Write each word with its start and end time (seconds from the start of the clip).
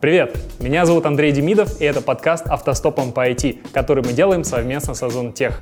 Привет! 0.00 0.38
Меня 0.60 0.86
зовут 0.86 1.06
Андрей 1.06 1.32
Демидов, 1.32 1.80
и 1.80 1.84
это 1.84 2.00
подкаст 2.00 2.46
«Автостопом 2.46 3.10
по 3.10 3.28
IT», 3.28 3.70
который 3.72 4.04
мы 4.04 4.12
делаем 4.12 4.44
совместно 4.44 4.94
с 4.94 5.02
Озон 5.02 5.32
Тех. 5.32 5.60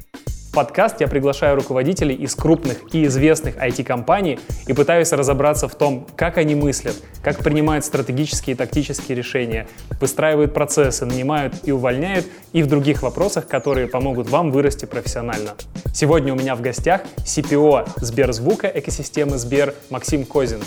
В 0.51 0.53
подкаст 0.53 1.01
я 1.01 1.09
приглашаю 1.09 1.57
руководителей 1.57 2.15
из 2.15 2.35
крупных 2.35 2.95
и 2.95 3.07
известных 3.07 3.57
IT-компаний 3.57 4.39
и 4.67 4.75
пытаюсь 4.75 5.11
разобраться 5.13 5.69
в 5.69 5.75
том, 5.75 6.07
как 6.17 6.37
они 6.37 6.55
мыслят, 6.55 6.97
как 7.23 7.39
принимают 7.39 7.87
стратегические 7.87 8.53
и 8.53 8.57
тактические 8.59 9.17
решения, 9.17 9.69
выстраивают 10.03 10.53
процессы, 10.53 11.07
нанимают 11.07 11.55
и 11.65 11.73
увольняют, 11.73 12.27
и 12.53 12.63
в 12.63 12.67
других 12.67 13.03
вопросах, 13.03 13.49
которые 13.49 13.87
помогут 13.87 14.29
вам 14.29 14.51
вырасти 14.51 14.85
профессионально. 14.85 15.53
Сегодня 15.95 16.35
у 16.35 16.37
меня 16.37 16.57
в 16.57 16.61
гостях 16.61 17.01
CPO 17.25 17.89
Сберзвука 18.03 18.67
экосистемы 18.67 19.39
Сбер 19.39 19.73
Максим 19.89 20.27
Козин. 20.27 20.61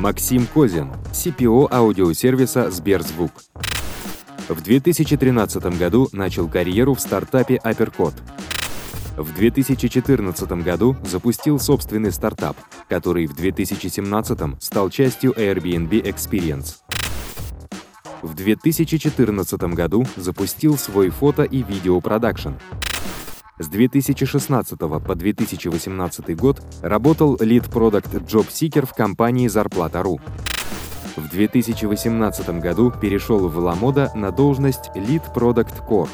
Максим 0.00 0.46
Козин, 0.46 0.90
CPO 1.12 1.68
аудиосервиса 1.70 2.70
«Сберзвук». 2.70 3.32
В 4.48 4.62
2013 4.62 5.78
году 5.78 6.08
начал 6.12 6.48
карьеру 6.48 6.94
в 6.94 7.00
стартапе 7.00 7.56
Апперкот. 7.56 8.14
В 9.18 9.34
2014 9.34 10.52
году 10.64 10.96
запустил 11.04 11.58
собственный 11.58 12.12
стартап, 12.12 12.56
который 12.88 13.26
в 13.26 13.36
2017 13.36 14.38
стал 14.58 14.88
частью 14.88 15.32
Airbnb 15.32 15.90
Experience. 16.02 16.76
В 18.22 18.32
2014 18.34 19.74
году 19.74 20.06
запустил 20.16 20.78
свой 20.78 21.10
фото- 21.10 21.42
и 21.42 21.62
видеопродакшн, 21.62 22.52
с 23.60 23.68
2016 23.68 24.78
по 24.78 25.14
2018 25.14 26.34
год 26.34 26.62
работал 26.80 27.36
Product 27.70 28.24
Job 28.24 28.48
Seeker 28.48 28.86
в 28.86 28.94
компании 28.94 29.48
Зарплата.ру. 29.48 30.18
В 31.16 31.28
2018 31.28 32.48
году 32.60 32.90
перешел 32.90 33.48
в 33.48 33.58
Ламода 33.58 34.10
на 34.14 34.30
должность 34.32 34.90
Product 35.36 35.86
Core. 35.86 36.08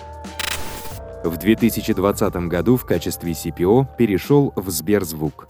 В 1.23 1.37
2020 1.37 2.35
году 2.48 2.77
в 2.77 2.85
качестве 2.85 3.31
CPO 3.31 3.87
перешел 3.97 4.53
в 4.57 4.69
Сберзвук. 4.69 5.47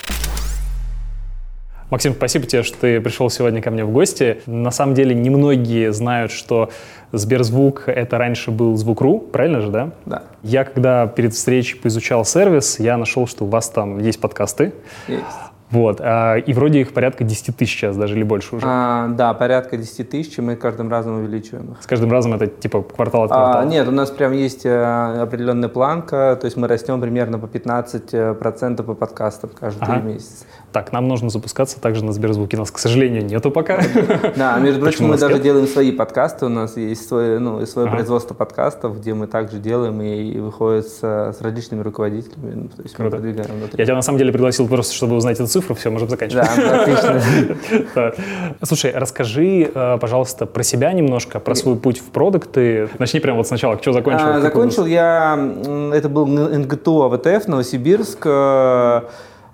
Максим, 1.88 2.14
спасибо 2.14 2.46
тебе, 2.46 2.64
что 2.64 2.76
ты 2.78 3.00
пришел 3.00 3.30
сегодня 3.30 3.62
ко 3.62 3.70
мне 3.70 3.84
в 3.84 3.92
гости. 3.92 4.42
На 4.46 4.72
самом 4.72 4.94
деле, 4.94 5.14
немногие 5.14 5.92
знают, 5.92 6.32
что 6.32 6.70
Сберзвук— 7.12 7.84
это 7.86 8.18
раньше 8.18 8.50
был 8.50 8.76
Звук.ру, 8.76 9.18
правильно 9.20 9.60
же, 9.60 9.70
да? 9.70 9.90
Да. 10.04 10.22
Я, 10.42 10.64
когда 10.64 11.06
перед 11.06 11.34
встречей 11.34 11.78
поизучал 11.78 12.24
сервис, 12.24 12.78
я 12.78 12.96
нашел, 12.96 13.26
что 13.26 13.44
у 13.44 13.48
вас 13.48 13.68
там 13.70 13.98
есть 13.98 14.20
подкасты. 14.20 14.72
Есть. 15.08 15.24
Вот, 15.70 16.00
а, 16.00 16.36
и 16.36 16.52
вроде 16.52 16.80
их 16.80 16.92
порядка 16.92 17.24
10 17.24 17.56
тысяч 17.56 17.72
сейчас, 17.76 17.96
даже 17.96 18.14
или 18.14 18.22
больше 18.22 18.56
уже. 18.56 18.66
А, 18.68 19.08
да, 19.08 19.34
порядка 19.34 19.76
10 19.76 20.08
тысяч, 20.08 20.38
и 20.38 20.40
мы 20.40 20.54
каждым 20.54 20.88
разом 20.88 21.18
увеличиваем 21.18 21.72
их. 21.72 21.82
С 21.82 21.86
каждым 21.86 22.12
разом 22.12 22.34
это 22.34 22.46
типа 22.46 22.82
квартал 22.82 23.24
от 23.24 23.30
квартала? 23.30 23.62
А, 23.62 23.64
нет, 23.64 23.88
у 23.88 23.90
нас 23.90 24.10
прям 24.10 24.32
есть 24.32 24.64
э, 24.64 25.20
определенная 25.20 25.68
планка, 25.68 26.38
то 26.40 26.44
есть 26.44 26.56
мы 26.56 26.68
растем 26.68 27.00
примерно 27.00 27.40
по 27.40 27.46
15% 27.46 28.82
по 28.84 28.94
подкастам 28.94 29.50
каждый 29.58 29.82
Ага. 29.82 30.00
месяц. 30.02 30.46
Так, 30.76 30.92
нам 30.92 31.08
нужно 31.08 31.30
запускаться 31.30 31.80
также 31.80 32.04
на 32.04 32.12
Сберзвуке. 32.12 32.58
Нас, 32.58 32.70
к 32.70 32.76
сожалению, 32.76 33.24
нету 33.24 33.50
пока. 33.50 33.80
Да, 34.36 34.58
между 34.58 34.78
прочим, 34.82 35.06
мы 35.06 35.16
даже 35.16 35.36
нет? 35.36 35.42
делаем 35.42 35.66
свои 35.66 35.90
подкасты, 35.90 36.44
у 36.44 36.48
нас 36.50 36.76
есть 36.76 37.08
свое, 37.08 37.38
ну, 37.38 37.64
свое 37.64 37.88
Ага. 37.88 37.96
производство 37.96 38.34
подкастов, 38.34 39.00
где 39.00 39.14
мы 39.14 39.26
также 39.26 39.56
делаем 39.56 40.02
и, 40.02 40.32
и 40.32 40.38
выходит 40.38 40.86
с, 40.86 40.98
с 41.00 41.40
различными 41.40 41.80
руководителями, 41.80 42.52
ну, 42.54 42.68
то 42.68 42.82
есть 42.82 42.94
Круто. 42.94 43.04
мы 43.04 43.22
продвигаем 43.22 43.58
внутри. 43.58 43.80
Я 43.80 43.86
тебя 43.86 43.94
на 43.94 44.02
самом 44.02 44.18
деле 44.18 44.32
пригласил 44.32 44.68
просто, 44.68 44.94
чтобы 44.94 45.16
узнать 45.16 45.36
эту 45.36 45.46
цифру. 45.46 45.74
Все, 45.74 45.88
можем 45.88 46.10
заканчивать. 46.10 46.46
Да, 46.54 46.82
отлично. 46.82 48.12
Слушай, 48.62 48.92
расскажи, 48.94 49.70
э, 49.74 49.98
пожалуйста, 49.98 50.44
про 50.44 50.62
себя 50.62 50.92
немножко, 50.92 51.40
про 51.40 51.54
свой 51.54 51.76
путь 51.76 52.00
в 52.00 52.10
продукты. 52.10 52.90
Начни 52.98 53.20
прямо 53.20 53.38
вот 53.38 53.46
сначала, 53.46 53.80
что 53.80 53.94
закончил? 53.94 54.26
А, 54.26 54.40
закончил 54.40 54.84
я, 54.84 55.38
это 55.94 56.10
был 56.10 56.26
НГТУ 56.26 57.04
АВТФ, 57.04 57.48
Новосибирск. 57.48 58.26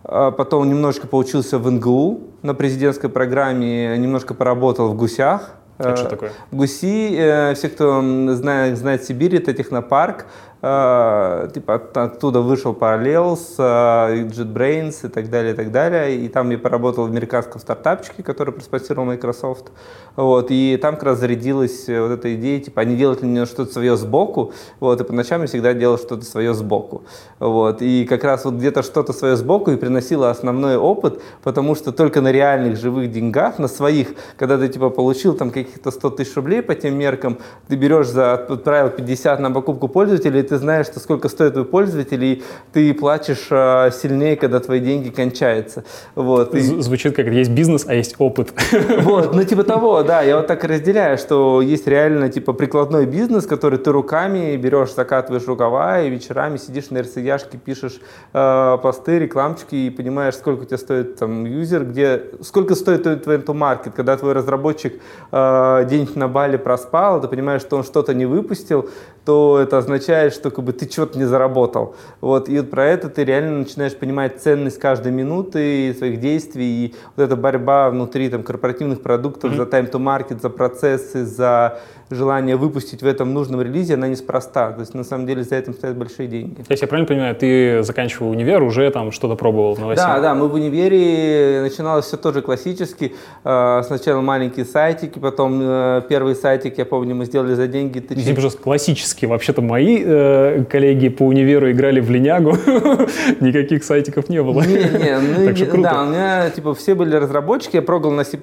А 0.04 0.30
Потом 0.30 0.68
немножко 0.68 1.06
поучился 1.06 1.58
в 1.58 1.70
НГУ 1.70 2.20
на 2.42 2.54
президентской 2.54 3.08
программе, 3.08 3.96
немножко 3.98 4.34
поработал 4.34 4.88
в 4.88 4.96
ГУСях. 4.96 5.50
Это 5.78 5.96
что 5.96 6.06
Э, 6.06 6.10
такое? 6.10 6.32
ГУСи, 6.52 7.14
э, 7.16 7.54
все, 7.54 7.68
кто 7.68 8.00
знает, 8.34 8.78
знает 8.78 9.04
Сибирь, 9.04 9.36
это 9.36 9.52
технопарк. 9.52 10.26
Э, 10.62 11.48
Типа 11.52 11.74
от- 11.74 11.96
оттуда 11.96 12.40
вышел 12.40 12.72
Parallels, 12.72 13.40
э, 13.58 14.24
JetBrains 14.28 15.06
и 15.06 15.08
так 15.08 15.28
далее, 15.28 15.54
и 15.54 15.56
так 15.56 15.72
далее. 15.72 16.16
И 16.16 16.28
там 16.28 16.50
я 16.50 16.58
поработал 16.58 17.04
в 17.04 17.10
американском 17.10 17.60
стартапчике, 17.60 18.22
который 18.22 18.54
проспонсировал 18.54 19.06
Microsoft. 19.06 19.72
Вот, 20.14 20.46
и 20.50 20.78
там 20.80 20.94
как 20.94 21.04
раз 21.04 21.18
зарядилась 21.18 21.88
э, 21.88 22.00
вот 22.00 22.12
эта 22.12 22.34
идея, 22.36 22.60
типа, 22.60 22.82
они 22.82 22.96
делают 22.96 23.20
для 23.20 23.28
меня 23.28 23.46
что-то 23.46 23.72
свое 23.72 23.96
сбоку, 23.96 24.52
вот, 24.78 25.00
и 25.00 25.04
по 25.04 25.12
ночам 25.12 25.40
я 25.40 25.46
всегда 25.46 25.72
делал 25.72 25.98
что-то 25.98 26.24
свое 26.24 26.54
сбоку. 26.54 27.02
Вот, 27.40 27.82
и 27.82 28.04
как 28.04 28.22
раз 28.22 28.44
вот 28.44 28.54
где-то 28.54 28.82
что-то 28.82 29.12
свое 29.12 29.36
сбоку 29.36 29.70
и 29.70 29.76
приносило 29.76 30.30
основной 30.30 30.76
опыт, 30.76 31.20
потому 31.42 31.74
что 31.74 31.92
только 31.92 32.20
на 32.20 32.30
реальных 32.30 32.76
живых 32.78 33.10
деньгах, 33.10 33.58
на 33.58 33.68
своих, 33.68 34.08
когда 34.36 34.58
ты, 34.58 34.68
типа, 34.68 34.90
получил 34.90 35.34
там 35.34 35.50
каких-то 35.50 35.90
100 35.90 36.10
тысяч 36.10 36.36
рублей 36.36 36.62
по 36.62 36.74
тем 36.74 36.94
меркам, 36.94 37.38
ты 37.68 37.76
берешь 37.76 38.08
за, 38.08 38.34
отправил 38.34 38.90
50 38.90 39.40
на 39.40 39.50
покупку 39.50 39.88
пользователя, 39.88 40.40
и 40.40 40.42
ты 40.52 40.58
знаешь, 40.58 40.84
что 40.84 41.00
сколько 41.00 41.30
стоит 41.30 41.54
твой 41.54 41.64
пользователь, 41.64 42.22
и 42.22 42.42
ты 42.74 42.92
плачешь 42.92 43.46
э, 43.50 43.90
сильнее, 43.90 44.36
когда 44.36 44.60
твои 44.60 44.80
деньги 44.80 45.08
кончаются. 45.08 45.82
Вот, 46.14 46.54
и- 46.54 46.82
Звучит 46.82 47.16
как 47.16 47.26
есть 47.28 47.50
бизнес, 47.50 47.86
а 47.88 47.94
есть 47.94 48.16
опыт. 48.18 48.52
вот, 49.00 49.34
ну 49.34 49.44
типа 49.44 49.64
того, 49.64 50.02
да, 50.06 50.20
я 50.20 50.36
вот 50.36 50.46
так 50.48 50.62
и 50.64 50.66
разделяю, 50.66 51.16
что 51.16 51.62
есть 51.62 51.86
реально 51.86 52.28
типа 52.28 52.52
прикладной 52.52 53.06
бизнес, 53.06 53.46
который 53.46 53.78
ты 53.78 53.90
руками 53.92 54.54
берешь, 54.56 54.92
закатываешь 54.92 55.46
рукава 55.46 56.02
и 56.02 56.10
вечерами 56.10 56.58
сидишь 56.58 56.90
на 56.90 57.00
РСЯшке, 57.00 57.56
пишешь 57.56 57.98
э, 58.34 58.78
посты, 58.82 59.20
рекламчики 59.20 59.74
и 59.74 59.88
понимаешь, 59.90 60.34
сколько 60.34 60.64
у 60.64 60.66
тебя 60.66 60.76
стоит 60.76 61.16
там 61.16 61.46
юзер, 61.46 61.84
где, 61.86 62.24
сколько 62.42 62.74
стоит 62.74 63.24
твой 63.24 63.42
маркет, 63.54 63.94
когда 63.96 64.18
твой 64.18 64.34
разработчик 64.34 65.00
э, 65.30 65.86
день 65.88 66.10
на 66.14 66.28
бале 66.28 66.58
проспал, 66.58 67.22
ты 67.22 67.28
понимаешь, 67.28 67.62
что 67.62 67.78
он 67.78 67.84
что-то 67.84 68.12
не 68.12 68.26
выпустил, 68.26 68.90
то 69.24 69.58
это 69.58 69.78
означает, 69.78 70.34
что 70.42 70.50
как 70.50 70.64
бы 70.64 70.72
ты 70.72 70.90
что-то 70.90 71.18
не 71.18 71.24
заработал. 71.24 71.94
Вот, 72.20 72.48
и 72.48 72.58
вот 72.58 72.70
про 72.70 72.86
это 72.86 73.08
ты 73.08 73.24
реально 73.24 73.58
начинаешь 73.58 73.96
понимать 73.96 74.42
ценность 74.42 74.78
каждой 74.78 75.12
минуты 75.12 75.94
своих 75.96 76.18
действий, 76.18 76.86
и 76.86 76.94
вот 77.16 77.22
эта 77.22 77.36
борьба 77.36 77.90
внутри 77.90 78.28
там, 78.28 78.42
корпоративных 78.42 79.02
продуктов 79.02 79.54
за 79.54 79.62
time 79.62 79.90
to 79.90 79.98
market, 80.00 80.40
за 80.40 80.50
процессы, 80.50 81.24
за 81.24 81.78
желание 82.10 82.56
выпустить 82.56 83.02
в 83.02 83.06
этом 83.06 83.32
нужном 83.32 83.62
релизе, 83.62 83.94
она 83.94 84.08
неспроста. 84.08 84.72
То 84.72 84.80
есть 84.80 84.94
на 84.94 85.04
самом 85.04 85.26
деле 85.26 85.42
за 85.42 85.56
этим 85.56 85.74
стоят 85.74 85.96
большие 85.96 86.28
деньги. 86.28 86.64
Если 86.68 86.84
я 86.84 86.88
правильно 86.88 87.08
понимаю, 87.08 87.34
ты 87.34 87.82
заканчивал 87.82 88.30
универ, 88.30 88.62
уже 88.62 88.90
там 88.90 89.12
что-то 89.12 89.34
пробовал 89.34 89.74
в 89.74 89.80
новостях? 89.80 90.16
Да, 90.16 90.20
да, 90.20 90.34
мы 90.34 90.48
в 90.48 90.54
универе 90.54 91.60
начиналось 91.62 92.06
все 92.06 92.16
тоже 92.16 92.42
классически. 92.42 93.14
Э, 93.44 93.82
Сначала 93.84 94.20
маленькие 94.20 94.64
сайтики, 94.64 95.18
потом 95.18 95.60
э, 95.62 96.02
первый 96.08 96.34
сайтик, 96.34 96.78
я 96.78 96.84
помню, 96.84 97.14
мы 97.14 97.24
сделали 97.24 97.54
за 97.54 97.66
деньги 97.66 98.02
Извини, 98.10 98.34
пожалуйста, 98.34 98.62
классически. 98.62 99.26
Вообще-то 99.26 99.62
мои 99.62 100.02
э, 100.04 100.64
коллеги 100.68 101.08
по 101.08 101.24
универу 101.24 101.70
играли 101.70 102.00
в 102.00 102.10
линягу, 102.10 102.52
никаких 103.40 103.84
сайтиков 103.84 104.28
не 104.28 104.42
было. 104.42 104.62
Не, 104.62 104.74
не, 104.74 105.18
ну, 105.18 105.46
Так 105.46 105.56
что 105.56 105.66
круто. 105.66 105.82
да, 105.82 106.02
у 106.02 106.06
меня 106.06 106.50
типа 106.50 106.74
все 106.74 106.94
были 106.94 107.16
разработчики, 107.16 107.76
я 107.76 107.82
прогал 107.82 108.10
на 108.12 108.24
C++, 108.24 108.38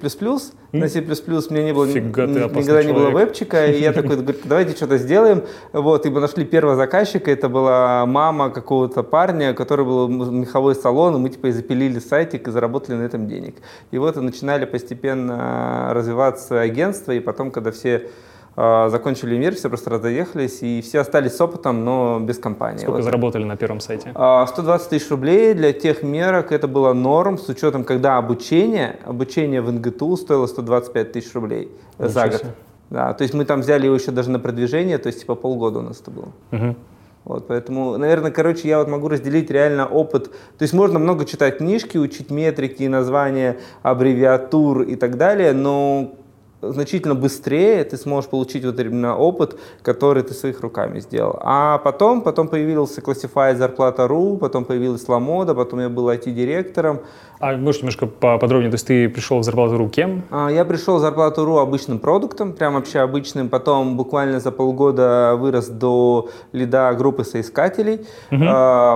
на 0.72 0.88
C++ 0.88 1.00
у 1.00 1.52
меня 1.52 1.64
не 1.64 1.72
было, 1.72 1.86
никогда 1.86 2.82
не 2.82 2.92
было 2.92 3.10
человек. 3.10 3.32
Вебчика, 3.52 3.66
и 3.66 3.80
я 3.80 3.92
такой, 3.92 4.16
говорю, 4.16 4.38
давайте 4.44 4.76
что-то 4.76 4.98
сделаем, 4.98 5.42
вот, 5.72 6.06
и 6.06 6.10
мы 6.10 6.20
нашли 6.20 6.44
первого 6.44 6.76
заказчика, 6.76 7.30
это 7.30 7.48
была 7.48 8.06
мама 8.06 8.50
какого-то 8.50 9.02
парня, 9.02 9.54
который 9.54 9.84
был 9.84 10.08
меховой 10.08 10.74
салон, 10.74 11.16
и 11.16 11.18
мы 11.18 11.28
типа 11.28 11.48
и 11.48 11.52
запилили 11.52 11.98
сайтик 11.98 12.48
и 12.48 12.50
заработали 12.50 12.96
на 12.96 13.02
этом 13.02 13.26
денег. 13.28 13.56
И 13.90 13.98
вот 13.98 14.16
и 14.16 14.20
начинали 14.20 14.64
постепенно 14.64 15.90
развиваться 15.92 16.60
агентство, 16.60 17.12
и 17.12 17.20
потом, 17.20 17.50
когда 17.50 17.70
все 17.70 18.08
э, 18.56 18.88
закончили 18.90 19.34
универ, 19.34 19.54
все 19.54 19.68
просто 19.68 19.90
разоехались, 19.90 20.62
и 20.62 20.80
все 20.80 21.00
остались 21.00 21.36
с 21.36 21.40
опытом, 21.40 21.84
но 21.84 22.18
без 22.20 22.38
компании. 22.38 22.78
Сколько 22.78 22.96
Вот. 22.96 23.04
заработали 23.04 23.44
на 23.44 23.56
первом 23.56 23.80
сайте? 23.80 24.10
А, 24.14 24.46
120 24.46 24.88
тысяч 24.88 25.10
рублей 25.10 25.54
для 25.54 25.72
тех 25.72 26.02
мерок 26.02 26.52
это 26.52 26.68
было 26.68 26.92
норм, 26.92 27.38
с 27.38 27.48
учетом, 27.48 27.84
когда 27.84 28.18
обучение, 28.18 28.98
обучение 29.06 29.60
в 29.62 29.72
НГТУ 29.72 30.16
стоило 30.16 30.46
125 30.46 31.12
тысяч 31.12 31.34
рублей 31.34 31.68
за 31.98 32.08
Ничего 32.08 32.32
год. 32.32 32.40
себе. 32.40 32.54
Да, 32.90 33.14
то 33.14 33.22
есть 33.22 33.34
мы 33.34 33.44
там 33.44 33.60
взяли 33.60 33.86
его 33.86 33.94
еще 33.94 34.10
даже 34.10 34.30
на 34.30 34.40
продвижение, 34.40 34.98
то 34.98 35.06
есть 35.06 35.20
типа 35.20 35.36
полгода 35.36 35.78
у 35.78 35.82
нас 35.82 36.00
это 36.00 36.10
было. 36.10 36.28
Мгм. 36.50 36.76
Вот, 37.24 37.46
поэтому, 37.46 37.96
наверное, 37.98 38.30
короче, 38.30 38.68
я 38.68 38.78
вот 38.78 38.88
могу 38.88 39.08
разделить 39.08 39.50
реально 39.50 39.86
опыт. 39.86 40.30
То 40.58 40.62
есть 40.62 40.72
можно 40.72 40.98
много 40.98 41.24
читать 41.24 41.58
книжки, 41.58 41.98
учить 41.98 42.30
метрики, 42.30 42.84
названия, 42.84 43.58
аббревиатур 43.82 44.82
и 44.82 44.96
так 44.96 45.16
далее, 45.16 45.52
но 45.52 46.14
значительно 46.62 47.14
быстрее 47.14 47.84
ты 47.84 47.96
сможешь 47.96 48.28
получить 48.28 48.64
вот 48.64 48.78
именно 48.80 49.16
опыт, 49.16 49.58
который 49.82 50.22
ты 50.22 50.34
своих 50.34 50.60
руками 50.60 51.00
сделал. 51.00 51.38
А 51.42 51.78
потом, 51.78 52.22
потом 52.22 52.48
появился 52.48 53.00
Classify 53.00 53.54
зарплата.ру, 53.54 54.38
потом 54.38 54.64
появилась 54.64 55.06
Ламода, 55.08 55.54
потом 55.54 55.80
я 55.80 55.88
был 55.88 56.08
IT-директором. 56.08 57.00
А 57.40 57.56
можешь 57.56 57.80
немножко 57.80 58.06
поподробнее, 58.06 58.70
то 58.70 58.74
есть 58.74 58.86
ты 58.86 59.08
пришел 59.08 59.38
в 59.38 59.44
зарплату.ру 59.44 59.88
кем? 59.88 60.24
А, 60.30 60.50
я 60.50 60.66
пришел 60.66 60.96
в 60.96 61.00
зарплату.ру 61.00 61.56
обычным 61.56 61.98
продуктом, 61.98 62.52
прям 62.52 62.74
вообще 62.74 62.98
обычным, 62.98 63.48
потом 63.48 63.96
буквально 63.96 64.40
за 64.40 64.52
полгода 64.52 65.36
вырос 65.38 65.68
до 65.68 66.28
лида 66.52 66.92
группы 66.92 67.24
соискателей, 67.24 68.06
угу. 68.30 68.44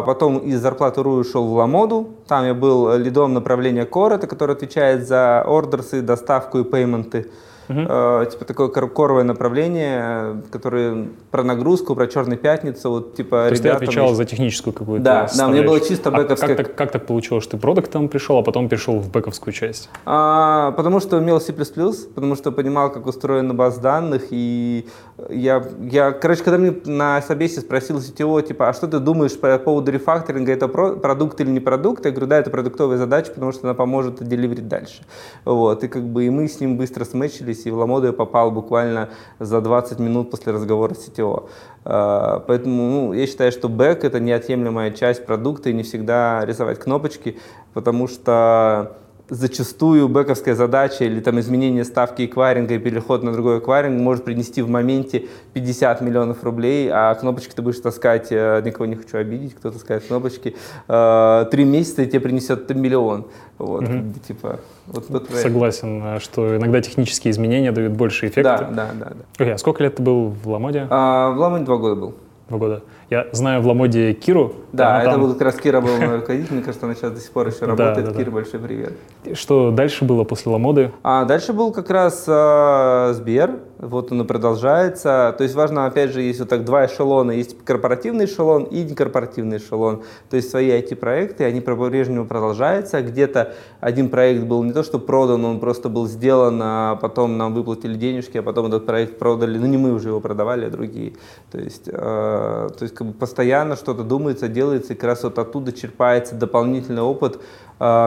потом 0.06 0.36
из 0.38 0.60
зарплаты.ру 0.60 1.12
ушел 1.12 1.46
в 1.46 1.54
Ламоду, 1.54 2.10
там 2.28 2.44
я 2.44 2.52
был 2.52 2.94
лидом 2.98 3.32
направления 3.32 3.86
Core, 3.86 4.16
это 4.16 4.26
который 4.26 4.54
отвечает 4.54 5.08
за 5.08 5.42
ордерсы, 5.46 6.02
доставку 6.02 6.58
и 6.58 6.64
пейменты. 6.64 7.30
Угу. 7.68 7.80
Э, 7.88 8.26
типа 8.30 8.44
такое 8.44 8.68
коровое 8.68 9.24
направление, 9.24 10.42
которое 10.50 11.08
про 11.30 11.42
нагрузку, 11.42 11.94
про 11.94 12.06
черную 12.06 12.38
пятницу, 12.38 12.90
вот 12.90 13.14
типа 13.14 13.44
То 13.46 13.50
есть 13.50 13.62
ты 13.62 13.68
отвечал 13.70 14.06
есть... 14.06 14.16
за 14.16 14.24
техническую 14.24 14.74
какую-то 14.74 15.04
Да, 15.04 15.28
да, 15.36 15.46
меня 15.48 15.62
было 15.62 15.80
чисто 15.80 16.10
бэковская. 16.10 16.54
А 16.54 16.56
как, 16.56 16.66
так, 16.66 16.76
как 16.76 16.92
так 16.92 17.06
получилось, 17.06 17.44
что 17.44 17.56
ты 17.56 17.58
продуктом 17.58 18.08
пришел, 18.08 18.38
а 18.38 18.42
потом 18.42 18.68
перешел 18.68 18.98
в 18.98 19.10
бэковскую 19.10 19.52
часть? 19.52 19.88
А, 20.04 20.72
потому 20.72 21.00
что 21.00 21.16
умел 21.16 21.40
C++, 21.40 21.52
потому 21.52 22.36
что 22.36 22.52
понимал, 22.52 22.92
как 22.92 23.06
устроена 23.06 23.54
база 23.54 23.80
данных, 23.80 24.24
и 24.30 24.86
я, 25.30 25.64
я, 25.80 26.12
короче, 26.12 26.42
когда 26.42 26.58
мне 26.58 26.74
на 26.84 27.22
собесе 27.22 27.60
спросил 27.60 28.00
сетевого, 28.00 28.42
типа, 28.42 28.68
а 28.68 28.72
что 28.74 28.86
ты 28.86 28.98
думаешь 28.98 29.38
по 29.38 29.58
поводу 29.58 29.90
рефакторинга, 29.90 30.52
это 30.52 30.68
про, 30.68 30.96
продукт 30.96 31.40
или 31.40 31.50
не 31.50 31.60
продукт? 31.60 32.04
Я 32.04 32.10
говорю, 32.10 32.26
да, 32.26 32.38
это 32.38 32.50
продуктовая 32.50 32.98
задача, 32.98 33.30
потому 33.32 33.52
что 33.52 33.66
она 33.66 33.74
поможет 33.74 34.22
деливерить 34.22 34.68
дальше. 34.68 35.02
Вот, 35.44 35.84
и 35.84 35.88
как 35.88 36.04
бы 36.04 36.24
и 36.24 36.30
мы 36.30 36.48
с 36.48 36.60
ним 36.60 36.76
быстро 36.76 37.04
смычили, 37.04 37.53
и 37.64 37.70
в 37.70 37.76
Ламоду 37.76 38.06
я 38.06 38.12
попал 38.12 38.50
буквально 38.50 39.08
за 39.38 39.60
20 39.60 39.98
минут 39.98 40.30
после 40.30 40.52
разговора 40.52 40.94
с 40.94 41.08
CTO. 41.08 41.48
А, 41.84 42.42
поэтому 42.46 42.82
ну, 42.90 43.12
я 43.12 43.26
считаю, 43.26 43.52
что 43.52 43.68
бэк— 43.68 44.00
это 44.04 44.20
неотъемлемая 44.20 44.90
часть 44.90 45.26
продукта, 45.26 45.70
и 45.70 45.72
не 45.72 45.82
всегда 45.82 46.44
рисовать 46.44 46.78
кнопочки, 46.78 47.38
потому 47.72 48.08
что 48.08 48.96
зачастую 49.28 50.08
бэковская 50.08 50.54
задача 50.54 51.04
или 51.04 51.20
там 51.20 51.40
изменение 51.40 51.84
ставки 51.84 52.26
эквайринга 52.26 52.74
и 52.74 52.78
переход 52.78 53.22
на 53.22 53.32
другой 53.32 53.58
эквайринг 53.58 54.00
может 54.00 54.24
принести 54.24 54.60
в 54.60 54.68
моменте 54.68 55.26
50 55.54 56.00
миллионов 56.02 56.44
рублей, 56.44 56.90
а 56.92 57.14
кнопочки 57.14 57.54
ты 57.54 57.62
будешь 57.62 57.80
таскать, 57.80 58.28
э, 58.30 58.62
никого 58.64 58.86
не 58.86 58.96
хочу 58.96 59.16
обидеть, 59.16 59.54
кто 59.54 59.70
таскает 59.70 60.04
кнопочки, 60.04 60.54
э, 60.88 61.46
три 61.50 61.64
месяца 61.64 62.02
и 62.02 62.06
тебе 62.06 62.20
принесет 62.20 62.68
миллион. 62.74 63.26
Вот, 63.56 63.84
угу. 63.84 64.12
типа, 64.26 64.60
вот, 64.86 65.06
вот 65.08 65.30
Согласен, 65.30 66.02
э, 66.04 66.20
что 66.20 66.56
иногда 66.56 66.80
технические 66.82 67.32
изменения 67.32 67.72
дают 67.72 67.92
больше 67.92 68.26
эффекта. 68.26 68.68
Да, 68.70 68.70
да, 68.70 68.90
да. 68.92 69.12
да. 69.38 69.44
Okay, 69.44 69.52
а 69.52 69.58
сколько 69.58 69.82
лет 69.82 69.96
ты 69.96 70.02
был 70.02 70.28
в 70.30 70.48
Ламоде? 70.48 70.86
А, 70.90 71.30
в 71.30 71.38
Ламоде 71.38 71.64
два 71.64 71.76
года 71.76 71.94
был. 71.94 72.14
Два 72.48 72.58
года. 72.58 72.82
Я 73.14 73.28
знаю 73.30 73.62
в 73.62 73.66
Ламоде 73.68 74.12
Киру. 74.12 74.54
Да, 74.72 75.00
это 75.00 75.12
там... 75.12 75.20
был 75.20 75.32
как 75.34 75.42
раз 75.42 75.54
Кира 75.54 75.80
был 75.80 75.96
мой 75.98 76.16
руководитель, 76.16 76.54
мне 76.54 76.62
кажется, 76.64 76.84
она 76.84 76.96
сейчас 76.96 77.12
до 77.12 77.20
сих 77.20 77.30
пор 77.30 77.46
еще 77.46 77.64
работает. 77.64 78.06
Да, 78.06 78.10
да, 78.10 78.18
Кира, 78.18 78.24
да. 78.24 78.30
большой 78.32 78.58
привет. 78.58 78.92
Что 79.34 79.70
дальше 79.70 80.04
было 80.04 80.24
после 80.24 80.50
Ламоды? 80.50 80.90
А 81.04 81.24
дальше 81.24 81.52
был 81.52 81.70
как 81.70 81.90
раз 81.90 82.24
э, 82.26 83.12
Сбер, 83.14 83.60
вот 83.78 84.10
он 84.12 84.22
и 84.22 84.24
продолжается. 84.24 85.34
То 85.36 85.44
есть 85.44 85.54
важно, 85.54 85.86
опять 85.86 86.10
же, 86.10 86.22
есть 86.22 86.40
вот 86.40 86.48
так 86.48 86.64
два 86.64 86.86
эшелона. 86.86 87.32
Есть 87.32 87.56
корпоративный 87.64 88.24
эшелон 88.24 88.64
и 88.64 88.82
некорпоративный 88.82 89.58
эшелон. 89.58 90.02
То 90.30 90.36
есть 90.36 90.50
свои 90.50 90.70
IT-проекты, 90.70 91.44
они 91.44 91.60
по-прежнему 91.60 92.26
продолжаются. 92.26 93.00
Где-то 93.02 93.54
один 93.80 94.08
проект 94.08 94.44
был 94.44 94.62
не 94.62 94.72
то, 94.72 94.82
что 94.82 94.98
продан, 94.98 95.44
он 95.44 95.60
просто 95.60 95.88
был 95.88 96.06
сделан, 96.06 96.60
а 96.62 96.96
потом 96.96 97.36
нам 97.36 97.54
выплатили 97.54 97.94
денежки, 97.94 98.38
а 98.38 98.42
потом 98.42 98.66
этот 98.66 98.86
проект 98.86 99.18
продали. 99.18 99.58
Ну, 99.58 99.66
не 99.66 99.76
мы 99.76 99.92
уже 99.92 100.08
его 100.08 100.20
продавали, 100.20 100.64
а 100.66 100.70
другие. 100.70 101.14
То 101.50 101.58
есть, 101.58 101.88
э, 101.88 101.92
то 101.92 102.78
есть 102.80 102.94
как 103.04 103.12
бы 103.12 103.18
постоянно 103.18 103.76
что-то 103.76 104.02
думается, 104.02 104.48
делается, 104.48 104.94
и 104.94 104.96
как 104.96 105.04
раз 105.04 105.22
вот 105.24 105.38
оттуда 105.38 105.72
черпается 105.72 106.34
дополнительный 106.34 107.02
опыт, 107.02 107.40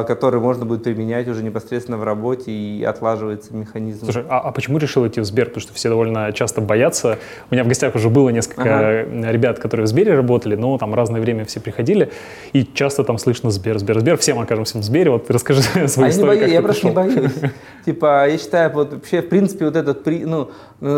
который 0.08 0.40
можно 0.40 0.66
будет 0.66 0.84
применять 0.84 1.28
уже 1.28 1.44
непосредственно 1.44 1.98
в 1.98 2.04
работе 2.04 2.52
и 2.52 2.84
отлаживается 2.84 3.54
механизм. 3.54 4.06
Слушай, 4.06 4.24
а, 4.28 4.40
а 4.40 4.52
почему 4.52 4.80
решил 4.80 5.06
идти 5.08 5.22
в 5.22 5.26
Сбер? 5.26 5.48
Потому 5.48 5.62
что 5.62 5.74
все 5.74 5.90
довольно 5.90 6.32
часто 6.34 6.62
боятся. 6.62 7.20
У 7.52 7.54
меня 7.54 7.64
в 7.64 7.68
гостях 7.68 7.94
уже 7.94 8.10
было 8.10 8.30
несколько 8.30 9.04
ага. 9.04 9.32
ребят, 9.32 9.60
которые 9.60 9.86
в 9.86 9.88
Сбере 9.88 10.16
работали, 10.16 10.56
но 10.56 10.80
там 10.80 10.96
разное 10.96 11.22
время 11.22 11.46
все 11.46 11.60
приходили, 11.60 12.12
и 12.54 12.66
часто 12.66 13.04
там 13.04 13.20
слышно 13.20 13.52
Сбер, 13.52 13.78
Сбер, 13.78 14.00
Сбер. 14.00 14.18
Все 14.18 14.34
мы 14.34 14.44
окажемся 14.44 14.80
в 14.80 14.84
Сбере. 14.84 15.12
Вот 15.12 15.30
расскажи 15.30 15.62
свою 15.88 16.08
а 16.08 16.10
историю. 16.10 16.34
Я, 16.34 16.34
не 16.34 16.40
боюсь, 16.40 16.54
я 16.54 16.62
просто 16.62 16.88
не 16.88 16.94
боюсь. 16.94 17.32
Типа, 17.86 18.28
я 18.28 18.38
считаю, 18.38 18.74
вот 18.74 18.94
вообще, 18.94 19.22
в 19.22 19.30
принципе, 19.30 19.66
вот 19.66 19.76
этот 19.76 20.06
ну, 20.06 20.50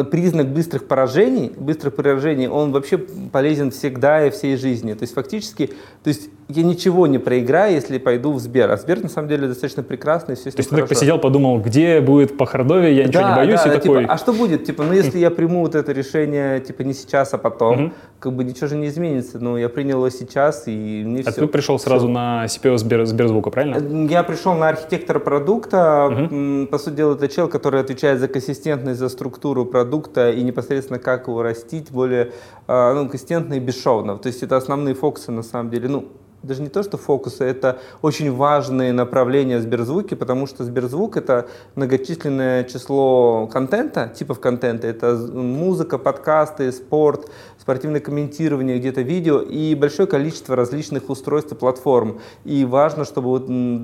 признак 0.06 0.48
быстрых 0.48 0.88
поражений, 0.88 1.52
быстрых 1.58 1.96
поражений, 1.96 2.48
он 2.48 2.72
вообще 2.72 2.98
полезен 2.98 3.72
всегда 3.72 4.26
и 4.26 4.30
всей 4.30 4.56
жизни. 4.56 4.94
То 4.94 5.04
есть 5.04 5.14
фактически, 5.14 5.68
то 6.04 6.08
есть 6.08 6.30
я 6.50 6.64
ничего 6.64 7.06
не 7.06 7.20
проиграю, 7.20 7.74
если 7.74 8.00
пойду 8.00 8.34
в 8.34 8.40
Сбер. 8.40 8.72
А 8.72 8.78
Сбер, 8.78 9.04
на 9.04 9.10
самом 9.10 9.28
деле, 9.28 9.48
достаточно 9.48 9.84
прекрасный, 9.84 10.34
все 10.36 10.50
То 10.50 10.58
есть 10.58 10.70
ты 10.70 10.76
так 10.76 10.90
посидел, 10.90 11.20
подумал, 11.20 11.60
где 11.60 12.02
будет 12.02 12.38
по 12.38 12.48
хардове, 12.48 12.92
я 12.92 13.06
ничего 13.06 13.22
да, 13.22 13.30
не 13.30 13.36
боюсь, 13.36 13.62
да, 13.64 13.70
и 13.70 13.80
типа, 13.80 13.94
такой... 13.94 14.06
А 14.06 14.18
что 14.18 14.34
будет? 14.34 14.64
Типа, 14.64 14.84
ну, 14.84 14.92
если 14.94 15.20
я 15.20 15.30
приму 15.30 15.60
вот 15.60 15.76
это 15.76 15.92
решение, 15.92 16.60
типа, 16.60 16.82
не 16.82 16.94
сейчас, 16.94 17.36
а 17.36 17.38
потом, 17.38 17.94
как 18.18 18.34
бы 18.34 18.44
ничего 18.44 18.66
же 18.66 18.78
не 18.78 18.88
изменится. 18.88 19.38
Ну, 19.40 19.58
я 19.58 19.70
принял 19.70 19.98
его 19.98 20.10
сейчас, 20.10 20.64
и 20.66 21.04
мне 21.06 21.20
а 21.20 21.32
все... 21.32 21.42
А 21.42 21.46
ты 21.46 21.48
пришел 21.48 21.78
сразу 21.78 22.08
все. 22.08 22.14
на 22.14 22.46
CPO 22.46 22.78
Сбер, 22.80 23.06
Сберзвука, 23.06 23.52
правильно? 23.52 24.08
Я 24.10 24.24
пришел 24.24 24.56
на 24.56 24.70
архитектора 24.70 25.20
продукта. 25.20 26.08
Угу. 26.08 26.68
По 26.72 26.80
сути 26.80 26.96
дела, 26.96 27.14
это 27.14 27.28
чел, 27.28 27.48
который 27.48 27.80
отвечает 27.80 28.20
за 28.20 28.28
консистентность, 28.28 29.00
за 29.00 29.10
структуру 29.10 29.68
продукта 29.68 30.32
и 30.32 30.42
непосредственно 30.42 30.98
как 30.98 31.28
его 31.28 31.44
растить 31.44 31.92
более 31.92 32.32
а, 32.68 32.96
ну, 32.96 33.08
консистентно 33.08 33.54
и 33.54 33.60
бесшовно. 33.60 34.18
То 34.18 34.28
есть 34.28 34.42
это 34.42 34.58
основные 34.58 34.96
фокусы, 34.96 35.32
на 35.32 35.44
самом 35.44 35.70
деле. 35.70 35.90
Ну, 35.90 36.08
даже 36.44 36.62
не 36.62 36.70
то, 36.70 36.84
что 36.84 36.98
фокусы, 36.98 37.44
это 37.44 37.80
очень 38.02 38.32
важные 38.34 38.94
направления 38.94 39.60
Сберзвуки, 39.60 40.16
потому 40.16 40.48
что 40.48 40.64
Сберзвук— 40.64 41.18
это 41.18 41.48
многочисленное 41.76 42.64
число 42.64 43.48
контента, 43.48 44.12
типов 44.16 44.40
контента. 44.40 44.88
Это 44.88 45.16
музыка, 45.16 45.98
подкасты, 45.98 46.72
спорт, 46.72 47.30
спортивное 47.58 48.00
комментирование, 48.00 48.80
где-то 48.80 49.02
видео 49.02 49.42
и 49.42 49.76
большое 49.76 50.08
количество 50.08 50.56
различных 50.56 51.10
устройств 51.10 51.52
и 51.52 51.56
платформ. 51.56 52.20
И 52.46 52.66
важно, 52.66 53.04
чтобы 53.04 53.40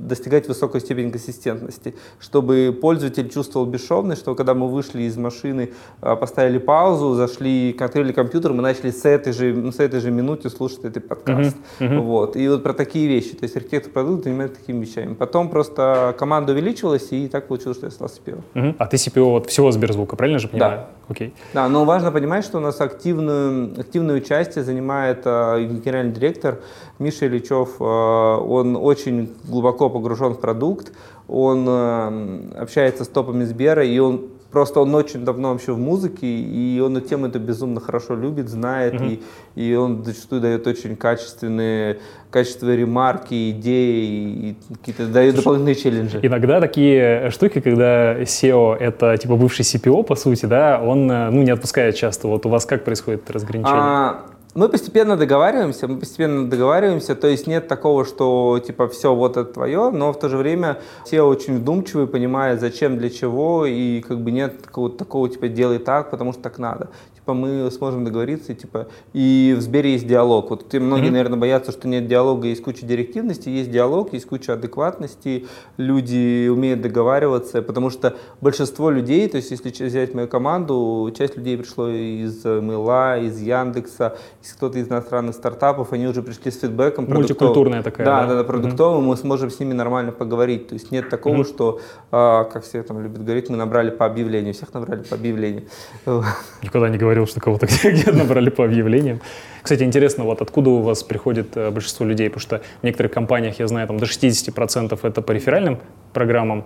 достигать 0.07 0.47
высокой 0.47 0.81
степени 0.81 1.11
консистентности, 1.11 1.95
чтобы 2.19 2.77
пользователь 2.79 3.29
чувствовал 3.29 3.65
бесшовность, 3.65 4.21
что 4.21 4.33
когда 4.35 4.53
мы 4.53 4.69
вышли 4.69 5.03
из 5.03 5.17
машины, 5.17 5.73
а, 6.01 6.15
поставили 6.15 6.57
паузу, 6.57 7.15
зашли, 7.15 7.75
открыли 7.79 8.13
компьютер, 8.13 8.53
мы 8.53 8.61
начали 8.61 8.91
с 8.91 9.03
этой 9.05 9.33
же, 9.33 9.53
ну, 9.53 9.71
с 9.71 9.79
этой 9.79 9.99
же 9.99 10.11
минуты 10.11 10.49
слушать 10.49 10.85
этот 10.85 11.07
подкаст. 11.07 11.55
Uh-huh, 11.79 11.87
uh-huh. 11.87 11.99
Вот. 11.99 12.35
И 12.35 12.44
вот 12.49 12.63
про 12.63 12.73
такие 12.73 13.07
вещи. 13.07 13.35
То 13.35 13.43
есть 13.43 13.55
архитектор 13.55 13.91
продукта 13.91 14.25
занимается 14.25 14.59
такими 14.59 14.83
вещами. 14.83 15.13
Потом 15.13 15.49
просто 15.49 16.15
команда 16.17 16.53
увеличилась, 16.53 17.11
и 17.11 17.27
так 17.27 17.47
получилось, 17.47 17.77
что 17.77 17.87
я 17.87 17.91
стал 17.91 18.07
CPO. 18.07 18.41
Uh-huh. 18.53 18.75
А 18.77 18.87
ты 18.87 18.97
CPO 18.97 19.23
вот 19.23 19.49
всего 19.49 19.71
Сберзвука, 19.71 20.15
правильно 20.15 20.39
же 20.39 20.47
понимаю? 20.47 20.77
Да. 20.77 20.87
Окей. 21.07 21.33
Да, 21.53 21.69
но 21.69 21.85
важно 21.85 22.11
понимать, 22.11 22.45
что 22.45 22.57
у 22.57 22.61
нас 22.61 22.81
активную, 22.81 23.79
активное 23.79 24.15
участие 24.15 24.63
занимает 24.63 25.21
э, 25.25 25.63
генеральный 25.65 26.11
директор 26.11 26.59
Миша 26.97 27.27
Ильичев. 27.27 27.79
Э, 27.79 27.83
он 27.83 28.75
очень 28.75 29.33
глубоко 29.43 29.89
погружен 29.89 30.33
в 30.33 30.39
продукт, 30.39 30.93
он 31.27 31.65
э, 31.67 32.59
общается 32.59 33.03
с 33.03 33.07
топами 33.07 33.43
Сбера, 33.43 33.85
и 33.85 33.99
он 33.99 34.29
Просто 34.55 34.79
он 34.79 34.95
очень 34.95 35.25
давно 35.25 35.51
вообще 35.51 35.73
в 35.73 35.77
музыке, 35.77 36.25
и 36.25 36.79
он 36.79 36.95
эту 36.95 37.09
тему 37.09 37.27
это 37.27 37.39
безумно 37.39 37.81
хорошо 37.81 38.15
любит, 38.15 38.47
знает, 38.47 38.93
mm-hmm. 38.93 39.19
и, 39.57 39.71
и 39.71 39.75
он 39.75 40.05
зачастую 40.05 40.39
дает 40.39 40.65
очень 40.65 40.95
качественные, 40.95 41.99
качественные 42.29 42.77
ремарки, 42.77 43.51
идеи, 43.51 44.05
и 44.05 44.57
какие-то 44.75 45.07
дает 45.07 45.33
Слушай, 45.33 45.43
дополнительные 45.43 45.75
челленджи. 45.75 46.19
Иногда 46.23 46.61
такие 46.61 47.31
штуки, 47.31 47.59
когда 47.59 48.17
SEO— 48.21 48.77
это 48.79 49.17
типа 49.17 49.35
бывший 49.35 49.63
CPO, 49.63 50.03
по 50.05 50.15
сути, 50.15 50.45
да, 50.45 50.81
он 50.81 51.05
ну, 51.07 51.43
не 51.43 51.51
отпускает 51.51 51.97
часто. 51.97 52.29
Вот 52.29 52.45
у 52.45 52.49
вас 52.49 52.65
как 52.65 52.85
происходит 52.85 53.29
разграничение? 53.29 53.77
А, 53.77 54.25
мы 54.55 54.69
постепенно 54.69 55.17
договариваемся, 55.17 55.87
мы 55.87 55.99
постепенно 55.99 56.49
договариваемся, 56.49 57.13
то 57.15 57.27
есть 57.27 57.45
нет 57.45 57.67
такого, 57.67 58.05
что 58.05 58.59
типа 58.65 58.87
все 58.87 59.13
вот 59.13 59.35
это 59.35 59.53
твое, 59.53 59.91
но 59.91 60.13
в 60.13 60.19
то 60.19 60.29
же 60.29 60.37
время 60.37 60.79
все 61.05 61.21
очень 61.23 61.57
вдумчивые, 61.57 62.07
понимают, 62.07 62.61
зачем, 62.61 62.97
для 62.97 63.09
чего, 63.09 63.65
и 63.65 63.99
как 63.99 64.21
бы 64.21 64.31
нет 64.31 64.61
какого-то 64.65 64.97
такого 64.97 65.27
типа 65.27 65.49
делай 65.49 65.79
так, 65.79 66.09
потому 66.09 66.31
что 66.31 66.41
так 66.41 66.57
надо. 66.57 66.89
Типа, 67.25 67.33
мы 67.33 67.71
сможем 67.71 68.05
договориться, 68.05 68.51
и, 68.51 68.55
типа, 68.55 68.87
и 69.13 69.55
в 69.57 69.61
Сбере 69.61 69.93
есть 69.93 70.07
диалог. 70.07 70.51
Вот 70.51 70.69
те 70.69 70.79
многие, 70.79 71.07
mm-hmm. 71.07 71.11
наверное, 71.11 71.39
боятся, 71.39 71.71
что 71.71 71.87
нет 71.87 72.07
диалога, 72.07 72.47
есть 72.47 72.61
куча 72.61 72.85
директивности, 72.85 73.49
есть 73.49 73.71
диалог, 73.71 74.13
есть 74.13 74.27
куча 74.27 74.53
адекватности, 74.53 75.47
люди 75.77 76.47
умеют 76.47 76.81
договариваться, 76.81 77.63
потому 77.63 77.89
что 77.89 78.15
большинство 78.41 78.91
людей, 78.91 79.27
то 79.27 79.37
есть 79.37 79.49
если 79.49 79.69
взять 79.69 80.13
мою 80.13 80.27
команду, 80.27 81.11
часть 81.17 81.35
людей 81.35 81.57
пришло 81.57 81.89
из 81.89 82.45
Мила, 82.45 83.17
из 83.17 83.41
Яндекса, 83.41 84.17
из 84.43 84.53
кто-то 84.53 84.77
из 84.77 84.87
иностранных 84.87 85.33
стартапов, 85.33 85.93
они 85.93 86.07
уже 86.07 86.21
пришли 86.21 86.51
с 86.51 86.59
фидбэком. 86.59 87.07
Мультикультурная 87.09 87.81
такая. 87.81 88.05
Да, 88.05 88.27
да, 88.27 88.35
да, 88.35 88.43
продуктовым, 88.43 89.05
mm-hmm. 89.05 89.07
мы 89.07 89.17
сможем 89.17 89.49
с 89.49 89.59
ними 89.59 89.73
нормально 89.73 90.11
поговорить. 90.11 90.67
То 90.67 90.75
есть 90.75 90.91
нет 90.91 91.09
такого, 91.09 91.37
mm-hmm. 91.37 91.47
что, 91.47 91.79
а, 92.11 92.43
как 92.43 92.63
все 92.63 92.83
там 92.83 93.01
любят 93.01 93.23
говорить, 93.23 93.49
мы 93.49 93.57
набрали 93.57 93.89
по 93.89 94.05
объявлению, 94.05 94.53
всех 94.53 94.71
набрали 94.75 95.01
по 95.01 95.15
объявлению. 95.15 95.63
Никогда 96.61 96.89
не 96.89 96.99
говорил, 97.15 97.27
что 97.27 97.39
кого-то 97.39 97.65
где 97.83 98.11
набрали 98.11 98.49
по 98.49 98.65
объявлениям. 98.65 99.21
Кстати, 99.61 99.83
интересно, 99.83 100.23
вот 100.23 100.41
откуда 100.41 100.69
у 100.69 100.81
вас 100.81 101.03
приходит 101.03 101.55
э, 101.57 101.71
большинство 101.71 102.05
людей, 102.05 102.29
потому 102.29 102.41
что 102.41 102.61
в 102.81 102.83
некоторых 102.83 103.11
компаниях, 103.11 103.59
я 103.59 103.67
знаю, 103.67 103.87
там 103.87 103.97
до 103.97 104.05
60% 104.05 104.99
это 105.01 105.21
по 105.21 105.31
реферальным 105.31 105.79
программам. 106.13 106.65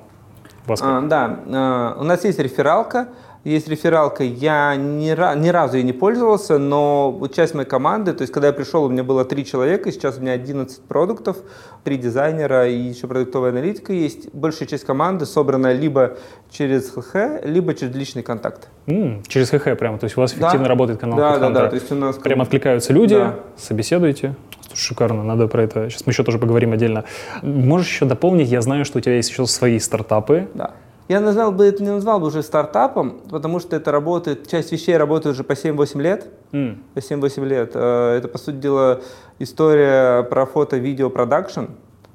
Вас 0.66 0.82
а, 0.84 1.02
да, 1.02 1.40
а, 1.48 1.98
у 2.00 2.04
нас 2.04 2.26
есть 2.26 2.40
рефералка, 2.40 3.08
есть 3.46 3.70
рефералка, 3.70 4.24
я 4.24 4.76
ни, 4.76 5.40
ни 5.40 5.50
разу 5.50 5.78
ей 5.78 5.84
не 5.84 5.94
пользовался, 5.94 6.58
но 6.58 7.26
часть 7.34 7.54
моей 7.54 7.68
команды, 7.68 8.14
то 8.14 8.24
есть 8.24 8.34
когда 8.34 8.48
я 8.48 8.54
пришел, 8.54 8.84
у 8.84 8.90
меня 8.90 9.04
было 9.04 9.24
три 9.24 9.46
человека, 9.46 9.92
сейчас 9.92 10.18
у 10.18 10.22
меня 10.22 10.34
11 10.34 10.82
продуктов, 10.84 11.38
три 11.86 11.98
дизайнера 11.98 12.68
и 12.68 12.76
еще 12.76 13.08
продуктовая 13.08 13.52
аналитика 13.52 13.94
есть. 13.94 14.34
Большая 14.34 14.68
часть 14.68 14.84
команды 14.84 15.26
собрана 15.26 15.72
либо 15.72 16.18
через 16.52 16.90
ХХ, 16.92 17.46
либо 17.46 17.74
через 17.74 17.96
личный 17.96 18.24
контакт. 18.24 18.68
Mm, 18.88 19.24
через 19.28 19.50
ХХ 19.50 19.78
прямо, 19.78 19.98
то 19.98 20.04
есть 20.04 20.18
у 20.18 20.22
вас 20.22 20.34
эффективно 20.34 20.66
да. 20.66 20.70
работает 20.70 21.00
канал 21.00 21.18
Да, 21.18 21.38
да, 21.40 21.50
да, 21.50 21.68
то 21.70 21.76
есть 21.76 21.92
у 21.92 21.96
нас... 21.96 22.18
Прям 22.18 22.42
откликаются 22.42 22.92
люди, 22.92 23.16
да. 23.16 23.40
собеседуете. 23.56 24.36
Шикарно, 24.74 25.24
надо 25.24 25.48
про 25.48 25.64
это. 25.64 25.90
Сейчас 25.90 26.06
мы 26.06 26.12
еще 26.12 26.24
тоже 26.24 26.40
поговорим 26.40 26.74
отдельно. 26.74 27.06
Можешь 27.42 27.88
еще 27.88 28.06
дополнить, 28.06 28.50
я 28.50 28.62
знаю, 28.62 28.86
что 28.86 29.00
у 29.00 29.02
тебя 29.02 29.16
есть 29.16 29.30
еще 29.30 29.46
свои 29.46 29.80
стартапы. 29.80 30.48
Да. 30.54 30.72
Я 31.10 31.22
назвал 31.22 31.52
бы 31.52 31.66
это 31.66 31.82
не 31.82 31.90
назвал 31.90 32.20
бы 32.20 32.28
уже 32.28 32.44
стартапом, 32.44 33.20
потому 33.32 33.60
что 33.60 33.76
это 33.76 33.92
работает, 33.92 34.48
часть 34.48 34.72
вещей 34.72 34.96
работает 34.96 35.34
уже 35.34 35.44
по 35.44 35.54
7-8 35.54 36.02
лет. 36.02 36.28
Mm. 36.52 36.78
По 36.94 37.00
7-8 37.00 37.46
лет. 37.46 37.72
Э, 37.74 38.16
это, 38.16 38.28
по 38.28 38.38
сути 38.38 38.58
дела, 38.58 39.02
история 39.40 40.22
про 40.22 40.46
фото-видео 40.46 41.10
продакшн 41.10 41.66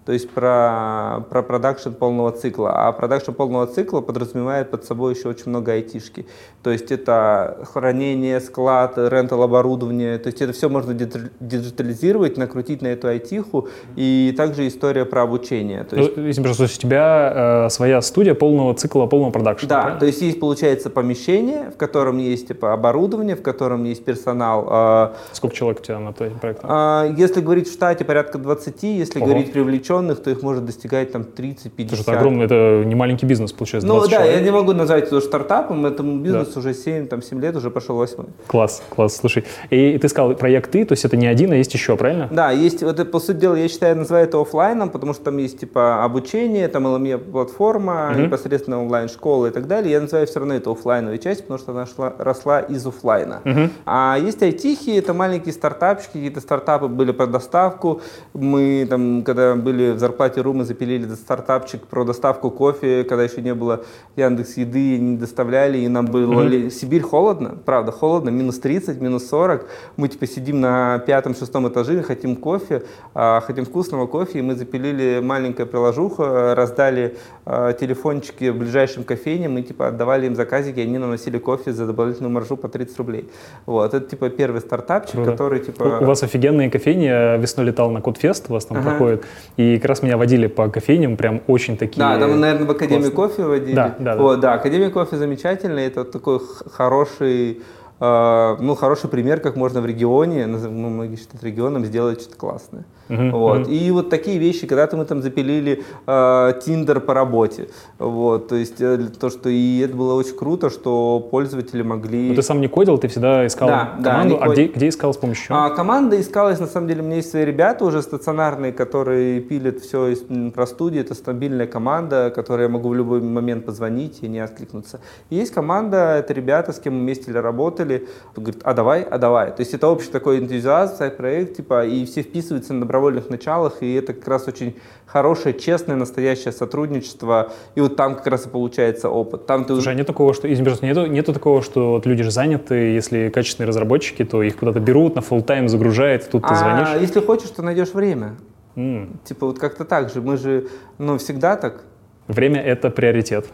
то 0.05 0.13
есть 0.13 0.29
про, 0.31 1.25
про 1.31 1.43
продакшн 1.43 1.91
полного 1.93 2.31
цикла. 2.31 2.87
А 2.87 2.93
продакшн 2.93 3.33
полного 3.33 3.67
цикла 3.67 4.03
подразумевает 4.03 4.71
под 4.71 4.85
собой 4.85 5.15
еще 5.15 5.29
очень 5.29 5.49
много 5.49 5.73
айтишки. 5.73 6.27
То 6.63 6.71
есть 6.71 6.93
это 6.93 7.67
хранение, 7.73 8.41
склад, 8.41 8.99
rental 8.99 9.43
оборудование. 9.43 10.19
То 10.19 10.27
есть 10.29 10.43
это 10.43 10.53
все 10.53 10.69
можно 10.69 10.93
диджитализировать, 10.93 12.37
накрутить 12.37 12.83
на 12.83 12.89
эту 12.89 13.09
айтиху. 13.09 13.69
И 13.97 14.35
также 14.37 14.69
история 14.69 15.07
про 15.07 15.23
обучение. 15.23 15.85
То 15.85 15.97
есть, 15.97 16.17
ну, 16.17 16.27
если 16.27 16.43
просто 16.43 16.65
у 16.65 16.67
тебя 16.67 17.65
э, 17.67 17.71
своя 17.71 18.03
студия 18.03 18.35
полного 18.35 18.75
цикла, 18.75 19.07
полного 19.07 19.31
продакшна. 19.31 19.69
Да, 19.69 19.81
правильно? 19.81 20.01
то 20.01 20.07
есть 20.07 20.21
есть, 20.21 20.39
получается, 20.39 20.91
помещение, 20.91 21.71
в 21.71 21.79
котором 21.79 22.19
есть 22.19 22.49
типа, 22.49 22.75
оборудование, 22.75 23.37
в 23.37 23.43
котором 23.43 23.85
есть 23.85 24.05
персонал. 24.05 24.67
Э, 24.71 25.15
Сколько 25.33 25.57
человек 25.57 25.81
у 25.81 25.83
тебя 25.83 25.99
на 25.99 26.13
проекте? 26.13 26.61
Э, 26.63 27.15
если 27.17 27.41
говорить 27.41 27.71
в 27.71 27.73
штате, 27.73 28.05
порядка 28.05 28.37
20, 28.37 28.83
если 28.83 29.19
Ого. 29.19 29.29
говорить 29.29 29.51
привлечен 29.53 29.94
вовлеченных, 29.95 30.23
то 30.23 30.31
их 30.31 30.43
может 30.43 30.65
достигать 30.65 31.13
там 31.13 31.23
30-50. 31.23 32.01
Это 32.01 32.13
огромный, 32.13 32.45
это 32.45 32.83
не 32.85 32.95
маленький 32.95 33.27
бизнес, 33.27 33.53
получается, 33.53 33.89
Ну 33.89 34.01
да, 34.01 34.09
человек. 34.09 34.35
я 34.35 34.41
не 34.41 34.51
могу 34.51 34.73
назвать 34.73 35.05
это 35.05 35.21
стартапом, 35.21 35.87
этому 35.87 36.19
бизнесу 36.19 36.53
да. 36.55 36.61
уже 36.61 36.75
7, 36.75 37.07
там, 37.07 37.23
7 37.23 37.41
лет, 37.41 37.57
уже 37.57 37.71
пошел 37.71 37.97
8. 37.97 38.25
Класс, 38.47 38.83
класс, 38.89 39.17
слушай. 39.17 39.45
И 39.71 39.99
ты 39.99 40.09
сказал 40.09 40.35
проект 40.35 40.71
ты, 40.71 40.85
то 40.85 40.93
есть 40.93 41.05
это 41.05 41.17
не 41.17 41.27
один, 41.27 41.53
а 41.53 41.57
есть 41.57 41.75
еще, 41.75 41.97
правильно? 41.97 42.29
Да, 42.31 42.51
есть, 42.51 42.83
вот 42.83 43.01
это, 43.01 43.05
по 43.05 43.21
сути 43.21 43.39
дела, 43.39 43.55
я 43.55 43.69
считаю, 43.69 43.97
называю 43.97 44.27
это 44.27 44.41
офлайном, 44.41 44.91
потому 44.91 45.15
что 45.15 45.25
там 45.25 45.39
есть 45.39 45.61
типа 45.61 46.05
обучение, 46.05 46.69
там 46.69 46.87
LME-платформа, 46.87 48.11
угу. 48.13 48.21
непосредственно 48.21 48.83
онлайн-школа 48.83 49.47
и 49.47 49.51
так 49.51 49.67
далее. 49.67 49.93
Я 49.93 50.01
называю 50.01 50.27
все 50.27 50.39
равно 50.41 50.55
это 50.55 50.71
офлайновая 50.71 51.19
часть, 51.19 51.43
потому 51.43 51.59
что 51.59 51.73
она 51.73 51.87
шла, 51.87 52.13
росла 52.19 52.61
из 52.61 52.87
офлайна. 52.87 53.41
Угу. 53.45 53.71
А 53.87 54.19
есть 54.21 54.43
айтихи, 54.43 54.91
это 54.91 55.15
маленькие 55.15 55.53
стартапчики, 55.53 56.13
какие-то 56.15 56.41
стартапы 56.41 56.89
были 56.89 57.13
про 57.13 57.27
доставку. 57.27 58.01
Мы 58.33 58.87
там, 58.89 59.23
когда 59.23 59.55
были 59.55 59.84
в 59.93 59.99
зарплате 59.99 60.41
РУ 60.41 60.53
мы 60.53 60.65
запилили 60.65 61.07
стартапчик 61.15 61.87
про 61.87 62.05
доставку 62.05 62.51
кофе, 62.51 63.05
когда 63.05 63.25
еще 63.25 63.43
не 63.43 63.55
было 63.55 63.85
Яндекс 64.17 64.57
Еды, 64.57 64.99
не 64.99 65.17
доставляли, 65.17 65.79
и 65.79 65.89
нам 65.89 66.07
было... 66.07 66.45
Mm-hmm. 66.45 66.71
Сибирь 66.71 67.03
холодно, 67.03 67.57
правда, 67.65 67.93
холодно, 67.93 68.31
минус 68.31 68.59
30, 68.59 69.01
минус 69.01 69.29
40. 69.29 69.67
Мы 69.97 70.09
типа 70.09 70.27
сидим 70.27 70.61
на 70.61 70.99
пятом-шестом 70.99 71.69
этаже, 71.69 72.03
хотим 72.03 72.37
кофе, 72.37 72.83
а, 73.15 73.41
хотим 73.41 73.65
вкусного 73.65 74.07
кофе, 74.07 74.39
и 74.39 74.43
мы 74.43 74.55
запилили 74.55 75.21
маленькое 75.23 75.67
приложуху, 75.67 76.25
раздали 76.25 77.17
а, 77.45 77.73
телефончики 77.73 78.51
в 78.51 78.57
ближайшем 78.57 79.05
кофейне, 79.05 79.49
мы 79.49 79.63
типа 79.63 79.89
отдавали 79.89 80.27
им 80.27 80.35
заказики, 80.35 80.81
и 80.81 80.83
они 80.83 80.99
нам 80.99 81.11
носили 81.11 81.39
кофе 81.39 81.73
за 81.73 81.87
дополнительную 81.87 82.33
маржу 82.33 82.57
по 82.57 82.69
30 82.69 82.97
рублей. 82.99 83.29
Вот, 83.67 83.95
это 83.95 84.09
типа 84.09 84.31
первый 84.31 84.61
стартапчик, 84.61 85.15
Круто. 85.15 85.33
который 85.33 85.61
типа... 85.61 85.83
У, 85.83 86.05
у 86.05 86.07
вас 86.07 86.23
офигенные 86.23 86.71
кофейни, 86.71 87.05
я 87.05 87.37
весной 87.37 87.67
летал 87.67 87.91
на 87.91 88.01
Кодфест, 88.01 88.47
у 88.49 88.55
вас 88.55 88.67
там 88.67 88.79
ага. 88.79 88.91
проходит, 88.91 89.25
и 89.57 89.74
и 89.75 89.79
как 89.79 89.89
раз 89.89 90.03
меня 90.03 90.17
водили 90.17 90.47
по 90.47 90.69
кофейням, 90.69 91.17
прям 91.17 91.43
очень 91.47 91.77
такие... 91.77 91.99
Да, 91.99 92.19
там, 92.19 92.39
наверное, 92.39 92.67
в 92.67 92.71
Академии 92.71 93.11
классные. 93.11 93.29
кофе 93.29 93.45
водили. 93.45 93.75
Да, 93.75 93.95
да, 93.99 94.15
да. 94.17 94.23
Вот, 94.23 94.41
да, 94.41 94.55
Академия 94.55 94.91
кофе 94.91 95.17
замечательная, 95.17 95.87
это 95.87 96.05
такой 96.05 96.41
хороший 96.73 97.63
а, 98.01 98.57
ну, 98.61 98.75
хороший 98.75 99.09
пример, 99.09 99.41
как 99.41 99.57
можно 99.57 99.81
в 99.81 99.87
регионе, 99.87 100.47
ну, 100.47 100.59
многие 100.69 101.17
считают 101.17 101.43
регионом, 101.45 101.85
сделать 101.85 102.21
что-то 102.21 102.37
классное. 102.37 102.85
Uh-huh, 103.09 103.31
вот. 103.31 103.67
uh-huh. 103.67 103.73
И 103.73 103.91
вот 103.91 104.11
такие 104.11 104.39
вещи, 104.39 104.67
когда-то 104.67 104.97
мы 104.97 105.05
там 105.05 105.23
запилили 105.23 105.85
Тиндер 106.07 106.99
э, 106.99 107.01
по 107.01 107.15
работе. 107.15 107.69
Вот. 107.99 108.49
То 108.49 108.57
есть 108.57 108.81
э, 108.81 108.99
то, 109.19 109.31
что 109.31 109.49
и 109.49 109.81
это 109.81 109.95
было 109.95 110.15
очень 110.15 110.37
круто, 110.37 110.71
что 110.71 111.21
пользователи 111.31 111.83
могли... 111.83 112.31
Но 112.31 112.35
ты 112.35 112.43
сам 112.43 112.61
не 112.61 112.69
кодил, 112.69 112.99
ты 112.99 113.09
всегда 113.09 113.47
искал 113.47 113.69
да, 113.69 113.99
команду, 114.03 114.39
да, 114.39 114.45
а 114.45 114.49
где, 114.49 114.67
где 114.67 114.89
искал 114.89 115.13
с 115.13 115.17
помощью? 115.17 115.55
А, 115.55 115.71
команда 115.71 116.21
искалась, 116.21 116.61
на 116.61 116.67
самом 116.67 116.89
деле, 116.89 117.03
у 117.03 117.05
меня 117.05 117.17
есть 117.17 117.31
свои 117.31 117.45
ребята 117.45 117.85
уже 117.85 118.03
стационарные, 118.03 118.73
которые 118.73 119.41
пилят 119.41 119.81
все 119.81 120.15
про 120.55 120.67
студии, 120.67 121.01
это 121.01 121.15
стабильная 121.15 121.67
команда, 121.67 122.33
которой 122.35 122.63
я 122.63 122.69
могу 122.69 122.89
в 122.89 122.95
любой 122.95 123.21
момент 123.21 123.67
позвонить 123.67 124.19
и 124.23 124.29
не 124.29 124.39
откликнуться. 124.39 125.01
И 125.31 125.37
есть 125.37 125.53
команда, 125.53 126.17
это 126.19 126.33
ребята, 126.33 126.73
с 126.73 126.79
кем 126.79 126.95
мы 126.95 127.01
вместе 127.01 127.33
работали, 127.33 128.09
говорит, 128.37 128.61
а 128.65 128.75
давай, 128.75 129.03
а 129.03 129.19
давай. 129.19 129.51
То 129.51 129.61
есть 129.61 129.75
это 129.75 129.89
общий 129.89 130.11
такой 130.11 130.39
энтузиазм, 130.39 130.95
проект, 131.17 131.57
типа, 131.57 131.87
и 131.87 132.05
все 132.05 132.23
вписываются 132.23 132.73
на 132.75 132.87
добровольных 132.95 133.29
началах, 133.29 133.83
и 133.83 133.95
это 133.95 134.13
как 134.13 134.29
раз 134.29 134.47
очень 134.47 134.77
хорошее, 135.07 135.59
честное, 135.59 135.97
настоящее 135.97 136.53
сотрудничество, 136.53 137.53
и 137.75 137.81
вот 137.81 137.97
там 137.97 138.15
как 138.15 138.27
раз 138.29 138.47
и 138.47 138.49
получается 138.49 139.11
опыт. 139.11 139.47
Там 139.47 139.65
ты... 139.65 139.75
Слушай, 139.75 139.95
а 139.95 139.97
нет 139.97 140.07
такого, 140.07 140.33
что, 140.33 140.53
извини, 140.53 140.71
нету, 140.83 141.07
нету 141.07 141.33
такого, 141.33 141.61
что 141.63 141.91
вот 141.91 142.07
люди 142.07 142.23
же 142.23 142.31
заняты, 142.31 142.75
если 142.75 143.31
качественные 143.31 143.69
разработчики, 143.69 144.25
то 144.25 144.43
их 144.43 144.57
куда-то 144.57 144.81
берут, 144.81 145.17
на 145.17 145.21
full 145.21 145.43
тайм 145.43 145.69
загружают, 145.69 146.31
тут 146.31 146.45
а 146.45 146.49
ты 146.49 146.55
звонишь? 146.55 146.89
если 147.01 147.21
хочешь, 147.21 147.51
то 147.51 147.63
найдешь 147.63 147.95
время. 147.95 148.37
Mm. 148.77 149.17
Типа 149.25 149.47
вот 149.47 149.59
как-то 149.59 149.85
так 149.85 150.13
же, 150.13 150.21
мы 150.21 150.37
же, 150.37 150.69
ну, 150.99 151.19
всегда 151.19 151.57
так, 151.57 151.85
Время— 152.27 152.63
это 152.65 152.89
приоритет. 152.89 153.45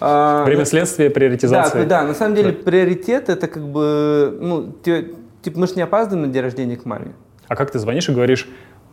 А, 0.00 0.44
Время 0.44 0.66
следствия, 0.66 1.08
приоритизация. 1.08 1.84
Да, 1.84 2.02
да, 2.02 2.06
на 2.06 2.12
самом 2.12 2.34
деле 2.36 2.52
приоритет— 2.52 3.28
это 3.30 3.46
как 3.46 3.66
бы, 3.66 4.36
ну, 4.38 4.70
типа 4.82 5.58
мы 5.58 5.66
же 5.66 5.76
не 5.76 5.82
опаздываем 5.82 6.26
на 6.26 6.32
день 6.32 6.42
рождения 6.42 6.76
к 6.76 6.84
маме. 6.84 7.14
А 7.48 7.56
как 7.56 7.70
ты 7.70 7.78
звонишь 7.78 8.08
и 8.08 8.12
говоришь, 8.12 8.46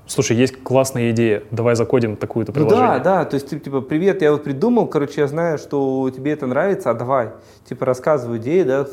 слушай, 0.07 0.35
есть 0.35 0.61
классная 0.63 1.11
идея, 1.11 1.43
давай 1.51 1.75
закодим 1.75 2.15
такую-то 2.15 2.51
приложение. 2.51 2.85
Ну 2.85 2.93
да, 2.93 2.99
да, 2.99 3.25
то 3.25 3.35
есть 3.35 3.49
типа, 3.49 3.81
привет, 3.81 4.21
я 4.21 4.31
вот 4.31 4.43
придумал, 4.43 4.87
короче, 4.87 5.21
я 5.21 5.27
знаю, 5.27 5.57
что 5.57 6.09
тебе 6.15 6.31
это 6.31 6.47
нравится, 6.47 6.91
а 6.91 6.93
давай. 6.93 7.31
Типа 7.67 7.85
рассказываю 7.85 8.39
идею, 8.39 8.65
да, 8.65 8.87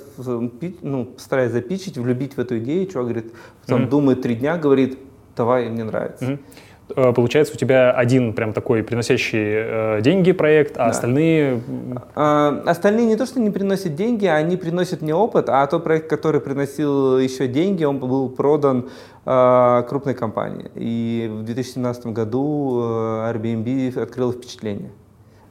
ну, 0.83 1.11
стараюсь 1.19 1.53
запичить, 1.53 1.99
влюбить 1.99 2.37
в 2.37 2.41
эту 2.41 2.59
идею, 2.59 2.87
чувак 2.87 3.09
говорит, 3.09 3.33
потом 3.63 3.83
mm-hmm. 3.83 3.89
думает 3.89 4.23
три 4.23 4.35
дня, 4.35 4.57
говорит, 4.57 4.99
давай, 5.37 5.69
мне 5.69 5.85
нравится. 5.85 6.25
Mm-hmm. 6.25 6.39
Э, 6.97 7.13
получается 7.13 7.55
у 7.55 7.57
тебя 7.57 7.93
один 7.93 8.33
прям 8.33 8.53
такой 8.53 8.83
приносящий 8.83 9.39
э, 9.43 10.01
деньги 10.03 10.33
проект, 10.33 10.77
а 10.77 10.85
да. 10.85 10.87
остальные... 10.87 11.63
А, 12.15 12.63
остальные 12.67 13.07
не 13.07 13.17
то, 13.17 13.27
что 13.27 13.41
не 13.41 13.51
приносят 13.51 13.95
деньги, 13.95 14.27
они 14.27 14.57
приносят 14.57 15.03
мне 15.03 15.15
опыт, 15.15 15.49
а 15.49 15.67
тот 15.67 15.85
проект, 15.85 16.09
который 16.09 16.41
приносил 16.41 17.19
еще 17.19 17.49
деньги, 17.49 17.85
он 17.85 17.99
был 17.99 18.29
продан 18.29 18.89
э, 19.25 19.83
крупной 19.89 20.15
компании. 20.15 20.71
И 20.75 21.29
в 21.31 21.43
2017 21.45 22.07
году 22.07 22.81
Airbnb 22.83 24.01
открыл 24.01 24.33
впечатление. 24.33 24.91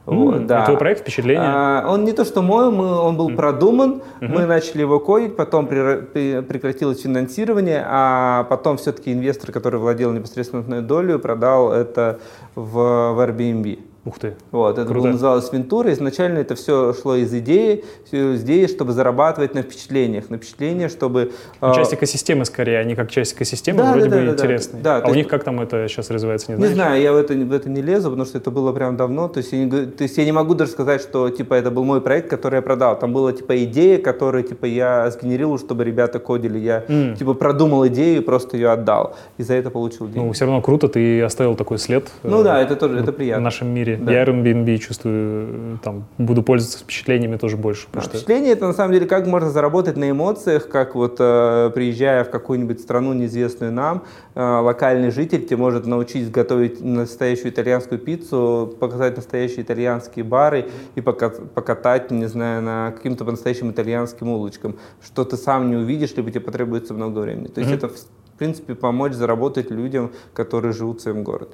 Вот, 0.04 0.34
mm, 0.34 0.46
да. 0.46 0.64
Твой 0.64 0.78
проект 0.78 1.02
впечатление? 1.02 1.44
А, 1.44 1.86
он 1.88 2.04
не 2.04 2.12
то, 2.12 2.24
что 2.24 2.42
мой, 2.42 2.72
мы, 2.72 2.98
он 2.98 3.16
был 3.16 3.30
mm. 3.30 3.36
продуман, 3.36 4.02
mm-hmm. 4.20 4.28
мы 4.28 4.46
начали 4.46 4.80
его 4.80 4.98
кодить, 4.98 5.36
потом 5.36 5.66
при, 5.66 6.40
прекратилось 6.42 7.02
финансирование, 7.02 7.84
а 7.86 8.44
потом 8.44 8.78
все-таки 8.78 9.12
инвестор, 9.12 9.52
который 9.52 9.78
владел 9.78 10.12
непосредственно 10.12 10.82
долей, 10.82 11.18
продал 11.18 11.72
это 11.72 12.18
в, 12.56 12.72
в 12.72 13.20
Airbnb. 13.20 13.78
Ух 14.04 14.18
ты. 14.18 14.34
Вот, 14.50 14.78
это 14.78 14.84
Круто. 14.86 15.00
было, 15.02 15.12
называлось 15.12 15.52
Вентура. 15.52 15.92
Изначально 15.92 16.38
это 16.38 16.56
все 16.56 16.92
шло 16.92 17.14
из 17.14 17.32
идеи, 17.32 17.84
из 18.10 18.42
идеи, 18.42 18.66
чтобы 18.66 18.92
зарабатывать 18.94 19.54
на 19.54 19.62
впечатлениях. 19.62 20.28
На 20.28 20.38
впечатления, 20.38 20.88
чтобы... 20.88 21.30
Ну, 21.60 21.70
э, 21.70 21.74
часть 21.76 21.94
экосистемы 21.94 22.44
скорее, 22.44 22.78
они 22.80 22.96
как 22.96 23.12
часть 23.12 23.34
экосистемы, 23.34 23.78
Да, 23.78 23.92
вроде 23.92 24.08
да, 24.08 24.16
бы 24.16 24.16
да, 24.16 24.20
да, 24.22 24.26
да. 24.26 24.42
интересные. 24.42 24.82
Да, 24.82 24.96
а 25.04 25.08
у 25.08 25.14
них 25.14 25.28
как 25.28 25.44
там 25.44 25.60
это 25.60 25.86
сейчас 25.86 26.10
развивается, 26.10 26.50
не 26.50 26.56
Не 26.58 26.64
знаешь? 26.66 26.74
знаю, 26.74 27.00
я 27.00 27.12
в 27.12 27.16
это, 27.16 27.34
в 27.34 27.52
это 27.52 27.68
не 27.68 27.80
лезу, 27.80 28.10
потому 28.10 28.26
что 28.26 28.38
это 28.38 28.50
было 28.50 28.72
прям 28.72 28.96
давно. 28.96 29.28
То 29.28 29.38
есть, 29.38 29.52
я 29.52 29.64
не, 29.64 29.70
то 29.70 30.02
есть 30.02 30.18
я 30.18 30.24
не 30.24 30.32
могу 30.32 30.54
даже 30.54 30.72
сказать, 30.72 31.00
что 31.00 31.30
типа 31.30 31.54
это 31.54 31.70
был 31.70 31.84
мой 31.84 32.00
проект, 32.00 32.28
который 32.28 32.56
я 32.56 32.62
продал. 32.62 32.98
Там 32.98 33.12
была 33.12 33.32
типа 33.32 33.62
идея, 33.64 33.98
которую 33.98 34.42
типа 34.42 34.64
я 34.64 35.08
сгенерировал, 35.12 35.60
чтобы 35.60 35.84
ребята 35.84 36.18
кодили. 36.18 36.58
Я 36.58 36.84
М. 36.88 37.14
типа 37.14 37.34
продумал 37.34 37.86
идею 37.86 38.16
и 38.20 38.24
просто 38.24 38.56
ее 38.56 38.70
отдал. 38.72 39.14
И 39.38 39.44
за 39.44 39.54
это 39.54 39.70
получил 39.70 40.06
деньги. 40.08 40.26
Ну, 40.26 40.32
все 40.32 40.44
равно 40.44 40.60
круто, 40.60 40.88
ты 40.88 41.22
оставил 41.22 41.54
такой 41.54 41.78
след. 41.78 42.10
Ну, 42.24 42.40
э, 42.40 42.42
да, 42.44 42.60
это 42.60 42.74
тоже 42.74 42.98
это 42.98 43.12
в 43.12 43.14
приятно. 43.14 43.44
нашем 43.44 43.68
мире. 43.68 43.91
Да. 43.96 44.12
Я 44.12 44.24
Airbnb 44.24 44.78
чувствую, 44.78 45.78
там, 45.82 46.04
буду 46.18 46.42
пользоваться 46.42 46.78
впечатлениями 46.78 47.36
тоже 47.36 47.56
больше. 47.56 47.86
Да, 47.92 48.00
что- 48.00 48.10
Впечатление 48.10 48.52
это 48.52 48.66
на 48.66 48.72
самом 48.72 48.92
деле 48.92 49.06
как 49.06 49.26
можно 49.26 49.50
заработать 49.50 49.96
на 49.96 50.10
эмоциях, 50.10 50.68
как 50.68 50.94
вот 50.94 51.16
э, 51.18 51.70
приезжая 51.74 52.24
в 52.24 52.30
какую-нибудь 52.30 52.80
страну 52.80 53.12
неизвестную 53.12 53.72
нам, 53.72 54.04
э, 54.34 54.40
локальный 54.42 55.10
житель 55.10 55.44
тебе 55.44 55.56
может 55.56 55.86
научить 55.86 56.30
готовить 56.30 56.80
настоящую 56.82 57.50
итальянскую 57.50 57.98
пиццу, 57.98 58.74
показать 58.80 59.16
настоящие 59.16 59.62
итальянские 59.62 60.24
бары 60.24 60.66
и 60.94 61.00
пока- 61.00 61.30
покатать, 61.30 62.10
не 62.10 62.26
знаю, 62.26 62.62
на 62.62 62.92
каким-то 62.92 63.24
по-настоящему 63.24 63.70
итальянским 63.72 64.28
улочкам, 64.28 64.76
что 65.04 65.24
ты 65.24 65.36
сам 65.36 65.70
не 65.70 65.76
увидишь, 65.76 66.14
либо 66.16 66.30
тебе 66.30 66.40
потребуется 66.40 66.94
много 66.94 67.20
времени. 67.20 67.48
То 67.48 67.60
есть 67.60 67.70
Мгм. 67.70 67.78
это 67.78 67.88
в 67.88 68.38
принципе 68.38 68.74
помочь 68.74 69.12
заработать 69.12 69.70
людям, 69.70 70.10
которые 70.34 70.72
живут 70.72 70.98
в 71.00 71.02
своем 71.02 71.22
городе. 71.22 71.52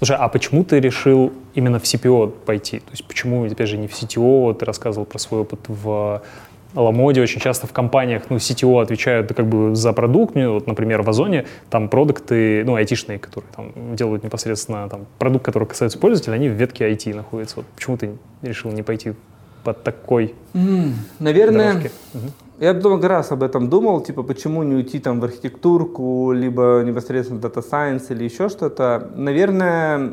Слушай, 0.00 0.16
а 0.16 0.28
почему 0.28 0.64
ты 0.64 0.80
решил 0.80 1.30
именно 1.54 1.78
в 1.78 1.82
CPO 1.82 2.30
пойти? 2.46 2.78
То 2.78 2.90
есть 2.92 3.04
почему, 3.04 3.44
опять 3.44 3.68
же, 3.68 3.76
не 3.76 3.86
в 3.86 3.92
CTO? 3.92 4.54
Ты 4.54 4.64
рассказывал 4.64 5.04
про 5.04 5.18
свой 5.18 5.42
опыт 5.42 5.60
в 5.68 6.22
Ламоде. 6.74 7.20
Очень 7.20 7.38
часто 7.38 7.66
в 7.66 7.72
компаниях, 7.72 8.22
ну, 8.30 8.36
CTO 8.36 8.80
отвечают 8.80 9.30
как 9.34 9.46
бы 9.46 9.76
за 9.76 9.92
продукт. 9.92 10.34
Ну, 10.34 10.54
вот, 10.54 10.66
например, 10.66 11.02
в 11.02 11.10
Озоне 11.10 11.44
там 11.68 11.90
продукты, 11.90 12.64
ну, 12.64 12.76
айтишные, 12.76 13.18
которые 13.18 13.52
там 13.54 13.94
делают 13.94 14.24
непосредственно 14.24 14.88
там, 14.88 15.04
продукт, 15.18 15.44
который 15.44 15.68
касается 15.68 15.98
пользователя, 15.98 16.32
они 16.32 16.48
в 16.48 16.52
ветке 16.52 16.90
IT 16.90 17.14
находятся. 17.14 17.56
Вот 17.56 17.66
почему 17.66 17.98
ты 17.98 18.12
решил 18.40 18.72
не 18.72 18.82
пойти 18.82 19.12
по 19.64 19.74
такой 19.74 20.34
Наверное, 21.18 21.74
дорожке? 21.74 21.90
Я 22.60 22.74
много 22.74 23.08
раз 23.08 23.32
об 23.32 23.42
этом 23.42 23.70
думал, 23.70 24.02
типа, 24.02 24.22
почему 24.22 24.62
не 24.64 24.74
уйти 24.74 24.98
там 24.98 25.18
в 25.18 25.24
архитектурку, 25.24 26.30
либо 26.32 26.82
непосредственно 26.84 27.40
в 27.40 27.42
Data 27.42 27.64
Science 27.66 28.08
или 28.10 28.24
еще 28.24 28.50
что-то. 28.50 29.10
Наверное, 29.16 30.12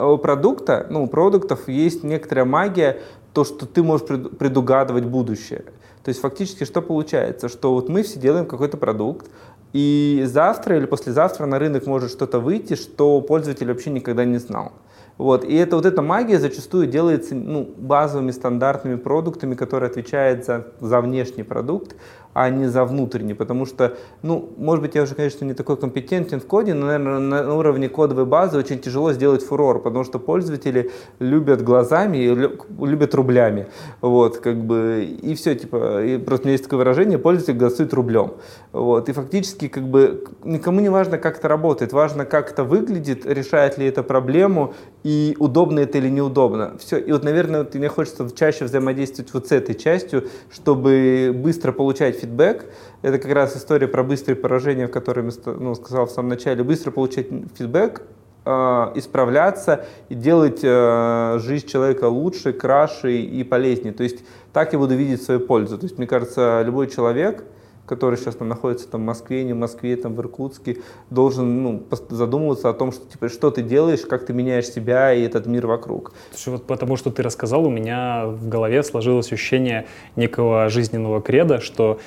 у 0.00 0.18
продукта, 0.18 0.88
ну, 0.90 1.04
у 1.04 1.06
продуктов 1.06 1.68
есть 1.68 2.02
некоторая 2.02 2.44
магия, 2.44 2.98
то, 3.32 3.44
что 3.44 3.66
ты 3.66 3.84
можешь 3.84 4.04
пред- 4.04 4.36
предугадывать 4.36 5.04
будущее. 5.04 5.62
То 6.02 6.08
есть 6.08 6.20
фактически 6.20 6.64
что 6.64 6.82
получается? 6.82 7.48
Что 7.48 7.72
вот 7.72 7.88
мы 7.88 8.02
все 8.02 8.18
делаем 8.18 8.46
какой-то 8.46 8.76
продукт, 8.76 9.30
и 9.72 10.24
завтра 10.26 10.76
или 10.76 10.86
послезавтра 10.86 11.46
на 11.46 11.60
рынок 11.60 11.86
может 11.86 12.10
что-то 12.10 12.40
выйти, 12.40 12.74
что 12.74 13.20
пользователь 13.20 13.68
вообще 13.68 13.90
никогда 13.90 14.24
не 14.24 14.38
знал. 14.38 14.72
Вот. 15.20 15.44
И 15.44 15.54
это, 15.54 15.76
вот 15.76 15.84
эта 15.84 16.00
магия 16.00 16.38
зачастую 16.38 16.86
делается 16.86 17.34
ну, 17.34 17.70
базовыми 17.76 18.30
стандартными 18.30 18.96
продуктами, 18.96 19.54
которые 19.54 19.90
отвечают 19.90 20.46
за, 20.46 20.68
за 20.80 21.02
внешний 21.02 21.42
продукт, 21.42 21.94
а 22.32 22.48
не 22.50 22.66
за 22.66 22.84
внутренний. 22.84 23.34
Потому 23.34 23.66
что, 23.66 23.96
ну, 24.22 24.50
может 24.56 24.82
быть, 24.82 24.94
я 24.94 25.02
уже, 25.02 25.14
конечно, 25.14 25.44
не 25.44 25.54
такой 25.54 25.76
компетентен 25.76 26.40
в 26.40 26.46
коде, 26.46 26.74
но, 26.74 26.86
наверное, 26.86 27.18
на, 27.18 27.54
уровне 27.54 27.88
кодовой 27.88 28.26
базы 28.26 28.58
очень 28.58 28.78
тяжело 28.78 29.12
сделать 29.12 29.42
фурор, 29.42 29.82
потому 29.82 30.04
что 30.04 30.18
пользователи 30.18 30.90
любят 31.18 31.62
глазами 31.62 32.18
и 32.18 32.34
лю- 32.34 32.58
любят 32.80 33.14
рублями. 33.14 33.66
Вот, 34.00 34.38
как 34.38 34.56
бы, 34.56 35.04
и 35.22 35.34
все, 35.34 35.54
типа, 35.54 36.04
и 36.04 36.18
просто 36.18 36.44
у 36.44 36.46
меня 36.46 36.52
есть 36.52 36.64
такое 36.64 36.78
выражение, 36.78 37.18
пользователь 37.18 37.54
голосует 37.58 37.92
рублем. 37.94 38.34
Вот, 38.72 39.08
и 39.08 39.12
фактически, 39.12 39.68
как 39.68 39.84
бы, 39.84 40.24
никому 40.44 40.80
не 40.80 40.88
важно, 40.88 41.18
как 41.18 41.38
это 41.38 41.48
работает, 41.48 41.92
важно, 41.92 42.24
как 42.24 42.52
это 42.52 42.64
выглядит, 42.64 43.26
решает 43.26 43.78
ли 43.78 43.86
это 43.86 44.02
проблему, 44.02 44.74
и 45.02 45.36
удобно 45.38 45.80
это 45.80 45.98
или 45.98 46.08
неудобно. 46.08 46.76
Все. 46.78 46.98
И 46.98 47.10
вот, 47.12 47.24
наверное, 47.24 47.60
вот 47.60 47.74
мне 47.74 47.88
хочется 47.88 48.28
чаще 48.34 48.66
взаимодействовать 48.66 49.32
вот 49.32 49.48
с 49.48 49.52
этой 49.52 49.74
частью, 49.74 50.24
чтобы 50.52 51.32
быстро 51.34 51.72
получать 51.72 52.19
фидбэк. 52.20 52.66
Это 53.02 53.18
как 53.18 53.32
раз 53.32 53.56
история 53.56 53.88
про 53.88 54.02
быстрые 54.02 54.36
поражения, 54.36 54.86
в 54.86 54.90
которой 54.90 55.24
я 55.24 55.52
ну, 55.52 55.74
сказал 55.74 56.06
в 56.06 56.10
самом 56.10 56.28
начале. 56.28 56.62
Быстро 56.62 56.90
получать 56.90 57.26
фидбэк, 57.56 58.02
э, 58.44 58.50
исправляться 58.94 59.86
и 60.08 60.14
делать 60.14 60.60
э, 60.62 61.38
жизнь 61.40 61.66
человека 61.66 62.04
лучше, 62.04 62.52
краше 62.52 63.16
и 63.16 63.44
полезнее. 63.44 63.92
То 63.92 64.02
есть 64.02 64.24
так 64.52 64.72
я 64.72 64.78
буду 64.78 64.94
видеть 64.94 65.22
свою 65.22 65.40
пользу. 65.40 65.78
То 65.78 65.84
есть, 65.84 65.98
мне 65.98 66.06
кажется, 66.06 66.62
любой 66.64 66.88
человек, 66.88 67.44
который 67.90 68.16
сейчас 68.16 68.36
там 68.36 68.48
находится 68.48 68.88
там, 68.88 69.02
в 69.02 69.04
Москве, 69.04 69.42
не 69.42 69.52
в 69.52 69.56
Москве, 69.56 69.96
там, 69.96 70.14
в 70.14 70.20
Иркутске, 70.20 70.78
должен 71.10 71.62
ну, 71.64 71.82
задумываться 72.08 72.70
о 72.70 72.72
том, 72.72 72.92
что, 72.92 73.04
типа, 73.04 73.28
что 73.28 73.50
ты 73.50 73.62
делаешь, 73.62 74.02
как 74.02 74.24
ты 74.24 74.32
меняешь 74.32 74.68
себя 74.68 75.12
и 75.12 75.22
этот 75.22 75.46
мир 75.46 75.66
вокруг. 75.66 76.12
Слушай, 76.30 76.50
вот 76.50 76.66
потому 76.66 76.96
что 76.96 77.10
ты 77.10 77.24
рассказал, 77.24 77.66
у 77.66 77.70
меня 77.70 78.26
в 78.26 78.48
голове 78.48 78.84
сложилось 78.84 79.32
ощущение 79.32 79.86
некого 80.14 80.68
жизненного 80.68 81.20
креда, 81.20 81.60
что 81.60 81.98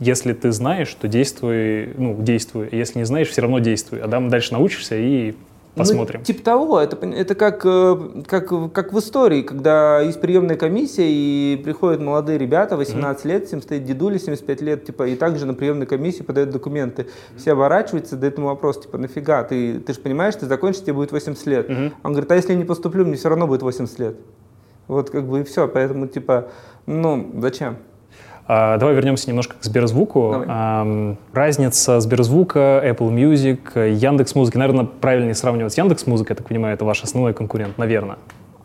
если 0.00 0.32
ты 0.32 0.50
знаешь, 0.50 0.92
то 0.94 1.06
действуй, 1.06 1.94
ну, 1.96 2.20
действуй. 2.20 2.68
Если 2.72 2.98
не 2.98 3.04
знаешь, 3.04 3.28
все 3.28 3.42
равно 3.42 3.60
действуй. 3.60 4.00
А 4.00 4.08
там 4.08 4.30
дальше 4.30 4.52
научишься 4.54 4.96
и 4.96 5.34
посмотрим. 5.80 6.20
Ну, 6.20 6.24
типа 6.24 6.42
того, 6.42 6.80
это, 6.80 6.96
это 7.06 7.34
как, 7.34 7.62
э, 7.64 8.22
как, 8.26 8.72
как 8.72 8.92
в 8.92 8.98
истории, 8.98 9.42
когда 9.42 10.00
есть 10.00 10.20
приемная 10.20 10.56
комиссия, 10.56 11.06
и 11.08 11.60
приходят 11.62 12.00
молодые 12.00 12.38
ребята, 12.38 12.76
18 12.76 13.24
лет, 13.24 13.46
всем 13.46 13.62
стоит 13.62 13.84
дедуля, 13.84 14.18
75 14.18 14.60
лет, 14.60 14.84
типа, 14.86 15.08
и 15.08 15.16
также 15.16 15.46
на 15.46 15.54
приемной 15.54 15.86
комиссии 15.86 16.22
подают 16.22 16.50
документы. 16.50 17.06
Все 17.36 17.52
оборачиваются, 17.52 18.14
задают 18.14 18.38
ему 18.38 18.48
вопрос, 18.48 18.80
типа, 18.80 18.98
нафига, 18.98 19.42
ты, 19.44 19.80
ты 19.80 19.92
же 19.92 20.00
понимаешь, 20.00 20.34
ты 20.36 20.46
закончишь, 20.46 20.82
тебе 20.82 20.94
будет 20.94 21.12
80 21.12 21.46
лет. 21.46 21.68
Мгм. 21.68 21.94
Он 22.02 22.12
говорит, 22.12 22.30
а 22.30 22.36
если 22.36 22.52
я 22.52 22.58
не 22.58 22.64
поступлю, 22.64 23.04
мне 23.04 23.16
все 23.16 23.28
равно 23.28 23.46
будет 23.46 23.62
80 23.62 23.98
лет. 23.98 24.16
Вот 24.88 25.10
как 25.10 25.24
бы 25.28 25.40
и 25.40 25.44
все, 25.44 25.68
поэтому, 25.68 26.08
типа, 26.08 26.48
ну, 26.86 27.30
зачем? 27.38 27.76
А, 28.52 28.78
давай 28.78 28.96
вернемся 28.96 29.28
немножко 29.28 29.54
к 29.54 29.62
Сберзвуку. 29.62 30.44
Ам, 30.48 31.18
разница 31.32 32.00
Сберзвука, 32.00 32.82
Apple 32.84 33.12
Music, 33.12 33.92
Яндекс 33.94 34.34
Музыки. 34.34 34.56
Наверное, 34.56 34.86
правильнее 34.86 35.36
сравнивать 35.36 35.72
с 35.72 35.78
Яндекс 35.78 36.04
Музыкой, 36.08 36.32
я 36.32 36.36
так 36.38 36.48
понимаю, 36.48 36.74
это 36.74 36.84
ваш 36.84 37.04
основной 37.04 37.32
конкурент, 37.32 37.78
наверное. 37.78 38.18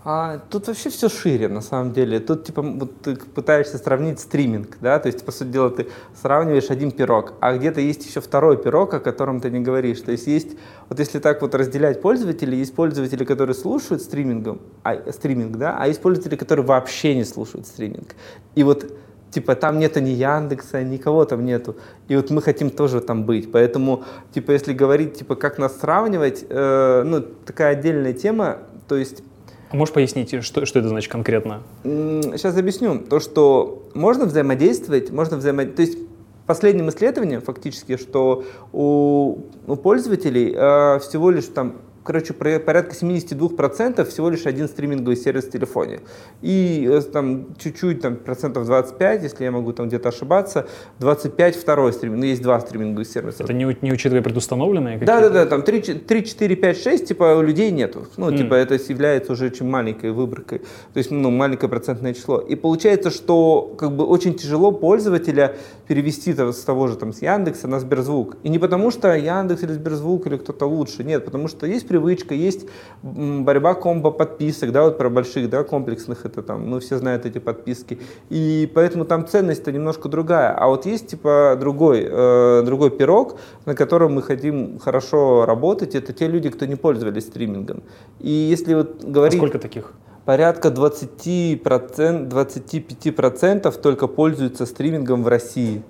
А 0.04 0.40
тут 0.50 0.68
вообще 0.68 0.90
все 0.90 1.08
шире, 1.08 1.50
на 1.50 1.62
самом 1.62 1.94
деле. 1.94 2.20
Тут, 2.20 2.46
типа, 2.46 2.64
вот 2.64 3.00
ты 3.02 3.16
пытаешься 3.16 3.78
сравнить 3.78 4.20
стриминг, 4.20 4.78
да, 4.82 4.98
то 4.98 5.06
есть, 5.06 5.24
по 5.24 5.32
сути 5.32 5.50
дела, 5.50 5.70
ты 5.70 5.88
сравниваешь 6.20 6.72
один 6.72 6.90
пирог, 6.90 7.34
а 7.40 7.56
где-то 7.56 7.80
есть 7.80 8.08
еще 8.08 8.22
второй 8.22 8.58
пирог, 8.58 8.92
о 8.96 9.00
котором 9.00 9.40
ты 9.40 9.52
не 9.52 9.60
говоришь. 9.60 10.02
То 10.02 10.12
есть 10.12 10.26
есть, 10.26 10.58
вот 10.90 10.98
если 10.98 11.20
так 11.20 11.44
вот 11.44 11.54
разделять 11.54 12.02
пользователей, 12.02 12.58
есть 12.58 12.74
пользователи, 12.74 13.24
которые 13.24 13.56
слушают 13.56 14.02
стримингом, 14.02 14.62
а, 14.82 15.12
стриминг, 15.12 15.58
да, 15.58 15.78
а 15.80 15.88
есть 15.88 16.02
пользователи, 16.02 16.38
которые 16.38 16.66
вообще 16.66 17.14
не 17.14 17.24
слушают 17.24 17.68
стриминг. 17.68 18.16
И 18.56 18.64
вот 18.64 18.86
типа 19.32 19.56
там 19.56 19.80
нету 19.80 20.00
ни 20.00 20.10
Яндекса, 20.10 20.84
никого 20.84 21.26
там 21.26 21.46
нету. 21.46 21.76
И 22.08 22.16
вот 22.16 22.30
мы 22.30 22.42
хотим 22.42 22.70
тоже 22.70 23.02
там 23.02 23.24
быть. 23.26 23.52
Поэтому, 23.52 24.04
типа, 24.34 24.52
если 24.52 24.74
говорить, 24.74 25.16
типа, 25.16 25.36
как 25.36 25.58
нас 25.58 25.80
сравнивать, 25.80 26.46
э, 26.48 27.04
ну, 27.06 27.22
такая 27.22 27.74
отдельная 27.74 28.14
тема, 28.14 28.60
то 28.88 28.96
есть 28.96 29.24
А 29.72 29.76
можешь 29.76 29.94
пояснить, 29.94 30.44
что, 30.44 30.66
что 30.66 30.80
это 30.80 30.90
значит 30.90 31.12
конкретно? 31.12 31.64
Сейчас 31.84 32.58
объясню. 32.58 33.00
То, 33.00 33.20
что 33.20 33.84
можно 33.94 34.26
взаимодействовать, 34.26 35.12
можно 35.12 35.38
взаимодействовать. 35.38 35.76
То 35.76 35.98
есть 35.98 36.10
последним 36.46 36.90
исследованием 36.90 37.42
фактически, 37.42 37.98
что 37.98 38.46
у, 38.72 39.40
у 39.68 39.76
пользователей 39.76 40.54
э, 40.56 41.00
всего 41.00 41.32
лишь 41.32 41.46
там 41.46 41.74
короче, 42.06 42.34
порядка 42.34 42.96
72% 42.96 44.06
всего 44.06 44.30
лишь 44.30 44.46
один 44.46 44.68
стриминговый 44.68 45.18
сервис 45.18 45.46
в 45.46 45.52
телефоне. 45.52 46.00
И 46.42 46.88
э, 46.90 47.02
там 47.02 47.48
чуть-чуть, 47.58 48.02
там, 48.02 48.16
процентов 48.16 48.66
25, 48.66 49.24
если 49.24 49.44
я 49.44 49.52
могу 49.52 49.74
там 49.74 49.88
где-то 49.88 50.10
ошибаться, 50.10 50.68
25 51.00 51.56
второй 51.56 51.92
стриминг. 51.94 52.20
Ну, 52.20 52.26
есть 52.26 52.42
два 52.42 52.60
стриминговых 52.60 53.08
сервиса. 53.08 53.44
Это 53.44 53.54
не, 53.54 53.78
не 53.82 53.92
учитывая 53.92 54.22
предустановленные 54.22 55.00
какие-то? 55.00 55.22
да, 55.22 55.30
да, 55.30 55.46
там 55.46 55.64
3, 55.64 55.82
3, 55.82 56.24
4, 56.26 56.56
5, 56.56 56.78
6, 56.84 57.08
типа 57.08 57.36
у 57.36 57.42
людей 57.42 57.72
нету. 57.72 58.08
Ну, 58.18 58.28
Мгм. 58.28 58.38
типа 58.38 58.54
это 58.54 58.76
является 58.76 59.34
уже 59.34 59.46
очень 59.48 59.66
маленькой 59.68 60.12
выборкой. 60.12 60.60
То 60.60 60.98
есть, 61.00 61.12
ну, 61.12 61.32
маленькое 61.32 61.70
процентное 61.70 62.14
число. 62.14 62.40
И 62.40 62.56
получается, 62.56 63.10
что 63.10 63.74
как 63.78 63.92
бы 63.96 64.06
очень 64.06 64.36
тяжело 64.36 64.72
пользователя 64.72 65.56
перевести 65.88 66.34
то- 66.34 66.52
с 66.52 66.60
того 66.64 66.88
же 66.88 66.96
там 66.96 67.14
с 67.14 67.22
Яндекса 67.22 67.68
на 67.68 67.80
Сберзвук. 67.80 68.38
И 68.44 68.50
не 68.50 68.60
потому, 68.60 68.92
что 68.92 69.14
Яндекс 69.16 69.64
или 69.64 69.74
Сберзвук 69.74 70.28
или 70.28 70.38
кто-то 70.38 70.66
лучше. 70.68 71.04
Нет, 71.04 71.26
потому 71.26 71.48
что 71.48 71.66
есть 71.66 71.88
привычка, 71.96 72.36
есть 72.36 72.68
борьба 73.04 73.74
комбо 73.74 74.12
подписок, 74.12 74.72
да, 74.72 74.84
вот 74.84 74.98
про 74.98 75.10
больших, 75.10 75.50
да, 75.50 75.64
комплексных, 75.64 76.26
это 76.26 76.42
там, 76.42 76.70
ну, 76.70 76.80
все 76.80 76.98
знают 76.98 77.26
эти 77.26 77.40
подписки. 77.40 78.00
И 78.30 78.70
поэтому 78.74 79.06
там 79.06 79.28
ценность-то 79.28 79.72
немножко 79.72 80.10
другая. 80.10 80.54
А 80.54 80.68
вот 80.68 80.86
есть, 80.86 81.08
типа, 81.08 81.58
другой, 81.60 82.08
э, 82.10 82.64
другой 82.66 82.92
пирог, 82.92 83.40
на 83.66 83.76
котором 83.76 84.16
мы 84.16 84.22
хотим 84.22 84.80
хорошо 84.80 85.46
работать, 85.46 85.96
это 85.96 86.14
те 86.14 86.28
люди, 86.28 86.50
кто 86.50 86.66
не 86.66 86.76
пользовались 86.76 87.24
стримингом. 87.24 87.84
И 88.20 88.30
если 88.30 88.74
вот 88.74 89.04
говорить... 89.04 89.36
А 89.36 89.38
сколько 89.38 89.60
таких? 89.60 89.94
порядка 90.26 90.70
20%, 90.70 91.62
25% 91.64 93.82
только 93.82 94.08
пользуются 94.08 94.66
стримингом 94.66 95.24
в 95.24 95.28
России 95.28 95.84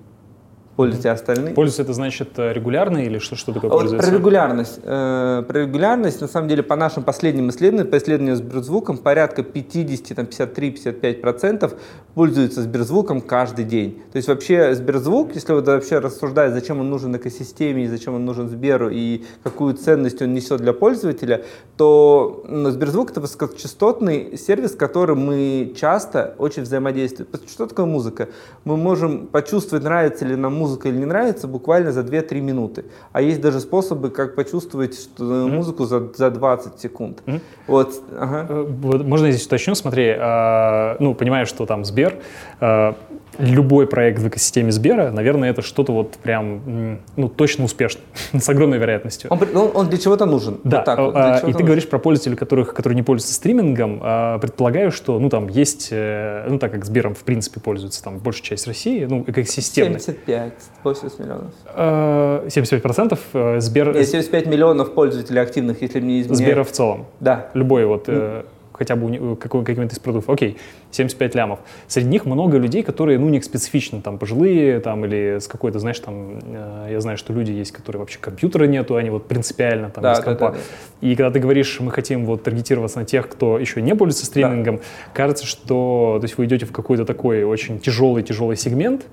пользуются 0.76 1.12
остальные. 1.12 1.54
Пользуются 1.54 1.82
это 1.82 1.94
значит 1.94 2.28
э, 2.36 2.52
регулярно 2.52 2.98
или 2.98 3.18
что, 3.18 3.34
что 3.34 3.52
такое 3.52 3.70
а 3.70 3.74
пользуется? 3.74 4.08
про 4.08 4.16
регулярность. 4.16 4.80
Э, 4.82 5.42
про 5.48 5.60
регулярность, 5.60 6.20
на 6.20 6.28
самом 6.28 6.48
деле, 6.48 6.62
по 6.62 6.76
нашим 6.76 7.02
последним 7.02 7.48
исследованиям, 7.48 7.90
по 7.90 7.96
исследованию 7.96 8.36
Сберзвуком, 8.36 8.98
порядка 8.98 9.42
50, 9.42 10.16
там, 10.16 10.26
53-55% 10.26 11.72
пользуются 12.14 12.62
Сберзвуком 12.62 13.22
каждый 13.22 13.64
день. 13.64 14.02
То 14.12 14.16
есть 14.16 14.28
вообще 14.28 14.74
Сберзвук, 14.74 15.34
если 15.34 15.54
вот 15.54 15.66
вообще 15.66 15.98
рассуждать, 15.98 16.52
зачем 16.52 16.80
он 16.80 16.90
нужен 16.90 17.16
экосистеме, 17.16 17.84
и 17.84 17.88
зачем 17.88 18.14
он 18.14 18.26
нужен 18.26 18.48
Сберу, 18.48 18.90
и 18.90 19.24
какую 19.42 19.74
ценность 19.74 20.20
он 20.20 20.34
несет 20.34 20.60
для 20.60 20.74
пользователя, 20.74 21.44
то 21.76 22.44
ну, 22.48 22.70
Сберзвук— 22.70 23.10
это 23.12 23.22
высокочастотный 23.22 24.36
сервис, 24.36 24.72
с 24.72 24.76
которым 24.76 25.24
мы 25.24 25.74
часто 25.76 26.34
очень 26.38 26.62
взаимодействуем. 26.62 27.28
Что 27.48 27.66
такое 27.66 27.86
музыка? 27.86 28.28
Мы 28.64 28.76
можем 28.76 29.26
почувствовать, 29.26 29.84
нравится 29.84 30.26
ли 30.26 30.36
нам 30.36 30.54
музыка, 30.54 30.65
музыка 30.66 30.88
или 30.88 30.96
не 30.96 31.04
нравится, 31.04 31.46
буквально 31.46 31.92
за 31.92 32.00
2-3 32.00 32.40
минуты. 32.40 32.84
А 33.12 33.22
есть 33.22 33.40
даже 33.40 33.60
способы, 33.60 34.10
как 34.10 34.34
почувствовать 34.34 34.98
что, 34.98 35.24
mm-hmm. 35.24 35.48
музыку 35.48 35.84
за, 35.84 36.12
за 36.14 36.30
20 36.30 36.80
секунд. 36.80 37.22
Mm-hmm. 37.26 37.40
Вот, 37.68 38.02
ага. 38.18 38.46
Э, 38.48 38.66
можно 39.04 39.30
здесь 39.30 39.46
уточню, 39.46 39.74
смотри, 39.74 40.06
э, 40.18 40.96
ну, 40.98 41.14
понимаешь, 41.14 41.48
что 41.48 41.66
там 41.66 41.84
Сбер, 41.84 42.18
э, 42.60 42.92
любой 43.38 43.86
проект 43.86 44.20
в 44.20 44.28
экосистеме 44.28 44.72
Сбера, 44.72 45.10
наверное, 45.10 45.50
это 45.50 45.62
что-то 45.62 45.92
вот 45.92 46.12
прям, 46.22 47.00
ну, 47.16 47.28
точно 47.28 47.64
успешно, 47.64 48.00
с 48.38 48.48
огромной 48.48 48.78
вероятностью. 48.78 49.30
Он, 49.30 49.38
он, 49.54 49.70
он 49.74 49.88
для 49.88 49.98
чего-то 49.98 50.26
нужен. 50.26 50.60
Да, 50.64 50.78
вот 50.78 50.84
так, 50.84 50.98
вот, 50.98 51.16
а, 51.16 51.36
и 51.36 51.40
ты 51.40 51.46
нужен. 51.46 51.66
говоришь 51.66 51.88
про 51.88 51.98
пользователей, 51.98 52.36
которых, 52.36 52.74
которые 52.74 52.96
не 52.96 53.02
пользуются 53.02 53.34
стримингом, 53.34 54.00
а, 54.02 54.38
предполагаю, 54.38 54.90
что, 54.90 55.18
ну, 55.18 55.28
там 55.28 55.48
есть, 55.48 55.88
э, 55.90 56.46
ну, 56.48 56.58
так 56.58 56.72
как 56.72 56.84
Сбером, 56.84 57.14
в 57.14 57.24
принципе, 57.24 57.60
пользуется 57.60 58.02
там 58.02 58.18
большая 58.18 58.44
часть 58.44 58.66
России, 58.66 59.04
ну, 59.04 59.24
экосистемной. 59.26 60.00
75, 60.00 60.52
80 60.82 61.18
миллионов. 61.18 62.52
75 62.52 62.82
процентов 62.82 63.20
э, 63.32 63.60
Сбер... 63.60 63.94
Нет, 63.94 64.08
75 64.08 64.46
миллионов 64.46 64.94
пользователей 64.94 65.40
активных, 65.40 65.82
если 65.82 66.00
мне 66.00 66.20
изменяет. 66.20 66.38
Сбера 66.38 66.64
в 66.64 66.72
целом? 66.72 67.06
Да. 67.20 67.48
Любой 67.54 67.86
вот... 67.86 68.08
Mm 68.08 68.46
хотя 68.76 68.96
бы 68.96 69.36
каким-то 69.36 69.94
из 69.94 69.98
продуктов. 69.98 70.32
Окей, 70.32 70.56
75 70.90 71.34
лямов. 71.34 71.60
Среди 71.88 72.08
них 72.08 72.24
много 72.26 72.58
людей, 72.58 72.82
которые, 72.82 73.18
ну, 73.18 73.28
не 73.28 73.40
специфичны, 73.40 74.00
там, 74.02 74.18
пожилые, 74.18 74.80
там, 74.80 75.04
или 75.04 75.38
с 75.40 75.46
какой-то, 75.46 75.78
знаешь, 75.78 75.98
там, 76.00 76.38
э, 76.42 76.88
я 76.92 77.00
знаю, 77.00 77.18
что 77.18 77.32
люди 77.32 77.52
есть, 77.52 77.72
которые 77.72 78.00
вообще 78.00 78.18
компьютера 78.18 78.64
нету, 78.64 78.96
они 78.96 79.10
вот 79.10 79.26
принципиально 79.26 79.90
там 79.90 80.02
да, 80.02 80.12
без 80.12 80.20
компа. 80.20 80.50
Да, 80.50 80.50
да. 80.50 80.58
И 81.00 81.14
когда 81.16 81.30
ты 81.30 81.38
говоришь, 81.38 81.78
мы 81.80 81.90
хотим 81.90 82.26
вот 82.26 82.42
таргетироваться 82.42 82.98
на 82.98 83.04
тех, 83.04 83.28
кто 83.28 83.58
еще 83.58 83.82
не 83.82 83.94
пользуется 83.94 84.26
стримингом, 84.26 84.76
да. 84.76 84.82
кажется, 85.12 85.46
что, 85.46 86.18
то 86.20 86.24
есть 86.24 86.38
вы 86.38 86.44
идете 86.46 86.66
в 86.66 86.72
какой-то 86.72 87.04
такой 87.04 87.44
очень 87.44 87.78
тяжелый-тяжелый 87.78 88.56
сегмент, 88.56 89.06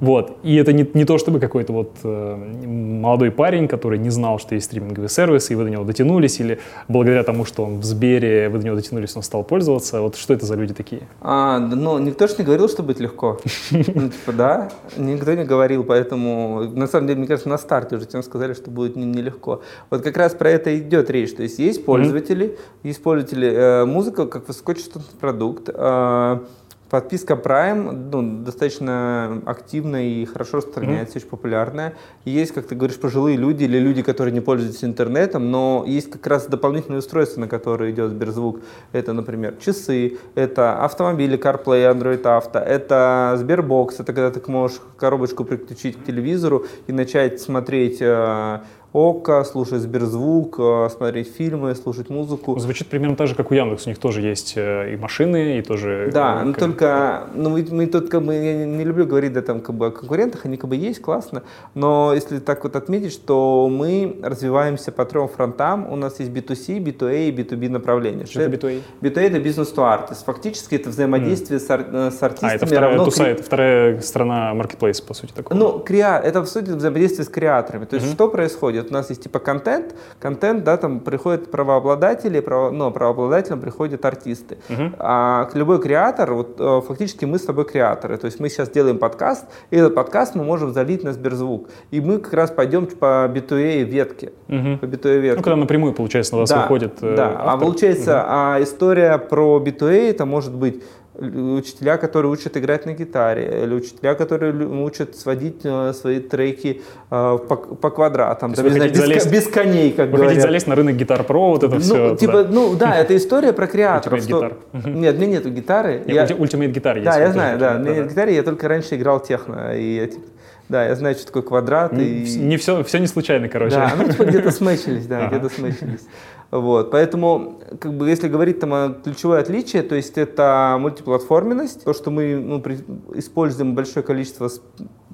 вот. 0.00 0.38
И 0.42 0.54
это 0.56 0.72
не, 0.72 0.88
не 0.94 1.04
то, 1.04 1.18
чтобы 1.18 1.40
какой-то 1.40 1.72
вот 1.72 1.96
э, 2.04 2.36
молодой 2.66 3.30
парень, 3.30 3.68
который 3.68 3.98
не 3.98 4.10
знал, 4.10 4.38
что 4.38 4.54
есть 4.54 4.66
стриминговый 4.66 5.08
сервис, 5.08 5.50
и 5.50 5.54
вы 5.54 5.64
до 5.64 5.70
него 5.70 5.84
дотянулись, 5.84 6.40
или 6.40 6.58
благодаря 6.88 7.22
тому, 7.22 7.44
что 7.44 7.64
он 7.64 7.80
в 7.80 7.84
Сбере, 7.84 8.48
вы 8.48 8.58
до 8.58 8.66
него 8.66 8.76
дотянулись, 8.76 9.16
он 9.16 9.22
стал 9.22 9.44
пользоваться. 9.44 10.00
Вот 10.00 10.16
что 10.16 10.34
это 10.34 10.46
за 10.46 10.54
люди 10.54 10.74
такие? 10.74 11.02
А, 11.20 11.58
ну, 11.58 11.98
никто 11.98 12.26
же 12.26 12.34
не 12.38 12.44
говорил, 12.44 12.68
что 12.68 12.82
будет 12.82 13.00
легко. 13.00 13.38
Ну, 13.96 14.10
типа, 14.10 14.32
да, 14.32 14.70
никто 14.96 15.32
не 15.32 15.44
говорил, 15.44 15.84
поэтому, 15.84 16.64
на 16.64 16.86
самом 16.86 17.06
деле, 17.06 17.18
мне 17.18 17.28
кажется, 17.28 17.48
на 17.48 17.56
старте 17.56 17.96
уже 17.96 18.06
всем 18.06 18.22
сказали, 18.22 18.52
что 18.52 18.70
будет 18.70 18.96
нелегко. 18.96 19.62
Вот 19.90 20.02
как 20.02 20.16
раз 20.16 20.34
про 20.34 20.50
это 20.50 20.76
идет 20.78 21.10
речь. 21.10 21.34
То 21.34 21.42
есть 21.42 21.58
есть 21.58 21.84
пользователи, 21.84 22.58
есть 22.82 23.02
пользователи, 23.02 23.48
э, 23.48 23.84
музыка 23.84 24.26
как 24.26 24.48
высокочастотный 24.48 25.18
продукт, 25.18 25.70
э, 25.72 26.38
Подписка 26.88 27.34
Prime 27.34 27.90
ну, 28.12 28.44
достаточно 28.44 29.42
активная 29.44 30.04
и 30.04 30.24
хорошо 30.24 30.58
распространяется, 30.58 31.14
mm-hmm. 31.14 31.18
очень 31.18 31.28
популярная. 31.28 31.94
Есть, 32.24 32.52
как 32.54 32.66
ты 32.66 32.76
говоришь, 32.76 32.98
пожилые 32.98 33.36
люди 33.36 33.64
или 33.64 33.78
люди, 33.78 34.02
которые 34.02 34.32
не 34.32 34.40
пользуются 34.40 34.86
интернетом, 34.86 35.50
но 35.50 35.84
есть 35.86 36.10
как 36.10 36.26
раз 36.26 36.46
дополнительные 36.46 37.00
устройства, 37.00 37.40
на 37.40 37.48
которые 37.48 37.92
идет 37.92 38.10
Сберзвук. 38.10 38.60
Это, 38.92 39.12
например, 39.12 39.56
часы, 39.56 40.18
это 40.36 40.84
автомобили 40.84 41.36
CarPlay, 41.38 41.92
Android 41.92 42.22
Auto, 42.22 42.60
это 42.60 43.36
Sberbox, 43.40 43.94
это 43.98 44.12
когда 44.12 44.30
ты 44.30 44.40
можешь 44.50 44.80
коробочку 44.96 45.44
приключить 45.44 45.96
к 46.00 46.04
телевизору 46.04 46.66
и 46.86 46.92
начать 46.92 47.40
смотреть 47.40 47.98
э, 48.00 48.60
ОККО, 48.92 49.44
слушать 49.44 49.82
Сберзвук, 49.82 50.56
э, 50.58 50.88
смотреть 50.90 51.32
фильмы, 51.34 51.74
слушать 51.74 52.10
музыку. 52.10 52.58
Звучит 52.58 52.88
примерно 52.88 53.16
так 53.16 53.26
же, 53.28 53.34
как 53.34 53.50
у 53.50 53.54
Яндекс. 53.54 53.86
У 53.86 53.90
них 53.90 53.98
тоже 53.98 54.22
есть 54.22 54.54
э, 54.56 54.94
и 54.94 54.96
машины, 54.96 55.58
и 55.58 55.62
тоже... 55.62 56.10
Да, 56.12 56.42
но 56.44 56.52
только... 56.52 57.28
Ну, 57.34 57.50
мы, 57.50 57.66
мы 57.70 57.86
тут 57.86 58.08
как 58.08 58.22
бы... 58.22 58.34
Я 58.34 58.64
не 58.64 58.84
люблю 58.84 59.06
говорить 59.06 59.32
да, 59.32 59.42
там, 59.42 59.60
как 59.60 59.74
бы, 59.74 59.86
о 59.86 59.90
конкурентах, 59.90 60.46
они 60.46 60.56
как 60.56 60.70
бы 60.70 60.76
есть, 60.76 61.00
классно. 61.00 61.42
Но 61.74 62.12
если 62.14 62.38
так 62.38 62.64
вот 62.64 62.76
отметить, 62.76 63.12
что 63.12 63.68
мы 63.70 64.18
развиваемся 64.22 64.92
по 64.92 65.04
трем 65.04 65.28
фронтам. 65.28 65.90
У 65.92 65.96
нас 65.96 66.18
есть 66.20 66.30
B2C, 66.30 66.78
B2A 66.78 67.28
и 67.28 67.32
B2B 67.32 67.68
направления. 67.68 68.26
Что, 68.26 68.42
это 68.42 68.56
B2A? 68.56 68.82
B2A— 69.00 69.20
это 69.20 69.38
бизнес 69.40 69.72
to 69.74 69.82
artist. 69.82 70.24
Фактически 70.24 70.74
это 70.74 70.90
взаимодействие 70.90 71.58
mm. 71.58 71.62
с, 71.62 71.70
э, 71.70 72.10
с 72.10 72.22
артистами. 72.22 72.52
А, 72.52 72.54
это 72.54 72.66
вторая, 72.66 72.90
равно... 72.90 73.04
туса, 73.04 73.24
это 73.24 73.42
вторая 73.42 74.00
сторона 74.00 74.54
marketplace, 74.54 75.04
по 75.06 75.14
сути, 75.14 75.32
такого. 75.32 75.58
Ну, 75.58 75.78
креа... 75.80 76.20
это, 76.22 76.42
в 76.42 76.46
сути, 76.46 76.70
взаимодействие 76.70 77.24
с 77.24 77.28
креаторами. 77.28 77.84
То 77.84 77.96
есть, 77.96 78.08
mm-hmm. 78.08 78.14
что 78.14 78.28
происходит? 78.28 78.75
У 78.82 78.92
нас 78.92 79.10
есть 79.10 79.22
типа 79.22 79.38
контент, 79.38 79.94
контент, 80.18 80.64
да, 80.64 80.76
там 80.76 81.00
приходят 81.00 81.50
правообладатели, 81.50 82.40
право, 82.40 82.70
ну, 82.70 82.90
правообладателям 82.90 83.60
приходят 83.60 84.04
артисты. 84.04 84.58
Uh-huh. 84.68 84.94
А 84.98 85.48
любой 85.54 85.80
креатор, 85.80 86.32
вот 86.34 86.56
э, 86.58 86.80
фактически 86.86 87.24
мы 87.24 87.38
с 87.38 87.42
тобой 87.42 87.64
креаторы, 87.64 88.16
то 88.16 88.26
есть 88.26 88.40
мы 88.40 88.48
сейчас 88.48 88.70
делаем 88.70 88.98
подкаст, 88.98 89.46
и 89.70 89.76
этот 89.76 89.94
подкаст 89.94 90.34
мы 90.34 90.44
можем 90.44 90.72
залить 90.72 91.04
на 91.04 91.12
Сберзвук, 91.12 91.68
и 91.90 92.00
мы 92.00 92.18
как 92.18 92.32
раз 92.34 92.50
пойдем 92.50 92.86
по 92.86 93.30
B2A 93.32 93.82
ветке, 93.84 94.32
uh-huh. 94.48 94.78
по 94.78 94.84
B2A 94.84 95.18
ветке. 95.18 95.36
Ну, 95.36 95.42
когда 95.42 95.56
напрямую, 95.56 95.92
получается, 95.92 96.34
на 96.34 96.40
вас 96.40 96.50
да, 96.50 96.62
выходит 96.62 97.02
э, 97.02 97.16
Да, 97.16 97.28
а 97.28 97.32
автор. 97.32 97.48
а 97.48 97.56
получается, 97.58 98.10
uh-huh. 98.12 98.24
а 98.26 98.62
история 98.62 99.18
про 99.18 99.62
B2A, 99.64 100.10
это 100.10 100.26
может 100.26 100.54
быть 100.54 100.82
учителя, 101.18 101.96
которые 101.96 102.30
учат 102.30 102.56
играть 102.56 102.86
на 102.86 102.92
гитаре, 102.92 103.62
или 103.64 103.74
учителя, 103.74 104.14
которые 104.14 104.52
учат 104.52 105.16
сводить 105.16 105.60
э, 105.64 105.92
свои 105.92 106.20
треки 106.20 106.82
э, 107.10 107.38
по, 107.48 107.56
по 107.56 107.90
квадратам, 107.90 108.52
да, 108.52 108.62
знаю, 108.62 108.90
без, 108.90 108.98
залезть, 108.98 109.30
без 109.30 109.46
коней, 109.46 109.92
как 109.92 110.06
вы 110.06 110.12
говорят. 110.12 110.28
хотите 110.28 110.46
залезть 110.46 110.66
на 110.66 110.74
рынок 110.74 110.96
гитар 110.96 111.24
про 111.24 111.50
вот 111.50 111.62
это 111.62 111.74
ну, 111.74 111.80
все? 111.80 112.16
Типа, 112.16 112.44
да. 112.44 112.50
Ну 112.50 112.74
да, 112.74 112.96
это 112.96 113.16
история 113.16 113.52
про 113.52 113.66
креаторов. 113.66 114.22
Что... 114.22 114.36
гитар. 114.36 114.90
Нет, 114.90 115.18
меня 115.18 115.38
нету 115.38 115.50
гитары. 115.50 116.02
Нет, 116.06 116.30
я... 116.30 116.36
Ultimate 116.36 116.68
гитар 116.68 116.96
есть. 116.96 117.06
Да, 117.06 117.18
я 117.18 117.32
знаю, 117.32 117.58
да, 117.58 117.76
у 117.76 117.78
меня 117.78 117.94
нет 117.94 118.10
гитары, 118.10 118.32
я 118.32 118.42
только 118.42 118.68
раньше 118.68 118.96
играл 118.96 119.20
техно, 119.20 119.76
и 119.76 119.96
я, 119.96 120.06
типа, 120.06 120.26
да, 120.68 120.84
я 120.84 120.96
знаю, 120.96 121.14
что 121.14 121.26
такое 121.26 121.42
квадрат. 121.42 121.92
И... 121.92 122.38
Не 122.38 122.56
все, 122.56 122.82
все 122.82 122.98
не 122.98 123.06
случайно, 123.06 123.48
короче. 123.48 123.76
Да, 123.76 123.92
ну 123.96 124.08
типа 124.08 124.24
где-то 124.24 124.50
смычились, 124.52 125.06
да, 125.06 125.28
где-то 125.28 125.48
смычились. 125.48 126.06
Вот, 126.50 126.92
поэтому, 126.92 127.60
как 127.80 127.94
бы, 127.94 128.08
если 128.08 128.28
говорить 128.28 128.60
там 128.60 128.72
о 128.72 128.90
ключевое 128.90 129.40
отличие, 129.40 129.82
то 129.82 129.96
есть 129.96 130.16
это 130.16 130.76
мультиплатформенность, 130.80 131.84
то, 131.84 131.92
что 131.92 132.10
мы 132.10 132.36
ну, 132.36 132.60
при, 132.60 132.78
используем 133.14 133.74
большое 133.74 134.04
количество 134.04 134.48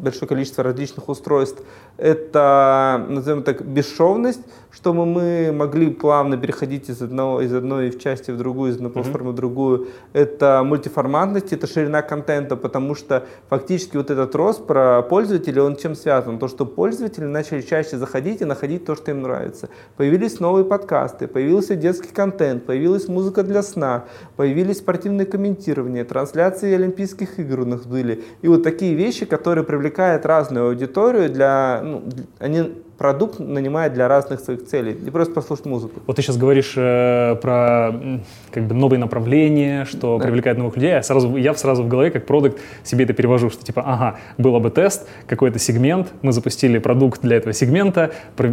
большое 0.03 0.29
количество 0.29 0.65
различных 0.65 1.09
устройств. 1.09 1.63
Это, 1.97 3.07
назовем 3.09 3.43
так, 3.43 3.65
бесшовность, 3.65 4.41
чтобы 4.71 5.07
мы 5.07 5.53
могли 5.53 5.91
плавно 5.91 6.37
переходить 6.37 6.91
из, 6.91 7.01
одного, 7.01 7.41
из 7.41 7.55
одной 7.55 7.93
части 7.99 8.31
в 8.31 8.39
другую, 8.39 8.73
из 8.73 8.77
одной 8.77 8.91
платформы 8.91 9.31
mm-hmm. 9.31 9.33
в 9.33 9.37
другую. 9.37 9.89
Это 10.13 10.63
мультиформатность, 10.65 11.53
это 11.53 11.67
ширина 11.67 12.03
контента, 12.03 12.57
потому 12.57 12.95
что 12.95 13.25
фактически 13.49 13.97
вот 13.97 14.11
этот 14.11 14.35
рост 14.35 14.67
про 14.67 15.03
пользователей, 15.03 15.61
он 15.61 15.77
чем 15.77 15.95
связан? 15.95 16.39
То, 16.39 16.49
что 16.49 16.67
пользователи 16.67 17.25
начали 17.25 17.61
чаще 17.61 17.97
заходить 17.97 18.41
и 18.41 18.45
находить 18.45 18.85
то, 18.85 18.97
что 18.97 19.13
им 19.13 19.23
нравится. 19.23 19.69
Появились 19.97 20.41
новые 20.41 20.65
подкасты, 20.65 21.29
появился 21.29 21.77
детский 21.77 22.13
контент, 22.13 22.67
появилась 22.67 23.09
музыка 23.09 23.43
для 23.43 23.63
сна, 23.63 24.07
появились 24.37 24.79
спортивные 24.79 25.27
комментирования, 25.27 26.05
трансляции 26.05 26.75
Олимпийских 26.75 27.39
игр 27.39 27.61
у 27.61 27.67
нас 27.67 27.83
были. 27.83 28.25
И 28.41 28.49
вот 28.49 28.63
такие 28.65 28.95
вещи, 28.95 29.27
которые 29.27 29.65
привлекают 29.65 29.92
привлекает 29.93 30.27
разную 30.27 30.69
аудиторию 30.69 31.31
для, 31.31 31.81
ну, 31.83 32.05
они 32.39 32.83
продукт 32.99 33.41
нанимает 33.41 33.95
для 33.95 34.07
разных 34.07 34.41
своих 34.41 34.65
целей, 34.67 34.97
не 35.01 35.11
просто 35.11 35.35
послушать 35.35 35.67
музыку. 35.67 36.01
Вот 36.07 36.17
ты 36.17 36.23
сейчас 36.23 36.37
говоришь 36.37 36.75
э, 36.77 37.37
про 37.43 38.21
как 38.53 38.67
бы 38.67 38.75
новые 38.75 39.01
направления, 39.01 39.85
что 39.85 40.19
да. 40.19 40.25
привлекает 40.25 40.59
новых 40.59 40.77
людей, 40.77 40.97
а 40.97 41.03
сразу, 41.03 41.37
я 41.37 41.55
сразу 41.55 41.83
в 41.83 41.89
голове 41.89 42.11
как 42.11 42.27
продукт 42.27 42.61
себе 42.85 43.05
это 43.05 43.13
перевожу, 43.13 43.51
что 43.51 43.65
типа, 43.65 43.83
ага, 43.85 44.19
был 44.39 44.59
бы 44.61 44.71
тест, 44.71 45.09
какой-то 45.27 45.59
сегмент, 45.59 46.13
мы 46.23 46.33
запустили 46.33 46.79
продукт 46.79 47.23
для 47.23 47.37
этого 47.37 47.53
сегмента, 47.53 48.13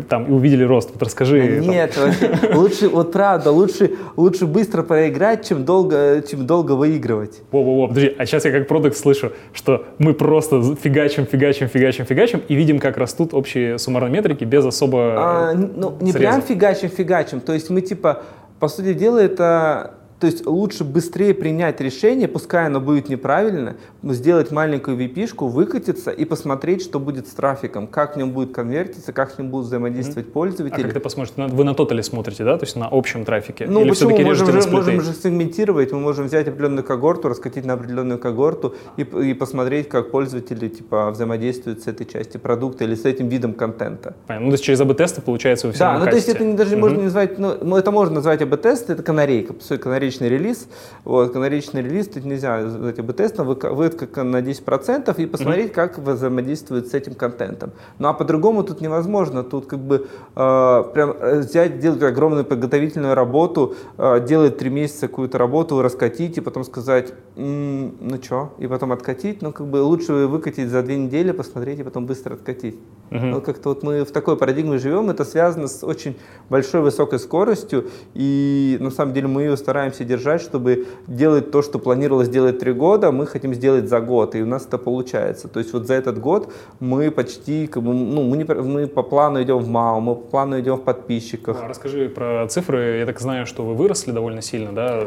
там, 0.09 0.25
и 0.25 0.31
увидели 0.31 0.63
рост. 0.63 0.89
Вот 0.93 1.03
расскажи. 1.03 1.61
Да 1.61 1.71
нет, 1.71 1.97
вообще, 1.97 2.55
лучше, 2.55 2.89
вот 2.89 3.11
правда, 3.11 3.51
лучше, 3.51 3.91
лучше 4.15 4.47
быстро 4.47 4.83
проиграть, 4.83 5.47
чем 5.47 5.65
долго, 5.65 6.23
чем 6.27 6.47
долго 6.47 6.71
выигрывать. 6.71 7.41
Во-во-во, 7.51 7.87
подожди, 7.87 8.15
а 8.17 8.25
сейчас 8.25 8.45
я 8.45 8.51
как 8.51 8.67
продукт 8.67 8.97
слышу, 8.97 9.31
что 9.53 9.85
мы 9.99 10.13
просто 10.13 10.75
фигачим, 10.75 11.25
фигачим, 11.25 11.67
фигачим, 11.67 12.05
фигачим, 12.05 12.41
и 12.47 12.55
видим, 12.55 12.79
как 12.79 12.97
растут 12.97 13.33
общие 13.33 13.77
суммарные 13.77 14.11
метрики 14.11 14.28
без 14.45 14.65
особо 14.65 15.15
а, 15.17 15.53
Ну, 15.53 15.97
не 15.99 16.11
среза. 16.11 16.17
прям 16.17 16.41
фигачим, 16.41 16.89
фигачим, 16.89 17.39
то 17.41 17.53
есть 17.53 17.69
мы 17.69 17.81
типа, 17.81 18.23
по 18.59 18.67
сути 18.67 18.93
дела, 18.93 19.19
это 19.19 19.95
то 20.19 20.27
есть 20.27 20.45
лучше 20.45 20.83
быстрее 20.83 21.33
принять 21.33 21.79
решение, 21.79 22.27
пускай 22.27 22.65
оно 22.65 22.81
будет 22.81 23.07
неправильно, 23.07 23.77
сделать 24.03 24.51
маленькую 24.51 24.97
vp 24.97 25.29
выкатиться 25.39 26.11
и 26.11 26.25
посмотреть, 26.25 26.81
что 26.81 26.99
будет 26.99 27.27
с 27.27 27.31
трафиком, 27.31 27.87
как 27.87 28.15
в 28.15 28.17
нем 28.17 28.31
будет 28.31 28.53
конвертиться, 28.53 29.13
как 29.13 29.31
с 29.31 29.37
ним 29.37 29.49
будут 29.49 29.67
взаимодействовать 29.67 30.27
mm-hmm. 30.27 30.31
пользователи. 30.31 30.81
А 30.81 30.83
как 30.83 30.93
ты 30.93 30.99
посмотришь? 30.99 31.33
Вы 31.37 31.63
на 31.63 31.73
тотале 31.73 32.03
смотрите, 32.03 32.43
да? 32.43 32.57
То 32.57 32.65
есть 32.65 32.75
на 32.75 32.87
общем 32.87 33.23
трафике? 33.23 33.65
Ну, 33.67 33.81
Или 33.81 33.89
почему? 33.89 34.17
Мы 34.17 34.23
можем 34.25 34.61
же, 34.61 34.69
можем 34.69 35.01
же 35.01 35.13
сегментировать, 35.13 35.91
мы 35.93 35.99
можем 35.99 36.25
взять 36.25 36.47
определенную 36.47 36.83
когорту, 36.83 37.29
раскатить 37.29 37.65
на 37.65 37.73
определенную 37.73 38.19
когорту 38.19 38.75
и, 38.97 39.03
и 39.03 39.33
посмотреть, 39.33 39.87
как 39.87 40.11
пользователи 40.11 40.67
типа 40.67 41.11
взаимодействуют 41.11 41.83
с 41.83 41.87
этой 41.87 42.05
частью 42.05 42.41
продукта 42.41 42.83
или 42.83 42.95
с 42.95 43.05
этим 43.05 43.29
видом 43.29 43.53
контента. 43.53 44.15
Понятно. 44.27 44.45
Ну, 44.45 44.51
то 44.51 44.55
есть 44.55 44.63
через 44.65 44.81
АБ-тесты 44.81 45.21
получается 45.21 45.67
вы 45.67 45.73
все 45.73 45.79
Да, 45.79 45.99
ну 45.99 46.05
то 46.05 46.15
есть 46.15 46.27
это 46.27 46.43
не, 46.43 46.55
даже 46.55 46.75
mm-hmm. 46.75 46.79
можно 46.79 47.03
назвать, 47.03 47.39
ну, 47.39 47.57
ну, 47.61 47.77
это 47.77 47.91
можно 47.91 48.15
назвать 48.15 48.41
АБ-тест, 48.41 48.89
это 48.89 49.01
канарейка, 49.01 49.53
по 49.53 49.63
сути, 49.63 49.79
канарейка 49.79 50.08
канаречный 50.09 50.29
релиз. 50.29 50.67
Вот, 51.03 51.33
канаречный 51.33 51.81
релиз 51.81 52.07
тут 52.07 52.25
нельзя 52.25 52.59
эти 52.59 52.99
АБ-тестом, 52.99 53.47
выкатка 53.47 54.23
на 54.23 54.41
10% 54.41 55.21
и 55.21 55.25
посмотреть, 55.25 55.71
mm-hmm. 55.71 55.73
как 55.73 55.99
взаимодействует 55.99 56.87
с 56.87 56.93
этим 56.93 57.13
контентом. 57.13 57.71
Ну 57.99 58.07
а 58.07 58.13
по-другому 58.13 58.63
тут 58.63 58.81
невозможно. 58.81 59.43
Тут 59.43 59.67
как 59.67 59.79
бы 59.79 60.07
э, 60.35 60.83
прям 60.93 61.11
э, 61.19 61.39
взять, 61.39 61.79
делать 61.79 62.01
огромную 62.03 62.45
подготовительную 62.45 63.13
работу, 63.15 63.75
э, 63.97 64.25
делать 64.27 64.57
три 64.57 64.69
месяца 64.69 65.07
какую-то 65.07 65.37
работу, 65.37 65.81
раскатить 65.81 66.37
и 66.37 66.41
потом 66.41 66.63
сказать, 66.63 67.13
м-м, 67.35 67.95
ну 67.99 68.21
что, 68.21 68.53
и 68.59 68.67
потом 68.67 68.91
откатить. 68.91 69.41
Ну 69.41 69.51
как 69.51 69.67
бы 69.67 69.77
лучше 69.77 70.27
выкатить 70.27 70.69
за 70.69 70.81
две 70.81 70.97
недели, 70.97 71.31
посмотреть 71.31 71.79
и 71.79 71.83
потом 71.83 72.05
быстро 72.05 72.33
откатить. 72.33 72.75
Mm-hmm. 73.11 73.33
Вот 73.33 73.45
как-то 73.45 73.69
вот 73.69 73.83
мы 73.83 74.03
в 74.03 74.11
такой 74.11 74.37
парадигме 74.37 74.77
живем, 74.77 75.09
это 75.09 75.23
связано 75.23 75.67
с 75.67 75.83
очень 75.83 76.17
большой 76.49 76.81
высокой 76.81 77.19
скоростью, 77.19 77.89
и 78.13 78.77
на 78.79 78.91
самом 78.91 79.13
деле 79.13 79.27
мы 79.27 79.43
ее 79.43 79.57
стараемся 79.57 79.98
держать, 80.03 80.41
чтобы 80.41 80.87
делать 81.07 81.51
то, 81.51 81.61
что 81.61 81.79
планировалось 81.79 82.29
делать 82.29 82.59
три 82.59 82.73
года, 82.73 83.11
мы 83.11 83.25
хотим 83.27 83.53
сделать 83.53 83.87
за 83.87 83.99
год, 83.99 84.35
и 84.35 84.41
у 84.41 84.45
нас 84.45 84.65
это 84.65 84.77
получается. 84.77 85.47
То 85.47 85.59
есть 85.59 85.73
вот 85.73 85.87
за 85.87 85.93
этот 85.93 86.19
год 86.19 86.51
мы 86.79 87.11
почти, 87.11 87.67
как 87.67 87.83
бы, 87.83 87.93
ну, 87.93 88.23
мы, 88.23 88.37
не, 88.37 88.43
мы 88.43 88.87
по 88.87 89.03
плану 89.03 89.41
идем 89.41 89.57
в 89.59 89.67
МАУ, 89.67 90.01
мы 90.01 90.15
по 90.15 90.21
плану 90.21 90.59
идем 90.59 90.75
в 90.75 90.83
подписчиках. 90.83 91.57
А 91.63 91.67
расскажи 91.67 92.09
про 92.09 92.47
цифры. 92.47 92.99
Я 92.99 93.05
так 93.05 93.19
знаю, 93.19 93.45
что 93.45 93.63
вы 93.63 93.75
выросли 93.75 94.11
довольно 94.11 94.41
сильно, 94.41 94.71
да? 94.73 95.03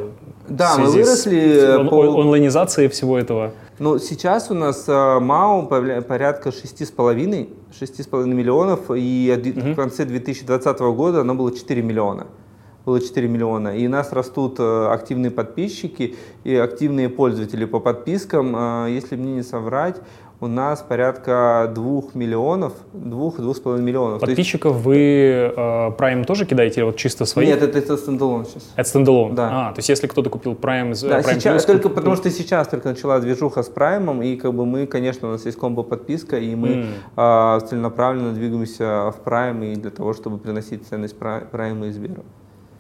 Да, 0.49 0.77
мы 0.79 0.91
выросли. 0.91 1.77
Он, 1.79 1.89
по... 1.89 2.21
Онлайнизации 2.21 2.89
всего 2.89 3.19
этого. 3.19 3.53
Ну, 3.79 3.99
сейчас 3.99 4.51
у 4.51 4.55
нас 4.55 4.85
э, 4.89 5.19
MAU 5.21 5.67
порядка 5.67 6.51
6,5 6.51 7.49
6,5 7.81 8.27
миллионов, 8.27 8.91
и 8.95 9.53
угу. 9.57 9.73
в 9.73 9.75
конце 9.77 10.05
2020 10.05 10.79
года 10.81 11.21
оно 11.21 11.35
было 11.35 11.53
4 11.53 11.83
миллиона 11.83 12.27
было 12.85 13.01
4 13.01 13.29
миллиона. 13.29 13.77
И 13.77 13.87
у 13.87 13.91
нас 13.91 14.13
растут 14.13 14.57
э, 14.59 14.87
активные 14.91 15.31
подписчики 15.31 16.17
и 16.45 16.55
активные 16.55 17.09
пользователи 17.09 17.65
по 17.65 17.81
подпискам. 17.81 18.55
Э, 18.57 18.91
если 18.91 19.17
мне 19.17 19.35
не 19.35 19.43
соврать, 19.43 19.97
у 20.43 20.49
нас 20.49 20.83
порядка 20.83 21.71
2 21.73 22.03
миллионов, 22.15 22.73
2-2,5 22.95 23.81
миллионов. 23.81 24.21
Подписчиков 24.21 24.75
есть... 24.75 24.85
вы 24.85 24.97
э, 24.97 25.51
Prime 25.97 26.25
тоже 26.25 26.47
кидаете 26.47 26.81
или 26.81 26.87
вот 26.87 26.97
чисто 26.97 27.27
свои? 27.27 27.47
Нет, 27.47 27.63
это, 27.63 27.79
это 27.79 27.97
standalone 27.97 28.45
сейчас. 28.45 28.69
Это 28.75 28.89
standalone? 28.89 29.37
Да. 29.37 29.69
А, 29.69 29.73
то 29.73 29.79
есть 29.79 29.89
если 29.89 30.09
кто-то 30.09 30.31
купил 30.31 30.55
Prime, 30.55 31.01
да, 31.09 31.21
Prime 31.21 31.35
сейчас, 31.35 31.63
Plus, 31.63 31.67
только, 31.67 31.89
то... 31.89 31.91
потому 31.91 32.17
что 32.17 32.29
сейчас 32.31 32.67
только 32.67 32.89
начала 32.89 33.21
движуха 33.21 33.63
с 33.63 33.71
Prime, 33.71 34.27
и 34.27 34.37
как 34.37 34.53
бы 34.53 34.67
мы, 34.67 34.87
конечно, 34.87 35.29
у 35.29 35.31
нас 35.31 35.47
есть 35.47 35.57
комбо 35.57 35.85
подписка, 35.85 36.37
и 36.37 36.57
мы 36.57 36.69
mm. 37.17 37.59
э, 37.59 37.67
целенаправленно 37.69 38.33
двигаемся 38.33 39.13
в 39.13 39.25
Prime 39.25 39.73
и 39.73 39.77
для 39.77 39.93
того, 39.93 40.13
чтобы 40.13 40.39
приносить 40.39 40.85
ценность 40.89 41.15
Prime 41.17 41.89
и 41.89 41.93
Сбера. 41.93 42.23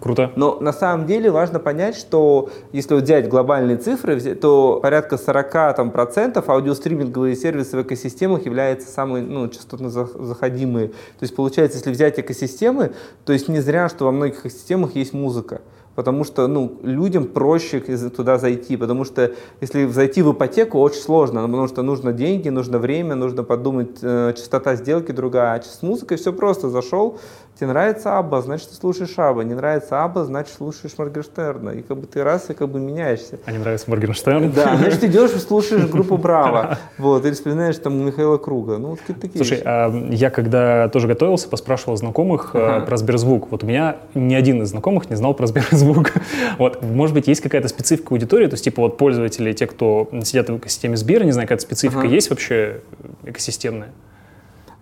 Круто. 0.03 0.33
Но 0.35 0.59
на 0.59 0.73
самом 0.73 1.07
деле 1.07 1.31
важно 1.31 1.61
понять, 1.61 1.95
что 1.95 2.51
если 2.73 2.97
взять 2.97 3.29
глобальные 3.29 3.77
цифры, 3.77 4.19
то 4.35 4.81
порядка 4.83 5.17
40 5.17 5.77
там, 5.77 5.91
процентов 5.93 6.51
аудиостриминговые 6.51 7.37
сервисы 7.37 7.77
в 7.77 7.83
экосистемах 7.83 8.45
являются 8.45 8.91
самые 8.91 9.25
ну, 9.25 9.47
частотно 9.47 9.91
заходимые. 9.91 10.89
То 10.89 11.23
есть 11.23 11.37
получается, 11.37 11.79
если 11.79 11.93
взять 11.93 12.19
экосистемы, 12.19 12.95
то 13.25 13.33
есть 13.33 13.47
не 13.49 13.61
зря, 13.61 13.89
что 13.89 14.07
во 14.07 14.11
многих 14.11 14.41
экосистемах 14.41 14.97
есть 14.97 15.13
музыка. 15.13 15.61
Потому 15.95 16.25
что 16.25 16.47
ну, 16.47 16.79
людям 16.83 17.27
проще 17.27 17.81
туда 17.81 18.39
зайти, 18.39 18.77
потому 18.77 19.05
что 19.05 19.33
если 19.61 19.87
зайти 19.87 20.23
в 20.23 20.33
ипотеку 20.33 20.79
очень 20.79 21.01
сложно, 21.01 21.43
потому 21.43 21.69
что 21.69 21.83
нужно 21.83 22.13
деньги, 22.13 22.49
нужно 22.49 22.79
время, 22.79 23.15
нужно 23.15 23.45
подумать, 23.45 23.99
э, 24.01 24.33
частота 24.35 24.75
сделки 24.77 25.13
другая, 25.13 25.61
а 25.61 25.63
с 25.63 25.83
музыкой 25.83 26.17
все 26.17 26.33
просто, 26.33 26.71
зашел, 26.71 27.19
Тебе 27.63 27.71
нравится 27.71 28.19
Абба, 28.19 28.43
значит, 28.43 28.71
ты 28.71 28.75
слушаешь 28.75 29.17
Абба. 29.17 29.45
Не 29.45 29.55
нравится 29.55 30.03
Абба, 30.03 30.25
значит, 30.25 30.53
слушаешь 30.53 30.95
Моргенштерна. 30.99 31.71
И 31.71 31.83
как 31.83 31.97
бы 31.97 32.09
ты 32.09 32.25
раз 32.25 32.51
и 32.51 32.55
как 32.55 32.69
бы 32.69 32.81
меняешься. 32.81 33.39
А 33.45 33.53
не 33.53 33.59
нравится 33.59 33.89
Моргенштерн? 33.89 34.51
Да, 34.51 34.77
значит, 34.79 35.05
идешь 35.05 35.31
и 35.31 35.39
слушаешь 35.39 35.87
группу 35.87 36.17
Браво. 36.17 36.79
Вот, 36.99 37.25
или 37.25 37.33
вспоминаешь 37.33 37.77
там 37.77 38.05
Михаила 38.05 38.37
Круга. 38.37 38.79
Ну, 38.79 38.89
вот 38.89 38.99
такие 39.07 39.37
Слушай, 39.37 39.63
а 39.65 39.93
я 40.11 40.31
когда 40.31 40.89
тоже 40.89 41.07
готовился, 41.07 41.49
поспрашивал 41.49 41.97
знакомых 41.97 42.51
э, 42.55 42.81
про 42.81 42.97
Сберзвук. 42.97 43.53
Вот 43.53 43.63
у 43.63 43.67
меня 43.69 43.99
ни 44.15 44.35
один 44.35 44.61
из 44.63 44.71
знакомых 44.71 45.09
не 45.09 45.15
знал 45.15 45.33
про 45.33 45.47
Сберзвук. 45.47 46.15
Вот, 46.59 46.83
может 46.83 47.15
быть, 47.15 47.29
есть 47.29 47.43
какая-то 47.43 47.69
специфика 47.69 48.13
аудитории, 48.13 48.47
то 48.47 48.55
есть, 48.55 48.65
типа, 48.65 48.83
вот 48.83 48.99
пользователи, 48.99 49.53
те, 49.53 49.69
кто 49.69 50.09
сидят 50.25 50.49
в 50.51 50.57
экосистеме 50.57 50.97
Сбера, 50.97 51.23
не 51.23 51.31
знаю, 51.31 51.47
какая-то 51.47 51.63
специфика 51.63 52.07
есть 52.07 52.29
вообще 52.29 52.81
экосистемная? 53.25 53.91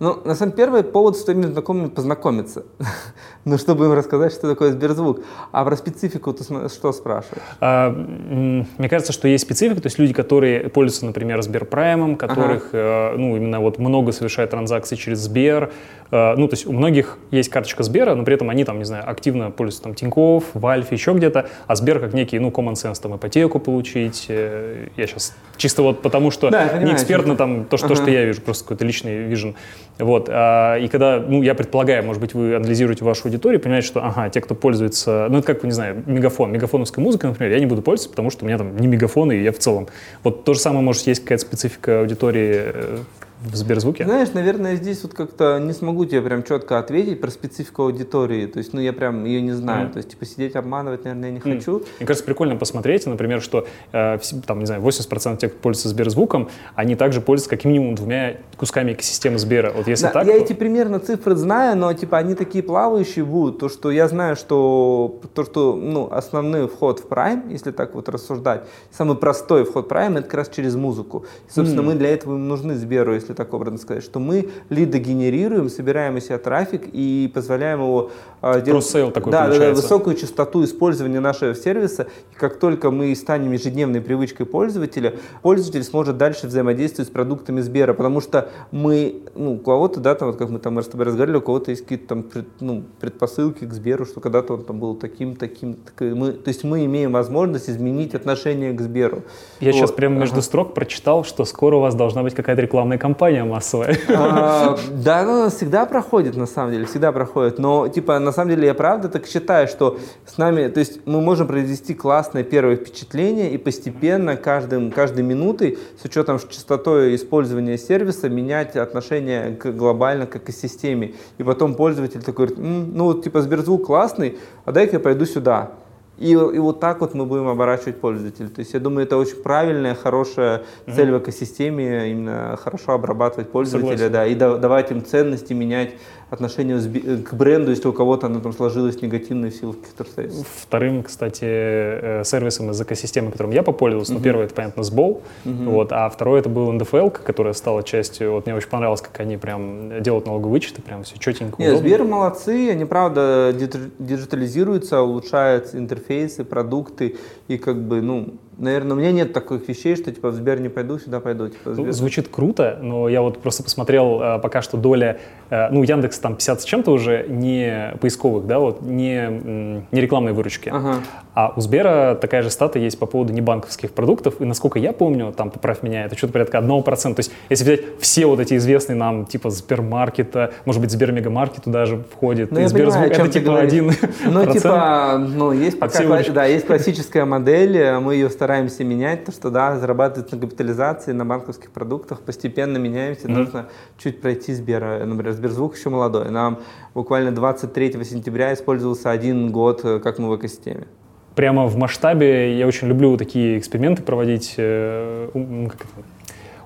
Ну, 0.01 0.19
на 0.25 0.35
самом 0.35 0.53
деле, 0.53 0.65
первый 0.65 0.83
повод 0.83 1.17
с 1.19 1.25
твоими 1.25 1.43
знакомыми 1.43 1.89
познакомиться. 1.89 2.65
ну, 3.45 3.59
чтобы 3.59 3.85
им 3.85 3.93
рассказать, 3.93 4.33
что 4.33 4.49
такое 4.49 4.73
Сберзвук. 4.73 5.21
А 5.53 5.63
про 5.63 5.77
специфику 5.77 6.33
ты 6.33 6.43
что 6.69 6.93
спрашиваешь? 6.93 7.43
А, 7.61 7.91
мне 7.91 8.89
кажется, 8.89 9.13
что 9.13 9.29
есть 9.29 9.45
специфика, 9.45 9.83
то 9.83 9.87
есть 9.89 9.99
люди, 9.99 10.15
которые 10.15 10.71
пользуются, 10.71 11.05
например, 11.05 11.43
Сберпраймом, 11.43 12.17
которых, 12.17 12.71
ага. 12.73 13.13
э, 13.13 13.17
ну, 13.19 13.37
именно 13.37 13.61
вот 13.61 13.79
много 13.79 14.13
совершают 14.13 14.53
транзакций 14.53 14.97
через 14.97 15.19
Сбер, 15.19 15.71
э, 16.11 16.35
ну, 16.35 16.49
то 16.49 16.55
есть 16.55 16.67
у 16.67 16.73
многих 16.73 17.19
есть 17.31 17.51
карточка 17.51 17.83
Сбера, 17.83 18.15
но 18.15 18.25
при 18.25 18.35
этом 18.35 18.49
они 18.49 18.65
там, 18.65 18.79
не 18.79 18.85
знаю, 18.85 19.05
активно 19.07 19.51
пользуются 19.51 19.83
там 19.83 19.95
Тинькофф, 19.95 20.45
в 20.55 20.67
Альфе, 20.67 20.95
еще 20.95 21.13
где-то, 21.13 21.51
а 21.67 21.77
Сбер 21.77 22.01
как 22.01 22.15
некий, 22.15 22.39
ну, 22.39 22.49
common 22.49 22.73
sense, 22.73 23.01
там, 23.03 23.17
ипотеку 23.17 23.59
получить. 23.61 24.27
Э, 24.29 24.89
я 24.97 25.07
сейчас 25.07 25.35
чисто 25.59 25.83
вот 25.83 26.01
потому, 26.01 26.31
что 26.31 26.49
да, 26.49 26.79
не 26.79 26.93
экспертно 26.93 27.37
там 27.37 27.67
то, 27.67 27.77
что, 27.77 27.87
ага. 27.87 27.97
то, 27.97 28.03
что 28.03 28.11
я 28.11 28.25
вижу, 28.25 28.41
просто 28.41 28.65
какой-то 28.65 28.87
личный 28.87 29.25
вижен. 29.25 29.57
Вот. 30.01 30.29
А, 30.29 30.77
и 30.77 30.89
когда, 30.89 31.21
ну, 31.21 31.43
я 31.43 31.55
предполагаю, 31.55 32.05
может 32.05 32.21
быть, 32.21 32.35
вы 32.35 32.57
анализируете 32.57 33.05
вашу 33.05 33.29
аудиторию, 33.29 33.61
понимаете, 33.61 33.87
что, 33.87 34.05
ага, 34.05 34.29
те, 34.31 34.41
кто 34.41 34.55
пользуется, 34.55 35.27
ну, 35.31 35.39
это 35.39 35.47
как, 35.47 35.63
не 35.65 35.71
знаю, 35.71 36.03
мегафон, 36.07 36.53
мегафоновской 36.53 37.03
музыкой, 37.03 37.31
например, 37.31 37.53
я 37.53 37.61
не 37.61 37.67
буду 37.67 37.83
пользоваться, 37.83 38.11
потому 38.11 38.31
что 38.31 38.45
у 38.45 38.49
меня 38.49 38.59
там 38.59 38.77
не 38.77 38.87
мегафон, 38.87 39.33
и 39.33 39.43
я 39.43 39.53
в 39.53 39.59
целом. 39.59 39.89
Вот 40.23 40.45
то 40.45 40.55
же 40.55 40.61
самое, 40.61 40.83
может, 40.83 41.07
есть 41.07 41.23
какая-то 41.23 41.45
специфика 41.45 42.01
аудитории 42.01 42.55
э, 42.55 42.99
в 43.43 43.57
Сберзвуке? 43.57 44.05
Знаешь, 44.05 44.33
наверное, 44.35 44.77
здесь 44.77 45.03
вот 45.03 45.15
как-то 45.15 45.59
не 45.59 45.73
смогу 45.73 46.05
тебе 46.05 46.21
прям 46.23 46.43
четко 46.43 46.79
ответить 46.79 47.21
про 47.21 47.31
специфику 47.31 47.85
аудитории. 47.85 48.47
То 48.47 48.59
есть, 48.59 48.73
ну, 48.73 48.81
я 48.81 48.93
прям 48.93 49.25
ее 49.25 49.41
не 49.41 49.53
знаю. 49.53 49.89
Mm. 49.89 49.93
То 49.93 49.97
есть, 49.99 50.11
типа, 50.11 50.27
сидеть 50.27 50.57
обманывать, 50.57 51.05
наверное, 51.05 51.31
я 51.31 51.35
не 51.35 51.41
mm. 51.41 51.57
хочу. 51.57 51.83
Мне 51.99 52.07
кажется, 52.07 52.25
прикольно 52.25 52.57
посмотреть, 52.57 53.07
например, 53.07 53.41
что, 53.41 53.67
э, 53.93 54.19
там, 54.47 54.61
не 54.61 54.67
знаю, 54.67 54.83
80% 54.83 55.39
тех, 55.39 55.53
кто 55.53 55.61
пользуется 55.61 55.89
Сберзвуком, 55.89 56.51
они 56.75 56.97
также 56.97 57.21
пользуются 57.21 57.51
как 57.51 57.65
минимум 57.65 57.95
двумя 57.95 58.37
кусками 58.57 58.93
экосистемы 58.93 59.39
Сбера. 59.39 59.73
Вот 59.75 59.89
если 59.89 60.07
да, 60.07 60.13
так, 60.13 60.27
я 60.27 60.35
то... 60.35 60.39
эти 60.39 60.53
примерно 60.53 61.01
цифры 61.01 61.35
знаю, 61.35 61.77
но, 61.77 61.93
типа, 61.93 62.19
они 62.19 62.35
такие 62.35 62.63
плавающие 62.63 63.25
будут. 63.25 63.59
То, 63.59 63.69
что 63.69 63.91
я 63.91 64.09
знаю, 64.09 64.37
что 64.37 65.21
то, 65.35 65.45
что, 65.45 65.77
ну, 65.77 66.09
основной 66.11 66.69
вход 66.69 67.01
в 67.01 67.07
Prime, 67.07 67.51
если 67.51 67.71
так 67.71 67.95
вот 67.95 68.09
рассуждать, 68.09 68.65
самый 68.91 69.17
простой 69.17 69.65
вход 69.65 69.89
в 69.89 69.93
Prime, 69.93 70.19
это 70.19 70.23
как 70.23 70.35
раз 70.35 70.49
через 70.49 70.75
музыку. 70.75 71.25
И, 71.49 71.53
собственно, 71.53 71.81
mm. 71.81 71.85
мы 71.85 71.95
для 71.95 72.11
этого 72.11 72.35
им 72.35 72.49
нужны 72.49 72.75
Сберу. 72.75 73.15
Если 73.15 73.30
если 73.31 73.35
так 73.35 73.55
образно 73.55 73.79
сказать, 73.79 74.03
что 74.03 74.19
мы 74.21 74.49
лиды 74.69 74.99
генерируем, 74.99 75.69
собираем 75.69 76.17
из 76.17 76.27
себя 76.27 76.39
трафик 76.39 76.83
и 76.93 77.31
позволяем 77.33 77.81
его 77.81 78.11
э, 78.43 78.61
делать 78.63 78.91
такой 79.15 79.33
да, 79.33 79.49
да, 79.49 79.71
высокую 79.71 80.17
частоту 80.17 80.65
использования 80.65 81.21
нашего 81.21 81.55
сервиса. 81.55 82.07
И 82.33 82.35
как 82.35 82.59
только 82.59 82.91
мы 82.91 83.15
станем 83.15 83.53
ежедневной 83.53 84.01
привычкой 84.01 84.47
пользователя, 84.47 85.15
пользователь 85.43 85.85
сможет 85.85 86.17
дальше 86.17 86.47
взаимодействовать 86.47 87.09
с 87.09 87.13
продуктами 87.13 87.61
Сбера, 87.61 87.95
потому 87.95 88.21
что 88.21 88.49
мы, 88.73 89.23
ну, 89.35 89.55
у 89.55 89.59
кого-то, 89.59 90.01
да, 90.01 90.15
там, 90.15 90.29
вот 90.29 90.39
как 90.39 90.51
мы 90.51 90.59
там 90.59 90.81
с 90.83 90.87
тобой 90.87 91.07
разговаривали, 91.07 91.39
у 91.39 91.43
кого-то 91.43 91.71
есть 91.71 91.83
какие-то 91.83 92.07
там 92.09 92.25
ну, 92.61 92.85
предпосылки 93.01 93.65
к 93.65 93.73
Сберу, 93.73 94.07
что 94.07 94.21
когда-то 94.21 94.55
он 94.55 94.65
там 94.65 94.81
был 94.81 94.95
таким, 94.95 95.37
таким, 95.37 95.75
таким. 95.75 96.17
Мы, 96.17 96.33
то 96.33 96.49
есть 96.49 96.65
мы 96.65 96.85
имеем 96.85 97.13
возможность 97.13 97.71
изменить 97.71 98.15
отношение 98.15 98.73
к 98.73 98.81
Сберу. 98.81 99.23
Я 99.61 99.73
вот. 99.73 99.79
сейчас 99.79 99.93
прямо 99.93 100.17
между 100.17 100.37
ага. 100.37 100.43
строк 100.43 100.75
прочитал, 100.75 101.25
что 101.25 101.45
скоро 101.45 101.77
у 101.77 101.81
вас 101.81 101.95
должна 101.95 102.23
быть 102.23 102.35
какая-то 102.35 102.63
рекламная 102.63 102.99
кампания 102.99 103.20
массовая. 103.45 103.99
А, 104.09 104.79
да, 104.91 105.25
ну, 105.25 105.51
всегда 105.51 105.87
проходит, 105.87 106.37
на 106.37 106.47
самом 106.47 106.73
деле, 106.73 106.87
всегда 106.87 107.13
проходит. 107.13 107.59
Но, 107.59 107.89
типа, 107.89 108.19
на 108.19 108.33
самом 108.33 108.51
деле, 108.51 108.67
я 108.67 108.75
правда 108.75 109.09
так 109.09 109.27
считаю, 109.27 109.69
что 109.69 109.99
с 110.27 110.39
нами, 110.39 110.69
то 110.69 110.81
есть 110.81 111.07
мы 111.07 111.21
можем 111.21 111.47
произвести 111.47 111.95
классное 111.95 112.43
первое 112.43 112.77
впечатление 112.77 113.51
и 113.51 113.59
постепенно 113.59 114.37
каждым, 114.37 114.91
каждой 114.91 115.23
минутой 115.23 115.79
с 116.01 116.05
учетом 116.05 116.39
частотой 116.39 117.15
использования 117.15 117.77
сервиса 117.77 118.29
менять 118.29 118.77
отношение 118.77 119.55
к 119.55 119.71
глобально 119.71 120.27
к 120.27 120.37
экосистеме. 120.37 121.15
И 121.39 121.43
потом 121.43 121.75
пользователь 121.75 122.23
такой 122.23 122.47
говорит, 122.47 122.59
ну 122.59 123.15
типа 123.15 123.43
Сберзвук 123.43 123.87
классный, 123.87 124.39
а 124.65 124.73
дай-ка 124.73 124.97
я 124.97 125.01
пойду 125.01 125.27
сюда. 125.27 125.73
И, 126.21 126.33
и 126.33 126.59
вот 126.59 126.81
так 126.81 127.01
вот 127.01 127.15
мы 127.15 127.25
будем 127.25 127.49
оборачивать 127.49 127.99
пользователя. 127.99 128.49
То 128.49 128.61
есть 128.61 128.75
я 128.75 128.81
думаю, 128.81 129.07
это 129.07 129.17
очень 129.17 129.43
правильная, 129.43 129.95
хорошая 129.95 130.59
mm-hmm. 130.59 130.95
цель 130.95 131.11
в 131.13 131.19
экосистеме, 131.19 132.11
именно 132.11 132.59
хорошо 132.63 132.93
обрабатывать 132.93 133.51
пользователя, 133.51 133.97
Согласен. 133.97 134.13
да, 134.13 134.27
и 134.27 134.35
да, 134.35 134.57
давать 134.59 134.91
им 134.91 135.03
ценности, 135.03 135.55
менять 135.55 135.95
отношение 136.31 136.79
к 137.19 137.35
бренду, 137.35 137.71
если 137.71 137.89
у 137.89 137.93
кого-то 137.93 138.27
оно 138.27 138.41
там 138.41 138.53
сложилось 138.53 139.03
негативное 139.03 139.51
в 139.51 139.73
каких-то 139.73 140.05
обстоятельств. 140.05 140.47
Вторым, 140.63 141.03
кстати, 141.03 141.45
э, 141.45 142.23
сервисом 142.25 142.71
из 142.71 142.81
экосистемы, 142.81 143.33
которым 143.33 143.53
я 143.53 143.63
попользовался, 143.63 144.13
mm-hmm. 144.13 144.19
ну, 144.19 144.23
первый, 144.23 144.45
это, 144.47 144.55
понятно, 144.55 144.83
Сбол, 144.85 145.23
mm-hmm. 145.45 145.65
вот, 145.71 145.93
а 145.93 146.09
второй, 146.09 146.41
это 146.41 146.49
был 146.49 146.73
НДФЛ, 146.73 147.11
которая 147.11 147.53
стала 147.53 147.83
частью, 147.83 148.33
вот 148.33 148.47
мне 148.47 148.55
очень 148.55 148.69
понравилось, 148.69 149.01
как 149.01 149.19
они 149.21 149.37
прям 149.37 150.03
делают 150.03 150.27
налоговые 150.27 150.53
вычеты, 150.53 150.83
прям 150.83 151.03
все 151.03 151.19
четенько, 151.19 151.61
Нет, 151.61 151.79
Сбер 151.79 152.05
молодцы, 152.05 152.71
они, 152.71 152.85
правда, 152.85 153.55
диджитализируются, 153.99 155.03
улучшают 155.03 155.75
интерфейсы, 155.75 156.45
продукты, 156.45 157.17
и 157.49 157.59
как 157.59 157.83
бы, 157.83 158.01
ну, 158.01 158.35
наверное, 158.61 158.97
у 158.97 159.01
меня 159.01 159.11
нет 159.11 159.33
таких 159.33 159.67
вещей, 159.69 159.97
что 159.97 160.13
типа 160.13 160.31
в 160.31 160.35
Сбер 160.35 160.61
не 160.61 160.69
пойду, 160.69 160.99
сюда 160.99 161.21
пойду. 161.21 161.49
Типа, 161.49 161.75
Сбер... 161.75 161.93
Звучит 161.93 162.29
круто, 162.29 162.79
но 162.81 163.09
я 163.09 163.23
вот 163.23 163.39
просто 163.39 163.63
посмотрел 163.63 164.21
э, 164.23 164.39
пока 164.39 164.63
что 164.63 164.77
доля, 164.77 165.19
э, 165.49 165.71
ну, 165.71 165.83
Яндекс 165.83 166.19
там 166.19 166.35
50 166.35 166.61
с 166.61 166.65
чем-то 166.65 166.93
уже 166.93 167.27
не 167.29 167.95
поисковых, 168.01 168.47
да, 168.47 168.59
вот, 168.59 168.83
не, 168.83 169.87
не 169.91 170.01
рекламной 170.01 170.33
выручки. 170.33 170.69
Ага. 170.69 170.97
А 171.35 171.53
у 171.57 171.61
Сбера 171.61 172.19
такая 172.21 172.43
же 172.43 172.51
стата 172.51 172.79
есть 172.79 172.99
по 172.99 173.07
поводу 173.07 173.33
небанковских 173.33 173.93
продуктов, 173.93 174.41
и 174.41 174.45
насколько 174.45 174.79
я 174.79 174.93
помню, 174.93 175.33
там, 175.37 175.51
поправь 175.51 175.83
меня, 175.83 176.05
это 176.05 176.17
что-то 176.17 176.35
порядка 176.35 176.59
1%. 176.59 177.15
То 177.15 177.21
есть, 177.21 177.33
если 177.49 177.65
взять 177.65 177.81
все 178.01 178.27
вот 178.27 178.41
эти 178.41 178.57
известные 178.57 178.97
нам, 178.97 179.27
типа 179.27 179.51
Сбермаркета, 179.51 180.53
может 180.65 180.83
быть, 180.83 180.91
Сбермегамаркет 180.91 181.65
туда 181.65 181.87
же 181.87 182.05
входит, 182.13 182.51
ну, 182.51 182.61
и 182.61 182.67
Сберзвук, 182.67 183.07
это 183.07 183.29
типа 183.29 183.59
один 183.59 183.93
Ну, 184.25 184.53
типа, 184.53 185.19
ну, 185.19 185.53
есть 185.53 185.79
пока, 185.79 186.23
да, 186.33 186.45
есть 186.45 186.67
классическая 186.67 187.25
модель, 187.25 187.99
мы 188.01 188.15
ее 188.15 188.29
стараемся 188.29 188.50
менять, 188.59 189.25
то, 189.25 189.33
что, 189.33 189.51
да, 189.51 189.79
зарабатывать 189.79 190.33
на 190.33 190.39
капитализации, 190.39 191.13
на 191.13 191.25
банковских 191.25 191.71
продуктах, 191.71 192.21
постепенно 192.21 192.79
меняемся, 192.79 193.29
mm-hmm. 193.29 193.37
нужно 193.37 193.69
чуть 193.99 194.21
пройти 194.21 194.53
Сбера, 194.53 195.05
например, 195.05 195.33
Сберзвук 195.33 195.77
еще 195.77 195.91
молодой, 195.91 196.31
нам 196.31 196.61
буквально 196.95 197.33
23 197.33 198.05
сентября 198.05 198.53
использовался 198.53 199.11
один 199.11 199.51
год, 199.51 199.81
э, 199.85 200.01
как 200.01 200.19
мы 200.19 200.29
в 200.29 200.37
экосистеме. 200.37 200.87
Прямо 201.35 201.67
в 201.67 201.77
масштабе. 201.77 202.59
Я 202.59 202.67
очень 202.67 202.89
люблю 202.89 203.17
такие 203.17 203.59
эксперименты 203.59 204.03
проводить, 204.03 204.55
э, 204.57 205.29
как 205.33 205.81
это, 205.81 206.05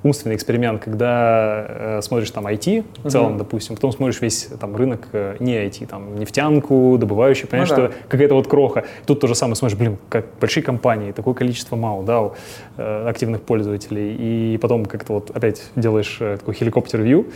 умственный 0.04 0.36
эксперимент, 0.36 0.82
когда 0.82 1.66
э, 1.68 2.02
смотришь 2.02 2.30
там 2.30 2.46
IT 2.46 2.84
в 3.02 3.10
целом, 3.10 3.34
uh-huh. 3.34 3.38
допустим, 3.38 3.74
потом 3.74 3.90
смотришь 3.90 4.20
весь 4.20 4.48
там 4.60 4.76
рынок 4.76 5.08
э, 5.12 5.36
не 5.40 5.54
IT, 5.54 5.86
там 5.86 6.16
нефтянку, 6.16 6.96
добывающий, 6.98 7.48
понимаешь, 7.48 7.70
ну, 7.70 7.76
да. 7.76 7.86
что 7.88 7.94
какая-то 8.08 8.34
вот 8.34 8.46
кроха. 8.46 8.84
Тут 9.06 9.20
то 9.20 9.26
же 9.26 9.34
самое 9.34 9.56
смотришь, 9.56 9.78
блин, 9.78 9.96
как 10.10 10.26
большие 10.38 10.62
компании, 10.62 11.12
такое 11.12 11.32
количество 11.34 11.76
мало, 11.76 12.04
да, 12.04 12.30
э, 12.76 13.08
активных 13.08 13.42
пользователей, 13.42 14.14
и 14.54 14.58
потом 14.58 14.84
как-то 14.84 15.14
вот 15.14 15.30
опять 15.30 15.62
делаешь 15.74 16.18
э, 16.20 16.36
такой 16.36 16.54
хеликоптер-вью, 16.54 17.26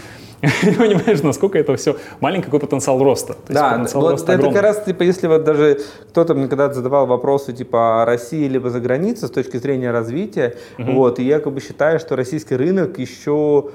понимаешь, 0.79 1.23
насколько 1.23 1.59
это 1.59 1.75
все 1.77 1.97
маленький 2.21 2.45
какой 2.45 2.61
потенциал 2.61 3.03
роста. 3.03 3.33
То 3.33 3.53
да, 3.53 3.71
потенциал 3.73 4.03
вот 4.03 4.11
роста 4.13 4.33
это 4.33 4.35
огромный. 4.35 4.55
как 4.55 4.63
раз, 4.63 4.85
типа, 4.85 5.03
если 5.03 5.27
вот 5.27 5.45
даже 5.45 5.81
кто-то 6.11 6.35
мне 6.35 6.47
когда-то 6.47 6.75
задавал 6.75 7.07
вопросы, 7.07 7.53
типа, 7.53 8.03
о 8.03 8.05
России 8.05 8.47
либо 8.47 8.71
за 8.71 8.81
границей 8.81 9.27
с 9.27 9.31
точки 9.31 9.57
зрения 9.57 9.91
развития, 9.91 10.55
угу. 10.79 10.93
вот, 10.93 11.19
и 11.19 11.25
я 11.25 11.41
как 11.41 11.53
бы 11.53 11.61
считаю, 11.61 11.99
что 11.99 12.15
российский 12.15 12.57
рынок 12.59 12.99
еще 12.99 13.71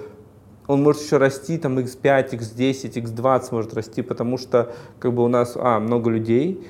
он 0.67 0.81
может 0.81 1.01
еще 1.01 1.17
расти, 1.17 1.57
там 1.57 1.77
x5, 1.77 2.31
x10, 2.31 2.93
x20 2.93 3.47
может 3.51 3.73
расти, 3.73 4.01
потому 4.01 4.37
что 4.37 4.73
как 4.99 5.13
бы 5.13 5.23
у 5.23 5.27
нас 5.27 5.53
а, 5.55 5.79
много 5.79 6.09
людей, 6.09 6.65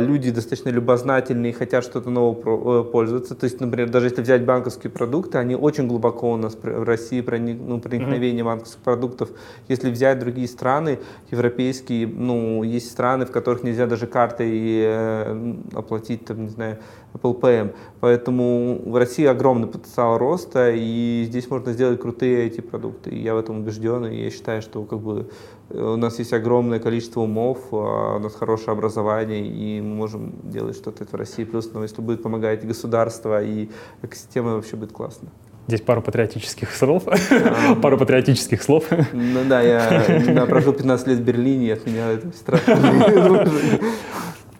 люди 0.00 0.30
достаточно 0.30 0.70
любознательные 0.70 1.50
и 1.50 1.52
хотят 1.52 1.84
что-то 1.84 2.10
новое 2.10 2.80
э, 2.80 2.84
пользоваться. 2.84 3.34
То 3.34 3.44
есть, 3.44 3.60
например, 3.60 3.90
даже 3.90 4.06
если 4.06 4.22
взять 4.22 4.44
банковские 4.44 4.90
продукты, 4.90 5.38
они 5.38 5.54
очень 5.54 5.86
глубоко 5.86 6.32
у 6.32 6.36
нас 6.36 6.56
в 6.60 6.84
России 6.84 7.20
проник, 7.20 7.58
ну, 7.60 7.80
проникновение 7.80 8.42
mm-hmm. 8.42 8.46
банковских 8.46 8.80
продуктов. 8.80 9.30
Если 9.68 9.90
взять 9.90 10.18
другие 10.18 10.48
страны, 10.48 10.98
европейские, 11.30 12.06
ну, 12.06 12.62
есть 12.62 12.90
страны, 12.90 13.26
в 13.26 13.32
которых 13.32 13.62
нельзя 13.62 13.86
даже 13.86 14.06
картой 14.06 14.50
э, 14.52 15.54
оплатить, 15.74 16.24
там, 16.24 16.44
не 16.44 16.48
знаю, 16.48 16.78
Apple 17.14 17.40
Pay. 17.40 17.74
Поэтому 18.00 18.80
в 18.84 18.96
России 18.96 19.24
огромный 19.24 19.66
потенциал 19.66 20.16
роста, 20.16 20.70
и 20.70 21.24
здесь 21.26 21.50
можно 21.50 21.72
сделать 21.72 22.00
крутые 22.00 22.46
эти 22.46 22.60
продукты. 22.60 23.10
И 23.10 23.22
я 23.22 23.34
в 23.34 23.38
этом 23.38 23.60
убежден, 23.60 24.06
и 24.06 24.24
я 24.24 24.30
считаю, 24.30 24.62
что 24.62 24.84
как 24.84 25.00
бы 25.00 25.28
у 25.70 25.96
нас 25.96 26.18
есть 26.18 26.32
огромное 26.32 26.80
количество 26.80 27.20
умов, 27.20 27.58
а 27.72 28.16
у 28.16 28.18
нас 28.18 28.34
хорошее 28.34 28.72
образование, 28.72 29.46
и 29.46 29.80
мы 29.80 29.94
можем 29.94 30.32
делать 30.42 30.76
что-то 30.76 31.04
в 31.04 31.14
России. 31.14 31.44
Плюс, 31.44 31.70
ну, 31.72 31.82
если 31.82 32.02
будет 32.02 32.22
помогать 32.22 32.66
государство, 32.66 33.42
и 33.42 33.70
экосистема 34.02 34.54
вообще 34.54 34.76
будет 34.76 34.92
классно. 34.92 35.28
Здесь 35.68 35.82
пару 35.82 36.02
патриотических 36.02 36.74
слов. 36.74 37.04
пару 37.82 37.96
патриотических 37.96 38.60
слов. 38.62 38.84
Ну 39.12 39.44
да, 39.48 39.60
я 39.60 40.46
прожил 40.48 40.72
15 40.72 41.06
лет 41.06 41.18
в 41.18 41.22
Берлине, 41.22 41.68
и 41.68 41.70
от 41.70 41.86
меня 41.86 42.10
это 42.10 42.32
страшно. 42.36 43.48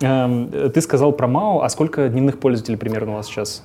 Ты 0.73 0.81
сказал 0.81 1.13
про 1.13 1.27
МАУ, 1.27 1.61
а 1.61 1.69
сколько 1.69 2.09
дневных 2.09 2.39
пользователей 2.39 2.79
примерно 2.79 3.13
у 3.13 3.15
вас 3.17 3.27
сейчас? 3.27 3.63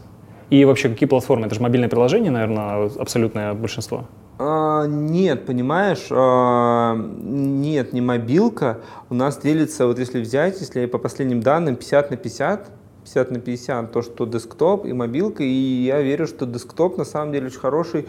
И 0.49 0.63
вообще, 0.65 0.89
какие 0.89 1.07
платформы? 1.09 1.47
Это 1.47 1.55
же 1.55 1.61
мобильное 1.61 1.89
приложение, 1.89 2.31
наверное, 2.31 2.89
абсолютное 2.99 3.53
большинство. 3.53 4.05
А, 4.37 4.85
нет, 4.85 5.45
понимаешь, 5.45 6.07
а, 6.11 6.95
нет, 6.95 7.93
не 7.93 8.01
мобилка. 8.01 8.79
У 9.09 9.15
нас 9.15 9.37
делится, 9.37 9.87
вот 9.87 9.97
если 9.97 10.19
взять, 10.19 10.59
если 10.59 10.85
по 10.85 10.97
последним 10.97 11.41
данным, 11.41 11.75
50 11.75 12.11
на 12.11 12.17
50, 12.17 12.69
50 13.03 13.31
на 13.31 13.39
50, 13.39 13.91
то, 13.91 14.01
что 14.01 14.25
десктоп 14.25 14.85
и 14.85 14.93
мобилка, 14.93 15.43
и 15.43 15.47
я 15.47 16.01
верю, 16.01 16.27
что 16.27 16.45
десктоп 16.45 16.97
на 16.97 17.05
самом 17.05 17.31
деле 17.31 17.47
очень 17.47 17.59
хороший, 17.59 18.07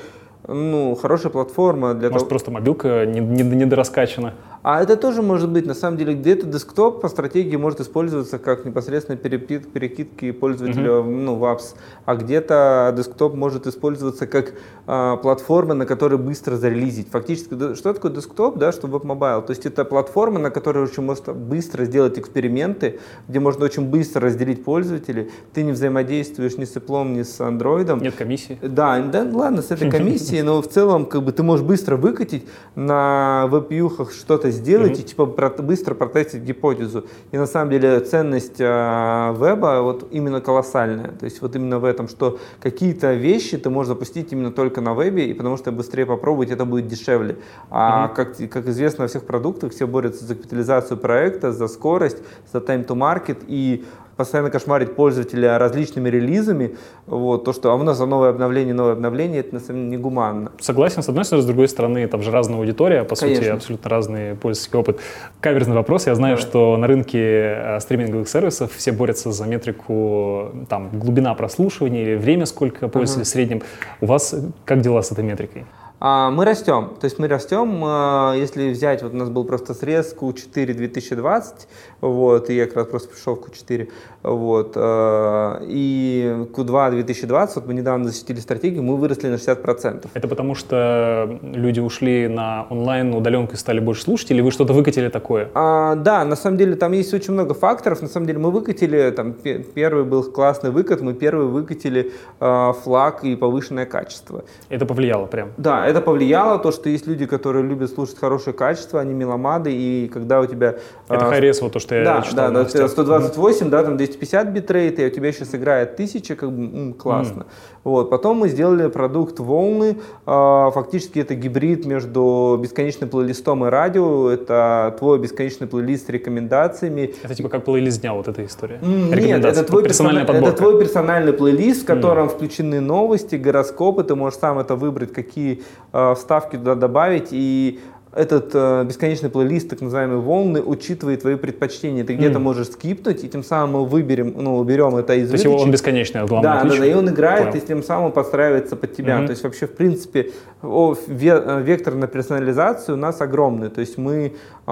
ну, 0.49 0.95
хорошая 0.95 1.33
платформа 1.33 1.95
для 1.95 2.11
Может, 2.11 2.29
того... 2.29 2.29
просто 2.29 2.51
мобилка 2.51 3.05
не, 3.07 3.21
не, 3.21 3.43
недораскачана? 3.43 4.35
А 4.69 4.83
это 4.83 4.97
тоже 4.97 5.23
может 5.23 5.49
быть, 5.49 5.65
на 5.65 5.75
самом 5.75 5.97
деле, 5.97 6.15
где-то 6.15 6.45
десктоп 6.45 7.01
по 7.01 7.09
стратегии 7.09 7.55
может 7.55 7.81
использоваться 7.81 8.41
как 8.41 8.65
непосредственно 8.65 9.17
перепит, 9.17 9.73
перекидки 9.73 10.33
пользователя 10.33 10.91
mm-hmm. 10.91 11.25
ну, 11.25 11.37
в 11.37 11.45
apps, 11.45 11.77
а 12.05 12.17
где-то 12.17 12.93
десктоп 12.97 13.35
может 13.35 13.69
использоваться 13.69 14.27
как 14.27 14.55
а, 14.89 15.19
платформа, 15.19 15.75
на 15.75 15.87
которой 15.87 16.19
быстро 16.19 16.57
зарелизить. 16.57 17.09
Фактически, 17.11 17.77
что 17.77 17.95
такое 17.95 18.11
десктоп, 18.11 18.59
да, 18.59 18.73
что 18.73 18.89
веб- 18.89 19.08
mobile? 19.08 19.43
То 19.43 19.53
есть 19.53 19.67
это 19.67 19.85
платформа, 19.85 20.41
на 20.41 20.51
которой 20.51 20.83
очень 20.83 21.05
можно 21.05 21.33
быстро 21.33 21.85
сделать 21.85 22.19
эксперименты, 22.19 22.99
где 23.29 23.39
можно 23.39 23.67
очень 23.67 23.89
быстро 23.89 24.23
разделить 24.23 24.65
пользователей. 24.65 25.31
Ты 25.53 25.63
не 25.63 25.71
взаимодействуешь 25.71 26.57
ни 26.57 26.65
с 26.65 26.75
Apple, 26.75 27.09
ни 27.13 27.23
с 27.23 27.39
Android. 27.39 28.03
Нет 28.03 28.17
комиссии. 28.17 28.59
Да, 28.61 28.99
да, 28.99 29.29
ладно, 29.33 29.63
с 29.63 29.71
этой 29.71 29.89
комиссией, 29.93 30.43
но 30.43 30.61
в 30.61 30.67
целом 30.67 31.07
как 31.07 31.23
бы 31.23 31.31
ты 31.31 31.45
можешь 31.45 31.65
быстро 31.65 31.97
выкатить 31.97 32.49
на 32.75 33.47
веб-юхах 33.47 34.11
что-то 34.11 34.56
сделать 34.57 34.99
mm-hmm. 34.99 35.03
и 35.03 35.07
типа 35.07 35.27
про- 35.27 35.51
быстро 35.51 35.95
протестить 35.95 36.43
гипотезу. 36.43 37.07
И 37.31 37.39
на 37.39 37.47
самом 37.47 37.71
деле 37.71 38.01
ценность 38.01 38.61
э, 38.61 39.35
веба 39.39 39.83
вот 39.83 40.09
именно 40.11 40.41
колоссальная. 40.41 41.13
То 41.13 41.25
есть 41.25 41.41
вот 41.43 41.55
именно 41.57 41.79
в 41.79 41.85
этом, 41.85 42.09
что 42.09 42.39
какие-то 42.61 43.15
вещи 43.15 43.57
ты 43.59 43.71
можешь 43.71 43.89
запустить 43.89 44.33
именно 44.33 44.51
только 44.51 44.81
на 44.81 44.95
вебе, 44.95 45.27
и 45.27 45.35
потому 45.35 45.57
что 45.57 45.73
быстрее 45.73 46.07
попробовать 46.07 46.51
это 46.51 46.65
будет 46.65 46.89
дешевле. 46.89 47.37
А 47.71 48.07
mm-hmm. 48.07 48.15
как, 48.15 48.51
как 48.51 48.69
известно 48.69 49.05
во 49.05 49.09
всех 49.09 49.25
продуктах, 49.25 49.73
все 49.73 49.87
борются 49.87 50.25
за 50.25 50.35
капитализацию 50.35 50.97
проекта, 50.97 51.53
за 51.53 51.69
скорость, 51.69 52.19
за 52.53 52.59
time 52.59 52.87
to 52.87 52.97
market, 52.97 53.39
и 53.47 53.85
постоянно 54.17 54.51
кошмарить 54.51 54.95
пользователя 54.95 55.59
различными 55.59 56.09
релизами, 56.09 56.77
вот, 57.07 57.45
то, 57.45 57.53
что 57.53 57.71
а 57.71 57.75
у 57.75 57.83
нас 57.83 57.99
за 57.99 58.07
новое 58.07 58.31
обновление, 58.31 58.75
новое 58.75 58.93
обновление, 58.93 59.41
это 59.41 59.55
на 59.55 59.61
самом 59.61 59.85
деле 59.85 59.99
негуманно. 59.99 60.53
Согласен, 60.61 61.03
с 61.03 61.09
одной 61.09 61.25
стороны, 61.25 61.43
с 61.43 61.47
другой 61.47 61.69
стороны, 61.69 62.07
там 62.09 62.23
же 62.23 62.31
разная 62.31 62.59
аудитория, 62.59 63.05
по 63.05 63.15
Конечно. 63.15 63.45
сути, 63.45 63.53
абсолютно 63.53 63.91
разный 63.91 64.35
пользовательский 64.35 64.79
опыт. 64.79 65.01
Каверзный 65.41 65.77
вопрос, 65.77 66.07
я 66.07 66.15
знаю, 66.15 66.37
да. 66.37 66.43
что 66.43 66.77
на 66.77 66.87
рынке 66.87 67.19
э, 67.21 67.81
стриминговых 67.81 68.29
сервисов 68.29 68.73
все 68.73 68.93
борются 68.93 69.33
за 69.33 69.45
метрику, 69.45 70.53
там, 70.69 70.91
глубина 70.93 71.35
прослушивания 71.35 72.03
или 72.03 72.15
время, 72.17 72.47
сколько 72.47 72.89
пользователей 72.89 73.23
uh-huh. 73.23 73.27
в 73.27 73.29
среднем. 73.29 73.63
У 74.01 74.07
вас 74.07 74.35
как 74.65 74.81
дела 74.81 75.03
с 75.03 75.13
этой 75.13 75.25
метрикой? 75.25 75.67
А, 75.99 76.31
мы 76.31 76.45
растем, 76.45 76.91
то 77.01 77.07
есть 77.07 77.19
мы 77.19 77.27
растем, 77.27 77.83
а, 77.83 78.35
если 78.35 78.71
взять, 78.71 79.03
вот 79.03 79.15
у 79.15 79.17
нас 79.17 79.31
был 79.31 79.45
просто 79.45 79.73
срез 79.73 80.15
Q4 80.19 80.75
2020, 80.75 81.69
вот, 82.03 82.51
и 82.51 82.55
я 82.55 82.67
как 82.67 82.77
раз 82.77 82.87
просто 82.89 83.09
пришел 83.09 83.35
в 83.37 83.41
Q4, 83.41 83.89
вот, 84.23 84.73
а, 84.77 85.63
и 85.63 86.47
Q2 86.55 86.91
2020, 86.91 87.57
вот 87.57 87.67
мы 87.67 87.73
недавно 87.73 88.05
защитили 88.09 88.41
стратегию, 88.41 88.83
мы 88.83 88.97
выросли 88.99 89.29
на 89.29 89.37
60%. 89.37 90.11
Это 90.13 90.29
потому 90.29 90.55
что 90.55 91.39
люди 91.43 91.81
ушли 91.81 92.29
на 92.29 92.67
онлайн 92.69 93.15
удаленку 93.15 93.55
и 93.55 93.57
стали 93.57 93.81
больше 93.81 94.03
слушать, 94.03 94.31
или 94.31 94.43
вы 94.43 94.51
что-то 94.51 94.75
выкатили 94.75 95.09
такое? 95.09 95.49
А, 95.55 95.95
да, 95.95 96.27
на 96.27 96.37
самом 96.37 96.59
деле 96.59 96.77
там 96.77 96.93
есть 96.93 97.15
очень 97.15 97.33
много 97.33 97.55
факторов, 97.55 98.03
на 98.03 98.09
самом 98.09 98.27
деле 98.27 98.39
мы 98.39 98.51
выкатили, 98.51 99.11
там 99.13 99.33
первый 99.33 100.05
был 100.05 100.25
классный 100.25 100.71
выкат, 100.71 101.01
мы 101.01 101.15
первый 101.15 101.47
выкатили 101.47 102.13
э, 102.41 102.73
FLAC 102.85 103.25
и 103.25 103.35
повышенное 103.35 103.87
качество. 103.87 104.45
Это 104.69 104.85
повлияло 104.85 105.25
прям? 105.25 105.53
Да, 105.57 105.86
это 105.87 106.01
повлияло, 106.01 106.59
то, 106.59 106.73
что 106.73 106.89
есть 106.89 107.07
люди, 107.07 107.27
которые 107.27 107.65
любят 107.65 107.91
слушать 107.91 108.19
хорошее 108.19 108.55
качество, 108.55 109.01
они 109.01 109.15
меломаны, 109.15 109.73
и 109.73 110.09
когда 110.09 110.41
у 110.41 110.47
тебя... 110.47 110.77
Это 111.09 111.27
а, 111.27 111.31
hi-res, 111.31 111.61
вот 111.63 111.73
то, 111.73 111.79
что 111.79 111.91
да, 111.91 112.17
я 112.17 112.23
читал. 112.23 112.53
Да, 112.53 112.65
да, 112.65 112.89
128, 112.89 113.71
да, 113.71 113.85
там 113.85 113.97
250 113.97 114.49
битрейт, 114.49 114.99
и 114.99 115.07
у 115.07 115.11
тебя 115.11 115.33
сейчас 115.33 115.55
играет 115.55 115.95
1000, 115.95 116.35
как 116.35 116.51
бы, 116.51 116.63
м, 116.63 116.95
классно. 116.95 117.41
Mm. 117.41 117.77
Вот, 117.85 118.11
потом 118.11 118.39
мы 118.39 118.49
сделали 118.49 118.89
продукт 118.89 119.39
волны, 119.39 119.99
а, 120.27 120.71
фактически 120.73 121.21
это 121.21 121.37
гибрид 121.37 121.87
между 121.87 122.59
бесконечным 122.61 123.09
плейлистом 123.09 123.65
и 123.65 123.69
радио, 123.69 124.29
это 124.29 124.97
твой 124.99 125.21
бесконечный 125.21 125.69
плейлист 125.69 126.07
с 126.07 126.09
рекомендациями. 126.09 127.15
Это 127.23 127.35
типа 127.35 127.49
как 127.49 127.65
плейлист 127.65 128.01
дня, 128.01 128.13
вот 128.13 128.27
эта 128.27 128.45
история? 128.45 128.81
Mm, 128.83 129.21
нет, 129.21 129.45
это 129.45 129.63
твой, 129.63 129.85
персональный, 129.85 130.23
это 130.23 130.53
твой 130.53 130.81
персональный 130.81 131.33
плейлист, 131.33 131.83
в 131.83 131.87
котором 131.87 132.27
mm. 132.27 132.31
включены 132.31 132.81
новости, 132.81 133.37
гороскопы, 133.37 134.03
ты 134.03 134.17
можешь 134.17 134.41
сам 134.41 134.59
это 134.59 134.75
выбрать, 134.75 135.13
какие 135.13 135.63
вставки 135.93 136.57
туда 136.57 136.75
добавить, 136.75 137.29
и 137.31 137.81
этот 138.17 138.51
э, 138.55 138.85
бесконечный 138.85 139.29
плейлист, 139.29 139.69
так 139.69 139.83
называемые 139.83 140.19
волны, 140.19 140.63
учитывает 140.63 141.21
твои 141.21 141.37
предпочтения. 141.37 142.03
Ты 142.03 142.15
mm. 142.15 142.17
где-то 142.17 142.39
можешь 142.39 142.69
скипнуть, 142.69 143.23
и 143.23 143.29
тем 143.29 143.45
самым 143.45 143.73
мы 143.73 143.87
выберем, 143.87 144.33
ну, 144.37 144.57
уберем 144.57 144.97
это 144.97 145.15
из 145.15 145.29
То 145.29 145.35
есть 145.35 145.47
он 145.47 145.71
бесконечный, 145.71 146.23
а 146.23 146.27
главное 146.27 146.63
да, 146.63 146.65
да, 146.65 146.77
да, 146.79 146.87
и 146.87 146.95
он 146.95 147.11
играет, 147.11 147.51
Понял. 147.51 147.63
и 147.63 147.67
тем 147.67 147.83
самым 147.83 148.13
подстраивается 148.13 148.75
под 148.75 148.97
тебя. 148.97 149.19
Mm-hmm. 149.19 149.27
То 149.27 149.31
есть 149.33 149.45
вообще, 149.45 149.67
в 149.67 149.75
принципе, 149.75 150.33
о, 150.63 150.97
ве, 151.07 151.43
вектор 151.63 151.95
на 151.95 152.07
персонализацию 152.07 152.97
у 152.97 152.99
нас 152.99 153.21
огромный. 153.21 153.69
То 153.69 153.83
есть 153.83 153.99
мы 153.99 154.35
э, 154.67 154.71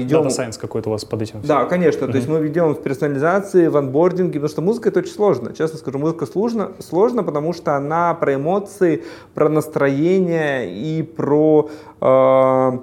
идем... 0.00 0.22
Data 0.22 0.28
Science 0.28 0.58
какой-то 0.58 0.88
у 0.88 0.92
вас 0.92 1.04
под 1.04 1.22
этим. 1.22 1.40
Да, 1.42 1.64
конечно. 1.64 2.04
Mm-hmm. 2.04 2.10
То 2.10 2.16
есть 2.16 2.28
мы 2.28 2.40
ведем 2.40 2.74
в 2.74 2.82
персонализации, 2.82 3.66
в 3.66 3.76
анбординге, 3.76 4.34
потому 4.40 4.48
что 4.48 4.62
музыка 4.62 4.88
это 4.88 5.00
очень 5.00 5.12
сложно. 5.12 5.52
Честно 5.52 5.78
скажу, 5.78 5.98
музыка 5.98 6.26
сложно, 6.26 6.72
сложно 6.78 7.22
потому 7.22 7.52
что 7.52 7.76
она 7.76 8.14
про 8.14 8.34
эмоции, 8.34 9.04
про 9.34 9.48
настроение 9.48 10.72
и 10.72 11.02
про... 11.02 11.70
Э, 12.00 12.78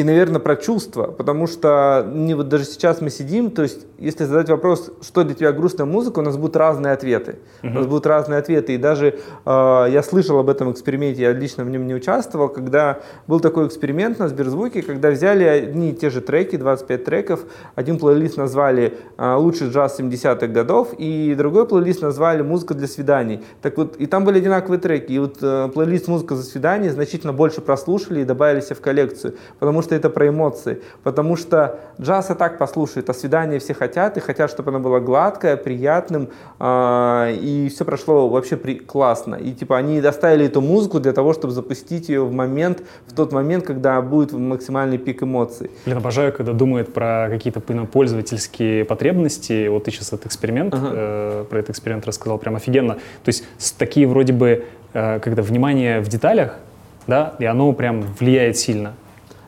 и, 0.00 0.02
наверное, 0.02 0.40
про 0.40 0.56
чувства, 0.56 1.08
потому 1.08 1.46
что 1.46 2.10
не, 2.10 2.32
вот 2.34 2.48
даже 2.48 2.64
сейчас 2.64 3.02
мы 3.02 3.10
сидим, 3.10 3.50
то 3.50 3.60
есть 3.62 3.86
если 3.98 4.24
задать 4.24 4.48
вопрос, 4.48 4.90
что 5.02 5.24
для 5.24 5.34
тебя 5.34 5.52
грустная 5.52 5.84
музыка, 5.84 6.20
у 6.20 6.22
нас 6.22 6.38
будут 6.38 6.56
разные 6.56 6.94
ответы. 6.94 7.36
Uh-huh. 7.62 7.70
У 7.70 7.74
нас 7.74 7.86
будут 7.86 8.06
разные 8.06 8.38
ответы. 8.38 8.74
И 8.74 8.78
даже 8.78 9.18
э, 9.44 9.86
я 9.90 10.02
слышал 10.02 10.38
об 10.38 10.48
этом 10.48 10.72
эксперименте, 10.72 11.20
я 11.20 11.32
лично 11.32 11.64
в 11.64 11.70
нем 11.70 11.86
не 11.86 11.94
участвовал, 11.94 12.48
когда 12.48 13.00
был 13.26 13.40
такой 13.40 13.66
эксперимент 13.66 14.18
на 14.18 14.28
Сберзвуке, 14.28 14.80
когда 14.80 15.10
взяли 15.10 15.44
одни 15.44 15.90
и 15.90 15.92
те 15.92 16.08
же 16.08 16.22
треки, 16.22 16.56
25 16.56 17.04
треков, 17.04 17.40
один 17.74 17.98
плейлист 17.98 18.38
назвали 18.38 18.94
э, 19.18 19.34
«Лучший 19.34 19.68
джаз 19.68 20.00
70-х 20.00 20.46
годов», 20.46 20.94
и 20.96 21.34
другой 21.36 21.66
плейлист 21.66 22.00
назвали 22.00 22.40
«Музыка 22.40 22.72
для 22.72 22.86
свиданий». 22.86 23.42
Так 23.60 23.76
вот, 23.76 23.96
и 23.96 24.06
там 24.06 24.24
были 24.24 24.38
одинаковые 24.38 24.80
треки. 24.80 25.12
И 25.12 25.18
вот 25.18 25.36
э, 25.42 25.68
плейлист 25.74 26.08
«Музыка 26.08 26.36
за 26.36 26.44
свидание» 26.44 26.90
значительно 26.90 27.34
больше 27.34 27.60
прослушали 27.60 28.22
и 28.22 28.24
добавили 28.24 28.62
себе 28.62 28.76
в 28.76 28.80
коллекцию, 28.80 29.34
потому 29.58 29.82
что 29.82 29.89
это 29.94 30.10
про 30.10 30.28
эмоции. 30.28 30.82
Потому 31.02 31.36
что 31.36 31.78
джаз 32.00 32.30
и 32.30 32.34
так 32.34 32.58
послушает, 32.58 33.10
а 33.10 33.14
свидание 33.14 33.58
все 33.58 33.74
хотят 33.74 34.16
и 34.16 34.20
хотят, 34.20 34.50
чтобы 34.50 34.70
оно 34.70 34.80
было 34.80 35.00
гладкое, 35.00 35.56
приятным, 35.56 36.28
э, 36.58 37.36
и 37.40 37.68
все 37.68 37.84
прошло 37.84 38.28
вообще 38.28 38.56
при, 38.56 38.74
классно. 38.74 39.36
И 39.36 39.52
типа 39.52 39.76
они 39.76 40.00
доставили 40.00 40.46
эту 40.46 40.60
музыку 40.60 41.00
для 41.00 41.12
того, 41.12 41.32
чтобы 41.32 41.52
запустить 41.52 42.08
ее 42.08 42.24
в 42.24 42.32
момент, 42.32 42.82
в 43.06 43.14
тот 43.14 43.32
момент, 43.32 43.64
когда 43.64 44.00
будет 44.00 44.32
максимальный 44.32 44.98
пик 44.98 45.22
эмоций. 45.22 45.70
Блин, 45.84 45.98
обожаю, 45.98 46.32
когда 46.32 46.52
думают 46.52 46.92
про 46.92 47.28
какие-то 47.30 47.60
пользовательские 47.60 48.84
потребности. 48.84 49.68
Вот 49.68 49.84
ты 49.84 49.90
сейчас 49.90 50.08
этот 50.08 50.26
эксперимент, 50.26 50.74
ага. 50.74 50.90
э, 50.92 51.44
про 51.48 51.58
этот 51.58 51.70
эксперимент 51.70 52.06
рассказал 52.06 52.38
прям 52.38 52.56
офигенно. 52.56 52.94
То 52.94 53.28
есть 53.28 53.44
такие 53.78 54.06
вроде 54.06 54.32
бы, 54.32 54.64
э, 54.92 55.20
когда 55.20 55.42
внимание 55.42 56.00
в 56.00 56.08
деталях, 56.08 56.56
да, 57.06 57.34
и 57.38 57.44
оно 57.44 57.72
прям 57.72 58.02
влияет 58.18 58.56
сильно. 58.56 58.94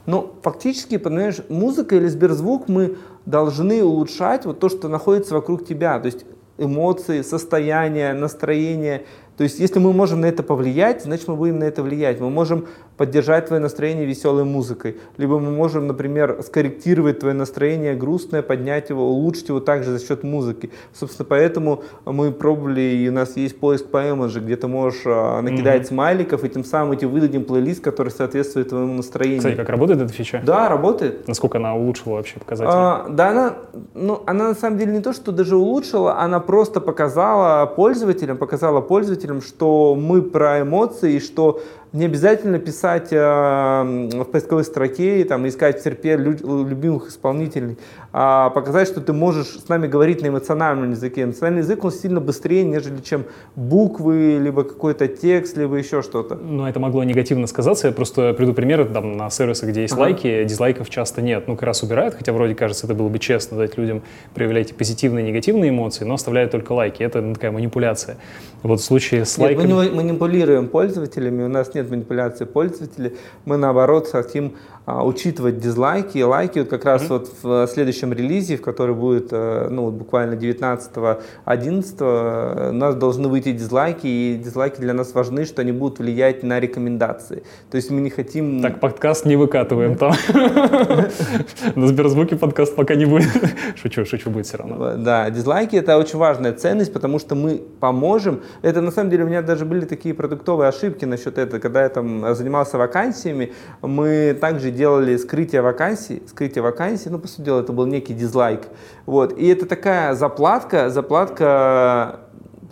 Ну, 0.06 0.34
фактически, 0.42 0.98
понимаешь, 0.98 1.38
музыка 1.48 1.96
или 1.96 2.08
сберзвук 2.08 2.68
мы 2.68 2.96
должны 3.24 3.84
улучшать 3.84 4.44
вот 4.44 4.58
то, 4.58 4.68
что 4.68 4.88
находится 4.88 5.34
вокруг 5.34 5.64
тебя. 5.64 5.98
То 6.00 6.06
есть 6.06 6.24
эмоции, 6.58 7.22
состояние, 7.22 8.12
настроение. 8.12 9.06
То 9.42 9.44
есть 9.44 9.58
если 9.58 9.80
мы 9.80 9.92
можем 9.92 10.20
на 10.20 10.26
это 10.26 10.44
повлиять, 10.44 11.02
значит 11.02 11.26
мы 11.26 11.34
будем 11.34 11.58
на 11.58 11.64
это 11.64 11.82
влиять. 11.82 12.20
Мы 12.20 12.30
можем 12.30 12.66
поддержать 12.96 13.46
твое 13.46 13.60
настроение 13.60 14.06
веселой 14.06 14.44
музыкой. 14.44 14.98
Либо 15.16 15.40
мы 15.40 15.50
можем, 15.50 15.88
например, 15.88 16.38
скорректировать 16.46 17.18
твое 17.18 17.34
настроение 17.34 17.94
грустное, 17.94 18.42
поднять 18.42 18.90
его, 18.90 19.04
улучшить 19.04 19.48
его 19.48 19.58
также 19.58 19.98
за 19.98 20.06
счет 20.06 20.22
музыки. 20.22 20.70
Собственно, 20.94 21.26
поэтому 21.28 21.82
мы 22.04 22.30
пробовали, 22.30 22.80
и 22.80 23.08
у 23.08 23.12
нас 23.12 23.36
есть 23.36 23.58
поиск 23.58 23.86
по 23.86 23.96
Emoji, 23.96 24.38
где 24.38 24.54
ты 24.54 24.68
можешь 24.68 25.02
а, 25.06 25.40
накидать 25.42 25.82
mm-hmm. 25.82 25.86
смайликов, 25.86 26.44
и 26.44 26.48
тем 26.48 26.62
самым 26.62 26.90
мы 26.90 26.96
тебе 26.96 27.08
выдадим 27.08 27.44
плейлист, 27.44 27.82
который 27.82 28.10
соответствует 28.10 28.68
твоему 28.68 28.94
настроению. 28.94 29.38
Кстати, 29.38 29.56
как 29.56 29.68
работает 29.68 30.02
эта 30.02 30.12
фича? 30.12 30.40
Да, 30.46 30.68
работает. 30.68 31.26
Насколько 31.26 31.58
она 31.58 31.74
улучшила 31.74 32.14
вообще 32.14 32.38
показатели? 32.38 32.72
А, 32.72 33.06
да, 33.08 33.30
она, 33.30 33.54
ну, 33.94 34.22
она 34.26 34.50
на 34.50 34.54
самом 34.54 34.78
деле 34.78 34.92
не 34.92 35.00
то, 35.00 35.12
что 35.12 35.32
даже 35.32 35.56
улучшила, 35.56 36.20
она 36.20 36.38
просто 36.38 36.80
показала 36.80 37.66
пользователям, 37.66 38.36
показала 38.36 38.80
пользователям, 38.80 39.31
что 39.40 39.96
мы 39.98 40.22
про 40.22 40.62
эмоции, 40.62 41.14
и 41.14 41.20
что 41.20 41.62
не 41.92 42.06
обязательно 42.06 42.58
писать 42.58 43.08
э, 43.10 43.16
в 43.16 44.24
поисковой 44.24 44.64
строке 44.64 45.20
и 45.20 45.24
там, 45.24 45.46
искать 45.46 45.80
в 45.80 45.82
серпе 45.82 46.16
любимых 46.16 47.08
исполнителей, 47.08 47.76
показать, 48.12 48.88
что 48.88 49.00
ты 49.00 49.12
можешь 49.12 49.46
с 49.46 49.68
нами 49.68 49.86
говорить 49.86 50.20
на 50.20 50.28
эмоциональном 50.28 50.90
языке. 50.90 51.22
Эмоциональный 51.22 51.62
язык, 51.62 51.82
он 51.82 51.90
сильно 51.90 52.20
быстрее, 52.20 52.62
нежели 52.62 53.00
чем 53.00 53.24
буквы, 53.56 54.38
либо 54.38 54.64
какой-то 54.64 55.08
текст, 55.08 55.56
либо 55.56 55.76
еще 55.76 56.02
что-то. 56.02 56.34
Ну, 56.34 56.66
это 56.66 56.78
могло 56.78 57.04
негативно 57.04 57.46
сказаться. 57.46 57.86
Я 57.86 57.92
просто 57.94 58.34
приду 58.34 58.52
пример, 58.52 58.84
там, 58.86 59.16
на 59.16 59.30
сервисах, 59.30 59.70
где 59.70 59.82
есть 59.82 59.94
ага. 59.94 60.02
лайки, 60.02 60.44
дизлайков 60.44 60.90
часто 60.90 61.22
нет. 61.22 61.48
Ну, 61.48 61.54
как 61.54 61.62
раз 61.62 61.82
убирают, 61.82 62.14
хотя 62.14 62.34
вроде 62.34 62.54
кажется, 62.54 62.86
это 62.86 62.94
было 62.94 63.08
бы 63.08 63.18
честно 63.18 63.56
дать 63.56 63.78
людям 63.78 64.02
проявлять 64.34 64.76
позитивные 64.76 65.24
и 65.24 65.28
негативные 65.28 65.70
эмоции, 65.70 66.04
но 66.04 66.14
оставляют 66.14 66.52
только 66.52 66.72
лайки. 66.72 67.02
Это 67.02 67.22
ну, 67.22 67.32
такая 67.32 67.50
манипуляция. 67.50 68.18
Вот 68.62 68.80
в 68.80 68.84
случае 68.84 69.24
с 69.24 69.38
нет, 69.38 69.56
лайками... 69.56 69.72
мы 69.72 69.84
не 69.86 69.90
манипулируем 69.90 70.68
пользователями, 70.68 71.44
у 71.44 71.48
нас 71.48 71.72
нет 71.74 71.90
манипуляции 71.90 72.44
пользователей. 72.44 73.16
Мы, 73.46 73.56
наоборот, 73.56 74.08
хотим 74.08 74.52
а, 74.81 74.81
учитывать 74.86 75.58
дизлайки 75.58 76.18
и 76.18 76.22
лайки. 76.22 76.60
Вот 76.60 76.68
как 76.68 76.84
раз 76.84 77.02
mm-hmm. 77.02 77.08
вот 77.08 77.30
в 77.42 77.66
следующем 77.68 78.12
релизе, 78.12 78.56
в 78.56 78.62
который 78.62 78.94
будет 78.94 79.28
э, 79.30 79.68
ну, 79.70 79.90
буквально 79.90 80.34
19-11, 80.34 81.96
э, 82.00 82.70
у 82.70 82.72
нас 82.72 82.96
должны 82.96 83.28
выйти 83.28 83.52
дизлайки, 83.52 84.06
и 84.06 84.40
дизлайки 84.42 84.80
для 84.80 84.92
нас 84.92 85.14
важны, 85.14 85.44
что 85.44 85.62
они 85.62 85.72
будут 85.72 86.00
влиять 86.00 86.42
на 86.42 86.58
рекомендации. 86.58 87.44
То 87.70 87.76
есть 87.76 87.90
мы 87.90 88.00
не 88.00 88.10
хотим... 88.10 88.60
Так, 88.60 88.80
подкаст 88.80 89.24
не 89.24 89.36
выкатываем 89.36 89.96
там. 89.96 90.12
На 91.76 91.86
Сберзвуке 91.86 92.36
подкаст 92.36 92.74
пока 92.74 92.94
не 92.94 93.04
будет. 93.04 93.28
Шучу, 93.76 94.04
шучу, 94.04 94.30
будет 94.30 94.46
все 94.46 94.58
равно. 94.58 94.96
Да, 94.96 95.30
дизлайки 95.30 95.76
это 95.76 95.96
очень 95.96 96.18
важная 96.18 96.52
ценность, 96.52 96.92
потому 96.92 97.18
что 97.18 97.34
мы 97.34 97.62
поможем. 97.80 98.40
Это 98.62 98.80
на 98.80 98.90
самом 98.90 99.10
деле 99.10 99.24
у 99.24 99.28
меня 99.28 99.42
даже 99.42 99.64
были 99.64 99.84
такие 99.84 100.14
продуктовые 100.14 100.68
ошибки 100.68 101.04
насчет 101.04 101.38
этого. 101.38 101.60
Когда 101.60 101.82
я 101.82 101.88
там 101.88 102.34
занимался 102.34 102.78
вакансиями, 102.78 103.52
мы 103.80 104.36
также 104.40 104.71
делали 104.72 105.16
скрытие 105.16 105.62
вакансий, 105.62 106.22
скрытие 106.26 106.62
вакансий, 106.62 107.08
ну, 107.10 107.18
по 107.18 107.28
сути 107.28 107.42
дела, 107.42 107.60
это 107.60 107.72
был 107.72 107.86
некий 107.86 108.14
дизлайк. 108.14 108.62
Вот. 109.06 109.38
И 109.38 109.46
это 109.46 109.66
такая 109.66 110.14
заплатка, 110.14 110.90
заплатка 110.90 112.20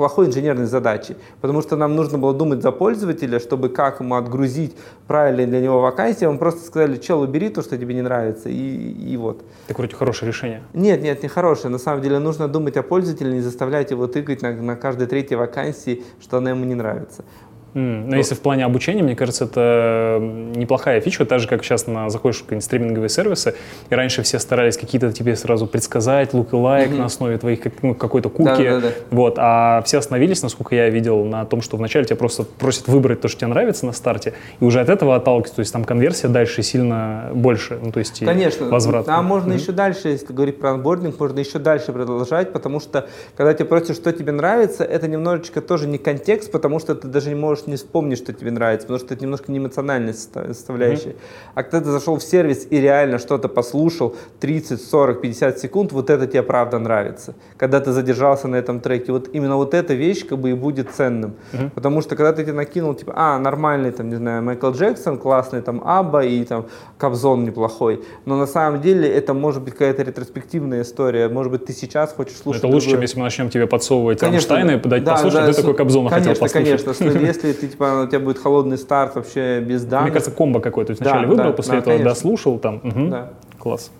плохой 0.00 0.28
инженерной 0.28 0.64
задачей, 0.64 1.18
потому 1.42 1.60
что 1.60 1.76
нам 1.76 1.94
нужно 1.94 2.16
было 2.16 2.32
думать 2.32 2.62
за 2.62 2.72
пользователя, 2.72 3.38
чтобы 3.38 3.68
как 3.68 4.00
ему 4.00 4.14
отгрузить 4.14 4.74
правильно 5.06 5.46
для 5.46 5.60
него 5.60 5.82
вакансии. 5.82 6.24
Мы 6.24 6.38
просто 6.38 6.64
сказали, 6.64 6.96
чел, 6.96 7.20
убери 7.20 7.50
то, 7.50 7.60
что 7.60 7.76
тебе 7.76 7.92
не 7.92 8.00
нравится, 8.00 8.48
и, 8.48 8.54
и 8.54 9.16
вот. 9.18 9.44
Так 9.66 9.76
вроде 9.76 9.94
хорошее 9.94 10.30
решение. 10.30 10.62
Нет, 10.72 11.02
нет, 11.02 11.22
не 11.22 11.28
хорошее. 11.28 11.70
На 11.70 11.76
самом 11.76 12.00
деле 12.00 12.18
нужно 12.18 12.48
думать 12.48 12.78
о 12.78 12.82
пользователе, 12.82 13.30
не 13.30 13.40
заставлять 13.40 13.90
его 13.90 14.06
тыкать 14.06 14.40
на, 14.40 14.52
на 14.52 14.74
каждой 14.74 15.06
третьей 15.06 15.36
вакансии, 15.36 16.02
что 16.18 16.38
она 16.38 16.48
ему 16.48 16.64
не 16.64 16.74
нравится. 16.74 17.22
Mm, 17.74 18.06
но 18.06 18.16
если 18.16 18.34
в 18.34 18.40
плане 18.40 18.64
обучения, 18.64 19.02
мне 19.02 19.14
кажется, 19.14 19.44
это 19.44 20.18
неплохая 20.20 21.00
фича, 21.00 21.24
так 21.24 21.40
же, 21.40 21.46
как 21.46 21.64
сейчас 21.64 21.86
на, 21.86 22.10
заходишь 22.10 22.38
в 22.38 22.42
какие-нибудь 22.42 22.64
стриминговые 22.64 23.08
сервисы, 23.08 23.54
и 23.88 23.94
раньше 23.94 24.22
все 24.22 24.38
старались 24.38 24.76
какие-то 24.76 25.12
тебе 25.12 25.36
сразу 25.36 25.66
предсказать, 25.66 26.34
лук 26.34 26.52
и 26.52 26.56
лайк 26.56 26.90
mm-hmm. 26.90 26.98
на 26.98 27.04
основе 27.04 27.38
твоих 27.38 27.60
как, 27.60 27.74
ну, 27.82 27.94
какой-то 27.94 28.28
куки, 28.28 28.44
да, 28.44 28.54
да, 28.54 28.80
да. 28.80 28.88
вот, 29.10 29.34
а 29.38 29.82
все 29.82 29.98
остановились, 29.98 30.42
насколько 30.42 30.74
я 30.74 30.90
видел, 30.90 31.24
на 31.24 31.44
том, 31.44 31.62
что 31.62 31.76
вначале 31.76 32.04
тебя 32.04 32.16
просто 32.16 32.42
просят 32.42 32.88
выбрать 32.88 33.20
то, 33.20 33.28
что 33.28 33.40
тебе 33.40 33.48
нравится 33.48 33.86
на 33.86 33.92
старте, 33.92 34.34
и 34.58 34.64
уже 34.64 34.80
от 34.80 34.88
этого 34.88 35.14
отталкиваться, 35.14 35.56
то 35.56 35.60
есть 35.60 35.72
там 35.72 35.84
конверсия 35.84 36.28
дальше 36.28 36.62
сильно 36.62 37.30
больше, 37.32 37.78
ну, 37.80 37.92
то 37.92 38.00
есть 38.00 38.24
Конечно, 38.24 38.66
возврат. 38.66 39.06
Там 39.06 39.24
можно 39.24 39.52
mm-hmm. 39.52 39.60
еще 39.60 39.72
дальше, 39.72 40.08
если 40.08 40.32
говорить 40.32 40.58
про 40.58 40.72
анбординг, 40.72 41.18
можно 41.20 41.38
еще 41.38 41.58
дальше 41.58 41.92
продолжать, 41.92 42.52
потому 42.52 42.80
что, 42.80 43.08
когда 43.36 43.54
тебе 43.54 43.66
просят, 43.66 43.96
что 43.96 44.12
тебе 44.12 44.32
нравится, 44.32 44.82
это 44.82 45.06
немножечко 45.06 45.60
тоже 45.60 45.86
не 45.86 45.98
контекст, 45.98 46.50
потому 46.50 46.80
что 46.80 46.94
ты 46.94 47.06
даже 47.06 47.28
не 47.28 47.36
можешь 47.36 47.59
не 47.66 47.76
вспомнить, 47.76 48.18
что 48.18 48.32
тебе 48.32 48.50
нравится, 48.50 48.86
потому 48.86 49.04
что 49.04 49.14
это 49.14 49.24
немножко 49.24 49.52
не 49.52 49.58
эмоциональная 49.58 50.14
составляющая. 50.14 51.10
Mm-hmm. 51.10 51.52
А 51.54 51.62
когда 51.62 51.80
ты 51.80 51.90
зашел 51.90 52.16
в 52.16 52.22
сервис 52.22 52.66
и 52.70 52.80
реально 52.80 53.18
что-то 53.18 53.48
послушал 53.48 54.16
30, 54.40 54.82
40, 54.82 55.20
50 55.20 55.58
секунд, 55.58 55.92
вот 55.92 56.10
это 56.10 56.26
тебе 56.26 56.42
правда 56.42 56.78
нравится. 56.78 57.34
Когда 57.56 57.80
ты 57.80 57.92
задержался 57.92 58.48
на 58.48 58.56
этом 58.56 58.80
треке, 58.80 59.12
вот 59.12 59.30
именно 59.32 59.56
вот 59.56 59.74
эта 59.74 59.94
вещь 59.94 60.26
как 60.26 60.38
бы 60.38 60.50
и 60.50 60.54
будет 60.54 60.90
ценным. 60.90 61.34
Mm-hmm. 61.52 61.70
Потому 61.70 62.00
что 62.02 62.16
когда 62.16 62.32
ты 62.32 62.42
тебе 62.42 62.52
накинул, 62.52 62.94
типа, 62.94 63.12
а, 63.16 63.38
нормальный, 63.38 63.90
там, 63.90 64.08
не 64.08 64.16
знаю, 64.16 64.42
Майкл 64.42 64.70
Джексон, 64.70 65.18
классный, 65.18 65.62
там, 65.62 65.82
Абба 65.84 66.24
и 66.24 66.44
там 66.44 66.66
Кобзон 66.98 67.44
неплохой, 67.44 68.02
но 68.24 68.36
на 68.36 68.46
самом 68.46 68.80
деле 68.80 69.08
это 69.08 69.34
может 69.34 69.62
быть 69.62 69.74
какая-то 69.74 70.02
ретроспективная 70.02 70.82
история, 70.82 71.28
может 71.28 71.52
быть, 71.52 71.64
ты 71.64 71.72
сейчас 71.72 72.12
хочешь 72.12 72.36
слушать... 72.36 72.62
Это 72.62 72.72
лучше, 72.72 72.86
другой... 72.86 72.96
чем 72.96 73.02
если 73.02 73.18
мы 73.18 73.24
начнем 73.24 73.50
тебе 73.50 73.66
подсовывать 73.66 74.20
конечно, 74.20 74.56
Рамштайна 74.56 74.78
и 74.78 74.82
подать 74.82 75.04
да, 75.04 75.12
послушать, 75.12 75.40
да, 75.40 75.46
ты 75.46 75.54
такой 75.54 75.74
Кобзона 75.74 76.10
конечно, 76.10 76.30
хотел 76.30 76.46
послушать. 76.46 76.92
Конечно, 76.92 77.26
если 77.26 77.49
ты 77.52 77.68
типа 77.68 78.04
у 78.04 78.06
тебя 78.06 78.20
будет 78.20 78.38
холодный 78.38 78.78
старт 78.78 79.14
вообще 79.14 79.60
без 79.60 79.84
данных. 79.84 80.04
Мне 80.06 80.12
кажется, 80.12 80.30
комбо 80.30 80.60
какой-то. 80.60 80.94
То 80.94 81.02
вначале 81.02 81.22
да, 81.22 81.28
выбрал, 81.28 81.50
да, 81.50 81.56
после 81.56 81.72
да, 81.72 81.78
этого 81.78 81.94
конечно. 81.94 82.10
дослушал 82.10 82.58
там. 82.58 82.76
Угу. 82.76 83.08
Да. 83.10 83.30
Класс. 83.58 83.90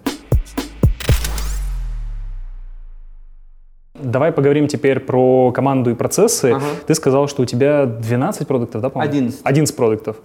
Давай 4.03 4.33
поговорим 4.33 4.67
теперь 4.67 5.01
про 5.01 5.53
команду 5.53 5.91
и 5.91 5.95
процессы. 5.95 6.53
Ага. 6.53 6.65
Ты 6.87 6.95
сказал, 6.95 7.29
что 7.29 7.43
у 7.43 7.45
тебя 7.45 7.85
12 7.87 8.47
продуктов, 8.47 8.81
да, 8.81 8.89
по-моему? 8.89 9.13
11. 9.13 9.41
11 9.45 9.77
продуктов. 9.77 10.17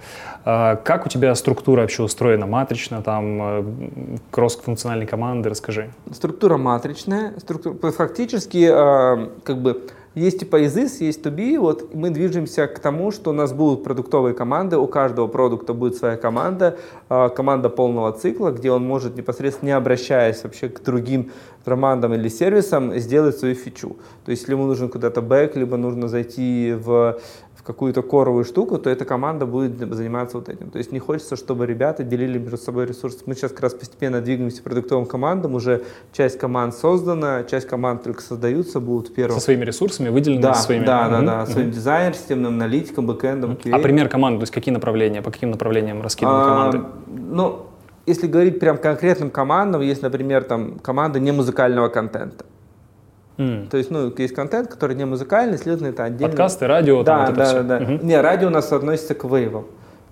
А, 0.45 0.75
как 0.77 1.05
у 1.05 1.09
тебя 1.09 1.35
структура 1.35 1.81
вообще 1.81 2.03
устроена? 2.03 2.45
Матрично, 2.45 3.01
там, 3.01 3.41
э, 3.41 3.63
кросс-функциональные 4.31 5.07
команды? 5.07 5.49
Расскажи. 5.49 5.89
Структура 6.11 6.57
матричная. 6.57 7.33
Структура, 7.39 7.91
фактически, 7.91 8.69
э, 8.71 9.29
как 9.43 9.61
бы, 9.61 9.81
есть 10.15 10.39
типа 10.39 10.63
из 10.63 10.75
is, 10.77 10.97
есть 10.99 11.25
be. 11.25 11.59
Вот 11.59 11.93
мы 11.93 12.09
движемся 12.09 12.67
к 12.67 12.79
тому, 12.79 13.11
что 13.11 13.31
у 13.31 13.33
нас 13.33 13.51
будут 13.51 13.83
продуктовые 13.83 14.33
команды, 14.33 14.77
у 14.77 14.87
каждого 14.87 15.27
продукта 15.27 15.73
будет 15.73 15.95
своя 15.95 16.15
команда, 16.15 16.77
а, 17.09 17.29
команда 17.29 17.69
полного 17.69 18.11
цикла, 18.13 18.51
где 18.51 18.71
он 18.71 18.85
может 18.85 19.17
непосредственно, 19.17 19.67
не 19.67 19.75
обращаясь 19.75 20.43
вообще 20.43 20.69
к 20.69 20.81
другим 20.81 21.31
командам 21.65 22.13
или 22.13 22.29
сервисам, 22.29 22.97
сделать 22.97 23.37
свою 23.37 23.55
фичу. 23.55 23.97
То 24.23 24.31
есть, 24.31 24.43
если 24.43 24.53
ему 24.53 24.65
нужен 24.65 24.87
куда-то 24.89 25.21
бэк, 25.21 25.55
либо 25.55 25.77
нужно 25.77 26.07
зайти 26.07 26.73
в 26.73 27.19
какую-то 27.65 28.03
коровую 28.03 28.45
штуку, 28.45 28.77
то 28.77 28.89
эта 28.89 29.05
команда 29.05 29.47
будет 29.47 29.77
заниматься 29.93 30.37
вот 30.37 30.49
этим. 30.49 30.69
То 30.69 30.77
есть 30.77 30.91
не 30.91 30.99
хочется, 30.99 31.35
чтобы 31.35 31.65
ребята 31.65 32.03
делили 32.03 32.37
между 32.37 32.57
собой 32.57 32.85
ресурсы. 32.85 33.19
Мы 33.25 33.33
сейчас 33.33 33.51
как 33.51 33.61
раз 33.61 33.73
постепенно 33.73 34.21
двигаемся 34.21 34.61
к 34.61 34.63
продуктовым 34.63 35.07
командам, 35.07 35.55
уже 35.55 35.83
часть 36.13 36.37
команд 36.37 36.75
создана, 36.75 37.43
часть 37.43 37.67
команд 37.67 38.03
только 38.03 38.21
создаются, 38.21 38.79
будут 38.79 39.15
первым. 39.15 39.39
Со 39.39 39.43
своими 39.43 39.65
ресурсами 39.65 40.09
выделены 40.09 40.43
да, 40.43 40.53
своими? 40.53 40.85
Да, 40.85 41.09
да, 41.09 41.21
да, 41.21 41.45
своим 41.47 41.71
дизайнером, 41.71 42.13
системным 42.13 42.53
аналитиком, 42.53 43.07
бэкэндом, 43.07 43.53
QA. 43.53 43.73
А 43.73 43.79
пример 43.79 44.09
команды, 44.09 44.39
то 44.39 44.43
есть 44.43 44.53
какие 44.53 44.73
направления, 44.73 45.23
по 45.23 45.31
каким 45.31 45.49
направлениям 45.49 46.03
раскиданы 46.03 46.43
а, 46.43 46.45
команды? 46.45 46.81
Ну, 47.07 47.65
если 48.05 48.27
говорить 48.27 48.59
прям 48.59 48.77
конкретным 48.77 49.31
командам, 49.31 49.81
есть, 49.81 50.03
например, 50.03 50.43
там 50.43 50.77
команда 50.77 51.19
не 51.19 51.31
музыкального 51.31 51.87
контента. 51.87 52.45
Mm. 53.37 53.67
То 53.69 53.77
есть, 53.77 53.91
ну, 53.91 54.13
есть 54.17 54.33
контент, 54.33 54.69
который 54.69 54.95
не 54.95 55.05
музыкальный, 55.05 55.57
следовательно, 55.57 55.89
это 55.89 56.05
отдельно. 56.05 56.29
Подкасты, 56.29 56.67
радио, 56.67 57.03
да, 57.03 57.25
там, 57.25 57.25
вот 57.27 57.35
да, 57.35 57.63
да, 57.63 57.79
да. 57.79 57.93
Угу. 57.95 58.05
Не, 58.05 58.21
радио 58.21 58.47
у 58.47 58.51
нас 58.51 58.71
относится 58.71 59.13
к 59.13 59.25
вейвам. 59.25 59.65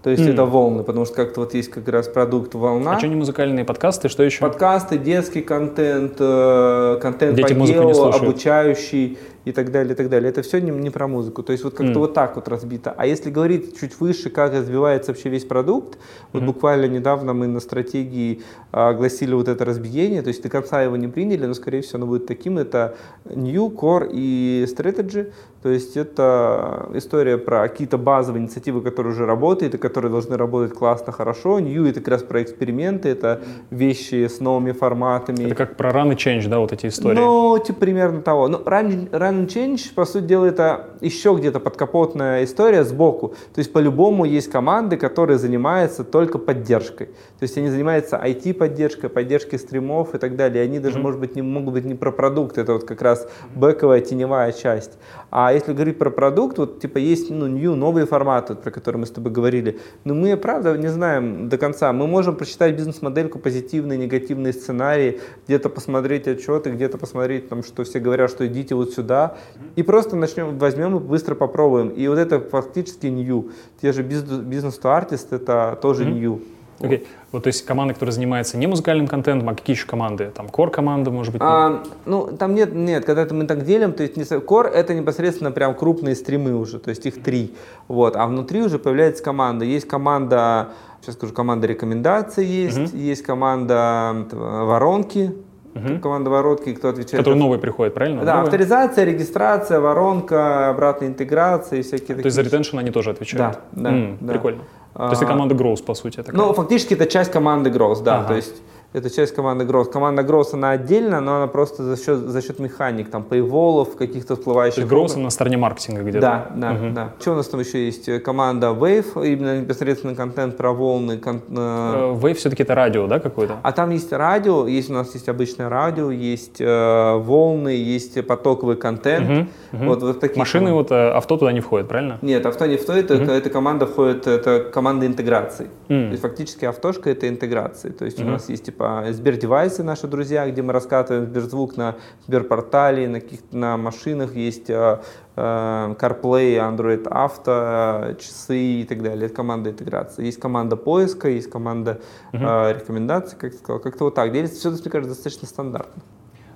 То 0.03 0.09
есть 0.09 0.23
mm. 0.23 0.33
это 0.33 0.43
волны, 0.43 0.83
потому 0.83 1.05
что 1.05 1.15
как-то 1.15 1.39
вот 1.39 1.53
есть 1.53 1.69
как 1.69 1.87
раз 1.87 2.09
продукт 2.09 2.53
волна. 2.55 2.95
А 2.95 2.99
что 2.99 3.07
не 3.07 3.15
музыкальные 3.15 3.63
подкасты, 3.63 4.09
что 4.09 4.23
еще? 4.23 4.41
Подкасты, 4.41 4.97
детский 4.97 5.41
контент, 5.41 6.15
э, 6.19 6.99
контент 7.01 7.35
Дети 7.37 7.53
по 7.53 7.65
делу, 7.65 8.11
обучающий 8.11 9.17
и 9.45 9.51
так 9.51 9.71
далее, 9.71 9.93
и 9.93 9.95
так 9.95 10.09
далее. 10.09 10.29
Это 10.29 10.41
все 10.41 10.59
не, 10.59 10.71
не 10.71 10.89
про 10.89 11.07
музыку. 11.07 11.43
То 11.43 11.51
есть 11.51 11.63
вот 11.63 11.73
как-то 11.73 11.93
mm. 11.93 11.99
вот 11.99 12.13
так 12.13 12.35
вот 12.35 12.47
разбито. 12.47 12.93
А 12.95 13.05
если 13.05 13.29
говорить 13.29 13.79
чуть 13.79 13.99
выше, 13.99 14.29
как 14.29 14.53
развивается 14.53 15.11
вообще 15.11 15.29
весь 15.29 15.45
продукт, 15.45 15.97
вот 16.31 16.41
mm-hmm. 16.41 16.45
буквально 16.45 16.85
недавно 16.85 17.33
мы 17.33 17.47
на 17.47 17.59
стратегии 17.59 18.41
а, 18.71 18.89
огласили 18.89 19.33
вот 19.33 19.47
это 19.47 19.65
разбиение, 19.65 20.21
то 20.21 20.29
есть 20.29 20.41
до 20.43 20.49
конца 20.49 20.81
его 20.81 20.95
не 20.97 21.07
приняли, 21.07 21.45
но 21.45 21.53
скорее 21.53 21.81
всего 21.81 21.97
оно 21.97 22.07
будет 22.07 22.25
таким. 22.25 22.57
Это 22.57 22.95
New, 23.25 23.69
Core 23.69 24.09
и 24.11 24.65
Strategy. 24.67 25.31
То 25.61 25.69
есть 25.69 25.95
это 25.95 26.89
история 26.93 27.37
про 27.37 27.67
какие-то 27.67 27.97
базовые 27.97 28.43
инициативы, 28.43 28.81
которые 28.81 29.13
уже 29.13 29.25
работают 29.25 29.75
и 29.75 29.77
которые 29.77 30.11
должны 30.11 30.35
работать 30.35 30.77
классно, 30.77 31.13
хорошо. 31.13 31.59
New 31.59 31.85
это 31.85 32.01
как 32.01 32.09
раз 32.09 32.23
про 32.23 32.41
эксперименты, 32.43 33.09
это 33.09 33.41
вещи 33.69 34.27
с 34.27 34.41
новыми 34.41 34.73
форматами. 34.73 35.45
Это 35.45 35.55
как 35.55 35.77
про 35.77 35.91
run 35.91 36.11
и 36.11 36.15
change, 36.15 36.49
да, 36.49 36.59
вот 36.59 36.73
эти 36.73 36.87
истории? 36.87 37.15
Ну, 37.15 37.57
типа 37.65 37.79
примерно 37.79 38.21
того. 38.21 38.49
Ну, 38.49 38.57
run, 38.57 39.09
run 39.11 39.32
and 39.33 39.47
change, 39.47 39.93
по 39.93 40.05
сути 40.05 40.25
дела, 40.25 40.45
это 40.45 40.89
еще 41.01 41.35
где-то 41.35 41.59
подкапотная 41.59 42.43
история 42.43 42.83
сбоку. 42.83 43.29
То 43.53 43.59
есть 43.59 43.73
по-любому 43.73 44.25
есть 44.25 44.49
команды, 44.49 44.97
которые 44.97 45.37
занимаются 45.37 46.03
только 46.03 46.37
поддержкой. 46.37 47.07
То 47.07 47.43
есть 47.43 47.57
они 47.57 47.69
занимаются 47.69 48.17
IT-поддержкой, 48.17 49.09
поддержкой 49.09 49.57
стримов 49.57 50.15
и 50.15 50.17
так 50.17 50.35
далее. 50.35 50.63
И 50.63 50.67
они 50.67 50.79
даже, 50.79 50.97
mm-hmm. 50.97 51.01
может 51.01 51.19
быть, 51.19 51.35
не 51.35 51.41
могут 51.41 51.73
быть 51.73 51.85
не 51.85 51.95
про 51.95 52.11
продукт, 52.11 52.57
это 52.57 52.73
вот 52.73 52.83
как 52.85 53.01
раз 53.01 53.27
бэковая 53.55 54.01
теневая 54.01 54.51
часть. 54.51 54.97
А 55.35 55.51
если 55.51 55.73
говорить 55.73 55.97
про 55.97 56.11
продукт, 56.11 56.59
вот 56.59 56.79
типа 56.79 56.99
есть 56.99 57.31
ну, 57.31 57.47
new, 57.47 57.73
новые 57.73 58.05
форматы, 58.05 58.53
про 58.53 58.69
которые 58.69 58.99
мы 58.99 59.07
с 59.07 59.09
тобой 59.09 59.31
говорили, 59.31 59.79
но 60.03 60.13
мы, 60.13 60.37
правда, 60.37 60.77
не 60.77 60.89
знаем 60.89 61.49
до 61.49 61.57
конца. 61.57 61.91
Мы 61.91 62.05
можем 62.05 62.35
прочитать 62.35 62.75
бизнес-модельку, 62.75 63.39
позитивные, 63.39 63.97
негативные 63.97 64.53
сценарии, 64.53 65.21
где-то 65.47 65.69
посмотреть 65.69 66.27
отчеты, 66.27 66.69
где-то 66.69 66.99
посмотреть, 66.99 67.49
там, 67.49 67.63
что 67.63 67.83
все 67.83 67.99
говорят, 67.99 68.29
что 68.29 68.45
идите 68.45 68.75
вот 68.75 68.93
сюда, 68.93 69.35
и 69.75 69.81
просто 69.81 70.15
начнем, 70.15 70.59
возьмем 70.59 70.97
и 70.97 70.99
быстро 70.99 71.33
попробуем. 71.33 71.89
И 71.89 72.07
вот 72.07 72.19
это 72.19 72.39
фактически 72.39 73.07
new. 73.07 73.49
Те 73.81 73.91
же 73.91 74.03
бизнес-то-артист, 74.03 75.33
это 75.33 75.79
тоже 75.81 76.03
mm-hmm. 76.03 76.13
new. 76.13 76.41
Окей. 76.83 76.97
Okay. 76.97 77.07
Вот, 77.31 77.43
то 77.43 77.47
есть 77.47 77.65
команды, 77.65 77.93
которые 77.93 78.13
занимаются 78.13 78.57
не 78.57 78.67
музыкальным 78.67 79.07
контентом, 79.07 79.49
а 79.49 79.55
какие 79.55 79.75
еще 79.75 79.87
команды? 79.87 80.31
Там 80.35 80.47
core 80.47 80.69
команда, 80.69 81.11
может 81.11 81.33
быть? 81.33 81.41
А, 81.43 81.83
ну, 82.05 82.27
там 82.37 82.53
нет, 82.53 82.73
нет, 82.75 83.05
когда 83.05 83.23
это 83.23 83.33
мы 83.33 83.45
так 83.45 83.63
делим, 83.63 83.93
то 83.93 84.03
есть 84.03 84.17
не, 84.17 84.23
core 84.23 84.67
это 84.67 84.93
непосредственно 84.93 85.51
прям 85.51 85.75
крупные 85.75 86.15
стримы 86.15 86.53
уже, 86.55 86.79
то 86.79 86.89
есть 86.89 87.05
их 87.05 87.23
три. 87.23 87.55
Вот, 87.87 88.15
а 88.15 88.27
внутри 88.27 88.61
уже 88.61 88.79
появляется 88.79 89.23
команда. 89.23 89.65
Есть 89.65 89.87
команда, 89.87 90.69
сейчас 91.01 91.15
скажу, 91.15 91.33
команда 91.33 91.67
рекомендаций 91.67 92.45
есть, 92.45 92.77
uh-huh. 92.77 92.97
есть 92.97 93.23
команда 93.23 94.27
воронки, 94.31 95.33
Угу. 95.75 95.99
Команда 96.01 96.29
воротки, 96.29 96.73
кто 96.73 96.89
отвечает. 96.89 97.17
Который 97.17 97.39
новый 97.39 97.57
приходит, 97.57 97.93
правильно? 97.93 98.23
Да, 98.23 98.35
новый? 98.35 98.45
авторизация, 98.45 99.05
регистрация, 99.05 99.79
воронка, 99.79 100.69
обратная 100.69 101.09
интеграция 101.09 101.79
и 101.79 101.81
всякие 101.81 102.15
То 102.17 102.25
есть 102.25 102.35
за 102.35 102.43
ретеншн 102.43 102.77
они 102.77 102.91
тоже 102.91 103.09
отвечают? 103.09 103.59
Да, 103.71 103.89
да, 103.89 103.89
М, 103.89 104.17
да. 104.21 104.33
Прикольно. 104.33 104.61
То 104.93 105.09
есть 105.09 105.21
это 105.21 105.25
а, 105.25 105.33
команда 105.33 105.55
Growth, 105.55 105.83
по 105.83 105.95
сути. 105.95 106.17
Такая. 106.17 106.35
Ну, 106.35 106.53
фактически 106.53 106.93
это 106.93 107.07
часть 107.07 107.31
команды 107.31 107.69
Growth, 107.69 108.03
да. 108.03 108.19
Ага. 108.19 108.27
То 108.27 108.35
есть 108.35 108.61
это 108.93 109.09
часть 109.09 109.35
команды 109.35 109.65
Growth. 109.65 109.91
Команда 109.91 110.21
Growth, 110.21 110.53
она 110.53 110.71
отдельно, 110.71 111.19
но 111.19 111.37
она 111.37 111.47
просто 111.47 111.83
за 111.83 111.97
счет, 111.97 112.19
за 112.19 112.41
счет 112.41 112.59
механик, 112.59 113.09
там, 113.09 113.23
пейволов, 113.23 113.95
каких-то 113.95 114.35
всплывающих. 114.35 114.87
То 114.87 114.95
есть 114.95 115.17
на 115.17 115.29
стороне 115.29 115.57
маркетинга 115.57 116.01
где-то? 116.01 116.21
Да, 116.21 116.47
да, 116.55 116.71
угу. 116.73 116.93
да. 116.93 117.09
Что 117.19 117.31
у 117.33 117.35
нас 117.35 117.47
там 117.47 117.59
еще 117.59 117.85
есть? 117.85 118.23
Команда 118.23 118.67
Wave, 118.67 119.27
именно 119.27 119.61
непосредственно 119.61 120.15
контент 120.15 120.57
про 120.57 120.71
волны. 120.71 121.17
Кон... 121.17 121.41
Э, 121.49 122.15
Wave 122.21 122.35
все-таки 122.35 122.63
это 122.63 122.75
радио, 122.75 123.07
да, 123.07 123.19
какое-то? 123.19 123.57
А 123.63 123.71
там 123.71 123.89
есть 123.89 124.11
радио, 124.13 124.67
есть 124.67 124.89
у 124.89 124.93
нас 124.93 125.13
есть 125.13 125.27
обычное 125.27 125.69
радио, 125.69 126.11
есть 126.11 126.61
э, 126.61 127.17
волны, 127.17 127.69
есть 127.69 128.25
потоковый 128.27 128.75
контент. 128.75 129.29
Угу, 129.29 129.39
угу. 129.73 129.85
Вот, 129.85 130.01
вот 130.03 130.19
такие 130.19 130.39
Машины, 130.39 130.67
команды. 130.67 130.91
вот 130.91 130.91
э, 130.91 131.11
авто 131.11 131.37
туда 131.37 131.51
не 131.51 131.61
входит, 131.61 131.87
правильно? 131.87 132.19
Нет, 132.21 132.45
авто 132.45 132.65
не 132.67 132.77
входит, 132.77 133.09
угу. 133.09 133.23
это, 133.23 133.31
эта 133.31 133.49
команда 133.49 133.87
входит, 133.87 134.27
это 134.27 134.59
команда 134.71 135.07
интеграции. 135.07 135.67
Mm. 135.87 136.05
То 136.05 136.11
есть 136.11 136.21
фактически 136.21 136.65
автошка 136.65 137.09
это 137.09 137.27
интеграции. 137.27 137.89
То 137.89 138.05
есть 138.05 138.19
mm-hmm. 138.19 138.27
у 138.27 138.31
нас 138.31 138.49
есть 138.49 138.65
типа 138.65 138.82
типа 138.83 139.05
Сбердевайсы 139.11 139.83
наши 139.83 140.07
друзья, 140.07 140.49
где 140.49 140.61
мы 140.61 140.73
раскатываем 140.73 141.25
Сберзвук 141.25 141.77
на 141.77 141.95
Сберпортале, 142.27 143.07
на, 143.07 143.21
каких 143.21 143.39
на 143.51 143.77
машинах 143.77 144.35
есть 144.35 144.69
э, 144.69 144.99
CarPlay, 145.35 146.57
Android 146.57 147.03
Auto, 147.03 148.19
часы 148.19 148.57
и 148.57 148.85
так 148.85 149.01
далее. 149.01 149.27
Это 149.27 149.35
команда 149.35 149.69
интеграции. 149.69 150.25
Есть 150.25 150.39
команда 150.39 150.75
поиска, 150.75 151.29
есть 151.29 151.49
команда 151.49 152.01
э, 152.33 152.73
рекомендаций, 152.73 153.37
как 153.37 153.51
ты 153.51 153.57
сказал. 153.57 153.79
Как-то 153.79 154.05
вот 154.05 154.15
так. 154.15 154.31
Делится 154.31 154.57
все, 154.57 154.69
мне 154.71 154.91
кажется, 154.91 155.15
достаточно 155.15 155.47
стандартно. 155.47 156.01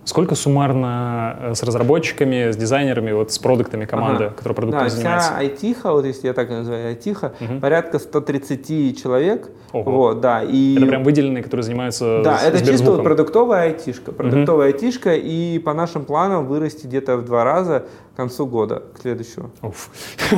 Сколько 0.08 0.36
суммарно 0.36 1.36
э, 1.38 1.54
с 1.54 1.64
разработчиками, 1.64 2.52
с 2.52 2.56
дизайнерами, 2.56 3.12
вот 3.12 3.34
с 3.34 3.40
продуктами 3.40 3.84
команды, 3.84 4.24
ага. 4.26 4.34
которая 4.36 4.56
продуктом 4.56 4.84
да, 4.84 4.90
занимается? 4.90 5.30
вся 5.32 5.38
айтиха, 5.38 5.92
вот 5.92 6.06
если 6.06 6.28
я 6.28 6.34
так 6.34 6.50
называю, 6.50 6.88
айтиха, 6.88 7.34
угу. 7.42 7.60
порядка 7.60 8.00
130 8.00 9.02
человек. 9.04 9.50
Ого. 9.74 9.92
Вот, 9.92 10.22
да, 10.22 10.44
и... 10.44 10.78
Это 10.78 10.86
прям 10.86 11.04
выделенные, 11.04 11.44
которые 11.44 11.66
занимаются 11.66 12.22
Да, 12.24 12.40
это 12.42 12.66
чисто 12.66 12.92
вот 12.92 13.04
продуктовая 13.04 13.64
айтишка. 13.64 14.14
Продуктовая 14.14 14.70
угу. 14.70 14.76
айтишка, 14.78 15.14
и 15.14 15.60
по 15.60 15.74
нашим 15.74 16.06
планам 16.06 16.48
вырасти 16.48 16.88
где-то 16.88 17.18
в 17.18 17.26
два 17.26 17.44
раза 17.44 17.84
к 18.18 18.20
концу 18.20 18.48
года, 18.48 18.84
к 18.96 19.02
следующему. 19.02 19.52
Уф. 19.62 19.90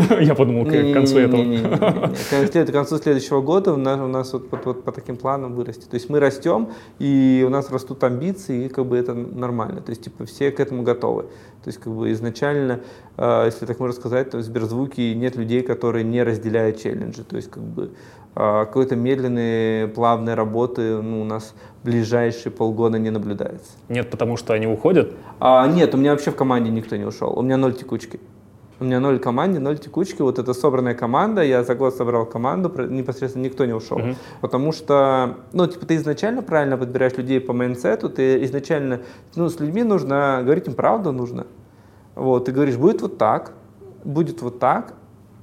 Я 0.19 0.36
подумал, 0.36 0.65
к 0.65 0.93
концу 0.93 1.19
этого. 1.19 2.13
К 2.65 2.71
концу 2.71 2.97
следующего 2.97 3.41
года 3.41 3.73
у 3.73 3.77
нас, 3.77 3.99
у 3.99 4.07
нас 4.07 4.34
вот, 4.34 4.47
вот, 4.51 4.65
вот 4.65 4.84
по 4.84 4.91
таким 4.91 5.15
планам 5.15 5.55
вырасти. 5.55 5.86
То 5.86 5.95
есть 5.95 6.09
мы 6.09 6.19
растем, 6.19 6.69
и 6.99 7.43
у 7.47 7.49
нас 7.49 7.71
растут 7.71 8.03
амбиции, 8.03 8.65
и 8.65 8.69
как 8.69 8.86
бы 8.86 8.97
это 8.97 9.13
нормально 9.13 9.59
нормально. 9.59 9.82
То 9.82 9.91
есть, 9.91 10.03
типа, 10.03 10.25
все 10.25 10.51
к 10.51 10.59
этому 10.59 10.84
готовы. 10.84 11.23
То 11.63 11.67
есть, 11.67 11.80
как 11.80 11.93
бы 11.93 12.11
изначально, 12.11 12.80
э, 13.17 13.43
если 13.45 13.65
так 13.65 13.80
можно 13.80 13.95
сказать, 13.95 14.30
то 14.30 14.38
в 14.38 14.43
Сберзвуке 14.43 15.15
нет 15.15 15.36
людей, 15.36 15.61
которые 15.61 16.03
не 16.03 16.23
разделяют 16.23 16.82
челленджи. 16.82 17.23
То 17.23 17.36
есть, 17.36 17.49
как 17.49 17.63
бы 17.63 17.91
э, 18.36 18.65
какой-то 18.65 18.95
медленной, 18.95 19.88
плавной 19.88 20.36
работы 20.36 21.01
ну, 21.01 21.21
у 21.21 21.25
нас 21.25 21.53
ближайшие 21.84 22.51
полгода 22.51 22.99
не 22.99 23.09
наблюдается. 23.09 23.71
Нет, 23.88 24.09
потому 24.09 24.38
что 24.38 24.53
они 24.53 24.67
уходят? 24.67 25.13
А, 25.39 25.67
нет, 25.67 25.93
у 25.93 25.97
меня 25.97 26.11
вообще 26.11 26.32
в 26.32 26.36
команде 26.36 26.69
никто 26.69 26.95
не 26.95 27.05
ушел. 27.05 27.34
У 27.38 27.41
меня 27.41 27.57
ноль 27.57 27.73
текучки. 27.73 28.19
У 28.80 28.86
меня 28.86 29.01
ноль 29.01 29.19
команде, 29.19 29.59
ноль 29.59 29.77
текучки. 29.77 30.21
Вот 30.21 30.39
это 30.39 30.53
собранная 30.53 30.93
команда. 30.93 31.43
Я 31.43 31.63
за 31.63 31.75
год 31.75 31.95
собрал 31.95 32.25
команду, 32.25 32.71
непосредственно 32.89 33.43
никто 33.43 33.65
не 33.65 33.73
ушел. 33.73 33.99
Uh-huh. 33.99 34.15
Потому 34.39 34.71
что, 34.71 35.38
ну, 35.51 35.67
типа, 35.67 35.86
ты 35.86 35.95
изначально 35.95 36.41
правильно 36.41 36.77
подбираешь 36.77 37.17
людей 37.17 37.41
по 37.41 37.51
майнсету, 37.51 38.09
ты 38.09 38.43
изначально, 38.45 39.01
ну, 39.36 39.49
с 39.49 39.59
людьми 39.59 39.84
нужно, 39.84 40.41
говорить 40.43 40.67
им 40.67 40.75
правду 40.75 41.11
нужно. 41.11 41.45
Вот, 42.15 42.45
ты 42.45 42.53
говоришь, 42.53 42.77
будет 42.77 43.01
вот 43.01 43.17
так, 43.17 43.53
будет 44.05 44.41
вот 44.41 44.59
так, 44.59 44.93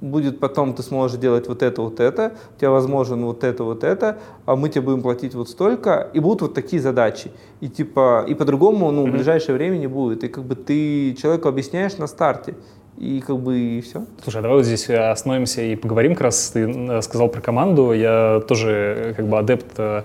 будет 0.01 0.39
потом 0.39 0.73
ты 0.73 0.83
сможешь 0.83 1.17
делать 1.17 1.47
вот 1.47 1.63
это, 1.63 1.81
вот 1.81 1.99
это, 1.99 2.33
у 2.55 2.59
тебя 2.59 2.71
возможно 2.71 3.25
вот 3.25 3.43
это, 3.43 3.63
вот 3.63 3.83
это, 3.83 4.19
а 4.45 4.55
мы 4.55 4.69
тебе 4.69 4.81
будем 4.81 5.01
платить 5.01 5.33
вот 5.33 5.49
столько, 5.49 6.09
и 6.13 6.19
будут 6.19 6.41
вот 6.41 6.53
такие 6.53 6.81
задачи. 6.81 7.31
И 7.61 7.67
типа, 7.67 8.25
и 8.27 8.33
по-другому, 8.35 8.91
ну, 8.91 9.07
в 9.07 9.11
ближайшее 9.11 9.55
время 9.55 9.77
не 9.77 9.87
будет. 9.87 10.23
И 10.23 10.27
как 10.27 10.43
бы 10.43 10.55
ты 10.55 11.15
человеку 11.15 11.49
объясняешь 11.49 11.97
на 11.97 12.07
старте 12.07 12.55
и 12.97 13.21
как 13.25 13.37
бы 13.37 13.57
и 13.57 13.81
все. 13.81 14.05
Слушай, 14.23 14.37
а 14.37 14.41
давай 14.41 14.57
вот 14.57 14.65
здесь 14.65 14.89
остановимся 14.89 15.61
и 15.61 15.75
поговорим 15.75 16.13
как 16.13 16.21
раз. 16.21 16.49
Ты 16.49 16.61
э, 16.61 17.01
сказал 17.01 17.29
про 17.29 17.41
команду, 17.41 17.93
я 17.93 18.41
тоже 18.47 18.95
э, 18.97 19.13
как 19.13 19.27
бы 19.27 19.37
адепт 19.37 19.67
э, 19.77 20.03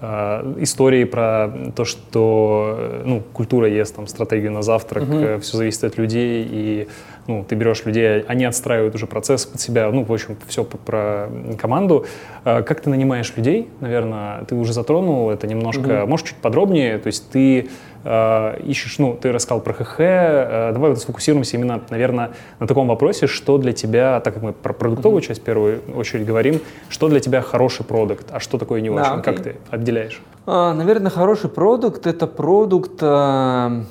истории 0.00 1.02
про 1.02 1.52
то, 1.74 1.84
что 1.84 3.02
ну, 3.04 3.22
культура 3.32 3.68
ест 3.68 3.96
там 3.96 4.06
стратегию 4.06 4.52
на 4.52 4.62
завтрак, 4.62 5.02
угу. 5.02 5.40
все 5.40 5.56
зависит 5.56 5.82
от 5.82 5.98
людей, 5.98 6.46
и 6.48 6.88
ну, 7.28 7.44
ты 7.46 7.54
берешь 7.54 7.84
людей, 7.84 8.22
они 8.22 8.46
отстраивают 8.46 8.94
уже 8.94 9.06
процесс 9.06 9.44
под 9.46 9.60
себя, 9.60 9.90
ну, 9.92 10.02
в 10.02 10.12
общем, 10.12 10.36
все 10.46 10.64
про 10.64 11.28
команду. 11.60 12.06
Как 12.42 12.80
ты 12.80 12.88
нанимаешь 12.90 13.32
людей, 13.36 13.68
наверное, 13.80 14.44
ты 14.44 14.54
уже 14.54 14.72
затронул 14.72 15.30
это 15.30 15.46
немножко, 15.46 16.02
угу. 16.02 16.10
можешь 16.10 16.28
чуть 16.28 16.38
подробнее, 16.38 16.98
то 16.98 17.06
есть 17.08 17.30
ты 17.30 17.68
э, 18.04 18.60
ищешь, 18.64 18.98
ну, 18.98 19.14
ты 19.20 19.30
рассказал 19.30 19.60
про 19.60 19.74
ХХ, 19.74 19.96
э, 19.98 20.70
давай 20.72 20.90
вот 20.90 21.00
сфокусируемся 21.00 21.56
именно, 21.56 21.82
наверное, 21.90 22.30
на 22.58 22.66
таком 22.66 22.88
вопросе, 22.88 23.26
что 23.26 23.58
для 23.58 23.72
тебя, 23.72 24.20
так 24.20 24.34
как 24.34 24.42
мы 24.42 24.52
про 24.52 24.72
продуктовую 24.72 25.20
часть 25.20 25.42
в 25.42 25.44
первую 25.44 25.82
очередь 25.94 26.24
говорим, 26.24 26.60
что 26.88 27.08
для 27.08 27.20
тебя 27.20 27.42
хороший 27.42 27.84
продукт, 27.84 28.28
а 28.30 28.40
что 28.40 28.56
такое 28.58 28.80
не 28.80 28.90
очень, 28.90 29.04
да, 29.04 29.18
как 29.18 29.42
ты 29.42 29.56
отделяешь? 29.70 30.22
А, 30.46 30.72
наверное, 30.72 31.10
хороший 31.10 31.50
продукт— 31.50 32.06
это 32.06 32.26
продукт... 32.26 33.02
Э 33.02 33.82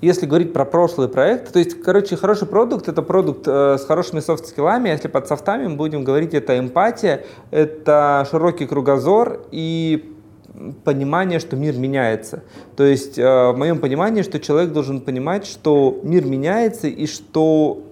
если 0.00 0.26
говорить 0.26 0.52
про 0.52 0.64
прошлый 0.64 1.08
проект, 1.08 1.52
то 1.52 1.58
есть, 1.58 1.80
короче, 1.82 2.16
хороший 2.16 2.46
продукт— 2.46 2.88
это 2.88 3.02
продукт 3.02 3.46
э, 3.46 3.78
с 3.78 3.84
хорошими 3.86 4.20
софт-скиллами. 4.20 4.90
Если 4.90 5.08
под 5.08 5.26
софтами 5.26 5.66
мы 5.66 5.76
будем 5.76 6.04
говорить, 6.04 6.34
это 6.34 6.58
эмпатия, 6.58 7.24
это 7.50 8.26
широкий 8.30 8.66
кругозор 8.66 9.40
и 9.50 10.12
понимание, 10.84 11.38
что 11.38 11.56
мир 11.56 11.76
меняется. 11.76 12.42
То 12.76 12.84
есть 12.84 13.18
э, 13.18 13.22
в 13.22 13.56
моем 13.56 13.78
понимании, 13.78 14.22
что 14.22 14.38
человек 14.38 14.72
должен 14.72 15.00
понимать, 15.00 15.46
что 15.46 15.98
мир 16.02 16.24
меняется 16.24 16.88
и 16.88 17.06
что 17.06 17.82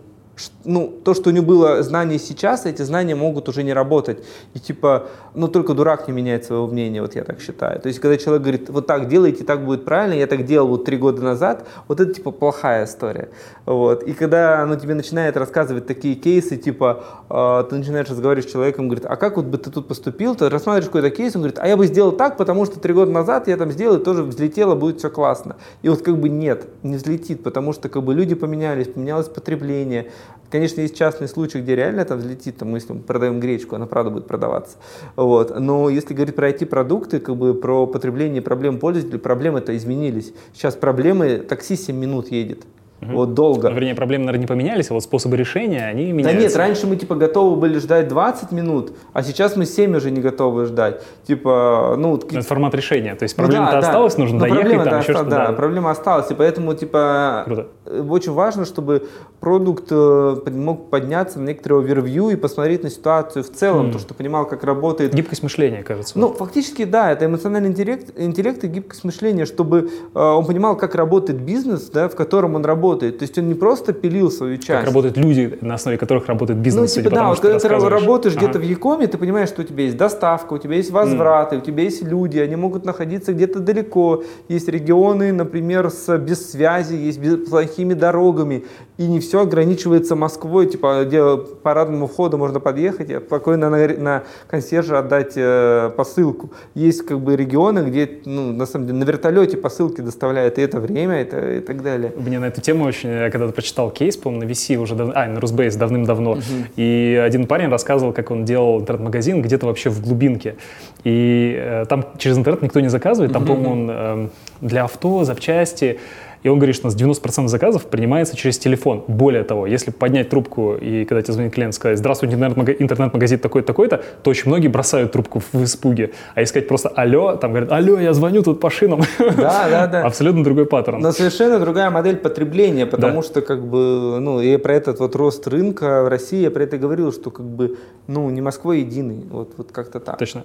ну, 0.65 0.93
то, 1.05 1.15
что 1.15 1.31
у 1.31 1.33
него 1.33 1.47
было 1.47 1.83
знание 1.83 2.19
сейчас, 2.19 2.67
эти 2.67 2.83
знания 2.83 3.15
могут 3.15 3.49
уже 3.49 3.63
не 3.63 3.73
работать. 3.73 4.25
И 4.55 4.59
типа, 4.59 5.07
ну, 5.35 5.49
только 5.49 5.75
дурак 5.75 6.09
не 6.09 6.15
меняет 6.15 6.45
своего 6.45 6.67
мнения, 6.67 7.03
вот 7.03 7.15
я 7.15 7.25
так 7.25 7.41
считаю. 7.41 7.81
То 7.81 7.89
есть, 7.89 8.01
когда 8.01 8.17
человек 8.17 8.43
говорит, 8.43 8.71
вот 8.71 8.87
так 8.87 9.09
делайте, 9.09 9.45
так 9.45 9.65
будет 9.65 9.85
правильно, 9.85 10.15
я 10.15 10.27
так 10.27 10.45
делал 10.45 10.69
вот 10.69 10.85
три 10.85 10.97
года 10.97 11.23
назад, 11.23 11.67
вот 11.89 12.01
это 12.01 12.13
типа 12.13 12.31
плохая 12.31 12.85
история. 12.85 13.29
Вот. 13.67 14.03
И 14.03 14.13
когда 14.13 14.65
ну, 14.67 14.77
тебе 14.77 14.95
начинает 14.95 15.37
рассказывать 15.37 15.87
такие 15.87 16.15
кейсы, 16.15 16.57
типа, 16.57 17.05
э, 17.31 17.65
ты 17.71 17.77
начинаешь 17.77 18.09
разговаривать 18.09 18.49
с 18.49 18.53
человеком, 18.53 18.89
говорит, 18.89 19.07
а 19.09 19.17
как 19.17 19.37
вот 19.37 19.47
бы 19.47 19.59
ты 19.59 19.71
тут 19.71 19.89
поступил, 19.89 20.35
ты 20.35 20.49
рассматриваешь 20.49 20.87
какой-то 20.87 21.11
кейс, 21.11 21.35
он 21.37 21.43
говорит, 21.43 21.59
а 21.59 21.69
я 21.69 21.77
бы 21.77 21.87
сделал 21.87 22.13
так, 22.13 22.37
потому 22.37 22.65
что 22.65 22.81
три 22.81 22.93
года 22.93 23.11
назад 23.11 23.49
я 23.49 23.57
там 23.57 23.71
сделал, 23.71 23.99
и 23.99 24.05
тоже 24.05 24.23
взлетело, 24.23 24.75
будет 24.75 24.99
все 24.99 25.11
классно. 25.11 25.57
И 25.83 25.89
вот 25.89 26.03
как 26.03 26.19
бы 26.19 26.29
нет, 26.29 26.67
не 26.83 26.97
взлетит, 26.97 27.43
потому 27.43 27.73
что 27.73 27.89
как 27.89 28.03
бы 28.03 28.15
люди 28.15 28.35
поменялись, 28.35 28.89
поменялось 28.89 29.29
потребление, 29.29 30.11
Конечно, 30.51 30.83
есть 30.83 30.97
частные 30.97 31.27
случаи, 31.27 31.59
где 31.59 31.75
реально 31.75 32.05
там 32.05 32.19
взлетит, 32.19 32.59
там, 32.59 32.73
если 32.77 32.93
мы 32.93 33.01
продаем 33.01 33.41
гречку, 33.41 33.75
она 33.75 33.87
правда 33.87 34.11
будет 34.11 34.29
продаваться. 34.29 34.77
Вот. 35.17 35.59
Но 35.59 35.89
если 35.89 36.15
говорить 36.15 36.37
про 36.37 36.51
IT-продукты, 36.51 37.19
как 37.19 37.35
бы 37.35 37.55
про 37.55 37.89
потребление 37.89 38.41
проблем 38.41 38.79
пользователей, 38.79 39.19
проблемы-то 39.19 39.77
изменились. 39.77 40.33
Сейчас 40.53 40.77
проблемы, 40.77 41.39
такси 41.39 41.75
7 41.75 41.97
минут 41.97 42.31
едет. 42.31 42.65
Угу. 43.03 43.13
Вот 43.13 43.35
долго. 43.35 43.69
Ну, 43.69 43.75
вернее, 43.75 43.95
проблемы, 43.95 44.25
наверное, 44.25 44.43
не 44.43 44.47
поменялись, 44.47 44.91
а 44.91 44.95
вот 44.95 45.03
способы 45.03 45.37
решения, 45.37 45.87
они 45.87 46.13
меняются. 46.13 46.37
Да 46.37 46.43
нет, 46.43 46.57
раньше 46.57 46.87
мы, 46.87 46.97
типа, 46.97 47.15
готовы 47.17 47.57
были 47.57 47.79
ждать 47.79 48.09
20 48.09 48.53
минут, 48.53 48.93
а 49.13 49.23
сейчас 49.23 49.57
мы 49.57 49.67
7 49.67 49.97
уже 49.97 50.11
не 50.11 50.21
готовы 50.21 50.67
ждать. 50.67 51.03
Типа, 51.27 51.97
ну... 51.99 52.17
Это 52.17 52.43
формат 52.43 52.75
решения, 52.75 53.15
то 53.15 53.25
есть 53.25 53.37
проблема-то 53.37 53.77
ну, 53.77 53.81
да, 53.81 53.87
осталась, 53.87 54.15
да. 54.15 54.23
нужно 54.23 54.39
Но 54.39 54.55
доехать, 54.55 54.85
там 54.85 55.01
еще 55.01 55.13
что-то. 55.13 55.31
Да, 55.31 55.47
да, 55.49 55.53
проблема 55.53 55.91
осталась, 55.91 56.31
и 56.31 56.35
поэтому, 56.35 56.75
типа, 56.75 57.43
Круто. 57.45 57.67
Э, 57.87 58.01
очень 58.09 58.33
важно, 58.33 58.65
чтобы 58.65 59.07
продукт 59.41 59.89
э, 59.91 60.37
мог 60.51 60.89
подняться 60.91 61.39
на 61.39 61.49
некоторый 61.49 61.81
овервью 61.81 62.31
и 62.31 62.37
посмотреть 62.37 62.85
на 62.85 62.91
ситуацию 62.91 63.45
в 63.45 63.51
целом, 63.51 63.89
mm. 63.89 63.93
то, 63.93 63.99
что 63.99 64.15
понимал, 64.15 64.47
как 64.47 64.65
работает... 64.65 65.13
Гибкость 65.13 65.43
мышления, 65.43 65.83
кажется. 65.83 66.19
Ну, 66.19 66.33
фактически, 66.33 66.85
да, 66.85 67.13
это 67.13 67.27
эмоциональный 67.27 67.69
интеллект, 67.69 68.13
интеллект 68.17 68.63
и 68.65 68.69
гибкость 68.69 69.05
мышления, 69.05 69.45
чтобы 69.45 69.91
э, 70.15 70.19
он 70.19 70.47
понимал, 70.47 70.77
как 70.77 70.95
работает 70.95 71.41
бизнес, 71.41 71.91
да, 71.91 72.09
в 72.09 72.15
котором 72.15 72.55
он 72.55 72.65
работает. 72.65 72.84
То 73.19 73.23
есть 73.23 73.39
он 73.39 73.49
не 73.49 73.55
просто 73.55 73.93
пилил 73.93 74.31
свою 74.31 74.57
часть. 74.57 74.69
Как 74.69 74.87
работают 74.87 75.17
люди, 75.17 75.59
на 75.61 75.75
основе 75.75 75.99
которых 75.99 76.27
работает 76.27 76.59
бизнес. 76.59 76.97
Ну, 76.97 77.03
типа, 77.03 77.15
да, 77.15 77.29
вот 77.29 77.41
когда 77.41 77.59
ты 77.59 77.69
работаешь 77.69 78.37
ага. 78.37 78.45
где-то 78.45 78.59
в 78.59 78.63
Якоме, 78.63 79.07
ты 79.07 79.19
понимаешь, 79.19 79.49
что 79.49 79.63
у 79.63 79.65
тебя 79.65 79.85
есть 79.85 79.97
доставка, 79.97 80.55
у 80.55 80.59
тебя 80.59 80.77
есть 80.77 80.91
возвраты, 80.91 81.57
mm. 81.57 81.59
у 81.59 81.63
тебя 81.63 81.83
есть 81.83 82.03
люди, 82.03 82.39
они 82.39 82.57
могут 82.57 82.85
находиться 82.85 83.33
где-то 83.33 83.61
далеко. 83.61 84.23
Есть 84.49 84.69
регионы, 84.69 85.33
например, 85.33 85.91
с, 85.91 86.17
без 86.19 86.51
связи, 86.51 86.95
есть 86.95 87.19
без, 87.19 87.49
плохими 87.49 87.95
дорогами. 87.95 88.65
И 88.97 89.07
не 89.07 89.19
все 89.19 89.41
ограничивается 89.41 90.15
Москвой, 90.15 90.67
типа, 90.67 91.05
где 91.05 91.19
по 91.19 91.37
парадному 91.37 92.07
входу 92.07 92.39
можно 92.39 92.61
подъехать 92.61 93.11
и 93.11 93.19
спокойно 93.19 93.69
на, 93.69 93.89
на 93.89 94.23
консьержа 94.47 95.01
отдать 95.01 95.33
э, 95.35 95.91
посылку. 95.97 96.51
Есть 96.75 97.05
как 97.05 97.19
бы 97.19 97.35
регионы, 97.35 97.81
где, 97.81 98.09
ну, 98.25 98.53
на 98.53 98.67
самом 98.67 98.87
деле, 98.87 98.99
на 98.99 99.05
вертолете 99.05 99.57
посылки 99.57 100.01
доставляют, 100.01 100.59
и 100.59 100.63
это 100.63 100.79
время, 100.79 101.17
это, 101.23 101.57
и 101.57 101.61
так 101.61 101.83
далее. 101.83 102.13
Мне 102.17 102.39
на 102.39 102.45
эту 102.45 102.61
тему 102.61 102.85
очень 102.85 103.11
я 103.11 103.31
когда-то 103.31 103.53
прочитал 103.53 103.91
кейс, 103.91 104.17
по-моему, 104.17 104.47
на 104.47 104.51
VC 104.51 104.77
уже, 104.77 104.95
дав... 104.95 105.11
а, 105.15 105.27
на 105.27 105.41
Русбейс 105.41 105.75
давным-давно, 105.75 106.33
угу. 106.33 106.41
и 106.77 107.21
один 107.25 107.47
парень 107.47 107.71
рассказывал, 107.71 108.13
как 108.13 108.31
он 108.31 108.45
делал 108.45 108.81
интернет-магазин 108.81 109.43
где-то 109.43 109.67
вообще 109.67 109.91
в 109.91 110.01
глубинке, 110.03 110.55
и 111.03 111.57
э, 111.59 111.85
там 111.87 112.07
через 112.19 112.39
интернет 112.39 112.63
никто 112.63 112.79
не 112.79 112.89
заказывает, 112.89 113.33
там, 113.33 113.43
угу. 113.43 113.55
по-моему, 113.55 113.73
он 113.73 113.91
э, 113.91 114.29
для 114.61 114.85
авто, 114.85 115.25
запчасти, 115.25 115.99
и 116.45 116.49
он 116.51 116.59
говорит, 116.59 116.77
что 116.77 116.87
у 116.87 116.91
нас 116.91 117.01
90% 117.01 117.49
заказов 117.49 117.87
принимается 117.87 118.37
через 118.37 118.59
телефон. 118.59 119.03
Более 119.09 119.45
того, 119.45 119.67
если 119.67 119.91
поднять 119.91 120.29
трубку 120.29 120.75
и 120.75 121.07
когда 121.07 121.23
тебе 121.23 121.33
звонит 121.33 121.55
клиент, 121.55 121.75
сказать, 121.75 121.99
здравствуйте, 121.99 122.37
интернет-магазин 122.37 123.39
такой-то, 123.39 123.67
такой-то, 123.67 124.03
то 124.23 124.31
очень 124.31 124.49
многие 124.49 124.69
бросают 124.69 125.11
трубку 125.11 125.41
в 125.53 125.65
испуге. 125.65 126.13
А 126.35 126.41
если 126.41 126.53
сказать 126.53 126.69
просто 126.69 126.91
алло, 126.91 127.37
там 127.37 127.53
говорят, 127.53 127.73
алло, 127.73 127.99
я 127.99 128.13
звоню 128.13 128.43
тут 128.43 128.61
по 128.61 128.69
шинам. 128.71 129.01
Да, 129.19 129.69
да, 129.71 129.87
да. 129.87 130.03
Абсолютно 130.05 130.45
другой 130.45 130.67
паттерн. 130.67 131.01
Но 131.01 131.13
совершенно 131.13 131.59
другая 131.59 131.89
модель 131.91 132.17
потребления, 132.17 132.85
потому 132.85 133.23
да. 133.23 133.27
что 133.27 133.41
как 133.41 133.67
бы, 133.67 134.19
ну, 134.21 134.41
я 134.41 134.59
про 134.59 134.75
этот 134.75 135.01
вот 135.01 135.17
рост 135.17 135.49
рынка 135.49 136.03
в 136.03 136.09
России, 136.09 136.43
я 136.43 136.51
про 136.51 136.65
это 136.65 136.77
говорил, 136.77 137.11
что 137.11 137.31
как 137.31 137.47
бы, 137.47 137.79
ну, 138.07 138.29
не 138.29 138.43
Москва 138.43 138.75
единый, 138.75 139.25
вот, 139.31 139.55
вот 139.57 139.73
как-то 139.73 139.99
так. 139.99 140.19
Точно. 140.19 140.45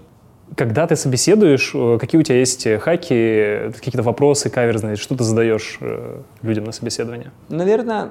Когда 0.56 0.88
ты 0.88 0.96
собеседуешь, 0.96 1.72
э, 1.74 1.98
какие 2.00 2.20
у 2.20 2.24
тебя 2.24 2.38
есть 2.40 2.68
хаки, 2.80 3.72
какие-то 3.74 4.02
вопросы 4.02 4.50
каверзные, 4.50 4.96
что 4.96 5.16
ты 5.16 5.24
задаешь 5.24 5.78
э, 5.82 6.22
людям 6.42 6.66
на 6.66 6.72
собеседование? 6.72 7.32
Наверное, 7.50 8.10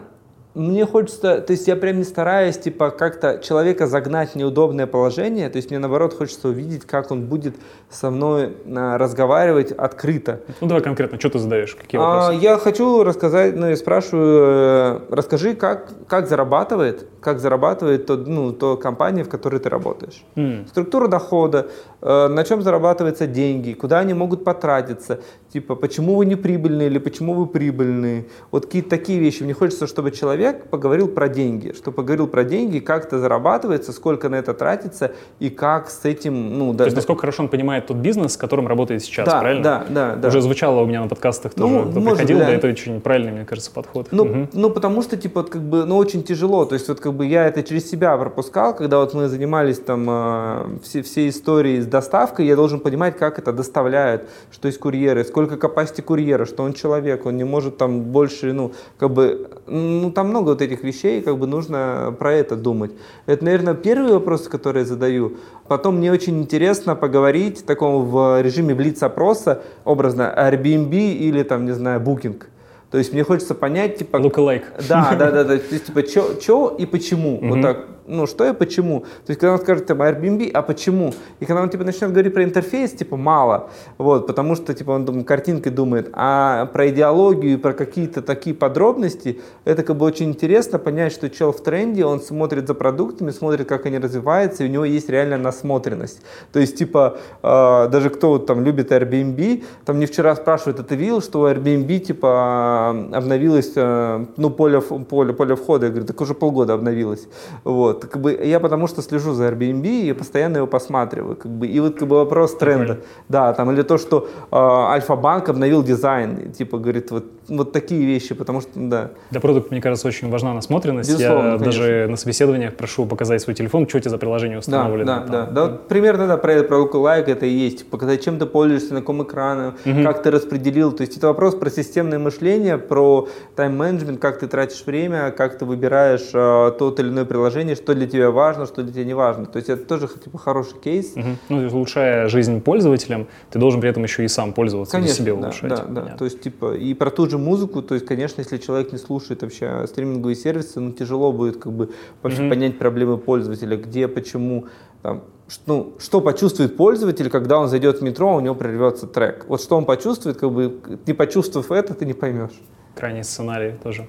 мне 0.59 0.85
хочется, 0.85 1.41
то 1.41 1.53
есть 1.53 1.67
я 1.69 1.77
прям 1.77 1.99
не 1.99 2.05
стараюсь, 2.05 2.59
типа, 2.59 2.91
как-то 2.91 3.39
человека 3.39 3.87
загнать 3.87 4.33
в 4.33 4.35
неудобное 4.35 4.87
положение, 4.87 5.49
то 5.49 5.57
есть 5.57 5.71
мне, 5.71 5.79
наоборот, 5.79 6.15
хочется 6.15 6.49
увидеть, 6.49 6.85
как 6.85 7.11
он 7.11 7.27
будет 7.27 7.57
со 7.89 8.11
мной 8.11 8.57
а, 8.67 8.99
разговаривать 8.99 9.73
открыто. 9.73 10.41
Ну, 10.61 10.69
давай 10.69 10.83
конкретно, 10.83 11.19
что 11.19 11.31
ты 11.31 11.39
задаешь, 11.39 11.75
какие 11.75 11.99
вопросы? 11.99 12.31
А, 12.31 12.33
я 12.35 12.59
хочу 12.59 13.05
рассказать, 13.05 13.57
ну, 13.57 13.69
я 13.69 13.77
спрашиваю, 13.77 15.01
э, 15.11 15.15
расскажи, 15.15 15.55
как, 15.55 15.91
как 16.07 16.29
зарабатывает, 16.29 17.07
как 17.21 17.39
зарабатывает 17.39 18.07
то, 18.07 18.17
ну, 18.17 18.53
то 18.53 18.77
компания, 18.77 19.25
в 19.25 19.29
которой 19.29 19.61
ты 19.61 19.69
работаешь. 19.69 20.25
Mm. 20.37 20.69
Структура 20.69 21.09
дохода, 21.09 21.69
э, 22.01 22.29
на 22.29 22.45
чем 22.45 22.63
зарабатываются 22.63 23.27
деньги, 23.27 23.73
куда 23.73 24.01
они 24.01 24.15
могут 24.15 24.45
потратиться, 24.45 25.21
типа, 25.53 25.75
почему 25.75 26.15
вы 26.17 26.27
не 26.27 26.37
прибыльные 26.37 26.89
или 26.89 26.99
почему 26.99 27.35
вы 27.35 27.47
прибыльные. 27.47 28.27
Вот 28.51 28.67
какие-то 28.67 28.91
такие 28.91 29.19
вещи. 29.19 29.43
Мне 29.43 29.55
хочется, 29.55 29.87
чтобы 29.87 30.11
человек 30.11 30.69
поговорил 30.69 31.09
про 31.09 31.29
деньги, 31.29 31.73
чтобы 31.73 31.97
поговорил 31.97 32.27
про 32.27 32.45
деньги, 32.45 32.79
как 32.81 33.07
это 33.07 33.19
зарабатывается, 33.19 33.93
сколько 33.93 34.29
на 34.29 34.37
это 34.37 34.53
тратится 34.53 35.13
и 35.41 35.49
как 35.49 35.89
с 35.89 36.05
этим, 36.05 36.59
ну, 36.59 36.73
То 36.73 36.79
да, 36.79 36.85
есть, 36.85 36.97
насколько 36.97 37.21
хорошо 37.21 37.45
он 37.45 37.49
понимает 37.49 37.87
тот 37.87 37.97
бизнес, 37.97 38.35
с 38.35 38.37
которым 38.37 38.69
работает 38.69 39.03
сейчас, 39.03 39.27
да, 39.27 39.41
правильно? 39.41 39.63
Да, 39.63 39.87
да, 39.89 40.17
да. 40.17 40.29
Уже 40.29 40.43
звучало 40.43 40.83
у 40.83 40.87
меня 40.87 41.01
на 41.03 41.09
подкастах 41.09 41.55
тоже, 41.55 41.73
ну, 41.73 41.91
кто 41.91 42.01
может, 42.01 42.19
приходил, 42.19 42.39
да. 42.39 42.47
да, 42.47 42.53
это 42.53 42.69
очень 42.69 43.01
правильный, 43.01 43.33
мне 43.33 43.45
кажется, 43.45 43.71
подход. 43.71 44.09
Ну, 44.11 44.25
угу. 44.25 44.49
ну, 44.53 44.71
потому 44.71 45.03
что, 45.03 45.17
типа, 45.17 45.41
вот, 45.41 45.51
как 45.51 45.63
бы, 45.63 45.85
ну, 45.87 45.97
очень 45.97 46.23
тяжело, 46.23 46.67
то 46.67 46.75
есть, 46.75 46.89
вот, 46.89 47.01
как 47.01 47.15
бы, 47.15 47.25
я 47.27 47.47
это 47.47 47.63
через 47.63 47.89
себя 47.89 48.17
пропускал, 48.19 48.77
когда 48.77 48.99
вот 48.99 49.15
мы 49.15 49.29
занимались 49.29 49.79
там 49.79 50.07
э, 50.09 50.79
все, 50.83 51.03
все 51.03 51.29
истории 51.29 51.81
с 51.81 51.87
доставкой, 51.87 52.47
я 52.47 52.57
должен 52.57 52.81
понимать, 52.81 53.17
как 53.17 53.39
это 53.39 53.53
доставляют, 53.53 54.29
что 54.51 54.69
есть 54.69 54.79
курьеры, 54.79 55.25
сколько 55.25 55.38
капасити 55.47 56.01
курьера, 56.01 56.45
что 56.45 56.63
он 56.63 56.73
человек, 56.73 57.27
он 57.27 57.37
не 57.37 57.45
может 57.45 57.77
там 57.77 58.01
больше, 58.01 58.53
ну, 58.53 58.73
как 58.99 59.11
бы, 59.11 59.49
ну, 59.67 60.11
там 60.11 60.29
много 60.29 60.51
вот 60.51 60.63
этих 60.63 60.83
вещей, 60.83 61.23
как 61.23 61.39
бы 61.39 61.47
нужно 61.47 62.15
про 62.19 62.33
это 62.33 62.57
думать. 62.57 62.91
Это, 63.27 63.45
наверное, 63.45 63.75
первый 63.75 64.13
вопрос, 64.13 64.49
который 64.49 64.81
я 64.81 64.85
задаю. 64.85 65.37
Потом 65.69 65.99
мне 65.99 66.13
очень 66.13 66.41
интересно 66.41 66.97
поговорить 66.97 67.61
в 67.61 67.65
таком 67.65 68.05
в 68.07 68.43
режиме 68.43 68.75
блиц-опроса, 68.75 69.63
образно, 69.85 70.35
Airbnb 70.37 70.95
или 70.95 71.43
там, 71.43 71.65
не 71.65 71.73
знаю, 71.73 72.01
Booking. 72.01 72.43
То 72.91 72.99
есть 72.99 73.13
мне 73.13 73.23
хочется 73.23 73.55
понять, 73.55 73.99
типа... 73.99 74.17
Lookalike. 74.17 74.65
Да, 74.89 75.15
да, 75.19 75.31
да, 75.31 75.45
да. 75.45 75.59
То 75.59 75.73
есть, 75.73 75.87
типа, 75.87 76.03
что 76.41 76.75
и 76.79 76.87
почему. 76.87 77.39
Вот 77.43 77.61
так 77.61 77.87
ну, 78.09 78.27
что 78.27 78.49
и 78.49 78.53
почему. 78.53 79.01
То 79.01 79.31
есть, 79.31 79.41
когда 79.41 79.53
он 79.55 79.61
скажет, 79.61 79.87
там, 79.87 80.03
Airbnb, 80.03 80.51
а 80.53 80.63
почему? 80.63 81.13
И 81.41 81.45
когда 81.45 81.63
он, 81.63 81.71
типа, 81.71 81.85
начнет 81.85 82.11
говорить 82.11 82.35
про 82.35 82.43
интерфейс, 82.43 82.93
типа, 82.93 83.17
мало, 83.17 83.71
вот, 83.99 84.27
потому 84.27 84.57
что, 84.57 84.75
типа, 84.75 84.93
он 84.93 85.05
там, 85.05 85.25
картинкой 85.25 85.73
думает, 85.73 86.11
а 86.13 86.67
про 86.67 86.89
идеологию, 86.89 87.59
про 87.59 87.73
какие-то 87.73 88.23
такие 88.23 88.57
подробности, 88.57 89.41
это, 89.65 89.83
как 89.83 89.97
бы, 89.97 90.07
очень 90.07 90.31
интересно 90.31 90.79
понять, 90.79 91.13
что 91.13 91.29
чел 91.31 91.53
в 91.53 91.63
тренде, 91.63 92.05
он 92.05 92.21
смотрит 92.21 92.67
за 92.67 92.75
продуктами, 92.75 93.31
смотрит, 93.31 93.69
как 93.69 93.87
они 93.87 93.99
развиваются, 93.99 94.65
и 94.65 94.69
у 94.69 94.71
него 94.71 94.85
есть 94.85 95.09
реальная 95.09 95.39
насмотренность. 95.39 96.23
То 96.53 96.61
есть, 96.61 96.77
типа, 96.79 97.19
э, 97.43 97.89
даже 97.91 98.11
кто 98.11 98.31
вот 98.31 98.47
там 98.47 98.65
любит 98.65 98.91
Airbnb, 98.93 99.65
там 99.85 99.97
мне 99.97 100.07
вчера 100.07 100.35
спрашивают, 100.35 100.81
а 100.81 100.83
ты 100.83 100.97
видел, 100.97 101.21
что 101.21 101.41
у 101.41 101.47
Airbnb, 101.47 101.99
типа, 101.99 102.91
обновилось, 103.13 103.73
э, 103.77 104.27
ну, 104.37 104.51
поле, 104.51 104.81
поле, 104.81 105.33
поле 105.33 105.55
входа? 105.55 105.87
Я 105.87 105.91
говорю, 105.91 106.07
так 106.07 106.21
уже 106.21 106.35
полгода 106.35 106.75
обновилось. 106.75 107.29
Вот. 107.65 107.98
Вот, 107.99 108.11
как 108.11 108.21
бы 108.21 108.33
я 108.33 108.61
потому 108.61 108.87
что 108.87 109.03
слежу 109.03 109.33
за 109.33 109.49
Airbnb 109.49 109.87
и 109.87 110.13
постоянно 110.13 110.59
его 110.59 110.67
посматриваю, 110.67 111.37
как 111.37 111.51
бы, 111.51 111.67
и 111.67 111.81
вот 111.81 111.99
как 111.99 112.09
бы 112.09 112.17
вопрос 112.17 112.57
тренда, 112.57 112.95
Прикольно. 112.95 113.05
да, 113.29 113.53
там, 113.53 113.71
или 113.73 113.83
то, 113.83 113.99
что 113.99 114.29
э, 114.29 114.57
Альфа-банк 114.57 115.49
обновил 115.49 115.83
дизайн, 115.83 116.53
типа, 116.53 116.79
говорит, 116.79 117.11
вот, 117.11 117.25
вот 117.49 117.73
такие 117.73 118.05
вещи, 118.05 118.35
потому 118.35 118.61
что, 118.61 118.71
да. 118.75 119.11
Для 119.31 119.41
продукта, 119.41 119.73
мне 119.73 119.81
кажется, 119.81 120.07
очень 120.07 120.31
важна 120.31 120.55
насмотренность, 120.55 121.11
Безусловно, 121.11 121.53
я 121.53 121.59
конечно. 121.59 121.83
даже 121.83 122.07
на 122.09 122.17
собеседованиях 122.17 122.77
прошу 122.77 123.07
показать 123.07 123.43
свой 123.43 123.55
телефон, 123.55 123.89
что 123.89 123.99
тебе 124.01 124.11
за 124.11 124.19
приложение 124.19 124.59
установлено. 124.59 125.05
Да, 125.05 125.21
да, 125.21 125.27
да, 125.27 125.51
да, 125.51 125.63
вот 125.63 125.89
примерно, 125.89 126.29
да, 126.29 126.37
про, 126.37 126.63
про 126.63 126.99
лайк 126.99 127.29
это 127.29 127.47
и 127.47 127.51
есть, 127.51 127.91
показать, 127.91 128.25
чем 128.25 128.39
ты 128.39 128.47
пользуешься, 128.47 128.95
на 128.95 129.01
каком 129.01 129.25
экране, 129.25 129.73
угу. 129.85 130.05
как 130.05 130.23
ты 130.23 130.31
распределил, 130.31 130.93
то 130.93 131.01
есть 131.01 131.17
это 131.17 131.27
вопрос 131.27 131.57
про 131.57 131.69
системное 131.69 132.21
мышление, 132.21 132.79
про 132.79 133.29
тайм-менеджмент, 133.57 134.21
как 134.21 134.39
ты 134.39 134.47
тратишь 134.47 134.85
время, 134.87 135.33
как 135.33 135.59
ты 135.59 135.65
выбираешь 135.65 136.31
э, 136.33 136.73
тот 136.79 137.01
или 137.01 137.09
иное 137.09 137.25
приложение, 137.25 137.75
что 137.75 137.88
для 137.95 138.07
тебя 138.07 138.31
важно, 138.31 138.67
что 138.67 138.83
для 138.83 138.93
тебя 138.93 139.05
не 139.05 139.15
важно. 139.15 139.47
То 139.47 139.57
есть 139.57 139.69
это 139.69 139.85
тоже 139.85 140.09
типа 140.09 140.39
хороший 140.39 140.79
кейс. 140.79 141.13
Угу. 141.17 141.27
Ну, 141.49 141.69
улучшая 141.69 142.29
жизнь 142.29 142.61
пользователям, 142.61 143.29
ты 143.51 143.59
должен 143.59 143.81
при 143.81 143.91
этом 143.91 144.03
еще 144.03 144.25
и 144.25 144.29
сам 144.29 144.53
пользоваться, 144.53 144.93
конечно, 144.93 145.17
себе 145.17 145.35
да, 145.35 145.39
улучшать. 145.39 145.69
Да, 145.69 145.85
да. 145.85 146.17
То 146.17 146.25
есть 146.25 146.41
типа 146.41 146.75
и 146.75 146.95
про 146.95 147.11
ту 147.11 147.29
же 147.29 147.39
музыку, 147.39 147.83
то 147.83 147.95
есть, 147.95 148.07
конечно, 148.07 148.41
если 148.41 148.59
человек 148.59 148.93
не 148.93 148.99
слушает 148.99 149.43
вообще 149.43 149.87
стриминговые 149.87 150.37
сервисы, 150.37 150.81
ну 150.81 150.93
тяжело 150.93 151.33
будет 151.33 151.59
как 151.59 151.73
бы 151.73 151.91
вообще 152.23 152.43
угу. 152.43 152.51
понять 152.51 152.79
проблемы 152.79 153.19
пользователя, 153.19 153.77
где, 153.77 154.09
почему, 154.09 154.67
там, 155.03 155.25
ну, 155.67 155.95
что 155.99 156.21
почувствует 156.21 156.77
пользователь, 156.77 157.31
когда 157.31 157.59
он 157.59 157.69
зайдет 157.69 158.01
в 158.01 158.03
метро, 158.03 158.31
а 158.31 158.37
у 158.37 158.41
него 158.41 158.55
прервется 158.55 159.07
трек. 159.07 159.47
Вот 159.49 159.63
что 159.63 159.77
он 159.77 159.85
почувствует, 159.85 160.37
как 160.37 160.53
бы 160.53 160.81
не 161.07 161.15
почувствовав 161.15 161.71
это, 161.73 161.95
ты 161.95 162.05
не 162.05 162.13
поймешь 162.13 162.61
крайний 162.99 163.23
сценарий 163.23 163.73
тоже. 163.83 164.07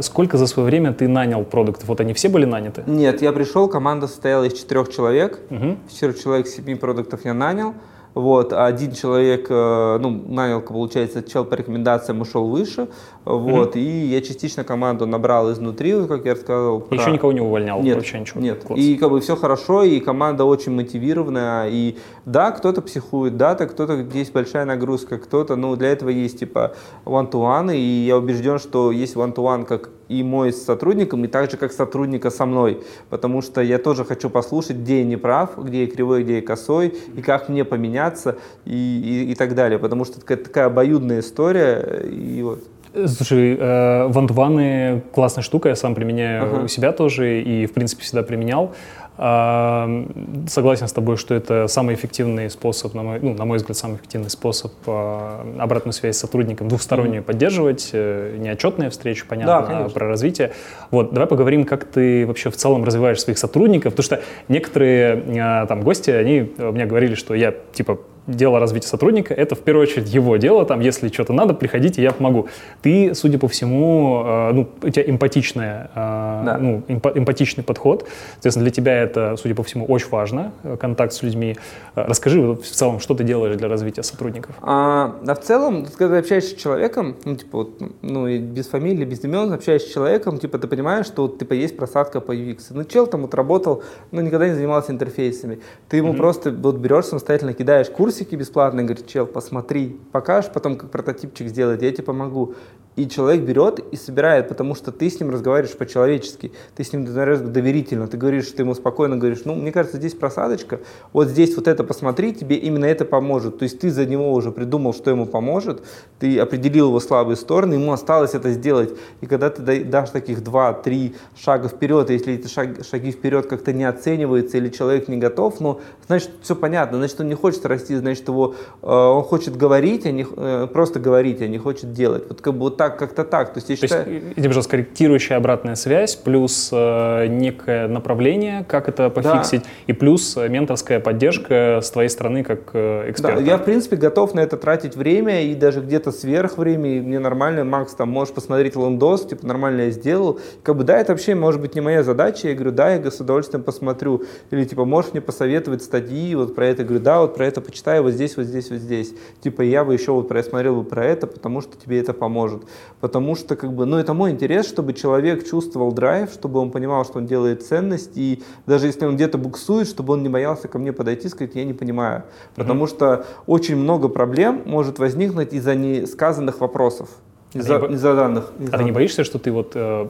Сколько 0.00 0.36
за 0.36 0.46
свое 0.46 0.66
время 0.66 0.92
ты 0.92 1.08
нанял 1.08 1.44
продуктов? 1.44 1.88
Вот 1.88 2.00
они 2.00 2.12
все 2.12 2.28
были 2.28 2.44
наняты? 2.44 2.82
Нет, 2.86 3.22
я 3.22 3.32
пришел, 3.32 3.68
команда 3.68 4.08
состояла 4.08 4.44
из 4.44 4.52
четырех 4.52 4.90
человек. 4.90 5.38
Угу. 5.50 5.76
Четырех 5.92 6.22
человек, 6.22 6.46
семи 6.46 6.74
продуктов 6.74 7.24
я 7.24 7.34
нанял. 7.34 7.74
Вот, 8.14 8.52
один 8.52 8.92
человек, 8.92 9.46
э, 9.48 9.98
ну, 9.98 10.10
нанял, 10.10 10.60
получается, 10.60 11.22
чел 11.22 11.44
по 11.46 11.54
рекомендациям 11.54 12.20
ушел 12.20 12.46
выше, 12.46 12.88
вот, 13.24 13.74
mm-hmm. 13.74 13.80
и 13.80 14.06
я 14.06 14.20
частично 14.20 14.64
команду 14.64 15.06
набрал 15.06 15.50
изнутри, 15.50 15.94
вот, 15.94 16.08
как 16.08 16.26
я 16.26 16.32
рассказывал. 16.34 16.80
Про... 16.80 16.98
Еще 16.98 17.10
никого 17.10 17.32
не 17.32 17.40
увольнял? 17.40 17.80
Нет, 17.80 17.96
вообще 17.96 18.20
ничего? 18.20 18.40
Нет, 18.40 18.64
Класс. 18.64 18.78
и 18.78 18.96
как 18.96 19.10
бы 19.10 19.20
все 19.20 19.34
хорошо, 19.34 19.82
и 19.82 19.98
команда 20.00 20.44
очень 20.44 20.72
мотивированная, 20.72 21.68
и 21.70 21.96
да, 22.26 22.50
кто-то 22.50 22.82
психует, 22.82 23.36
да, 23.38 23.54
так 23.54 23.72
кто-то, 23.72 23.94
есть 23.94 24.32
большая 24.32 24.66
нагрузка, 24.66 25.18
кто-то, 25.18 25.56
ну, 25.56 25.74
для 25.76 25.88
этого 25.88 26.10
есть, 26.10 26.38
типа, 26.38 26.74
one-to-one, 27.06 27.74
и 27.74 28.04
я 28.04 28.18
убежден, 28.18 28.58
что 28.58 28.92
есть 28.92 29.16
one-to-one 29.16 29.64
как 29.64 29.88
и 30.12 30.22
мой 30.22 30.52
с 30.52 30.64
сотрудником, 30.64 31.24
и 31.24 31.28
так 31.28 31.50
же, 31.50 31.56
как 31.56 31.72
сотрудника 31.72 32.30
со 32.30 32.46
мной, 32.46 32.82
потому 33.10 33.42
что 33.42 33.60
я 33.62 33.78
тоже 33.78 34.04
хочу 34.04 34.30
послушать, 34.30 34.76
где 34.76 34.98
я 34.98 35.04
не 35.04 35.16
прав, 35.16 35.56
где 35.56 35.84
я 35.84 35.86
кривой, 35.90 36.22
где 36.22 36.36
я 36.36 36.42
косой, 36.42 36.94
и 37.16 37.22
как 37.22 37.48
мне 37.48 37.64
поменяться, 37.64 38.36
и, 38.64 39.24
и, 39.26 39.32
и 39.32 39.34
так 39.34 39.54
далее, 39.54 39.78
потому 39.78 40.04
что 40.04 40.20
это 40.20 40.44
такая 40.44 40.66
обоюдная 40.66 41.20
история, 41.20 42.04
и 42.04 42.42
вот. 42.42 42.60
Слушай, 43.06 43.56
э, 43.58 44.06
вантваны 44.08 45.02
классная 45.14 45.42
штука, 45.42 45.70
я 45.70 45.76
сам 45.76 45.94
применяю 45.94 46.44
uh-huh. 46.44 46.64
у 46.64 46.68
себя 46.68 46.92
тоже 46.92 47.40
и, 47.40 47.64
в 47.64 47.72
принципе, 47.72 48.02
всегда 48.02 48.22
применял. 48.22 48.74
Согласен 49.16 50.88
с 50.88 50.92
тобой, 50.92 51.16
что 51.18 51.34
это 51.34 51.66
самый 51.66 51.94
эффективный 51.94 52.48
способ, 52.48 52.94
на 52.94 53.02
мой, 53.02 53.20
ну, 53.20 53.34
на 53.34 53.44
мой 53.44 53.58
взгляд, 53.58 53.76
самый 53.76 53.96
эффективный 53.96 54.30
способ 54.30 54.72
а, 54.86 55.46
обратную 55.58 55.92
связь 55.92 56.16
с 56.16 56.20
сотрудником 56.20 56.68
двухстороннюю 56.68 57.20
mm-hmm. 57.20 57.26
поддерживать, 57.26 57.90
э, 57.92 58.36
не 58.38 58.48
отчетные 58.48 58.88
встречи, 58.88 59.26
понятно, 59.26 59.66
да, 59.68 59.84
а 59.84 59.88
про 59.90 60.08
развитие. 60.08 60.52
Вот, 60.90 61.12
давай 61.12 61.28
поговорим, 61.28 61.64
как 61.64 61.84
ты 61.84 62.26
вообще 62.26 62.50
в 62.50 62.56
целом 62.56 62.84
развиваешь 62.84 63.20
своих 63.20 63.38
сотрудников, 63.38 63.92
потому 63.92 64.04
что 64.04 64.22
некоторые 64.48 65.22
а, 65.40 65.66
там 65.66 65.82
гости, 65.82 66.10
они 66.10 66.50
мне 66.58 66.86
говорили, 66.86 67.14
что 67.14 67.34
я 67.34 67.54
типа 67.74 67.98
дело 68.26 68.60
развития 68.60 68.88
сотрудника, 68.88 69.34
это 69.34 69.54
в 69.54 69.60
первую 69.60 69.84
очередь 69.84 70.12
его 70.12 70.36
дело, 70.36 70.64
там, 70.64 70.80
если 70.80 71.08
что-то 71.08 71.32
надо, 71.32 71.54
приходите, 71.54 72.02
я 72.02 72.12
помогу. 72.12 72.48
Ты, 72.82 73.14
судя 73.14 73.38
по 73.38 73.48
всему, 73.48 74.22
э, 74.24 74.52
ну, 74.52 74.68
у 74.82 74.88
тебя 74.88 75.04
эмпатичная, 75.06 75.90
э, 75.94 76.42
да. 76.46 76.58
ну, 76.60 76.82
эмпатичный 76.88 77.64
подход, 77.64 78.08
соответственно, 78.34 78.64
для 78.64 78.72
тебя 78.72 79.02
это, 79.02 79.36
судя 79.36 79.54
по 79.54 79.62
всему, 79.62 79.86
очень 79.86 80.08
важно, 80.10 80.52
э, 80.62 80.76
контакт 80.76 81.12
с 81.12 81.22
людьми. 81.22 81.56
Э, 81.94 82.04
расскажи 82.06 82.40
в 82.40 82.62
целом, 82.62 83.00
что 83.00 83.14
ты 83.14 83.24
делаешь 83.24 83.56
для 83.56 83.68
развития 83.68 84.02
сотрудников? 84.02 84.54
А, 84.62 85.16
а 85.26 85.34
в 85.34 85.40
целом, 85.40 85.86
когда 85.96 86.18
общаешься 86.18 86.50
с 86.50 86.60
человеком, 86.60 87.16
ну, 87.24 87.36
типа, 87.36 87.58
вот, 87.58 87.82
ну, 88.02 88.38
без 88.38 88.68
фамилии, 88.68 89.04
без 89.04 89.24
имен, 89.24 89.52
общаешься 89.52 89.88
с 89.88 89.92
человеком, 89.92 90.38
типа, 90.38 90.58
ты 90.58 90.68
понимаешь, 90.68 91.06
что, 91.06 91.22
вот, 91.22 91.38
типа, 91.38 91.54
есть 91.54 91.76
просадка 91.76 92.20
по 92.20 92.32
UX. 92.32 92.66
Ну, 92.70 92.84
чел 92.84 93.06
там 93.06 93.22
вот 93.22 93.34
работал, 93.34 93.82
ну, 94.10 94.20
никогда 94.20 94.48
не 94.48 94.54
занимался 94.54 94.92
интерфейсами. 94.92 95.60
Ты 95.88 95.98
ему 95.98 96.12
mm-hmm. 96.12 96.16
просто 96.16 96.50
вот 96.50 96.76
берешь 96.76 97.06
самостоятельно, 97.06 97.52
кидаешь 97.52 97.88
курс, 97.88 98.11
курсики 98.12 98.36
бесплатные, 98.36 98.84
говорит, 98.84 99.06
чел, 99.06 99.26
посмотри, 99.26 99.98
покажешь 100.12 100.52
потом, 100.52 100.76
как 100.76 100.90
прототипчик 100.90 101.48
сделать, 101.48 101.80
я 101.80 101.90
тебе 101.92 102.04
помогу. 102.04 102.54
И 102.96 103.08
человек 103.08 103.42
берет 103.42 103.78
и 103.90 103.96
собирает, 103.96 104.48
потому 104.48 104.74
что 104.74 104.92
ты 104.92 105.08
с 105.08 105.18
ним 105.18 105.30
разговариваешь 105.30 105.76
по-человечески, 105.76 106.52
ты 106.74 106.84
с 106.84 106.92
ним 106.92 107.04
доверительно, 107.04 108.06
ты 108.06 108.16
говоришь, 108.16 108.50
ты 108.50 108.62
ему 108.62 108.74
спокойно 108.74 109.16
говоришь, 109.16 109.42
ну, 109.44 109.54
мне 109.54 109.72
кажется, 109.72 109.96
здесь 109.96 110.14
просадочка, 110.14 110.80
вот 111.12 111.28
здесь 111.28 111.56
вот 111.56 111.68
это 111.68 111.84
посмотри, 111.84 112.34
тебе 112.34 112.56
именно 112.56 112.84
это 112.84 113.04
поможет. 113.04 113.58
То 113.58 113.62
есть 113.64 113.80
ты 113.80 113.90
за 113.90 114.04
него 114.04 114.32
уже 114.32 114.50
придумал, 114.50 114.92
что 114.92 115.10
ему 115.10 115.26
поможет, 115.26 115.82
ты 116.18 116.38
определил 116.38 116.88
его 116.88 117.00
слабые 117.00 117.36
стороны, 117.36 117.74
ему 117.74 117.92
осталось 117.92 118.34
это 118.34 118.50
сделать. 118.50 118.90
И 119.20 119.26
когда 119.26 119.48
ты 119.50 119.84
дашь 119.84 120.10
таких 120.10 120.44
два-три 120.44 121.14
шага 121.36 121.68
вперед, 121.68 122.10
если 122.10 122.34
эти 122.34 122.48
шаги, 122.48 122.82
шаги 122.82 123.10
вперед 123.10 123.46
как-то 123.46 123.72
не 123.72 123.84
оцениваются 123.84 124.58
или 124.58 124.68
человек 124.68 125.08
не 125.08 125.16
готов, 125.16 125.60
ну, 125.60 125.80
значит, 126.06 126.30
все 126.42 126.54
понятно, 126.54 126.98
значит, 126.98 127.20
он 127.20 127.28
не 127.28 127.34
хочет 127.34 127.64
расти, 127.64 127.96
значит, 127.96 128.28
его, 128.28 128.54
э, 128.82 128.86
он 128.86 129.22
хочет 129.22 129.56
говорить, 129.56 130.04
а 130.04 130.10
не, 130.10 130.26
э, 130.36 130.68
просто 130.72 131.00
говорить, 131.00 131.40
а 131.40 131.48
не 131.48 131.58
хочет 131.58 131.92
делать. 131.92 132.24
Вот 132.28 132.40
как 132.40 132.54
бы 132.54 132.60
вот 132.60 132.76
так, 132.82 132.98
как-то 132.98 133.24
так. 133.24 133.52
То 133.52 133.58
есть, 133.58 133.68
я 133.70 133.76
То 133.76 133.82
считаю... 133.82 134.12
есть, 134.12 134.36
где 134.36 134.48
пожалуйста, 134.48 134.70
корректирующая 134.72 135.36
обратная 135.36 135.76
связь, 135.76 136.16
плюс 136.16 136.70
э, 136.72 137.26
некое 137.28 137.86
направление, 137.86 138.64
как 138.66 138.88
это 138.88 139.08
пофиксить, 139.08 139.62
да. 139.62 139.68
и 139.86 139.92
плюс 139.92 140.36
э, 140.36 140.48
менторская 140.48 140.98
поддержка 140.98 141.78
с 141.80 141.90
твоей 141.92 142.08
стороны 142.08 142.42
как 142.42 142.70
э, 142.72 143.10
эксперта. 143.10 143.40
Да, 143.40 143.46
я, 143.46 143.56
в 143.58 143.64
принципе, 143.64 143.94
готов 143.94 144.34
на 144.34 144.40
это 144.40 144.56
тратить 144.56 144.96
время, 144.96 145.42
и 145.42 145.54
даже 145.54 145.80
где-то 145.80 146.10
сверх 146.10 146.58
времени, 146.58 147.00
мне 147.00 147.20
нормально, 147.20 147.64
Макс, 147.64 147.94
там, 147.94 148.08
можешь 148.08 148.34
посмотреть 148.34 148.74
лондос, 148.74 149.26
типа, 149.26 149.46
нормально 149.46 149.82
я 149.82 149.90
сделал. 149.90 150.40
Как 150.64 150.76
бы, 150.76 150.82
да, 150.82 150.98
это 150.98 151.12
вообще, 151.12 151.36
может 151.36 151.60
быть, 151.60 151.76
не 151.76 151.80
моя 151.80 152.02
задача, 152.02 152.48
я 152.48 152.54
говорю, 152.54 152.72
да, 152.72 152.92
я 152.94 153.10
с 153.10 153.20
удовольствием 153.20 153.62
посмотрю. 153.62 154.24
Или, 154.50 154.64
типа, 154.64 154.84
можешь 154.84 155.12
мне 155.12 155.20
посоветовать 155.20 155.84
статьи 155.84 156.34
вот 156.34 156.56
про 156.56 156.66
это, 156.66 156.82
я 156.82 156.88
говорю, 156.88 157.04
да, 157.04 157.20
вот 157.20 157.36
про 157.36 157.46
это 157.46 157.60
почитай, 157.60 158.00
вот 158.00 158.12
здесь, 158.12 158.36
вот 158.36 158.46
здесь, 158.46 158.70
вот 158.70 158.80
здесь. 158.80 159.14
Типа, 159.40 159.62
я 159.62 159.84
бы 159.84 159.92
еще 159.92 160.10
вот 160.10 160.26
просмотрел 160.26 160.82
бы 160.82 160.84
про 160.84 161.06
это, 161.06 161.28
потому 161.28 161.60
что 161.60 161.76
тебе 161.76 162.00
это 162.00 162.12
поможет 162.12 162.62
потому 163.00 163.34
что, 163.34 163.56
как 163.56 163.72
бы, 163.72 163.86
ну, 163.86 163.98
это 163.98 164.14
мой 164.14 164.30
интерес, 164.30 164.68
чтобы 164.68 164.92
человек 164.92 165.48
чувствовал 165.48 165.92
драйв, 165.92 166.30
чтобы 166.30 166.60
он 166.60 166.70
понимал, 166.70 167.04
что 167.04 167.18
он 167.18 167.26
делает 167.26 167.64
ценность, 167.64 168.12
и 168.16 168.42
даже 168.66 168.86
если 168.86 169.06
он 169.06 169.16
где-то 169.16 169.38
буксует, 169.38 169.88
чтобы 169.88 170.12
он 170.14 170.22
не 170.22 170.28
боялся 170.28 170.68
ко 170.68 170.78
мне 170.78 170.92
подойти 170.92 171.26
и 171.26 171.30
сказать, 171.30 171.54
я 171.54 171.64
не 171.64 171.72
понимаю. 171.72 172.24
Потому 172.54 172.84
mm-hmm. 172.84 172.88
что 172.88 173.26
очень 173.46 173.76
много 173.76 174.08
проблем 174.08 174.62
может 174.64 174.98
возникнуть 174.98 175.52
из-за 175.52 175.74
несказанных 175.74 176.60
вопросов, 176.60 177.08
из-за 177.54 177.76
а 177.76 177.88
незаданных. 177.88 178.52
А 178.70 178.78
ты 178.78 178.84
не 178.84 178.92
боишься, 178.92 179.24
что 179.24 179.38
ты 179.38 179.50
вот 179.50 179.72
э, 179.74 180.08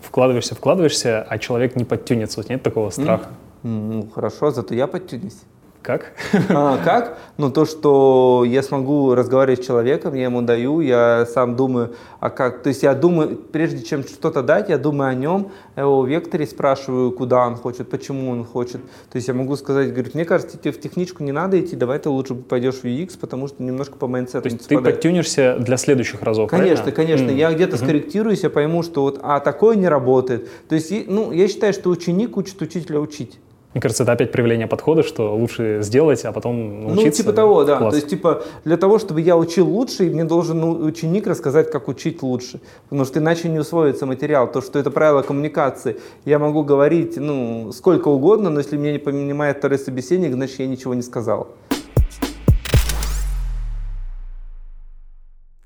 вкладываешься, 0.00 0.54
вкладываешься, 0.54 1.26
а 1.28 1.38
человек 1.38 1.76
не 1.76 1.84
подтюнется? 1.84 2.40
Вот 2.40 2.48
нет 2.48 2.62
такого 2.62 2.90
страха? 2.90 3.24
Mm-hmm. 3.24 3.38
Ну, 3.62 4.08
хорошо, 4.14 4.50
зато 4.50 4.74
я 4.74 4.86
подтюнусь. 4.86 5.36
Как? 5.82 6.12
А, 6.50 6.78
как? 6.84 7.18
Ну, 7.38 7.50
то, 7.50 7.64
что 7.64 8.44
я 8.46 8.62
смогу 8.62 9.14
разговаривать 9.14 9.62
с 9.62 9.66
человеком, 9.66 10.14
я 10.14 10.24
ему 10.24 10.42
даю, 10.42 10.80
я 10.80 11.26
сам 11.26 11.56
думаю, 11.56 11.94
а 12.18 12.28
как? 12.28 12.62
То 12.62 12.68
есть 12.68 12.82
я 12.82 12.94
думаю, 12.94 13.36
прежде 13.36 13.82
чем 13.82 14.02
что-то 14.02 14.42
дать, 14.42 14.68
я 14.68 14.76
думаю 14.76 15.10
о 15.10 15.14
нем, 15.14 15.52
о 15.76 15.80
его 15.80 16.04
векторе, 16.04 16.46
спрашиваю, 16.46 17.12
куда 17.12 17.46
он 17.46 17.56
хочет, 17.56 17.88
почему 17.88 18.30
он 18.30 18.44
хочет. 18.44 18.82
То 19.10 19.16
есть 19.16 19.28
я 19.28 19.34
могу 19.34 19.56
сказать, 19.56 19.90
говорит, 19.92 20.14
мне 20.14 20.26
кажется, 20.26 20.58
тебе 20.58 20.72
в 20.72 20.80
техничку 20.80 21.22
не 21.22 21.32
надо 21.32 21.58
идти, 21.58 21.76
давай 21.76 21.98
ты 21.98 22.10
лучше 22.10 22.34
пойдешь 22.34 22.76
в 22.76 22.84
UX, 22.84 23.18
потому 23.18 23.48
что 23.48 23.62
немножко 23.62 23.96
по 23.96 24.06
майндсету 24.06 24.42
То 24.42 24.54
есть 24.54 24.68
ты 24.68 24.78
подтюнишься 24.78 25.56
для 25.58 25.78
следующих 25.78 26.22
разов, 26.22 26.50
Конечно, 26.50 26.84
правильно? 26.84 26.96
конечно. 26.96 27.30
Mm. 27.30 27.36
Я 27.36 27.52
где-то 27.52 27.76
mm-hmm. 27.76 27.84
скорректируюсь, 27.84 28.42
я 28.42 28.50
пойму, 28.50 28.82
что 28.82 29.02
вот, 29.02 29.18
а, 29.22 29.40
такое 29.40 29.76
не 29.76 29.88
работает. 29.88 30.48
То 30.68 30.74
есть, 30.74 30.92
ну, 31.08 31.32
я 31.32 31.48
считаю, 31.48 31.72
что 31.72 31.88
ученик 31.88 32.36
учит 32.36 32.60
учителя 32.60 33.00
учить. 33.00 33.38
Мне 33.72 33.80
кажется, 33.80 34.02
это 34.02 34.12
опять 34.12 34.32
проявление 34.32 34.66
подхода, 34.66 35.04
что 35.04 35.36
лучше 35.36 35.78
сделать, 35.82 36.24
а 36.24 36.32
потом 36.32 36.86
научиться. 36.88 37.04
Ну, 37.04 37.10
типа 37.12 37.32
того, 37.32 37.64
да. 37.64 37.76
Класс. 37.76 37.92
То 37.92 37.96
есть, 37.96 38.08
типа, 38.08 38.42
для 38.64 38.76
того, 38.76 38.98
чтобы 38.98 39.20
я 39.20 39.36
учил 39.36 39.68
лучше, 39.68 40.10
мне 40.10 40.24
должен 40.24 40.58
ну, 40.58 40.72
ученик 40.72 41.28
рассказать, 41.28 41.70
как 41.70 41.86
учить 41.86 42.20
лучше. 42.20 42.60
Потому 42.88 43.04
что 43.04 43.20
иначе 43.20 43.48
не 43.48 43.60
усвоится 43.60 44.06
материал. 44.06 44.50
То, 44.50 44.60
что 44.60 44.80
это 44.80 44.90
правило 44.90 45.22
коммуникации. 45.22 45.98
Я 46.24 46.40
могу 46.40 46.64
говорить, 46.64 47.16
ну, 47.16 47.70
сколько 47.72 48.08
угодно, 48.08 48.50
но 48.50 48.58
если 48.58 48.76
меня 48.76 48.92
не 48.92 48.98
понимает 48.98 49.58
второй 49.58 49.78
собеседник, 49.78 50.32
значит, 50.32 50.58
я 50.58 50.66
ничего 50.66 50.94
не 50.94 51.02
сказал. 51.02 51.48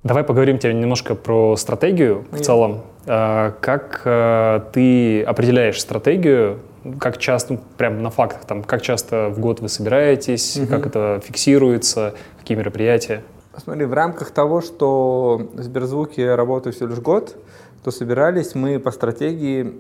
Давай 0.03 0.25
поговорим 0.25 0.59
тебе 0.59 0.75
немножко 0.75 1.15
про 1.15 1.57
стратегию 1.57 2.27
в 2.31 2.41
целом. 2.41 2.83
А, 3.07 3.55
как 3.63 4.03
э, 4.05 4.61
ты 4.75 5.23
определяешь 5.23 5.81
стратегию 5.81 6.59
как 6.99 7.19
часто, 7.19 7.55
ну, 7.55 7.61
прям 7.77 8.03
на 8.03 8.11
фактах, 8.11 8.45
там, 8.45 8.63
как 8.63 8.83
часто 8.83 9.29
в 9.29 9.39
год 9.41 9.61
вы 9.61 9.69
собираетесь, 9.69 10.57
угу. 10.57 10.67
как 10.67 10.87
это 10.87 11.21
фиксируется, 11.25 12.15
какие 12.39 12.57
мероприятия? 12.57 13.23
Смотри, 13.57 13.85
в 13.85 13.93
рамках 13.93 14.31
того, 14.31 14.61
что 14.61 15.49
в 15.53 15.63
Сберзвуке 15.63 16.23
я 16.23 16.37
работаю 16.37 16.73
всего 16.73 16.89
лишь 16.89 16.99
год, 16.99 17.37
то 17.85 17.91
собирались 17.91 18.55
мы 18.55 18.81
по 18.81 18.91
стратегии 18.91 19.75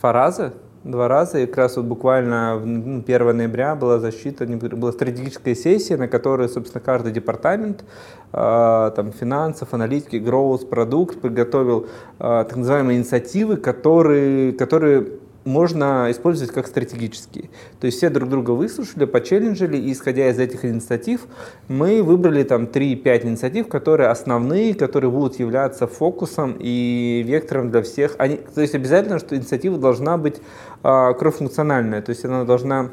два 0.00 0.12
раза, 0.12 0.54
два 0.82 1.08
раза, 1.08 1.38
и 1.38 1.46
как 1.46 1.58
раз 1.58 1.76
вот 1.76 1.86
буквально 1.86 2.54
1 2.54 3.04
ну, 3.06 3.32
ноября 3.32 3.74
была 3.74 3.98
защита, 3.98 4.46
была 4.46 4.92
стратегическая 4.92 5.54
сессия, 5.54 5.96
на 5.96 6.08
которой, 6.08 6.48
собственно, 6.48 6.80
каждый 6.80 7.12
департамент, 7.12 7.84
э, 8.32 8.92
там, 8.94 9.12
финансов, 9.12 9.72
аналитики, 9.72 10.16
growth, 10.16 10.66
продукт 10.66 11.20
приготовил 11.20 11.86
э, 12.18 12.44
так 12.48 12.56
называемые 12.56 12.98
инициативы, 12.98 13.56
которые, 13.56 14.52
которые 14.52 15.08
можно 15.46 16.08
использовать 16.10 16.52
как 16.52 16.66
стратегические. 16.66 17.48
То 17.80 17.86
есть 17.86 17.98
все 17.98 18.10
друг 18.10 18.28
друга 18.28 18.50
выслушали, 18.50 19.04
почелленджили, 19.04 19.76
и 19.76 19.92
исходя 19.92 20.28
из 20.28 20.38
этих 20.38 20.64
инициатив, 20.64 21.26
мы 21.68 22.02
выбрали 22.02 22.42
там 22.42 22.64
3-5 22.64 23.26
инициатив, 23.26 23.68
которые 23.68 24.08
основные, 24.10 24.74
которые 24.74 25.10
будут 25.10 25.38
являться 25.38 25.86
фокусом 25.86 26.56
и 26.58 27.22
вектором 27.24 27.70
для 27.70 27.82
всех. 27.82 28.16
Они, 28.18 28.36
то 28.36 28.60
есть 28.60 28.74
обязательно, 28.74 29.18
что 29.18 29.36
инициатива 29.36 29.78
должна 29.78 30.18
быть 30.18 30.40
э, 30.82 31.14
кровфункциональная, 31.18 32.02
то 32.02 32.10
есть 32.10 32.24
она 32.24 32.44
должна 32.44 32.90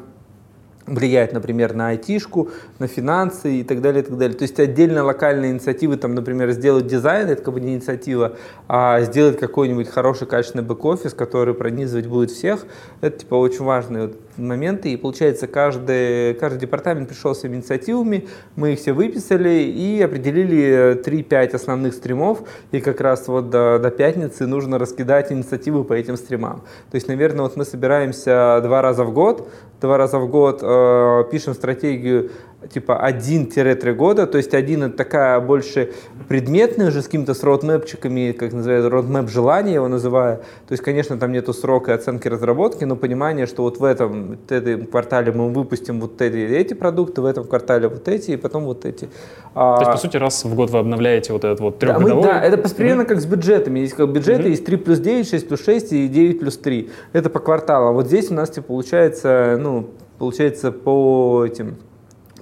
влияет, 0.86 1.32
например, 1.32 1.74
на 1.74 1.88
айтишку, 1.88 2.50
на 2.78 2.86
финансы 2.86 3.60
и 3.60 3.64
так 3.64 3.80
далее, 3.80 4.02
и 4.02 4.06
так 4.06 4.18
далее. 4.18 4.36
То 4.36 4.42
есть 4.42 4.58
отдельно 4.60 5.04
локальные 5.04 5.52
инициативы, 5.52 5.96
там, 5.96 6.14
например, 6.14 6.50
сделать 6.52 6.86
дизайн, 6.86 7.28
это 7.28 7.42
как 7.42 7.54
бы 7.54 7.60
не 7.60 7.74
инициатива, 7.74 8.36
а 8.68 9.00
сделать 9.02 9.38
какой-нибудь 9.38 9.88
хороший, 9.88 10.26
качественный 10.26 10.64
бэк-офис, 10.64 11.14
который 11.14 11.54
пронизывать 11.54 12.06
будет 12.06 12.30
всех, 12.30 12.66
это, 13.00 13.18
типа, 13.18 13.34
очень 13.34 13.64
важные 13.64 14.08
вот 14.08 14.16
моменты. 14.36 14.92
И, 14.92 14.96
получается, 14.96 15.46
каждый, 15.46 16.34
каждый 16.34 16.58
департамент 16.58 17.08
пришел 17.08 17.34
своими 17.34 17.56
инициативами, 17.56 18.28
мы 18.56 18.72
их 18.72 18.78
все 18.78 18.92
выписали 18.92 19.62
и 19.62 20.00
определили 20.02 21.00
3-5 21.04 21.54
основных 21.54 21.94
стримов, 21.94 22.42
и 22.72 22.80
как 22.80 23.00
раз 23.00 23.28
вот 23.28 23.50
до, 23.50 23.78
до 23.78 23.90
пятницы 23.90 24.46
нужно 24.46 24.78
раскидать 24.78 25.32
инициативы 25.32 25.84
по 25.84 25.92
этим 25.92 26.16
стримам. 26.16 26.62
То 26.90 26.96
есть, 26.96 27.08
наверное, 27.08 27.42
вот 27.42 27.56
мы 27.56 27.64
собираемся 27.64 28.60
два 28.62 28.82
раза 28.82 29.04
в 29.04 29.12
год, 29.12 29.48
два 29.80 29.98
раза 29.98 30.18
в 30.18 30.28
год 30.28 30.60
э, 30.62 31.24
пишем 31.30 31.54
стратегию 31.54 32.30
типа 32.72 33.00
1-3 33.10 33.92
года, 33.94 34.26
то 34.26 34.38
есть 34.38 34.54
один 34.54 34.84
это 34.84 34.96
такая 34.96 35.40
больше 35.40 35.92
предметная 36.28 36.88
уже 36.88 37.02
с 37.02 37.06
какими-то 37.06 37.34
с 37.34 37.42
родмэпчиками, 37.42 38.32
как 38.32 38.52
называют, 38.52 38.92
родмэп 38.92 39.28
желания 39.28 39.74
его 39.74 39.88
называю. 39.88 40.38
То 40.66 40.72
есть, 40.72 40.82
конечно, 40.82 41.16
там 41.16 41.32
нету 41.32 41.52
срока 41.52 41.94
оценки 41.94 42.28
разработки, 42.28 42.84
но 42.84 42.96
понимание, 42.96 43.46
что 43.46 43.62
вот 43.62 43.78
в 43.78 43.84
этом, 43.84 44.38
в 44.48 44.52
этом 44.52 44.86
квартале 44.86 45.32
мы 45.32 45.50
выпустим 45.50 46.00
вот 46.00 46.20
эти, 46.20 46.36
эти 46.36 46.74
продукты, 46.74 47.20
в 47.20 47.26
этом 47.26 47.44
квартале 47.44 47.88
вот 47.88 48.08
эти, 48.08 48.32
и 48.32 48.36
потом 48.36 48.64
вот 48.64 48.84
эти. 48.84 49.08
То 49.54 49.76
есть, 49.80 49.92
по 49.92 49.98
сути, 49.98 50.16
раз 50.16 50.44
в 50.44 50.54
год 50.54 50.70
вы 50.70 50.78
обновляете 50.78 51.32
вот 51.32 51.44
этот 51.44 51.60
вот 51.60 51.78
трехгодовой? 51.78 52.10
Да, 52.10 52.16
мы, 52.16 52.22
да 52.22 52.42
это 52.42 52.74
примерно 52.74 53.02
mm-hmm. 53.02 53.06
как 53.06 53.20
с 53.20 53.26
бюджетами. 53.26 53.80
Есть 53.80 53.94
как 53.94 54.10
бюджеты, 54.10 54.44
mm-hmm. 54.44 54.50
есть 54.50 54.64
3 54.64 54.76
плюс 54.78 54.98
9, 54.98 55.28
6 55.28 55.48
плюс 55.48 55.64
6 55.64 55.92
и 55.92 56.08
9 56.08 56.40
плюс 56.40 56.58
3. 56.58 56.90
Это 57.12 57.30
по 57.30 57.40
кварталам. 57.40 57.94
Вот 57.94 58.06
здесь 58.06 58.30
у 58.30 58.34
нас 58.34 58.50
типа, 58.50 58.66
получается, 58.68 59.58
ну, 59.60 59.90
получается 60.18 60.72
по 60.72 61.44
этим 61.46 61.76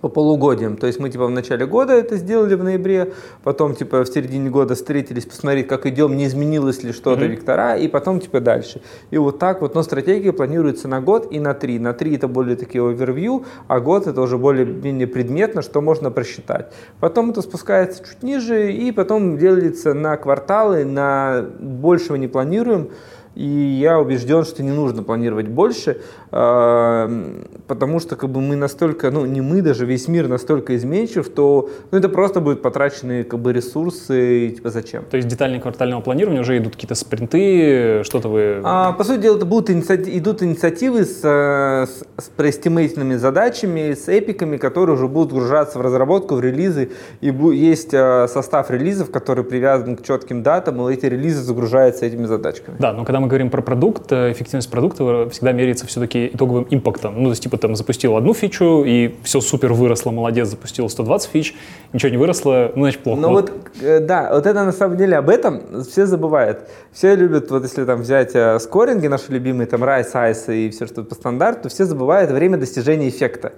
по 0.03 0.09
полугодиям. 0.09 0.77
То 0.77 0.89
есть 0.89 0.99
мы 0.99 1.09
типа 1.11 1.27
в 1.27 1.31
начале 1.31 1.65
года 1.65 1.95
это 1.95 2.17
сделали 2.17 2.55
в 2.55 2.65
ноябре, 2.65 3.15
потом 3.45 3.77
типа 3.77 4.05
в 4.05 4.09
середине 4.09 4.51
года 4.51 4.75
встретились, 4.75 5.25
посмотреть, 5.25 5.69
как 5.69 5.87
идем, 5.87 6.17
не 6.17 6.27
изменилось 6.27 6.83
ли 6.83 6.93
что-то 6.93 7.25
mm-hmm. 7.25 7.29
вектора, 7.29 7.77
и 7.77 7.87
потом 7.87 8.19
типа 8.19 8.41
дальше. 8.41 8.83
И 9.13 9.17
вот 9.17 9.39
так 9.39 9.63
вот, 9.63 9.77
но 9.77 9.83
стратегия 9.85 10.33
планируется 10.33 10.89
на 10.89 11.01
год 11.01 11.29
и 11.31 11.39
на 11.39 11.55
три. 11.55 11.79
На 11.79 11.93
три 11.93 12.17
это 12.17 12.27
более 12.27 12.57
такие 12.57 12.85
овервью, 12.85 13.45
а 13.69 13.79
год 13.79 14.09
это 14.09 14.21
уже 14.21 14.39
более-менее 14.39 15.07
предметно, 15.07 15.63
что 15.63 15.81
можно 15.81 16.11
просчитать. 16.11 16.73
Потом 16.99 17.31
это 17.31 17.41
спускается 17.41 18.03
чуть 18.05 18.25
ниже, 18.25 18.73
и 18.73 18.91
потом 18.91 19.39
делится 19.39 19.95
на 19.95 20.17
кварталы, 20.17 20.85
на 20.85 21.47
большего 21.61 22.17
не 22.17 22.27
планируем. 22.27 22.91
И 23.35 23.47
я 23.47 23.99
убежден, 23.99 24.45
что 24.45 24.62
не 24.62 24.70
нужно 24.70 25.03
планировать 25.03 25.49
больше, 25.49 25.99
э, 26.30 27.43
потому 27.66 28.01
что 28.01 28.16
как 28.16 28.30
бы 28.30 28.41
мы 28.41 28.57
настолько, 28.57 29.11
ну 29.11 29.24
не 29.24 29.41
мы 29.41 29.62
даже, 29.62 29.87
весь 29.87 30.09
мир 30.09 30.28
настолько 30.28 30.76
изменчив, 30.76 31.28
то 31.28 31.70
ну, 31.91 31.99
это 31.99 32.09
просто 32.09 32.41
будут 32.41 32.62
потраченные 32.62 33.24
как 33.24 33.41
бы 33.41 33.53
ресурсы, 33.53 34.47
и, 34.47 34.51
типа 34.51 34.70
зачем? 34.70 35.05
То 35.05 35.16
есть 35.16 35.28
детальные 35.28 35.61
квартального 35.61 36.03
планирования 36.03 36.43
уже 36.43 36.59
идут 36.59 36.74
какие-то 36.74 36.95
спринты, 36.95 38.03
что-то 38.05 38.28
вы... 38.28 38.61
А, 38.64 38.93
по 38.93 39.05
сути 39.05 39.22
дела, 39.22 39.37
это 39.37 39.47
будут 39.47 39.70
инициативы, 39.70 40.18
идут 40.18 40.43
инициативы 40.43 41.05
с, 41.05 41.22
с, 41.22 42.05
с 42.18 42.28
преэстимейтными 42.37 43.14
задачами, 43.14 43.95
с 43.95 44.09
эпиками, 44.09 44.59
которые 44.59 44.97
уже 44.97 45.09
будут 45.09 45.33
гружаться 45.33 45.78
в 45.78 45.83
разработку, 45.83 46.35
в 46.35 46.41
релизы, 46.41 46.91
и 47.20 47.28
есть 47.28 47.95
э, 47.95 48.26
состав 48.28 48.70
релизов, 48.70 49.11
который 49.11 49.45
привязан 49.45 49.97
к 49.97 50.03
четким 50.03 50.43
датам, 50.43 50.87
и 50.89 50.93
эти 50.93 51.07
релизы 51.07 51.43
загружаются 51.43 52.05
этими 52.05 52.26
задачками. 52.26 52.76
Да, 52.78 52.93
но 52.93 53.05
когда 53.05 53.22
мы 53.23 53.29
говорим 53.29 53.51
про 53.51 53.62
продукт, 53.62 54.11
э, 54.11 54.33
эффективность 54.33 54.70
продукта 54.70 55.29
всегда 55.31 55.53
меряется 55.53 55.87
все-таки 55.87 56.27
итоговым 56.27 56.66
импактом. 56.70 57.14
Ну, 57.16 57.25
то 57.25 57.31
есть, 57.31 57.43
типа, 57.43 57.57
там, 57.57 57.77
запустил 57.77 58.16
одну 58.16 58.35
фичу, 58.35 58.83
и 58.85 59.14
все 59.23 59.41
супер 59.41 59.73
выросло, 59.73 60.11
молодец, 60.11 60.49
запустил 60.49 60.89
120 60.89 61.31
фич, 61.31 61.55
ничего 61.93 62.11
не 62.11 62.16
выросло, 62.16 62.73
ну, 62.75 62.83
значит, 62.83 63.03
плохо. 63.03 63.20
Ну 63.20 63.31
вот, 63.31 63.53
э, 63.81 64.01
да, 64.01 64.31
вот 64.33 64.47
это 64.47 64.64
на 64.64 64.73
самом 64.73 64.97
деле 64.97 65.16
об 65.16 65.31
этом 65.31 65.85
все 65.85 66.07
забывают. 66.07 66.68
Все 66.93 67.14
любят, 67.14 67.51
вот 67.51 67.62
если 67.62 67.85
там 67.85 68.03
взять 68.03 68.35
э, 68.35 68.59
скоринги, 68.59 69.07
наши 69.07 69.31
любимые, 69.31 69.66
там, 69.66 69.85
RISE, 69.85 70.12
ICE 70.12 70.66
и 70.66 70.70
все, 70.70 70.87
что 70.87 71.05
по 71.05 71.14
стандарту, 71.14 71.68
все 71.68 71.85
забывают 71.85 72.31
время 72.31 72.59
достижения 72.59 73.09
эффекта. 73.09 73.53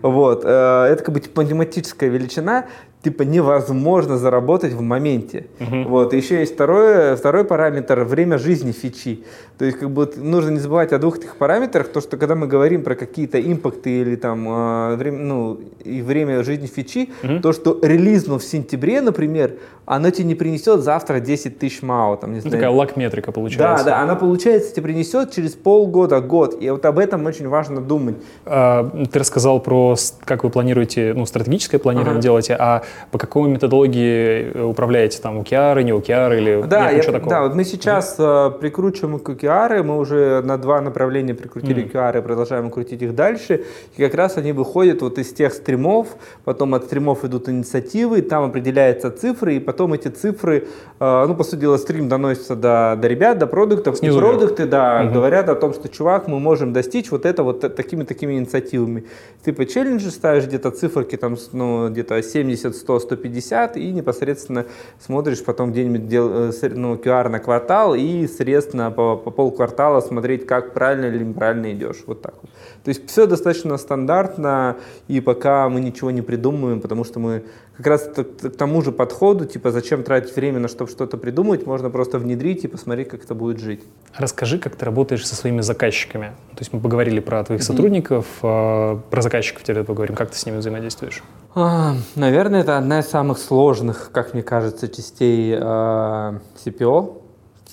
Вот. 0.00 0.44
Это 0.44 1.02
как 1.04 1.12
бы 1.12 1.20
математическая 1.34 2.08
величина, 2.08 2.66
типа 3.02 3.22
невозможно 3.22 4.18
заработать 4.18 4.72
в 4.72 4.80
моменте. 4.80 5.46
Вот. 5.60 6.14
И 6.14 6.16
еще 6.16 6.40
есть 6.40 6.54
второй, 6.54 7.16
второй 7.16 7.44
параметр– 7.44 8.00
время 8.04 8.38
жизни 8.38 8.72
фичи. 8.72 9.24
То 9.58 9.64
есть 9.64 9.78
как 9.78 9.90
бы 9.90 10.08
нужно 10.16 10.50
не 10.50 10.58
забывать 10.60 10.92
о 10.92 10.98
двух 10.98 11.18
этих 11.18 11.34
параметрах, 11.34 11.88
то 11.88 12.00
что 12.00 12.16
когда 12.16 12.36
мы 12.36 12.46
говорим 12.46 12.84
про 12.84 12.94
какие-то 12.94 13.40
импакты 13.40 13.90
или 14.02 14.14
там 14.14 14.46
э, 14.48 14.94
время, 14.96 15.18
ну, 15.18 15.60
и 15.84 16.00
время 16.00 16.44
жизни 16.44 16.66
фичи, 16.66 17.10
то 17.42 17.52
что 17.52 17.76
релизнув 17.82 18.40
в 18.42 18.44
сентябре, 18.46 19.00
например, 19.00 19.54
оно 19.84 20.10
тебе 20.10 20.28
не 20.28 20.34
принесет 20.36 20.82
завтра 20.82 21.18
10 21.18 21.58
тысяч 21.58 21.82
МАУ. 21.82 22.18
Там, 22.18 22.30
не 22.30 22.36
Ну, 22.36 22.42
знаю, 22.42 22.52
такая 22.56 22.70
лак-метрика 22.70 23.32
получается. 23.32 23.84
да, 23.84 23.90
да, 23.90 24.00
она 24.02 24.14
получается 24.14 24.72
тебе 24.72 24.82
принесет 24.84 25.32
через 25.32 25.52
полгода, 25.54 26.20
год. 26.20 26.56
И 26.60 26.70
вот 26.70 26.84
об 26.84 26.98
этом 27.00 27.26
очень 27.26 27.48
важно 27.48 27.80
думать. 27.80 28.16
А, 28.46 28.88
Ты 29.10 29.18
рассказал 29.18 29.58
про, 29.60 29.96
как 30.24 30.44
вы 30.44 30.50
планируете, 30.50 31.14
ну, 31.16 31.26
стратегическое 31.26 31.78
планирование 31.78 32.18
Ага. 32.18 32.22
делаете, 32.22 32.54
а 32.58 32.82
по 33.10 33.18
какой 33.18 33.48
методологии 33.48 34.52
э, 34.54 34.62
управляете, 34.62 35.18
там, 35.20 35.40
OKR, 35.40 35.82
не 35.82 35.92
OKR 35.92 36.38
или 36.38 36.62
Да, 36.68 36.90
я- 36.90 36.98
ничего 36.98 37.12
такого? 37.12 37.30
да, 37.30 37.42
вот 37.42 37.54
мы 37.54 37.64
сейчас 37.64 38.14
э, 38.18 38.50
прикручиваем 38.60 39.16
QQR, 39.48 39.82
мы 39.82 39.98
уже 39.98 40.42
на 40.42 40.58
два 40.58 40.80
направления 40.80 41.34
прикрутили 41.34 41.84
QQR 41.84 42.18
и 42.18 42.22
продолжаем 42.22 42.70
крутить 42.70 43.02
их 43.02 43.14
дальше. 43.14 43.64
И 43.96 44.02
как 44.02 44.14
раз 44.14 44.36
они 44.36 44.52
выходят 44.52 45.02
вот 45.02 45.18
из 45.18 45.32
тех 45.32 45.52
стримов, 45.52 46.08
потом 46.44 46.74
от 46.74 46.84
стримов 46.84 47.24
идут 47.24 47.48
инициативы, 47.48 48.22
там 48.22 48.44
определяются 48.44 49.10
цифры, 49.10 49.56
и 49.56 49.60
потом 49.60 49.94
эти 49.94 50.08
цифры, 50.08 50.68
э, 51.00 51.24
ну, 51.26 51.34
по 51.34 51.44
сути 51.44 51.60
дела, 51.60 51.78
стрим 51.78 52.08
доносится 52.08 52.54
до, 52.56 52.98
до 53.00 53.08
ребят, 53.08 53.38
до 53.38 53.46
продуктов, 53.46 53.94
и 53.94 53.98
Снизу 53.98 54.20
вверх. 54.20 54.38
продукты, 54.38 54.66
да, 54.66 55.04
говорят 55.04 55.48
о 55.48 55.54
том, 55.54 55.72
что, 55.72 55.88
чувак, 55.88 56.28
мы 56.28 56.38
можем 56.38 56.72
достичь 56.72 57.10
вот 57.10 57.24
это 57.24 57.42
вот 57.42 57.60
такими-такими 57.74 58.34
инициативами. 58.34 59.04
Ты 59.44 59.52
по 59.52 59.64
челленджу 59.66 60.10
ставишь 60.10 60.46
где-то 60.46 60.70
циферки, 60.70 61.16
там, 61.16 61.36
ну, 61.52 61.88
где-то 61.88 62.22
70, 62.22 62.76
100, 62.76 63.00
150, 63.00 63.76
и 63.76 63.92
непосредственно 63.92 64.66
смотришь 64.98 65.42
потом 65.44 65.72
где-нибудь 65.72 66.08
дел, 66.08 66.30
э, 66.50 66.52
ну, 66.74 66.94
QR 66.96 67.28
на 67.28 67.38
квартал 67.38 67.94
и 67.94 68.26
средственно 68.26 68.90
по, 68.90 69.16
по 69.16 69.30
полквартала 69.38 70.00
смотреть, 70.00 70.46
как 70.46 70.74
правильно 70.74 71.04
или 71.04 71.22
неправильно 71.22 71.72
идешь. 71.72 72.02
Вот 72.08 72.22
так 72.22 72.34
вот. 72.42 72.50
То 72.82 72.88
есть 72.88 73.08
все 73.08 73.24
достаточно 73.28 73.78
стандартно, 73.78 74.78
и 75.06 75.20
пока 75.20 75.68
мы 75.68 75.80
ничего 75.80 76.10
не 76.10 76.22
придумываем, 76.22 76.80
потому 76.80 77.04
что 77.04 77.20
мы 77.20 77.44
как 77.76 77.86
раз 77.86 78.10
к 78.16 78.48
тому 78.58 78.82
же 78.82 78.90
подходу, 78.90 79.44
типа, 79.44 79.70
зачем 79.70 80.02
тратить 80.02 80.34
время 80.34 80.58
на 80.58 80.66
чтобы 80.66 80.90
что-то 80.90 81.16
придумать, 81.18 81.66
можно 81.66 81.88
просто 81.88 82.18
внедрить 82.18 82.64
и 82.64 82.66
посмотреть, 82.66 83.10
как 83.10 83.22
это 83.22 83.36
будет 83.36 83.60
жить. 83.60 83.84
Расскажи, 84.16 84.58
как 84.58 84.74
ты 84.74 84.84
работаешь 84.84 85.24
со 85.24 85.36
своими 85.36 85.60
заказчиками. 85.60 86.32
То 86.56 86.58
есть 86.58 86.72
мы 86.72 86.80
поговорили 86.80 87.20
про 87.20 87.44
твоих 87.44 87.62
сотрудников, 87.62 88.26
а, 88.42 88.96
про 89.08 89.22
заказчиков 89.22 89.62
теперь 89.62 89.84
поговорим. 89.84 90.16
Как 90.16 90.30
ты 90.32 90.36
с 90.36 90.46
ними 90.46 90.56
взаимодействуешь? 90.56 91.22
А, 91.54 91.94
Наверное, 92.16 92.62
это 92.62 92.76
одна 92.76 92.98
из 92.98 93.06
самых 93.06 93.38
сложных, 93.38 94.10
как 94.12 94.34
мне 94.34 94.42
кажется, 94.42 94.88
частей 94.88 95.54
э, 95.54 96.38
CPO 96.64 97.27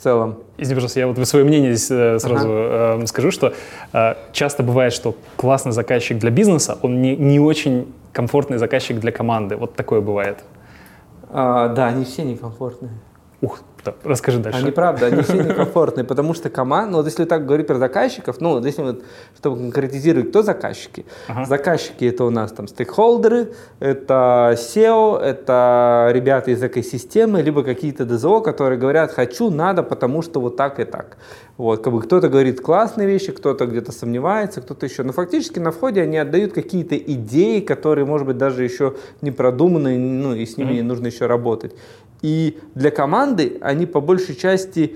целом. 0.06 0.36
Извини, 0.58 0.76
пожалуйста, 0.76 1.00
я 1.00 1.08
вот 1.08 1.28
свое 1.28 1.44
мнение 1.46 1.74
здесь 1.74 1.90
э, 1.90 2.20
сразу 2.20 2.48
э, 2.48 3.08
скажу, 3.08 3.32
что 3.32 3.54
э, 3.92 4.14
часто 4.34 4.62
бывает, 4.62 4.94
что 4.94 5.16
классный 5.36 5.72
заказчик 5.72 6.20
для 6.20 6.30
бизнеса, 6.30 6.78
он 6.84 7.02
не, 7.02 7.16
не 7.16 7.40
очень 7.40 7.92
комфортный 8.14 8.60
заказчик 8.60 9.00
для 9.00 9.12
команды. 9.12 9.56
Вот 9.56 9.74
такое 9.76 10.02
бывает. 10.02 10.44
А, 11.32 11.70
да, 11.70 11.88
они 11.88 12.06
все 12.06 12.24
некомфортные. 12.24 12.92
Ух, 13.42 13.62
да, 13.86 13.94
расскажи 14.04 14.40
дальше. 14.40 14.60
Они 14.60 14.72
правда, 14.72 15.06
они 15.06 15.22
все 15.22 15.42
некомфортные, 15.44 16.04
потому 16.04 16.34
что 16.34 16.50
команда, 16.50 16.92
ну 16.92 16.98
вот 16.98 17.06
если 17.06 17.26
так 17.26 17.46
говорить 17.46 17.68
про 17.68 17.76
заказчиков, 17.76 18.42
ну 18.42 18.54
вот 18.54 18.66
если 18.66 18.82
вот, 18.82 19.04
чтобы 19.38 19.58
конкретизировать, 19.58 20.30
кто 20.30 20.42
заказчики? 20.42 21.06
Ага. 21.28 21.46
Заказчики 21.46 22.06
это 22.06 22.26
у 22.26 22.30
нас 22.30 22.52
там 22.52 22.68
стейкхолдеры, 22.68 23.54
это 23.80 24.56
SEO, 24.58 25.20
это 25.20 26.10
ребята 26.12 26.52
из 26.52 26.64
экосистемы, 26.64 27.42
либо 27.42 27.64
какие-то 27.64 28.06
ДЗО, 28.06 28.42
которые 28.42 28.80
говорят, 28.80 29.12
хочу, 29.12 29.50
надо, 29.50 29.84
потому 29.84 30.22
что 30.22 30.42
вот 30.42 30.58
так 30.58 30.80
и 30.80 30.86
так. 30.86 31.18
Вот, 31.58 31.82
как 31.82 31.94
бы 31.94 32.02
кто-то 32.02 32.28
говорит 32.28 32.60
классные 32.60 33.08
вещи, 33.08 33.32
кто-то 33.32 33.66
где-то 33.66 33.94
сомневается, 33.94 34.60
кто-то 34.62 34.86
еще. 34.86 35.04
Но 35.04 35.14
фактически 35.14 35.60
на 35.60 35.72
входе 35.72 36.02
они 36.02 36.18
отдают 36.18 36.52
какие-то 36.52 36.98
идеи, 36.98 37.62
которые, 37.62 38.06
может 38.06 38.28
быть, 38.28 38.38
даже 38.38 38.64
еще 38.64 38.96
не 39.22 39.32
продуманы, 39.32 39.98
ну 39.98 40.36
и 40.36 40.46
с 40.46 40.58
ними 40.58 40.82
нужно 40.82 41.08
еще 41.08 41.28
работать. 41.28 41.74
И 42.26 42.58
для 42.74 42.90
команды 42.90 43.60
они 43.62 43.86
по 43.86 44.02
большей 44.02 44.36
части 44.36 44.96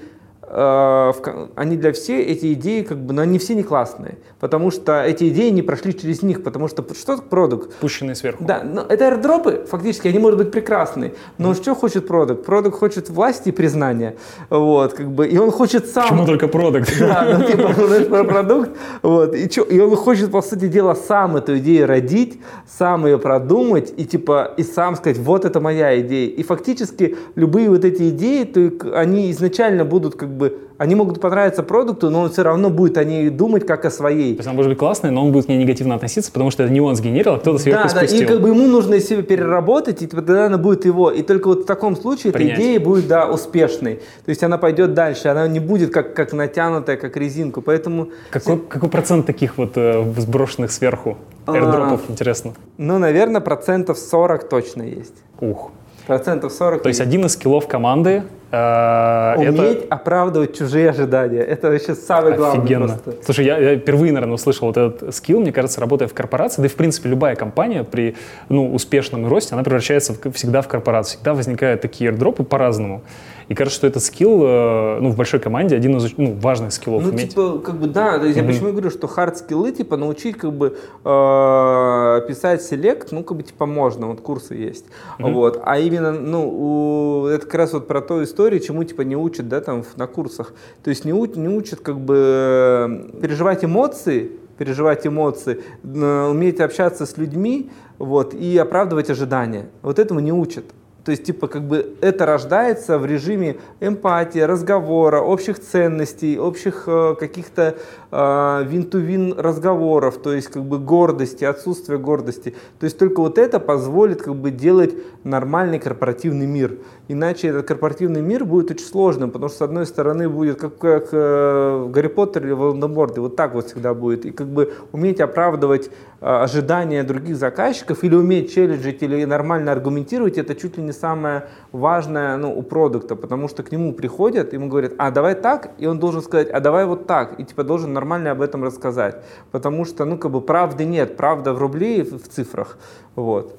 они 0.49 1.77
для 1.77 1.91
всей 1.91 2.23
эти 2.23 2.53
идеи 2.53 2.81
как 2.81 2.97
бы, 2.97 3.13
но 3.13 3.21
они 3.21 3.37
все 3.37 3.55
не 3.55 3.63
классные, 3.63 4.17
потому 4.39 4.71
что 4.71 5.03
эти 5.03 5.29
идеи 5.29 5.49
не 5.49 5.61
прошли 5.61 5.93
через 5.93 6.23
них, 6.23 6.43
потому 6.43 6.67
что 6.67 6.85
что 6.93 7.17
продукт? 7.17 7.75
Пущенные 7.75 8.15
сверху. 8.15 8.43
Да, 8.43 8.63
но 8.63 8.81
это 8.81 9.07
аирдропы, 9.07 9.65
фактически, 9.69 10.07
они 10.07 10.19
могут 10.19 10.37
быть 10.37 10.51
прекрасны. 10.51 11.13
Но 11.37 11.53
что 11.53 11.75
хочет 11.75 12.07
продукт? 12.07 12.45
Продукт 12.45 12.77
хочет 12.77 13.09
власти 13.09 13.49
и 13.49 13.51
признания. 13.51 14.15
Вот, 14.49 14.93
как 14.93 15.11
бы, 15.11 15.27
и 15.27 15.37
он 15.37 15.51
хочет 15.51 15.87
сам... 15.87 16.03
Почему 16.03 16.25
только 16.25 16.47
продукт? 16.47 16.89
Да, 16.99 17.37
ну 17.37 17.43
типа 17.45 17.73
про 18.09 18.23
продукт, 18.23 18.69
вот, 19.01 19.35
и, 19.35 19.49
чё, 19.49 19.63
и 19.63 19.79
он 19.79 19.95
хочет, 19.95 20.31
по 20.31 20.41
сути 20.41 20.67
дела, 20.67 20.95
сам 20.95 21.37
эту 21.37 21.57
идею 21.57 21.87
родить, 21.87 22.39
сам 22.67 23.05
ее 23.05 23.17
продумать 23.17 23.93
и 23.97 24.05
типа 24.05 24.53
и 24.57 24.63
сам 24.63 24.95
сказать, 24.95 25.17
вот 25.17 25.45
это 25.45 25.59
моя 25.59 25.99
идея. 26.01 26.29
И 26.29 26.43
фактически 26.43 27.17
любые 27.35 27.69
вот 27.69 27.85
эти 27.85 28.09
идеи, 28.09 28.43
то 28.43 28.97
они 28.97 29.31
изначально 29.31 29.85
будут 29.85 30.15
как 30.15 30.29
бы, 30.29 30.38
они 30.77 30.95
могут 30.95 31.19
понравиться 31.19 31.63
продукту, 31.63 32.09
но 32.09 32.21
он 32.21 32.29
все 32.29 32.43
равно 32.43 32.69
будет 32.69 32.97
о 32.97 33.03
ней 33.03 33.29
думать 33.29 33.65
как 33.65 33.85
о 33.85 33.91
своей. 33.91 34.33
То 34.33 34.39
есть 34.39 34.47
она 34.47 34.55
может 34.55 34.69
быть 34.71 34.77
классная, 34.79 35.11
но 35.11 35.23
он 35.25 35.31
будет 35.31 35.45
к 35.45 35.49
ней 35.49 35.57
негативно 35.57 35.95
относиться, 35.95 36.31
потому 36.31 36.51
что 36.51 36.63
это 36.63 36.71
не 36.71 36.81
он 36.81 36.95
сгенерил, 36.95 37.33
а 37.35 37.39
кто-то 37.39 37.57
сверху 37.59 37.87
Да, 37.87 37.93
да, 37.93 38.03
и 38.03 38.07
спустил. 38.07 38.27
как 38.27 38.41
бы 38.41 38.49
ему 38.49 38.67
нужно 38.67 38.99
себе 38.99 39.23
переработать, 39.23 40.01
и 40.01 40.07
типа 40.07 40.21
тогда 40.21 40.45
она 40.45 40.57
будет 40.57 40.85
его. 40.85 41.11
И 41.11 41.21
только 41.21 41.47
вот 41.47 41.63
в 41.63 41.65
таком 41.65 41.95
случае 41.95 42.31
Принять. 42.33 42.53
эта 42.53 42.61
идея 42.61 42.79
будет, 42.79 43.07
да, 43.07 43.27
успешной. 43.29 43.95
То 44.25 44.29
есть 44.29 44.43
она 44.43 44.57
пойдет 44.57 44.93
дальше, 44.93 45.27
она 45.27 45.47
не 45.47 45.59
будет 45.59 45.91
как, 45.91 46.13
как 46.13 46.33
натянутая, 46.33 46.97
как 46.97 47.17
резинку. 47.17 47.61
Поэтому 47.61 48.09
Какой, 48.31 48.57
какой 48.59 48.89
процент 48.89 49.25
таких 49.25 49.57
вот 49.57 49.73
э, 49.75 50.03
сброшенных 50.17 50.71
сверху 50.71 51.17
А. 51.45 51.53
airdropов, 51.55 52.01
интересно? 52.09 52.53
Ну, 52.77 52.97
наверное, 52.99 53.41
процентов 53.41 53.97
40 53.97 54.47
точно 54.49 54.83
есть. 54.83 55.15
Ух. 55.41 55.71
Процентов 56.07 56.51
40 56.53 56.81
То 56.83 56.89
есть. 56.89 57.01
один 57.01 57.25
из 57.25 57.33
скиллов 57.33 57.67
команды 57.67 58.23
э, 58.51 59.33
Уметь 59.37 59.59
это 59.59 59.85
оправдывать 59.95 60.57
чужие 60.57 60.89
ожидания. 60.89 61.39
Это 61.41 61.69
вообще 61.69 61.95
самое 61.95 62.35
главное 62.35 62.61
офигенно. 62.61 62.87
просто. 62.87 63.23
Слушай, 63.23 63.45
я, 63.45 63.57
я 63.57 63.77
впервые, 63.77 64.11
наверное, 64.11 64.35
услышал 64.35 64.67
вот 64.67 64.77
этот 64.77 65.15
скилл, 65.15 65.39
мне 65.39 65.51
кажется, 65.51 65.79
работая 65.79 66.07
в 66.07 66.13
корпорации, 66.13 66.61
да 66.61 66.67
и 66.67 66.69
в 66.69 66.75
принципе 66.75 67.09
любая 67.09 67.35
компания 67.35 67.83
при 67.83 68.15
ну, 68.49 68.73
успешном 68.73 69.27
росте, 69.27 69.53
она 69.55 69.63
превращается 69.63 70.13
в- 70.13 70.31
всегда 70.33 70.61
в 70.61 70.67
корпорацию. 70.67 71.17
Всегда 71.17 71.33
возникают 71.33 71.81
такие 71.81 72.11
airdропы 72.11 72.43
по-разному. 72.43 73.01
И 73.49 73.55
кажется, 73.55 73.77
что 73.79 73.87
этот 73.87 74.03
скилл 74.03 74.43
э, 74.43 74.99
ну, 75.01 75.09
в 75.09 75.15
большой 75.17 75.39
команде 75.39 75.75
один 75.75 75.97
из 75.97 76.15
ну, 76.17 76.33
важных 76.39 76.71
скиллов 76.71 77.03
Ну, 77.03 77.09
уметь. 77.09 77.29
типа, 77.31 77.59
как 77.59 77.75
бы, 77.79 77.87
да, 77.87 78.19
то 78.19 78.25
есть 78.25 78.37
я 78.37 78.43
почему 78.43 78.69
говорю, 78.71 78.91
что 78.91 79.07
хард 79.07 79.37
скиллы, 79.37 79.71
типа, 79.71 79.97
научить, 79.97 80.37
как 80.37 80.53
бы, 80.53 80.77
э, 81.03 82.27
писать 82.27 82.61
селект, 82.61 83.11
ну, 83.11 83.23
как 83.23 83.37
бы, 83.37 83.43
типа, 83.43 83.65
можно, 83.65 84.07
вот 84.07 84.21
курсы 84.21 84.53
есть, 84.53 84.85
вот, 85.17 85.59
а 85.65 85.79
именно, 85.79 86.11
ну, 86.11 87.23
у- 87.23 87.25
это 87.27 87.45
как 87.45 87.55
раз 87.55 87.73
вот 87.73 87.87
про 87.87 88.01
ту 88.01 88.23
историю, 88.23 88.59
чему, 88.61 88.83
типа, 88.83 89.01
не 89.01 89.15
учат, 89.15 89.47
да, 89.49 89.61
там, 89.61 89.83
на 89.95 90.05
курсах, 90.07 90.53
то 90.83 90.89
есть 90.91 91.03
не, 91.05 91.11
уч- 91.11 91.37
не 91.37 91.47
учат, 91.49 91.79
как 91.79 91.99
бы, 91.99 92.15
э, 92.17 93.19
переживать 93.21 93.65
эмоции, 93.65 94.31
переживать 94.59 95.07
эмоции, 95.07 95.61
уметь 95.83 96.59
общаться 96.59 97.05
с 97.05 97.17
людьми, 97.17 97.71
вот, 97.97 98.33
и 98.33 98.57
оправдывать 98.57 99.09
ожидания, 99.09 99.69
вот 99.81 99.97
этому 99.99 100.19
не 100.19 100.31
учат. 100.33 100.65
То 101.05 101.11
есть, 101.11 101.23
типа, 101.23 101.47
как 101.47 101.63
бы 101.63 101.95
это 102.01 102.25
рождается 102.25 102.99
в 102.99 103.05
режиме 103.05 103.57
эмпатии, 103.79 104.39
разговора, 104.39 105.21
общих 105.21 105.59
ценностей, 105.59 106.37
общих 106.37 106.83
э, 106.87 107.15
каких-то 107.17 107.77
э, 108.11 108.63
вин-ту-вин 108.65 109.33
разговоров, 109.37 110.17
то 110.17 110.33
есть, 110.33 110.49
как 110.49 110.63
бы 110.63 110.77
гордости, 110.77 111.45
отсутствие 111.45 111.99
гордости. 111.99 112.53
То 112.79 112.83
есть, 112.83 112.99
только 112.99 113.21
вот 113.21 113.37
это 113.37 113.59
позволит, 113.59 114.21
как 114.21 114.35
бы, 114.35 114.51
делать 114.51 114.93
нормальный 115.23 115.79
корпоративный 115.79 116.45
мир. 116.45 116.77
Иначе 117.07 117.47
этот 117.47 117.65
корпоративный 117.67 118.21
мир 118.21 118.43
будет 118.43 118.71
очень 118.71 118.85
сложным, 118.85 119.31
потому 119.31 119.49
что, 119.49 119.59
с 119.59 119.61
одной 119.61 119.85
стороны, 119.85 120.27
будет 120.27 120.59
как, 120.59 120.77
как 120.77 121.09
э, 121.11 121.87
Гарри 121.89 122.07
Поттер 122.07 122.45
или 122.45 122.51
Волан-де-Морт, 122.51 123.17
и 123.17 123.19
вот 123.21 123.35
так 123.35 123.53
вот 123.53 123.67
всегда 123.67 123.93
будет. 123.93 124.25
И, 124.25 124.31
как 124.31 124.47
бы, 124.47 124.73
уметь 124.91 125.21
оправдывать 125.21 125.89
ожидания 126.21 127.03
других 127.03 127.37
заказчиков 127.37 128.03
или 128.03 128.15
уметь 128.15 128.53
челленджить 128.53 129.01
или 129.03 129.23
нормально 129.25 129.71
аргументировать, 129.71 130.37
это 130.37 130.55
чуть 130.55 130.77
ли 130.77 130.83
не 130.83 130.91
самое 130.91 131.43
важное 131.71 132.37
ну, 132.37 132.57
у 132.57 132.61
продукта, 132.61 133.15
потому 133.15 133.47
что 133.47 133.63
к 133.63 133.71
нему 133.71 133.93
приходят, 133.93 134.53
ему 134.53 134.67
говорят, 134.67 134.93
а 134.97 135.11
давай 135.11 135.35
так, 135.35 135.71
и 135.77 135.85
он 135.85 135.99
должен 135.99 136.21
сказать, 136.21 136.49
а 136.49 136.59
давай 136.59 136.85
вот 136.85 137.07
так, 137.07 137.39
и 137.39 137.43
типа 137.43 137.63
должен 137.63 137.93
нормально 137.93 138.31
об 138.31 138.41
этом 138.41 138.63
рассказать, 138.63 139.15
потому 139.51 139.85
что, 139.85 140.05
ну, 140.05 140.17
как 140.17 140.31
бы 140.31 140.41
правды 140.41 140.85
нет, 140.85 141.15
правда 141.15 141.53
в 141.53 141.57
рубле 141.57 141.99
и 141.99 142.01
в 142.01 142.27
цифрах, 142.27 142.77
вот. 143.15 143.57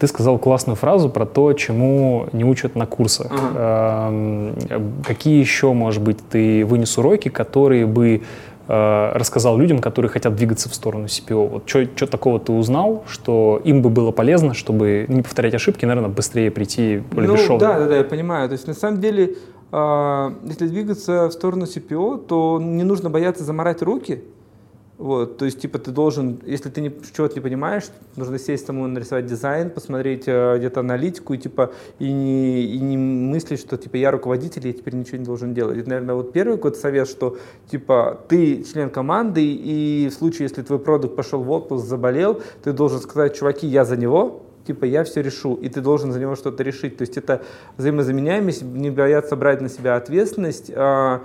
Ты 0.00 0.06
сказал 0.06 0.38
классную 0.38 0.76
фразу 0.76 1.10
про 1.10 1.26
то, 1.26 1.52
чему 1.52 2.26
не 2.32 2.42
учат 2.42 2.74
на 2.74 2.86
курсах. 2.86 3.30
Ага. 3.30 4.54
Какие 5.06 5.38
еще, 5.38 5.74
может 5.74 6.02
быть, 6.02 6.16
ты 6.30 6.64
вынес 6.64 6.96
уроки, 6.96 7.28
которые 7.28 7.84
бы 7.84 8.22
Э, 8.72 9.10
рассказал 9.14 9.58
людям, 9.58 9.80
которые 9.80 10.12
хотят 10.12 10.36
двигаться 10.36 10.68
в 10.68 10.74
сторону 10.76 11.06
CPO? 11.06 11.48
Вот 11.48 11.68
что 11.68 12.06
такого 12.06 12.38
ты 12.38 12.52
узнал, 12.52 13.02
что 13.08 13.60
им 13.64 13.82
бы 13.82 13.90
было 13.90 14.12
полезно, 14.12 14.54
чтобы 14.54 15.06
не 15.08 15.22
повторять 15.22 15.54
ошибки, 15.54 15.84
наверное, 15.84 16.08
быстрее 16.08 16.52
прийти 16.52 17.02
более 17.10 17.32
ну? 17.32 17.58
Да, 17.58 17.80
да, 17.80 17.86
да, 17.88 17.96
я 17.96 18.04
понимаю. 18.04 18.48
То 18.48 18.52
есть 18.52 18.68
на 18.68 18.74
самом 18.74 19.00
деле, 19.00 19.34
э, 19.72 20.30
если 20.44 20.68
двигаться 20.68 21.26
в 21.26 21.32
сторону 21.32 21.64
CPO, 21.64 22.26
то 22.28 22.60
не 22.62 22.84
нужно 22.84 23.10
бояться 23.10 23.42
заморать 23.42 23.82
руки, 23.82 24.22
вот, 25.00 25.38
то 25.38 25.46
есть, 25.46 25.58
типа, 25.58 25.78
ты 25.78 25.92
должен, 25.92 26.42
если 26.44 26.68
ты 26.68 26.82
не, 26.82 26.92
чего-то 27.16 27.34
не 27.34 27.40
понимаешь, 27.40 27.84
нужно 28.16 28.38
сесть 28.38 28.66
самому 28.66 28.86
нарисовать 28.86 29.24
дизайн, 29.24 29.70
посмотреть 29.70 30.24
э, 30.26 30.58
где-то 30.58 30.80
аналитику 30.80 31.32
и, 31.32 31.38
типа, 31.38 31.72
и 31.98 32.12
не, 32.12 32.64
и 32.64 32.78
не 32.80 32.98
мыслить, 32.98 33.60
что, 33.60 33.78
типа, 33.78 33.96
я 33.96 34.10
руководитель, 34.10 34.66
я 34.66 34.74
теперь 34.74 34.94
ничего 34.94 35.16
не 35.16 35.24
должен 35.24 35.54
делать. 35.54 35.78
Это, 35.78 35.88
наверное, 35.88 36.14
вот 36.16 36.34
первый 36.34 36.56
какой-то 36.56 36.78
совет, 36.78 37.08
что, 37.08 37.38
типа, 37.70 38.20
ты 38.28 38.62
член 38.62 38.90
команды, 38.90 39.42
и 39.42 40.10
в 40.10 40.12
случае, 40.12 40.48
если 40.48 40.60
твой 40.60 40.78
продукт 40.78 41.16
пошел 41.16 41.42
в 41.42 41.50
отпуск, 41.50 41.86
заболел, 41.86 42.42
ты 42.62 42.74
должен 42.74 43.00
сказать, 43.00 43.34
чуваки, 43.34 43.66
я 43.66 43.86
за 43.86 43.96
него, 43.96 44.42
типа 44.66 44.84
я 44.84 45.02
все 45.04 45.22
решу, 45.22 45.54
и 45.54 45.70
ты 45.70 45.80
должен 45.80 46.12
за 46.12 46.20
него 46.20 46.36
что-то 46.36 46.62
решить. 46.62 46.98
То 46.98 47.02
есть 47.02 47.16
это 47.16 47.42
взаимозаменяемость, 47.78 48.62
не 48.62 48.90
бояться 48.90 49.34
брать 49.34 49.62
на 49.62 49.70
себя 49.70 49.96
ответственность, 49.96 50.70
а, 50.74 51.22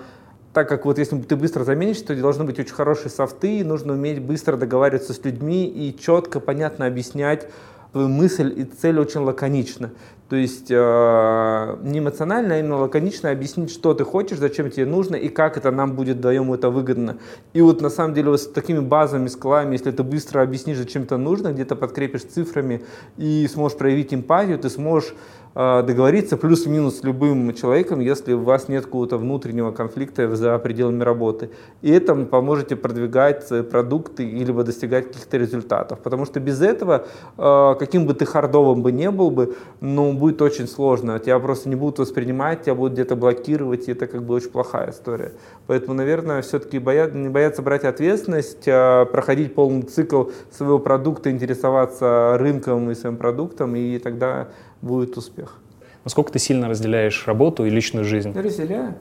так 0.56 0.70
как 0.70 0.86
вот 0.86 0.98
если 0.98 1.20
ты 1.20 1.36
быстро 1.36 1.66
заменишь, 1.66 2.00
то 2.00 2.16
должны 2.16 2.46
быть 2.46 2.58
очень 2.58 2.74
хорошие 2.74 3.10
софты, 3.10 3.62
нужно 3.66 3.92
уметь 3.92 4.22
быстро 4.22 4.56
договариваться 4.56 5.14
с 5.14 5.22
людьми 5.26 5.68
и 5.68 5.94
четко, 6.00 6.40
понятно 6.40 6.86
объяснять 6.86 7.50
мысль 7.94 8.54
и 8.56 8.64
цель 8.64 8.98
очень 8.98 9.20
лаконично. 9.20 9.92
То 10.30 10.38
есть 10.38 10.68
э, 10.70 11.78
не 11.84 12.00
эмоционально, 12.00 12.56
а 12.56 12.60
именно 12.60 12.78
лаконично 12.78 13.32
объяснить, 13.32 13.70
что 13.70 13.94
ты 13.94 14.06
хочешь, 14.06 14.40
зачем 14.40 14.72
тебе 14.72 14.86
нужно 14.86 15.18
и 15.18 15.28
как 15.28 15.58
это 15.58 15.72
нам 15.72 15.94
будет 15.94 16.18
вдвоем 16.18 16.52
это 16.54 16.70
выгодно. 16.70 17.18
И 17.52 17.62
вот 17.62 17.82
на 17.82 17.90
самом 17.90 18.14
деле 18.14 18.30
вот 18.30 18.42
с 18.42 18.48
такими 18.48 18.80
базовыми 18.80 19.28
скалами, 19.28 19.74
если 19.74 19.92
ты 19.92 20.04
быстро 20.04 20.42
объяснишь, 20.42 20.78
зачем 20.78 21.04
это 21.04 21.18
нужно, 21.18 21.52
где-то 21.52 21.76
подкрепишь 21.76 22.24
цифрами 22.24 22.82
и 23.18 23.46
сможешь 23.52 23.78
проявить 23.78 24.14
эмпатию, 24.14 24.58
ты 24.58 24.70
сможешь 24.70 25.14
договориться 25.56 26.36
плюс-минус 26.36 27.00
с 27.00 27.04
любым 27.04 27.54
человеком, 27.54 28.02
если 28.02 28.34
у 28.34 28.44
вас 28.44 28.68
нет 28.68 28.86
какого-то 28.86 29.18
внутреннего 29.18 29.72
конфликта 29.72 30.36
за 30.36 30.60
пределами 30.60 31.02
работы. 31.02 31.50
И 31.82 31.90
это 31.90 32.14
поможете 32.14 32.76
продвигать 32.76 33.48
продукты 33.72 34.26
или 34.26 34.52
достигать 34.52 35.08
каких-то 35.08 35.38
результатов. 35.38 36.00
Потому 36.00 36.26
что 36.26 36.40
без 36.42 36.62
этого, 36.62 37.06
э, 37.38 37.76
каким 37.80 38.06
бы 38.06 38.14
ты 38.14 38.26
хардовым 38.26 38.82
бы 38.82 38.92
не 38.92 39.10
был 39.12 39.32
бы, 39.32 39.56
ну, 39.80 40.12
будет 40.14 40.42
очень 40.42 40.68
сложно. 40.68 41.20
Тебя 41.20 41.40
просто 41.40 41.70
не 41.70 41.76
будут 41.76 42.00
воспринимать, 42.00 42.64
тебя 42.64 42.76
будут 42.76 42.94
где-то 42.94 43.16
блокировать, 43.16 43.88
и 43.88 43.92
это 43.94 44.08
как 44.08 44.24
бы 44.24 44.36
очень 44.36 44.50
плохая 44.50 44.92
история. 44.92 45.32
Поэтому, 45.68 45.94
наверное, 45.94 46.42
все-таки 46.42 46.80
боя... 46.80 47.10
не 47.10 47.30
бояться 47.30 47.62
брать 47.62 47.86
ответственность, 47.86 48.68
а 48.68 49.06
проходить 49.06 49.56
полный 49.56 49.84
цикл 49.84 50.26
своего 50.52 50.80
продукта, 50.80 51.32
интересоваться 51.32 52.38
рынком 52.38 52.92
и 52.92 52.96
своим 52.96 53.18
продуктом, 53.18 53.76
и 53.76 53.98
тогда 54.00 54.50
будет 54.86 55.18
успех. 55.18 55.58
Насколько 56.04 56.32
ты 56.32 56.40
сильно 56.40 56.70
разделяешь 56.70 57.28
работу 57.28 57.66
и 57.66 57.70
личную 57.70 58.06
жизнь? 58.06 58.32
Я 58.34 58.42
разделяю. 58.42 58.96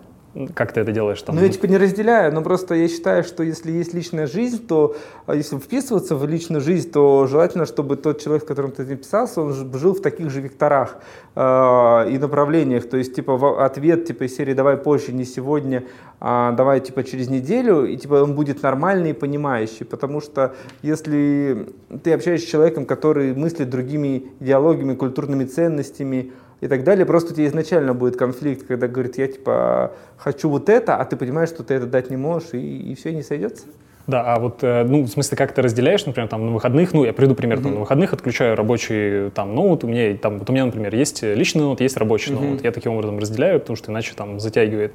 Как 0.55 0.73
ты 0.73 0.81
это 0.81 0.91
делаешь 0.91 1.23
там? 1.23 1.37
Ну, 1.37 1.43
я 1.43 1.49
типа 1.49 1.67
не 1.67 1.79
разделяю, 1.79 2.33
но 2.35 2.43
просто 2.43 2.75
я 2.75 2.89
считаю, 2.89 3.23
что 3.23 3.45
если 3.45 3.71
есть 3.71 3.95
личная 3.95 4.27
жизнь, 4.27 4.67
то 4.67 4.97
а, 5.27 5.37
если 5.37 5.57
вписываться 5.59 6.17
в 6.17 6.27
личную 6.27 6.61
жизнь, 6.61 6.91
то 6.91 7.29
желательно, 7.29 7.67
чтобы 7.67 7.97
тот 7.97 8.21
человек, 8.21 8.43
с 8.43 8.47
которым 8.47 8.73
ты 8.73 8.85
написался, 8.85 9.43
он 9.43 9.53
жил 9.75 9.95
в 9.95 10.03
таких 10.03 10.31
же 10.31 10.41
векторах 10.41 10.97
э, 11.37 11.41
и 12.11 12.19
направлениях. 12.19 12.89
То 12.89 12.97
есть, 12.97 13.15
типа, 13.15 13.65
ответ, 13.65 14.07
типа, 14.07 14.25
из 14.25 14.35
серии 14.37 14.55
«давай 14.55 14.77
позже, 14.77 15.13
не 15.13 15.25
сегодня, 15.25 15.85
а 16.19 16.51
давай, 16.53 16.81
типа, 16.81 17.05
через 17.05 17.29
неделю», 17.29 17.85
и, 17.85 17.97
типа, 17.97 18.15
он 18.15 18.35
будет 18.35 18.61
нормальный 18.63 19.11
и 19.11 19.15
понимающий. 19.15 19.87
Потому 19.87 20.21
что 20.21 20.57
если 20.83 21.69
ты 22.03 22.13
общаешься 22.13 22.49
с 22.49 22.51
человеком, 22.51 22.87
который 22.87 23.35
мыслит 23.35 23.71
другими 23.71 24.27
идеологиями, 24.41 24.97
культурными 24.97 25.45
ценностями, 25.45 26.33
и 26.65 26.69
так 26.69 26.83
далее. 26.83 27.05
Просто 27.05 27.33
у 27.33 27.37
тебя 27.37 27.47
изначально 27.47 27.93
будет 27.93 28.17
конфликт, 28.17 28.67
когда 28.67 28.89
говорит, 28.89 29.19
я 29.19 29.29
типа 29.29 29.93
хочу 30.17 30.49
вот 30.49 30.71
это, 30.71 30.97
а 30.97 31.05
ты 31.05 31.17
понимаешь, 31.17 31.51
что 31.51 31.63
ты 31.63 31.75
это 31.75 31.87
дать 31.87 32.11
не 32.11 32.17
можешь, 32.17 32.55
и, 32.55 32.93
и 32.93 32.95
все 32.95 33.13
не 33.13 33.23
сойдется. 33.23 33.67
Да, 34.07 34.23
а 34.23 34.39
вот, 34.39 34.63
э, 34.63 34.85
ну, 34.85 35.03
в 35.03 35.09
смысле, 35.09 35.37
как 35.37 35.53
ты 35.53 35.63
разделяешь, 35.63 36.05
например, 36.05 36.29
там, 36.29 36.45
на 36.45 36.53
выходных, 36.53 36.93
ну, 36.93 37.05
я 37.05 37.15
приду 37.15 37.35
пример, 37.35 37.59
mm-hmm. 37.59 37.63
там, 37.63 37.75
на 37.75 37.81
выходных 37.81 38.13
отключаю 38.13 38.55
рабочий, 38.55 39.31
там, 39.31 39.55
ноут, 39.55 39.85
у 39.85 39.89
меня, 39.89 40.15
там, 40.17 40.39
вот 40.39 40.51
у 40.51 40.53
меня, 40.53 40.67
например, 40.67 40.95
есть 40.95 41.23
личный 41.23 41.63
ноут, 41.63 41.81
есть 41.81 41.97
рабочий 41.97 42.33
mm-hmm. 42.33 42.49
ноут, 42.49 42.65
я 42.65 42.73
таким 42.73 42.93
образом 42.93 43.19
разделяю, 43.19 43.61
потому 43.61 43.77
что 43.77 43.93
иначе, 43.93 44.13
там, 44.15 44.41
затягивает. 44.41 44.93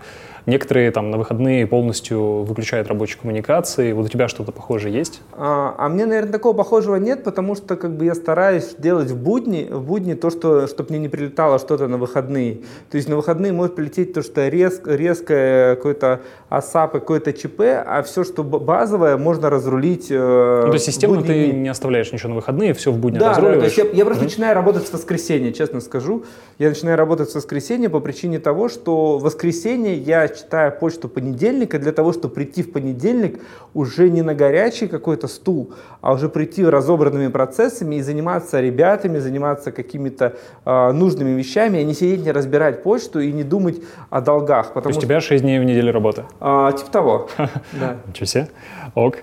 Некоторые, 0.50 0.92
там, 0.92 1.12
на 1.12 1.18
выходные 1.18 1.66
полностью 1.66 2.44
выключают 2.44 2.88
рабочие 2.88 3.20
коммуникации, 3.22 3.94
вот 3.94 4.06
у 4.06 4.10
тебя 4.10 4.28
что-то 4.28 4.52
похожее 4.52 4.94
есть? 4.94 5.22
А, 5.34 5.76
а 5.78 5.90
мне, 5.90 6.06
наверное, 6.06 6.32
такого 6.32 6.56
похожего 6.56 6.96
нет, 6.98 7.24
потому 7.24 7.56
что, 7.56 7.76
как 7.76 7.96
бы, 7.96 8.06
я 8.06 8.16
стараюсь 8.16 8.76
делать 8.78 9.12
в 9.12 9.18
будни, 9.18 9.68
в 9.70 9.84
будни 9.84 10.14
то, 10.14 10.30
что, 10.30 10.68
чтобы 10.68 10.90
мне 10.90 11.00
не 11.00 11.10
прилетало 11.10 11.60
что-то 11.60 11.88
на 11.88 11.98
выходные. 11.98 12.60
То 12.90 12.98
есть 12.98 13.08
на 13.08 13.16
выходные 13.16 13.54
может 13.54 13.76
прилететь 13.76 14.14
то, 14.14 14.22
что 14.22 14.48
резко, 14.48 14.96
резкое 14.96 15.76
какой-то 15.76 16.22
АСАП, 16.50 16.94
какой-то 16.94 17.32
ЧП, 17.34 17.62
а 17.86 18.04
все, 18.04 18.24
что 18.24 18.44
базово, 18.44 18.90
базовое 18.90 19.18
можно 19.18 19.50
разрулить. 19.50 20.08
Э, 20.10 20.62
ну, 20.66 20.72
то 20.72 20.74
есть 20.74 20.86
системно 20.86 21.22
ты 21.22 21.52
не 21.52 21.70
оставляешь 21.70 22.12
ничего 22.12 22.30
на 22.30 22.36
выходные, 22.36 22.74
все 22.74 22.92
в 22.92 22.98
будни 22.98 23.20
да, 23.20 23.32
разруливаешь? 23.32 23.62
Да, 23.62 23.76
то 23.76 23.82
есть 23.82 23.94
я, 23.94 23.98
я 23.98 24.06
просто 24.06 24.24
mm-hmm. 24.24 24.28
начинаю 24.28 24.56
работать 24.56 24.88
с 24.88 24.94
воскресенья, 24.94 25.52
честно 25.52 25.82
скажу. 25.82 26.24
Я 26.58 26.70
начинаю 26.70 26.98
работать 26.98 27.30
с 27.30 27.36
воскресенья 27.36 27.90
по 27.90 28.00
причине 28.00 28.40
того, 28.40 28.70
что 28.70 29.18
в 29.18 29.24
воскресенье 29.24 29.96
я 29.96 30.28
читаю 30.40 30.72
почту 30.80 31.10
понедельника 31.10 31.80
для 31.80 31.92
того, 31.92 32.14
чтобы 32.14 32.34
прийти 32.34 32.64
в 32.64 32.72
понедельник 32.72 33.40
уже 33.74 34.10
не 34.10 34.22
на 34.22 34.34
горячий 34.34 34.88
какой-то 34.88 35.28
стул, 35.28 35.74
а 36.02 36.14
уже 36.14 36.30
прийти 36.30 36.66
разобранными 36.66 37.28
процессами 37.28 37.96
и 37.96 38.02
заниматься 38.02 38.62
ребятами, 38.62 39.20
заниматься 39.20 39.72
какими-то 39.72 40.34
э, 40.66 40.92
нужными 40.92 41.38
вещами, 41.38 41.80
а 41.80 41.84
не 41.84 41.94
сидеть, 41.94 42.26
не 42.26 42.32
разбирать 42.32 42.84
почту 42.84 43.20
и 43.20 43.32
не 43.32 43.44
думать 43.44 43.82
о 44.10 44.22
долгах. 44.22 44.74
То 44.74 44.88
есть 44.88 45.00
у 45.00 45.02
тебя 45.02 45.22
6 45.22 45.44
дней 45.44 45.60
в 45.60 45.64
неделю 45.64 45.92
работы? 45.92 46.24
А, 46.40 46.72
типа 46.72 46.92
того. 46.92 47.30
Ничего 48.08 48.26
себе. 48.26 48.48
Ок. 48.96 49.18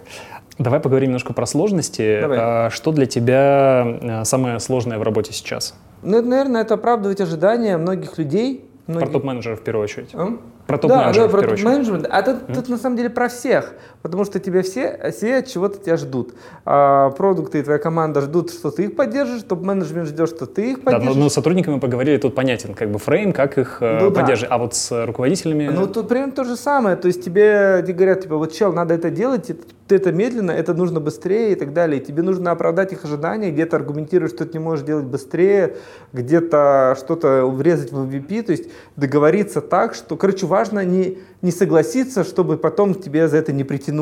Давай 0.59 0.81
поговорим 0.81 1.09
немножко 1.09 1.35
про 1.35 1.45
сложности. 1.47 2.19
Давай. 2.21 2.39
А, 2.41 2.71
что 2.71 2.93
для 2.93 3.07
тебя 3.07 3.99
э, 4.01 4.25
самое 4.25 4.59
сложное 4.59 4.99
в 4.99 5.03
работе 5.03 5.33
сейчас? 5.33 5.75
Ну, 6.03 6.23
наверное, 6.23 6.63
это 6.63 6.75
оправдывать 6.75 7.21
ожидания 7.21 7.77
многих 7.77 8.17
людей. 8.17 8.65
Многих... 8.87 9.09
Про 9.09 9.13
топ-менеджера 9.13 9.57
в 9.57 9.61
первую 9.63 9.85
очередь. 9.85 10.11
А? 10.15 10.39
Про 10.67 10.79
топ-менеджеров 10.79 11.31
да, 11.31 11.39
да, 11.39 11.47
про 11.47 11.57
топ-менеджмент. 11.57 12.07
А 12.11 12.23
тут, 12.23 12.37
mm-hmm. 12.37 12.55
тут 12.55 12.69
на 12.69 12.77
самом 12.77 12.97
деле 12.97 13.11
про 13.11 13.29
всех, 13.29 13.73
потому 14.07 14.25
что 14.25 14.39
тебя 14.39 14.63
все, 14.63 15.11
все 15.13 15.43
чего-то 15.43 15.79
тебя 15.79 15.97
ждут. 15.97 16.35
А, 16.65 17.11
продукты 17.11 17.59
и 17.59 17.63
твоя 17.63 17.79
команда 17.81 18.21
ждут, 18.21 18.51
что 18.51 18.71
ты 18.71 18.85
их 18.85 18.95
поддержишь, 18.95 19.43
топ-менеджмент 19.43 20.07
ждет, 20.07 20.29
что 20.29 20.47
ты 20.47 20.73
их 20.73 20.83
поддержишь. 20.83 21.09
Да, 21.09 21.15
но, 21.15 21.25
но 21.25 21.29
с 21.29 21.35
сотрудниками 21.35 21.81
поговорили, 21.81 22.19
тут 22.19 22.37
понятен 22.37 22.75
как 22.75 22.91
бы 22.91 23.01
фрейм, 23.01 23.33
как 23.33 23.59
их 23.59 23.79
э, 23.81 23.99
ну, 24.01 24.13
поддерживать. 24.13 24.51
Да. 24.51 24.55
А 24.55 24.59
вот 24.59 24.75
с 24.75 25.07
руководителями... 25.07 25.69
Ну, 25.69 25.89
тут 25.89 26.09
примерно 26.09 26.33
то 26.33 26.45
же 26.45 26.57
самое. 26.57 26.97
То 26.97 27.09
есть 27.09 27.25
тебе 27.25 27.83
говорят, 27.83 28.23
типа, 28.23 28.37
вот, 28.37 28.53
чел, 28.53 28.73
надо 28.73 28.95
это 28.95 29.11
делать, 29.11 29.51
ты 29.89 29.97
это 29.97 30.13
медленно, 30.13 30.51
это 30.51 30.75
нужно 30.75 31.01
быстрее 31.01 31.53
и 31.53 31.55
так 31.55 31.73
далее. 31.73 32.01
И 32.01 32.05
тебе 32.05 32.23
нужно 32.23 32.51
оправдать 32.51 32.93
их 32.93 33.05
ожидания, 33.05 33.51
где-то 33.51 33.77
аргументировать, 33.77 34.33
что 34.33 34.45
ты 34.45 34.59
не 34.59 34.65
можешь 34.65 34.85
делать 34.85 35.05
быстрее, 35.07 35.77
где-то 36.13 36.97
что-то 36.99 37.47
врезать 37.47 37.93
в 37.93 37.99
MVP, 37.99 38.43
то 38.43 38.53
есть 38.53 38.69
договориться 38.97 39.61
так, 39.61 39.95
что, 39.95 40.17
короче, 40.17 40.47
важно 40.47 40.85
не, 40.85 41.19
не 41.43 41.51
согласиться, 41.51 42.25
чтобы 42.25 42.57
потом 42.57 42.95
тебе 42.95 43.29
за 43.29 43.37
это 43.39 43.53
не 43.53 43.65
притянули. 43.65 43.96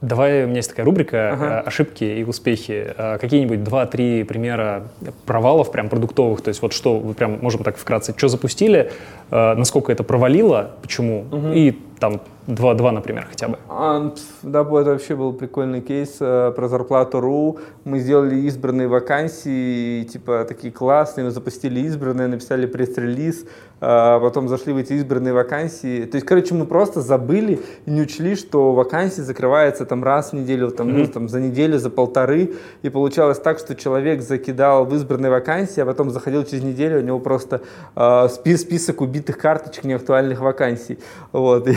Давай, 0.00 0.44
у 0.44 0.46
меня 0.46 0.58
есть 0.58 0.70
такая 0.70 0.86
рубрика 0.86 1.32
ага. 1.32 1.60
«Ошибки 1.62 2.04
и 2.04 2.22
успехи». 2.22 2.94
Какие-нибудь 3.20 3.64
два-три 3.64 4.22
примера 4.22 4.84
провалов 5.26 5.72
прям 5.72 5.88
продуктовых, 5.88 6.40
то 6.40 6.50
есть 6.50 6.62
вот 6.62 6.72
что, 6.72 7.00
прям 7.18 7.40
можем 7.40 7.64
так 7.64 7.76
вкратце, 7.76 8.14
что 8.16 8.28
запустили, 8.28 8.92
насколько 9.30 9.90
это 9.90 10.04
провалило, 10.04 10.70
почему, 10.82 11.24
угу. 11.32 11.48
и 11.48 11.72
там 11.98 12.20
два, 12.46 12.74
два, 12.74 12.92
например, 12.92 13.26
хотя 13.28 13.48
бы. 13.48 13.58
А, 13.68 14.14
да, 14.42 14.60
это 14.60 14.90
вообще 14.90 15.16
был 15.16 15.32
прикольный 15.32 15.80
кейс 15.80 16.16
э, 16.20 16.52
про 16.54 16.68
зарплату 16.68 17.20
РУ. 17.20 17.58
Мы 17.84 17.98
сделали 17.98 18.36
избранные 18.46 18.88
вакансии, 18.88 20.04
типа 20.04 20.46
такие 20.48 20.72
классные, 20.72 21.24
мы 21.24 21.30
запустили 21.30 21.80
избранные, 21.80 22.28
написали 22.28 22.66
пресс-релиз, 22.66 23.46
потом 23.80 24.48
зашли 24.48 24.72
в 24.72 24.76
эти 24.76 24.94
избранные 24.94 25.32
вакансии. 25.32 26.04
То 26.04 26.16
есть, 26.16 26.26
короче, 26.26 26.54
мы 26.54 26.66
просто 26.66 27.00
забыли 27.00 27.60
и 27.86 27.90
не 27.90 28.02
учли, 28.02 28.34
что 28.34 28.72
вакансии 28.72 29.20
закрывается 29.20 29.84
там 29.84 30.04
раз 30.04 30.30
в 30.30 30.32
неделю, 30.34 30.70
там, 30.70 30.88
mm-hmm. 30.88 30.98
ну, 30.98 31.06
там 31.06 31.28
за 31.28 31.40
неделю, 31.40 31.78
за 31.78 31.90
полторы. 31.90 32.54
И 32.82 32.88
получалось 32.88 33.38
так, 33.38 33.58
что 33.58 33.74
человек 33.74 34.22
закидал 34.22 34.84
в 34.84 34.94
избранные 34.94 35.30
вакансии, 35.30 35.80
а 35.80 35.86
потом 35.86 36.10
заходил 36.10 36.44
через 36.44 36.64
неделю, 36.64 36.98
у 36.98 37.02
него 37.02 37.18
просто 37.20 37.62
э, 37.96 38.28
спис 38.28 38.62
список 38.68 39.00
убитых 39.00 39.38
карточек 39.38 39.84
неактуальных 39.84 40.40
вакансий. 40.40 40.98
Вот. 41.32 41.68
И 41.68 41.74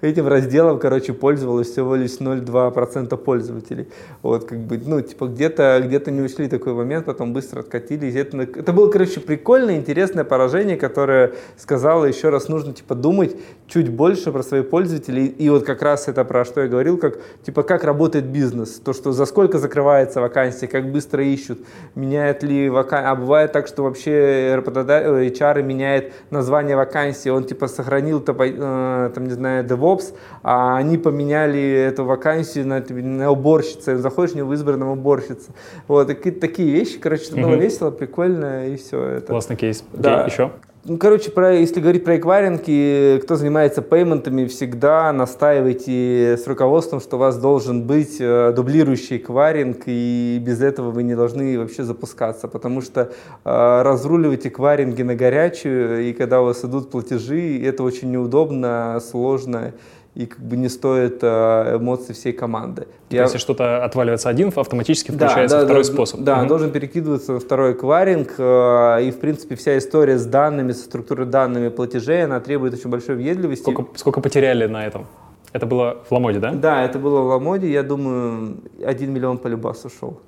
этим 0.00 0.26
разделом, 0.26 0.78
короче, 0.78 1.12
пользовалось 1.12 1.70
всего 1.70 1.94
лишь 1.94 2.18
0,2% 2.18 3.16
пользователей. 3.16 3.88
Вот, 4.22 4.44
как 4.44 4.58
бы, 4.58 4.80
ну, 4.84 5.00
типа, 5.00 5.26
где-то 5.26 5.82
где 5.84 6.00
не 6.10 6.22
учли 6.22 6.48
такой 6.48 6.74
момент, 6.74 7.04
потом 7.04 7.32
быстро 7.32 7.60
откатились. 7.60 8.14
Это, 8.14 8.38
это 8.38 8.72
было, 8.72 8.90
короче, 8.90 9.20
прикольное, 9.20 9.76
интересное 9.76 10.24
поражение, 10.24 10.76
которое 10.76 11.25
сказала 11.56 12.04
еще 12.04 12.30
раз, 12.30 12.48
нужно 12.48 12.72
типа 12.72 12.94
думать 12.94 13.36
чуть 13.68 13.90
больше 13.90 14.32
про 14.32 14.42
своих 14.42 14.70
пользователей. 14.70 15.26
И 15.26 15.48
вот 15.48 15.64
как 15.64 15.82
раз 15.82 16.08
это 16.08 16.24
про 16.24 16.44
что 16.44 16.62
я 16.62 16.68
говорил, 16.68 16.98
как 16.98 17.18
типа 17.44 17.62
как 17.62 17.84
работает 17.84 18.26
бизнес, 18.26 18.78
то, 18.78 18.92
что 18.92 19.12
за 19.12 19.26
сколько 19.26 19.58
закрывается 19.58 20.20
вакансия, 20.20 20.66
как 20.66 20.90
быстро 20.90 21.24
ищут, 21.24 21.58
меняет 21.94 22.42
ли 22.42 22.68
вакансия. 22.68 23.08
А 23.08 23.14
бывает 23.14 23.52
так, 23.52 23.66
что 23.66 23.82
вообще 23.82 24.54
HR 24.56 25.62
меняет 25.62 26.12
название 26.30 26.76
вакансии, 26.76 27.28
он 27.28 27.44
типа 27.44 27.68
сохранил 27.68 28.24
э, 28.26 29.10
там, 29.14 29.24
не 29.24 29.32
знаю, 29.32 29.64
DevOps, 29.64 30.14
а 30.42 30.76
они 30.76 30.98
поменяли 30.98 31.60
эту 31.60 32.04
вакансию 32.04 32.66
на, 32.66 32.84
на 32.88 33.30
уборщице, 33.30 33.96
заходишь 33.96 34.34
не 34.34 34.42
в 34.42 34.52
избранном 34.52 34.88
уборщице. 34.88 35.50
Вот, 35.88 36.06
такие 36.06 36.72
вещи, 36.72 36.98
короче, 36.98 37.24
это 37.24 37.36
было 37.36 37.54
весело, 37.54 37.90
прикольно, 37.90 38.68
и 38.68 38.76
все. 38.76 39.02
Это. 39.02 39.26
Классный 39.28 39.56
кейс. 39.56 39.84
Да. 39.92 40.24
еще? 40.24 40.52
Ну, 40.88 40.98
короче, 40.98 41.32
про, 41.32 41.52
если 41.52 41.80
говорить 41.80 42.04
про 42.04 42.16
эквайринги, 42.16 43.18
кто 43.20 43.34
занимается 43.34 43.82
пейментами, 43.82 44.46
всегда 44.46 45.12
настаивайте 45.12 46.36
с 46.36 46.46
руководством, 46.46 47.00
что 47.00 47.16
у 47.16 47.18
вас 47.18 47.36
должен 47.38 47.82
быть 47.82 48.18
э, 48.20 48.52
дублирующий 48.54 49.16
эквайринг, 49.16 49.82
и 49.86 50.40
без 50.40 50.62
этого 50.62 50.92
вы 50.92 51.02
не 51.02 51.16
должны 51.16 51.58
вообще 51.58 51.82
запускаться, 51.82 52.46
потому 52.46 52.82
что 52.82 53.10
э, 53.44 53.82
разруливать 53.82 54.46
эквайринги 54.46 55.02
на 55.02 55.16
горячую, 55.16 56.08
и 56.08 56.12
когда 56.12 56.40
у 56.40 56.44
вас 56.44 56.64
идут 56.64 56.88
платежи, 56.88 57.60
это 57.64 57.82
очень 57.82 58.12
неудобно, 58.12 59.00
сложно 59.00 59.72
и 60.16 60.24
как 60.24 60.40
бы 60.40 60.56
не 60.56 60.70
стоит 60.70 61.18
э, 61.20 61.76
эмоций 61.76 62.14
всей 62.14 62.32
команды. 62.32 62.88
Я... 63.10 63.24
Если 63.24 63.36
что-то 63.36 63.84
отваливается 63.84 64.30
один, 64.30 64.50
автоматически 64.56 65.10
включается 65.10 65.56
да, 65.56 65.60
да, 65.60 65.66
второй 65.66 65.84
да, 65.84 65.92
способ. 65.92 66.20
Да, 66.20 66.40
угу. 66.40 66.48
должен 66.48 66.70
перекидываться 66.70 67.32
на 67.32 67.38
второй 67.38 67.72
эквайринг, 67.72 68.34
э, 68.38 69.02
и 69.02 69.10
в 69.10 69.20
принципе 69.20 69.56
вся 69.56 69.76
история 69.76 70.16
с 70.16 70.24
данными, 70.24 70.72
со 70.72 70.84
структурой 70.84 71.26
данными 71.26 71.68
платежей, 71.68 72.24
она 72.24 72.40
требует 72.40 72.72
очень 72.72 72.88
большой 72.88 73.16
въедливости. 73.16 73.62
Сколько, 73.62 73.98
сколько 73.98 74.20
потеряли 74.22 74.66
на 74.66 74.86
этом? 74.86 75.06
Это 75.52 75.66
было 75.66 75.98
в 76.08 76.12
Ламоде, 76.12 76.38
да? 76.38 76.52
Да, 76.52 76.82
это 76.82 76.98
было 76.98 77.20
в 77.20 77.26
Ламоде, 77.26 77.70
я 77.70 77.82
думаю, 77.82 78.56
один 78.82 79.12
миллион 79.12 79.36
по 79.36 79.48
любасу 79.48 79.88
ушел. 79.88 80.20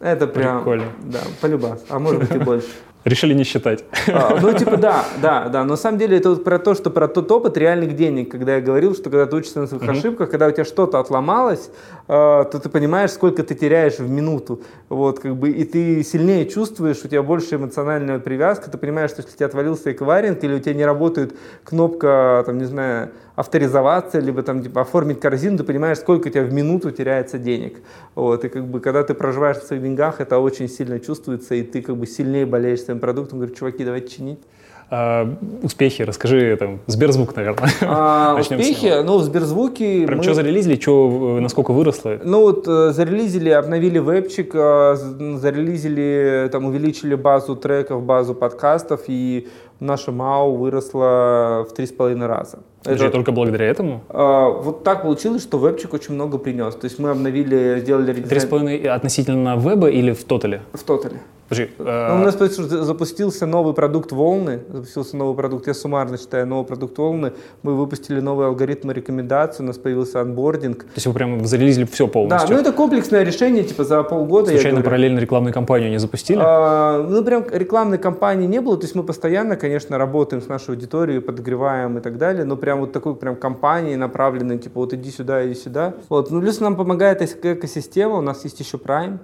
Это 0.00 0.26
прям... 0.26 0.58
Прикольно. 0.58 0.86
Да, 1.02 1.20
по 1.40 1.46
любасу, 1.46 1.82
а 1.88 1.98
может 1.98 2.20
быть 2.20 2.34
и 2.34 2.38
больше. 2.38 2.68
Решили 3.04 3.32
не 3.32 3.44
считать. 3.44 3.84
А, 4.08 4.38
ну, 4.40 4.52
типа, 4.58 4.76
да, 4.76 5.04
да, 5.22 5.48
да. 5.48 5.64
Но 5.64 5.70
на 5.70 5.76
самом 5.76 5.98
деле 5.98 6.18
это 6.18 6.30
вот 6.30 6.44
про 6.44 6.58
то, 6.58 6.74
что 6.74 6.90
про 6.90 7.08
тот 7.08 7.32
опыт 7.32 7.56
реальных 7.56 7.96
денег, 7.96 8.30
когда 8.30 8.56
я 8.56 8.60
говорил, 8.60 8.94
что 8.94 9.04
когда 9.04 9.24
ты 9.24 9.36
учишься 9.36 9.60
на 9.60 9.66
своих 9.66 9.82
mm-hmm. 9.82 9.98
ошибках, 9.98 10.30
когда 10.30 10.48
у 10.48 10.50
тебя 10.50 10.64
что-то 10.64 10.98
отломалось, 10.98 11.70
э, 12.08 12.08
то 12.08 12.60
ты 12.62 12.68
понимаешь, 12.68 13.10
сколько 13.12 13.42
ты 13.42 13.54
теряешь 13.54 13.98
в 13.98 14.08
минуту. 14.08 14.60
Вот, 14.90 15.20
как 15.20 15.36
бы, 15.36 15.50
и 15.50 15.64
ты 15.64 16.02
сильнее 16.02 16.44
чувствуешь, 16.46 17.02
у 17.02 17.08
тебя 17.08 17.22
больше 17.22 17.54
эмоциональная 17.54 18.18
привязка, 18.18 18.70
ты 18.70 18.76
понимаешь, 18.76 19.10
что 19.10 19.22
если 19.22 19.32
у 19.32 19.36
тебя 19.36 19.46
отвалился 19.46 19.92
эквайринг, 19.92 20.44
или 20.44 20.54
у 20.54 20.58
тебя 20.58 20.74
не 20.74 20.84
работает 20.84 21.34
кнопка, 21.64 22.42
там, 22.44 22.58
не 22.58 22.66
знаю, 22.66 23.12
авторизоваться, 23.34 24.18
либо 24.18 24.42
там 24.42 24.62
типа 24.62 24.82
оформить 24.82 25.20
корзину, 25.20 25.58
ты 25.58 25.64
понимаешь, 25.64 25.98
сколько 25.98 26.28
у 26.28 26.30
тебя 26.30 26.42
в 26.42 26.52
минуту 26.52 26.90
теряется 26.90 27.38
денег. 27.38 27.80
Вот, 28.14 28.44
и 28.44 28.48
как 28.48 28.66
бы 28.66 28.80
когда 28.80 29.02
ты 29.02 29.14
проживаешь 29.14 29.58
в 29.58 29.66
своих 29.66 29.82
деньгах, 29.82 30.20
это 30.20 30.38
очень 30.38 30.68
сильно 30.68 31.00
чувствуется, 31.00 31.54
и 31.54 31.62
ты 31.62 31.82
как 31.82 31.96
бы 31.96 32.06
сильнее 32.06 32.46
болеешь 32.46 32.82
своим 32.82 33.00
продуктом, 33.00 33.38
говорю, 33.38 33.54
чуваки, 33.54 33.84
давайте 33.84 34.08
чинить. 34.08 34.40
А, 34.90 35.32
успехи, 35.62 36.02
расскажи, 36.02 36.56
там, 36.56 36.80
Сберзвук, 36.86 37.36
наверное. 37.36 37.70
А, 37.82 38.36
успехи, 38.40 39.02
ну, 39.04 39.18
в 39.18 39.22
Сберзвуке... 39.22 40.04
Прям 40.04 40.18
мы... 40.18 40.24
что 40.24 40.34
зарелизили, 40.34 40.80
что, 40.80 41.36
э, 41.38 41.40
насколько 41.40 41.72
выросло? 41.72 42.18
Ну, 42.24 42.40
вот 42.40 42.66
э, 42.66 42.90
зарелизили, 42.92 43.50
обновили 43.50 43.98
вебчик, 43.98 44.50
э, 44.52 44.96
зарелизили, 45.36 46.48
там, 46.50 46.64
увеличили 46.64 47.14
базу 47.14 47.54
треков, 47.54 48.02
базу 48.02 48.34
подкастов, 48.34 49.02
и 49.06 49.46
наша 49.78 50.10
МАУ 50.10 50.56
выросла 50.56 51.66
в 51.68 51.72
три 51.72 51.86
с 51.86 51.92
половиной 51.92 52.26
раза. 52.26 52.58
Это, 52.84 52.94
Это 52.94 53.10
только 53.10 53.30
благодаря 53.30 53.66
этому? 53.66 54.02
А, 54.08 54.48
вот 54.48 54.82
так 54.82 55.02
получилось, 55.02 55.42
что 55.42 55.58
вебчик 55.58 55.94
очень 55.94 56.14
много 56.14 56.38
принес. 56.38 56.74
То 56.74 56.86
есть 56.86 56.98
мы 56.98 57.10
обновили, 57.10 57.78
сделали. 57.80 58.12
Три 58.12 58.40
с 58.40 58.44
половиной 58.44 58.78
относительно 58.78 59.56
веба 59.56 59.88
или 59.88 60.12
в 60.12 60.24
тотале? 60.24 60.62
В 60.72 60.82
тотале. 60.82 61.20
Подожди, 61.50 61.72
э... 61.80 62.08
ну, 62.14 62.22
у 62.22 62.24
нас 62.24 62.36
запустился 62.36 63.44
новый 63.44 63.74
продукт 63.74 64.12
волны, 64.12 64.60
запустился 64.68 65.16
новый 65.16 65.34
продукт, 65.34 65.66
я 65.66 65.74
суммарно 65.74 66.16
считаю, 66.16 66.46
новый 66.46 66.64
продукт 66.64 66.96
волны. 66.96 67.32
Мы 67.64 67.74
выпустили 67.74 68.20
новый 68.20 68.46
алгоритм 68.46 68.92
рекомендаций, 68.92 69.64
у 69.64 69.66
нас 69.66 69.76
появился 69.76 70.20
анбординг. 70.20 70.84
То 70.84 70.90
есть 70.94 71.08
вы 71.08 71.12
прям 71.12 71.44
залезли 71.44 71.82
все 71.86 72.06
полностью? 72.06 72.48
Да, 72.48 72.54
ну 72.54 72.60
это 72.60 72.72
комплексное 72.72 73.24
решение, 73.24 73.64
типа 73.64 73.82
за 73.82 74.04
полгода. 74.04 74.52
Случайно 74.52 74.80
параллельно 74.80 75.18
рекламную 75.18 75.52
кампанию 75.52 75.90
не 75.90 75.98
запустили? 75.98 76.38
А, 76.40 77.02
ну 77.02 77.24
прям 77.24 77.44
рекламной 77.50 77.98
кампании 77.98 78.46
не 78.46 78.60
было, 78.60 78.76
то 78.76 78.84
есть 78.84 78.94
мы 78.94 79.02
постоянно, 79.02 79.56
конечно, 79.56 79.98
работаем 79.98 80.42
с 80.42 80.46
нашей 80.46 80.70
аудиторией, 80.76 81.20
подогреваем 81.20 81.98
и 81.98 82.00
так 82.00 82.16
далее, 82.16 82.44
но 82.44 82.56
прям 82.56 82.78
вот 82.78 82.92
такой 82.92 83.16
прям 83.16 83.34
кампании 83.34 83.96
направленной, 83.96 84.58
типа 84.58 84.78
вот 84.78 84.94
иди 84.94 85.10
сюда, 85.10 85.44
иди 85.44 85.54
сюда. 85.54 85.94
Вот, 86.08 86.30
ну 86.30 86.40
плюс 86.40 86.60
нам 86.60 86.76
помогает 86.76 87.22
экосистема, 87.22 88.18
у 88.18 88.20
нас 88.20 88.44
есть 88.44 88.60
еще 88.60 88.76
Prime, 88.76 89.18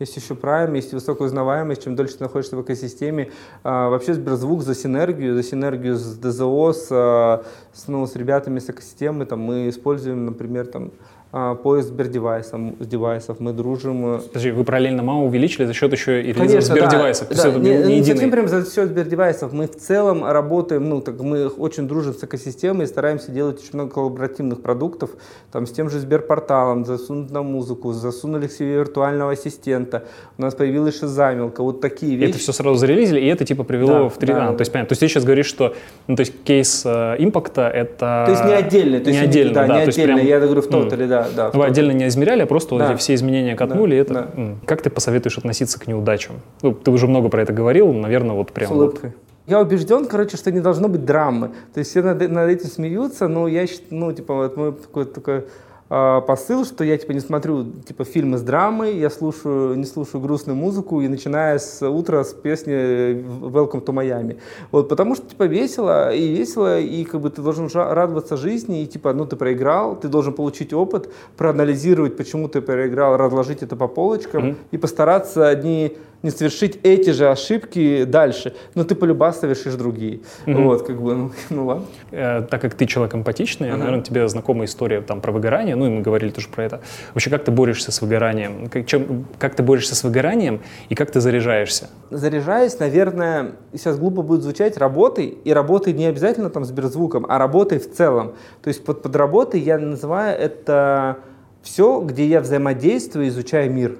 есть 0.00 0.16
еще 0.16 0.34
Prime, 0.34 0.74
есть 0.76 0.92
высокая 0.92 1.26
узнаваемость, 1.26 1.84
чем 1.84 1.94
дольше 1.94 2.16
ты 2.16 2.24
находишься 2.24 2.56
в 2.56 2.62
экосистеме. 2.62 3.30
А, 3.62 3.90
вообще 3.90 4.14
Сберзвук 4.14 4.62
за 4.62 4.74
синергию, 4.74 5.34
за 5.34 5.42
синергию 5.42 5.96
с 5.96 6.16
ДЗО, 6.16 6.72
с, 6.72 6.88
а, 6.90 7.44
с, 7.72 7.86
ну, 7.86 8.06
с 8.06 8.16
ребятами 8.16 8.58
с 8.58 8.70
экосистемы. 8.70 9.26
Там, 9.26 9.40
мы 9.40 9.68
используем, 9.68 10.24
например, 10.24 10.66
там, 10.66 10.92
поиск 11.30 11.88
Сбердевайсов, 11.88 12.60
с 12.80 12.86
девайсов, 12.86 13.38
мы 13.38 13.52
дружим. 13.52 14.16
Э, 14.16 14.18
Подожди, 14.18 14.50
вы 14.50 14.64
параллельно 14.64 15.04
МАУ 15.04 15.26
увеличили 15.26 15.64
за 15.64 15.74
счет 15.74 15.92
еще 15.92 16.22
и 16.22 16.32
релизов 16.32 16.64
Сбердевайсов? 16.64 17.28
Да, 17.28 17.50
да, 17.52 17.58
не, 17.58 17.76
не, 17.78 18.00
не 18.00 18.04
совсем 18.04 18.32
прям 18.32 18.48
за 18.48 18.68
счет 18.68 18.88
Сбердевайсов, 18.88 19.52
мы 19.52 19.68
в 19.68 19.76
целом 19.76 20.24
работаем, 20.24 20.88
ну, 20.88 21.00
так 21.00 21.20
мы 21.20 21.46
очень 21.46 21.86
дружим 21.86 22.14
с 22.14 22.24
экосистемой 22.24 22.84
и 22.84 22.88
стараемся 22.88 23.30
делать 23.30 23.60
очень 23.60 23.74
много 23.74 23.92
коллаборативных 23.92 24.60
продуктов, 24.60 25.10
там, 25.52 25.66
с 25.66 25.70
тем 25.70 25.88
же 25.88 26.00
Сберпорталом, 26.00 26.84
засунуть 26.84 27.30
на 27.30 27.42
музыку, 27.42 27.92
засунули 27.92 28.48
к 28.48 28.52
себе 28.52 28.74
виртуального 28.74 29.32
ассистента, 29.32 30.06
у 30.36 30.42
нас 30.42 30.56
появилась 30.56 30.98
шизамилка, 30.98 31.62
вот 31.62 31.80
такие 31.80 32.16
вещи. 32.16 32.30
Это 32.30 32.38
все 32.40 32.52
сразу 32.52 32.74
зарелизили, 32.74 33.20
и 33.20 33.26
это 33.26 33.44
типа 33.44 33.62
привело 33.62 33.92
да, 33.92 34.08
в 34.08 34.16
3 34.18 34.32
да, 34.32 34.48
а, 34.48 34.50
да. 34.50 34.56
То 34.56 34.62
есть, 34.62 34.72
понятно, 34.72 34.88
то 34.88 34.92
есть 34.94 35.00
ты 35.00 35.06
сейчас 35.06 35.22
говоришь, 35.22 35.46
что, 35.46 35.76
ну, 36.08 36.16
то 36.16 36.20
есть 36.22 36.32
кейс 36.42 36.82
э, 36.84 37.14
импакта 37.18 37.68
это... 37.68 38.24
То 38.26 38.32
есть 38.32 38.44
не 38.44 38.54
отдельно, 38.54 38.98
то 38.98 39.10
есть 39.10 39.20
не 39.20 39.26
отдельно, 39.26 39.54
да, 39.54 39.66
да, 39.68 39.76
не 39.76 39.82
отдельно, 39.82 40.14
прям... 40.16 40.26
я 40.26 40.40
говорю 40.40 40.62
в 40.62 40.66
тотале, 40.66 41.06
да 41.06 41.19
да. 41.34 41.50
Вы 41.50 41.64
отдельно 41.64 41.92
не 41.92 42.08
измеряли, 42.08 42.42
а 42.42 42.46
просто 42.46 42.76
да. 42.76 42.86
вот 42.86 42.94
эти 42.94 43.00
все 43.00 43.14
изменения 43.14 43.56
катнули. 43.56 43.96
Да. 43.96 44.00
Это, 44.00 44.14
да. 44.14 44.54
Как 44.66 44.82
ты 44.82 44.90
посоветуешь 44.90 45.38
относиться 45.38 45.78
к 45.78 45.86
неудачам? 45.86 46.36
Ну, 46.62 46.72
ты 46.72 46.90
уже 46.90 47.06
много 47.06 47.28
про 47.28 47.42
это 47.42 47.52
говорил, 47.52 47.92
наверное, 47.92 48.34
вот 48.34 48.52
прям. 48.52 48.68
С 48.68 48.72
улыбкой. 48.72 49.10
Вот. 49.10 49.18
Я 49.46 49.60
убежден, 49.60 50.06
короче, 50.06 50.36
что 50.36 50.52
не 50.52 50.60
должно 50.60 50.88
быть 50.88 51.04
драмы. 51.04 51.48
То 51.74 51.80
есть 51.80 51.90
все 51.90 52.02
над, 52.02 52.30
над 52.30 52.48
этим 52.48 52.68
смеются, 52.68 53.26
но 53.26 53.48
я, 53.48 53.66
ну, 53.90 54.12
типа, 54.12 54.34
вот 54.34 54.56
мы 54.56 54.72
такой, 54.72 55.06
такой 55.06 55.44
э, 55.90 56.20
посыл, 56.26 56.64
что 56.64 56.84
я 56.84 56.96
типа 56.96 57.12
не 57.12 57.20
смотрю 57.20 57.64
типа 57.86 58.04
фильмы 58.04 58.38
с 58.38 58.42
драмой, 58.42 58.96
я 58.96 59.10
слушаю, 59.10 59.74
не 59.74 59.84
слушаю 59.84 60.20
грустную 60.20 60.56
музыку 60.56 61.00
и 61.00 61.08
начиная 61.08 61.58
с 61.58 61.86
утра 61.86 62.24
с 62.24 62.32
песни 62.32 62.72
Welcome 62.72 63.84
to 63.84 63.92
Miami. 63.92 64.38
Вот, 64.70 64.88
потому 64.88 65.14
что 65.14 65.26
типа 65.26 65.44
весело 65.44 66.14
и 66.14 66.28
весело, 66.28 66.80
и 66.80 67.04
как 67.04 67.20
бы 67.20 67.30
ты 67.30 67.42
должен 67.42 67.68
радоваться 67.74 68.36
жизни, 68.36 68.82
и 68.82 68.86
типа, 68.86 69.12
ну 69.12 69.26
ты 69.26 69.36
проиграл, 69.36 69.96
ты 69.96 70.08
должен 70.08 70.32
получить 70.32 70.72
опыт, 70.72 71.10
проанализировать, 71.36 72.16
почему 72.16 72.48
ты 72.48 72.60
проиграл, 72.60 73.16
разложить 73.16 73.62
это 73.62 73.76
по 73.76 73.88
полочкам 73.88 74.44
mm-hmm. 74.44 74.56
и 74.70 74.78
постараться 74.78 75.54
не 75.56 75.96
не 76.22 76.30
совершить 76.30 76.78
эти 76.82 77.10
же 77.10 77.30
ошибки 77.30 78.04
дальше, 78.04 78.54
но 78.74 78.84
ты 78.84 78.94
полюба 78.94 79.32
совершишь 79.32 79.74
другие. 79.74 80.20
Угу. 80.46 80.62
Вот, 80.62 80.82
как 80.86 81.00
бы, 81.00 81.14
ну, 81.14 81.30
ну 81.50 81.66
ладно. 81.66 81.86
Э, 82.10 82.42
так 82.42 82.60
как 82.60 82.74
ты 82.74 82.86
человек 82.86 83.14
эмпатичный, 83.14 83.68
uh-huh. 83.68 83.76
наверное, 83.76 84.02
тебе 84.02 84.28
знакома 84.28 84.64
история 84.64 85.00
там 85.00 85.20
про 85.20 85.32
выгорание, 85.32 85.76
ну 85.76 85.86
и 85.86 85.88
мы 85.88 86.02
говорили 86.02 86.30
тоже 86.30 86.48
про 86.48 86.64
это. 86.64 86.80
Вообще, 87.14 87.30
как 87.30 87.44
ты 87.44 87.50
борешься 87.50 87.92
с 87.92 88.02
выгоранием? 88.02 88.68
Как, 88.68 88.86
чем, 88.86 89.26
как 89.38 89.54
ты 89.54 89.62
борешься 89.62 89.94
с 89.94 90.04
выгоранием 90.04 90.60
и 90.88 90.94
как 90.94 91.10
ты 91.10 91.20
заряжаешься? 91.20 91.88
Заряжаюсь, 92.10 92.78
наверное, 92.78 93.52
сейчас 93.72 93.98
глупо 93.98 94.22
будет 94.22 94.42
звучать, 94.42 94.76
работой, 94.76 95.26
и 95.26 95.52
работой 95.52 95.92
не 95.92 96.06
обязательно 96.06 96.50
там 96.50 96.64
с 96.64 96.68
Сберзвуком, 96.68 97.26
а 97.28 97.38
работой 97.38 97.78
в 97.78 97.90
целом. 97.92 98.34
То 98.62 98.68
есть 98.68 98.84
под, 98.84 99.02
под 99.02 99.16
работой 99.16 99.60
я 99.60 99.78
называю 99.78 100.38
это 100.38 101.18
все, 101.62 102.00
где 102.00 102.26
я 102.26 102.40
взаимодействую, 102.40 103.28
изучаю 103.28 103.70
мир. 103.72 103.96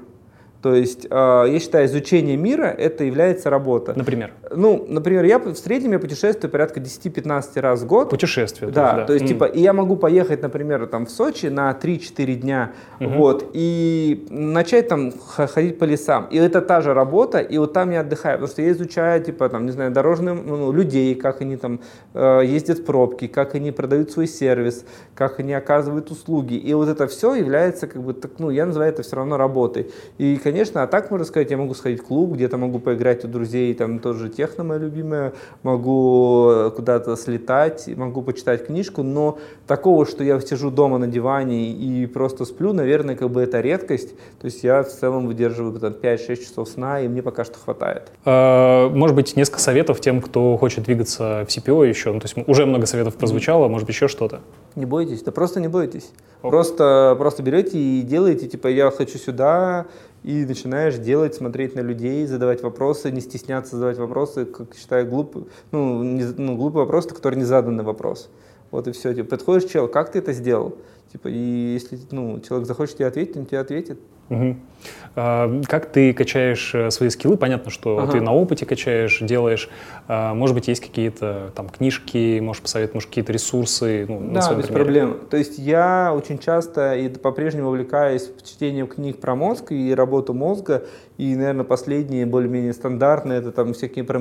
То 0.62 0.74
есть, 0.74 1.06
э, 1.08 1.44
я 1.48 1.58
считаю, 1.58 1.86
изучение 1.86 2.36
мира— 2.36 2.64
это 2.78 3.04
является 3.04 3.48
работа. 3.48 3.94
Например? 3.96 4.32
Ну, 4.54 4.84
например, 4.86 5.24
я 5.24 5.38
в 5.38 5.54
среднем 5.54 5.92
я 5.92 5.98
путешествую 5.98 6.50
порядка 6.50 6.80
10-15 6.80 7.60
раз 7.60 7.80
в 7.80 7.86
год. 7.86 8.10
Путешествие. 8.10 8.70
Да, 8.70 8.92
да. 8.92 9.04
то 9.06 9.14
есть, 9.14 9.24
mm. 9.24 9.28
типа, 9.28 9.44
и 9.44 9.60
я 9.60 9.72
могу 9.72 9.96
поехать, 9.96 10.42
например, 10.42 10.86
там 10.86 11.06
в 11.06 11.10
Сочи 11.10 11.46
на 11.46 11.70
3-4 11.72 12.34
дня, 12.34 12.72
mm-hmm. 12.98 13.16
вот, 13.16 13.50
и 13.54 14.26
начать 14.28 14.88
там 14.88 15.12
ходить 15.12 15.78
по 15.78 15.84
лесам. 15.84 16.26
И 16.30 16.36
это 16.36 16.60
та 16.60 16.82
же 16.82 16.92
работа, 16.92 17.38
и 17.38 17.56
вот 17.56 17.72
там 17.72 17.90
я 17.90 18.00
отдыхаю, 18.00 18.36
потому 18.36 18.52
что 18.52 18.62
я 18.62 18.72
изучаю, 18.72 19.24
типа, 19.24 19.48
там, 19.48 19.64
не 19.64 19.72
знаю, 19.72 19.90
дорожных 19.92 20.44
ну, 20.44 20.72
людей, 20.72 21.14
как 21.14 21.40
они 21.40 21.56
там 21.56 21.80
э, 22.12 22.42
ездят 22.44 22.80
в 22.80 22.84
пробки, 22.84 23.28
как 23.28 23.54
они 23.54 23.72
продают 23.72 24.10
свой 24.10 24.26
сервис, 24.26 24.84
как 25.14 25.40
они 25.40 25.54
оказывают 25.54 26.10
услуги. 26.10 26.54
И 26.54 26.74
вот 26.74 26.88
это 26.88 27.06
все 27.06 27.34
является, 27.34 27.86
как 27.86 28.02
бы, 28.02 28.12
так, 28.12 28.32
ну, 28.38 28.50
я 28.50 28.66
называю 28.66 28.92
это 28.92 29.02
все 29.02 29.16
равно 29.16 29.38
работой. 29.38 29.90
И, 30.18 30.36
конечно, 30.36 30.49
а 30.74 30.86
так 30.86 31.10
можно 31.10 31.26
сказать, 31.26 31.50
я 31.50 31.56
могу 31.56 31.74
сходить 31.74 32.00
в 32.00 32.04
клуб, 32.04 32.32
где-то 32.32 32.56
могу 32.56 32.78
поиграть 32.78 33.24
у 33.24 33.28
друзей, 33.28 33.74
там 33.74 33.98
тоже 33.98 34.28
техно 34.28 34.64
моя 34.64 34.80
любимая, 34.80 35.32
могу 35.62 36.70
куда-то 36.76 37.16
слетать, 37.16 37.88
могу 37.96 38.22
почитать 38.22 38.66
книжку, 38.66 39.02
но 39.02 39.38
такого, 39.66 40.06
что 40.06 40.24
я 40.24 40.40
сижу 40.40 40.70
дома 40.70 40.98
на 40.98 41.06
диване 41.06 41.70
и 41.70 42.06
просто 42.06 42.44
сплю, 42.44 42.72
наверное, 42.72 43.16
как 43.16 43.30
бы 43.30 43.42
это 43.42 43.60
редкость. 43.60 44.10
То 44.40 44.46
есть 44.46 44.64
я 44.64 44.82
в 44.82 44.88
целом 44.88 45.26
выдерживаю 45.26 45.78
там 45.78 45.92
5-6 45.92 46.36
часов 46.36 46.68
сна, 46.68 47.00
и 47.00 47.08
мне 47.08 47.22
пока 47.22 47.44
что 47.44 47.58
хватает. 47.58 48.10
А, 48.24 48.88
может 48.90 49.16
быть, 49.16 49.36
несколько 49.36 49.60
советов 49.60 50.00
тем, 50.00 50.20
кто 50.20 50.56
хочет 50.56 50.84
двигаться 50.84 51.46
в 51.48 51.50
CPO 51.50 51.88
еще? 51.88 52.12
Ну, 52.12 52.20
то 52.20 52.26
есть 52.26 52.48
уже 52.48 52.66
много 52.66 52.86
советов 52.86 53.16
прозвучало, 53.16 53.68
может 53.68 53.86
быть, 53.86 53.94
еще 53.94 54.08
что-то? 54.08 54.40
Не 54.76 54.86
бойтесь, 54.86 55.22
да 55.22 55.32
просто 55.32 55.60
не 55.60 55.68
бойтесь. 55.68 56.10
Просто, 56.42 57.14
просто 57.18 57.42
берете 57.42 57.78
и 57.78 58.02
делаете, 58.02 58.48
типа, 58.48 58.68
я 58.68 58.90
хочу 58.90 59.18
сюда, 59.18 59.86
и 60.22 60.44
начинаешь 60.44 60.96
делать, 60.96 61.34
смотреть 61.34 61.74
на 61.74 61.80
людей, 61.80 62.26
задавать 62.26 62.62
вопросы, 62.62 63.10
не 63.10 63.20
стесняться 63.20 63.76
задавать 63.76 63.98
вопросы, 63.98 64.44
как 64.44 64.74
считаю, 64.76 65.06
глупый, 65.06 65.44
ну, 65.72 66.02
не, 66.02 66.24
ну, 66.24 66.56
глупый 66.56 66.82
вопрос, 66.82 67.06
который 67.06 67.36
не 67.36 67.44
заданный 67.44 67.84
вопрос. 67.84 68.28
Вот 68.70 68.86
и 68.86 68.92
все. 68.92 69.14
Типа, 69.14 69.30
подходишь, 69.30 69.70
чел, 69.70 69.88
как 69.88 70.12
ты 70.12 70.18
это 70.18 70.32
сделал? 70.32 70.76
Типа, 71.10 71.28
и 71.28 71.72
если 71.74 71.98
ну, 72.10 72.40
человек 72.40 72.68
захочет 72.68 72.96
тебе 72.96 73.06
ответить, 73.06 73.36
он 73.36 73.46
тебе 73.46 73.58
ответит. 73.58 73.98
Угу. 74.30 74.56
А, 75.16 75.60
как 75.66 75.86
ты 75.86 76.12
качаешь 76.12 76.74
э, 76.74 76.90
свои 76.90 77.10
скиллы? 77.10 77.36
Понятно, 77.36 77.70
что 77.70 77.98
ага. 77.98 78.12
ты 78.12 78.20
на 78.20 78.32
опыте 78.32 78.64
качаешь, 78.64 79.18
делаешь. 79.20 79.68
А, 80.06 80.34
может 80.34 80.54
быть, 80.54 80.68
есть 80.68 80.80
какие-то 80.80 81.50
там 81.54 81.68
книжки, 81.68 82.38
можешь 82.40 82.62
посоветовать, 82.62 82.94
может, 82.94 83.08
какие-то 83.08 83.32
ресурсы? 83.32 84.06
Ну, 84.08 84.30
да, 84.32 84.40
без 84.54 84.66
примере. 84.66 84.66
проблем. 84.66 85.18
То 85.28 85.36
есть 85.36 85.58
я 85.58 86.12
очень 86.14 86.38
часто 86.38 86.94
и 86.94 87.08
по-прежнему 87.08 87.68
увлекаюсь 87.68 88.30
чтением 88.44 88.86
книг 88.86 89.20
про 89.20 89.34
мозг 89.34 89.72
и 89.72 89.94
работу 89.94 90.32
мозга. 90.32 90.84
И, 91.20 91.36
наверное, 91.36 91.64
последние 91.66 92.24
более-менее 92.24 92.72
стандартные, 92.72 93.40
это 93.40 93.52
там 93.52 93.74
всякие 93.74 94.04
про 94.04 94.18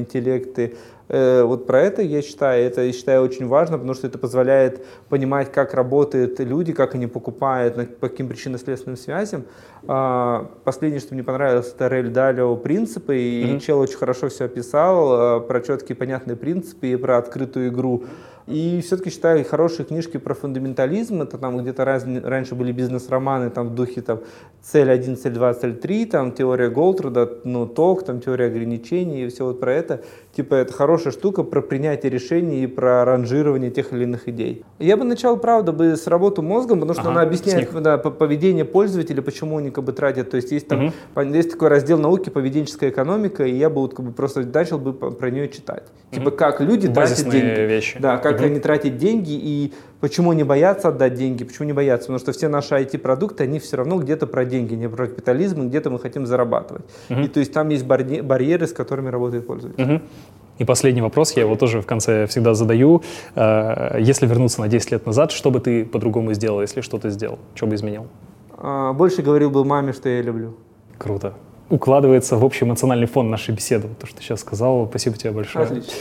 интеллекты. 0.00 0.76
Э, 1.08 1.44
вот 1.44 1.66
про 1.66 1.80
это 1.80 2.02
я 2.02 2.20
считаю, 2.20 2.62
это 2.66 2.82
я 2.82 2.92
считаю 2.92 3.22
очень 3.22 3.46
важно, 3.46 3.78
потому 3.78 3.94
что 3.94 4.06
это 4.06 4.18
позволяет 4.18 4.84
понимать, 5.08 5.50
как 5.50 5.72
работают 5.72 6.38
люди, 6.40 6.74
как 6.74 6.94
они 6.94 7.06
покупают, 7.06 7.98
по 8.00 8.10
каким 8.10 8.28
причинно-следственным 8.28 8.98
связям. 8.98 9.44
А, 9.88 10.50
последнее, 10.64 11.00
что 11.00 11.14
мне 11.14 11.22
понравилось, 11.22 11.72
это 11.72 11.88
Рель 11.88 12.10
Далио 12.10 12.56
принципы, 12.56 13.16
и 13.16 13.44
mm-hmm. 13.44 13.60
чел 13.60 13.78
очень 13.80 13.96
хорошо 13.96 14.28
все 14.28 14.46
описал, 14.46 15.38
э, 15.38 15.46
про 15.46 15.60
четкие 15.60 15.94
понятные 15.96 16.36
принципы 16.36 16.88
и 16.88 16.96
про 16.96 17.18
открытую 17.18 17.68
игру. 17.68 18.04
И 18.46 18.80
все-таки 18.84 19.10
считаю 19.10 19.44
хорошие 19.44 19.84
книжки 19.84 20.18
про 20.18 20.34
фундаментализм. 20.34 21.20
Это 21.22 21.36
там 21.36 21.58
где-то 21.58 21.84
раз, 21.84 22.04
раньше 22.04 22.54
были 22.54 22.70
бизнес-романы 22.70 23.50
там 23.50 23.70
в 23.70 23.74
духе 23.74 24.02
там 24.02 24.20
цель 24.62 24.90
1, 24.90 25.16
цель 25.16 25.32
2, 25.32 25.54
цель 25.54 25.74
3, 25.74 26.06
там 26.06 26.32
теория 26.32 26.70
Голтруда, 26.70 27.28
ну, 27.42 27.66
ток, 27.66 28.04
там 28.04 28.20
теория 28.20 28.46
ограничений 28.46 29.24
и 29.24 29.28
все 29.28 29.44
вот 29.44 29.58
про 29.58 29.72
это. 29.72 30.02
Типа 30.36 30.54
это 30.54 30.72
хорошая 30.72 31.14
штука 31.14 31.44
про 31.44 31.62
принятие 31.62 32.10
решений 32.10 32.64
и 32.64 32.66
про 32.66 33.06
ранжирование 33.06 33.70
тех 33.70 33.94
или 33.94 34.02
иных 34.02 34.28
идей. 34.28 34.64
Я 34.78 34.98
бы 34.98 35.04
начал, 35.04 35.38
правда, 35.38 35.72
бы 35.72 35.96
с 35.96 36.06
работы 36.06 36.42
мозгом, 36.42 36.80
потому 36.80 36.92
что 36.92 37.04
ага, 37.04 37.12
она 37.12 37.22
объясняет 37.22 37.70
да, 37.82 37.96
поведение 37.96 38.66
пользователя, 38.66 39.22
почему 39.22 39.56
они 39.56 39.70
как 39.70 39.84
бы 39.84 39.92
тратят. 39.92 40.28
То 40.28 40.36
есть 40.36 40.52
есть 40.52 40.68
там 40.68 40.92
угу. 41.14 41.22
есть 41.22 41.52
такой 41.52 41.68
раздел 41.68 41.98
науки 41.98 42.28
поведенческая 42.28 42.90
экономика, 42.90 43.44
и 43.44 43.54
я 43.56 43.70
бы 43.70 43.80
вот 43.80 43.94
как 43.94 44.04
бы 44.04 44.12
просто 44.12 44.40
начал 44.42 44.78
бы 44.78 44.92
про 44.92 45.30
нее 45.30 45.48
читать. 45.48 45.84
Типа 46.10 46.30
как 46.30 46.60
люди 46.60 46.86
Базисные 46.86 47.30
тратят 47.30 47.56
деньги. 47.56 47.72
вещи. 47.72 47.98
Да, 47.98 48.18
как 48.18 48.36
как 48.36 48.46
они 48.46 48.60
тратят 48.60 48.98
деньги 48.98 49.32
и 49.32 49.72
почему 50.00 50.32
не 50.32 50.44
боятся 50.44 50.88
отдать 50.88 51.14
деньги, 51.14 51.44
почему 51.44 51.66
не 51.66 51.72
боятся, 51.72 52.06
потому 52.06 52.18
что 52.18 52.32
все 52.32 52.48
наши 52.48 52.74
IT-продукты, 52.74 53.44
они 53.44 53.58
все 53.58 53.76
равно 53.76 53.98
где-то 53.98 54.26
про 54.26 54.44
деньги, 54.44 54.74
не 54.74 54.88
про 54.88 55.06
капитализм, 55.06 55.62
и 55.62 55.66
где-то 55.66 55.90
мы 55.90 55.98
хотим 55.98 56.26
зарабатывать. 56.26 56.84
Угу. 57.10 57.20
И 57.20 57.28
то 57.28 57.40
есть 57.40 57.52
там 57.52 57.68
есть 57.68 57.84
барьеры, 57.84 58.66
с 58.66 58.72
которыми 58.72 59.08
работает 59.08 59.46
пользователь. 59.46 59.82
Угу. 59.82 60.02
И 60.58 60.64
последний 60.64 61.02
вопрос, 61.02 61.32
я 61.32 61.42
его 61.42 61.56
тоже 61.56 61.80
в 61.80 61.86
конце 61.86 62.26
всегда 62.26 62.54
задаю. 62.54 63.02
Э, 63.34 63.98
если 64.00 64.26
вернуться 64.26 64.60
на 64.60 64.68
10 64.68 64.92
лет 64.92 65.06
назад, 65.06 65.32
что 65.32 65.50
бы 65.50 65.60
ты 65.60 65.84
по-другому 65.84 66.32
сделал, 66.34 66.62
если 66.62 66.80
что-то 66.80 67.10
сделал? 67.10 67.38
Что 67.54 67.66
бы 67.66 67.74
изменил? 67.74 68.06
А, 68.56 68.92
больше 68.92 69.22
говорил 69.22 69.50
бы 69.50 69.64
маме, 69.64 69.92
что 69.92 70.08
я 70.08 70.22
люблю. 70.22 70.56
Круто. 70.98 71.34
Укладывается 71.68 72.36
в 72.36 72.44
общий 72.44 72.64
эмоциональный 72.64 73.06
фон 73.06 73.28
нашей 73.28 73.54
беседы. 73.54 73.88
То, 74.00 74.06
что 74.06 74.16
ты 74.16 74.22
сейчас 74.22 74.40
сказал. 74.40 74.86
Спасибо 74.88 75.16
тебе 75.16 75.32
большое. 75.32 75.66
Отлично. 75.66 75.92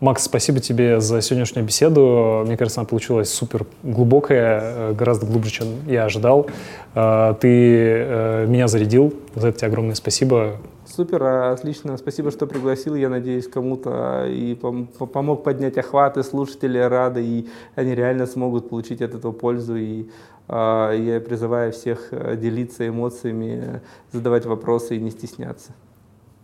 Макс, 0.00 0.24
спасибо 0.24 0.58
тебе 0.58 1.00
за 1.00 1.22
сегодняшнюю 1.22 1.64
беседу. 1.64 2.42
Мне 2.44 2.56
кажется, 2.56 2.80
она 2.80 2.86
получилась 2.86 3.32
супер 3.32 3.64
глубокая, 3.84 4.60
э, 4.60 4.92
гораздо 4.92 5.24
глубже, 5.24 5.50
чем 5.50 5.68
я 5.86 6.04
ожидал. 6.04 6.48
Э, 6.94 7.34
ты 7.40 7.48
э, 7.48 8.46
меня 8.46 8.66
зарядил. 8.66 9.14
За 9.36 9.48
это 9.48 9.58
тебе 9.58 9.68
огромное 9.68 9.94
спасибо. 9.94 10.56
Супер, 10.84 11.22
отлично. 11.22 11.96
Спасибо, 11.96 12.32
что 12.32 12.46
пригласил. 12.46 12.96
Я 12.96 13.08
надеюсь, 13.08 13.46
кому-то 13.46 14.26
и 14.28 14.54
помог 14.54 15.44
поднять 15.44 15.78
охваты, 15.78 16.24
слушатели 16.24 16.78
рады, 16.78 17.24
и 17.24 17.48
они 17.76 17.94
реально 17.94 18.26
смогут 18.26 18.68
получить 18.68 19.00
от 19.00 19.14
этого 19.14 19.32
пользу. 19.32 19.76
И 19.76 20.06
я 20.48 21.22
призываю 21.26 21.72
всех 21.72 22.10
делиться 22.38 22.86
эмоциями, 22.86 23.80
задавать 24.12 24.44
вопросы 24.44 24.96
и 24.96 25.00
не 25.00 25.10
стесняться. 25.10 25.72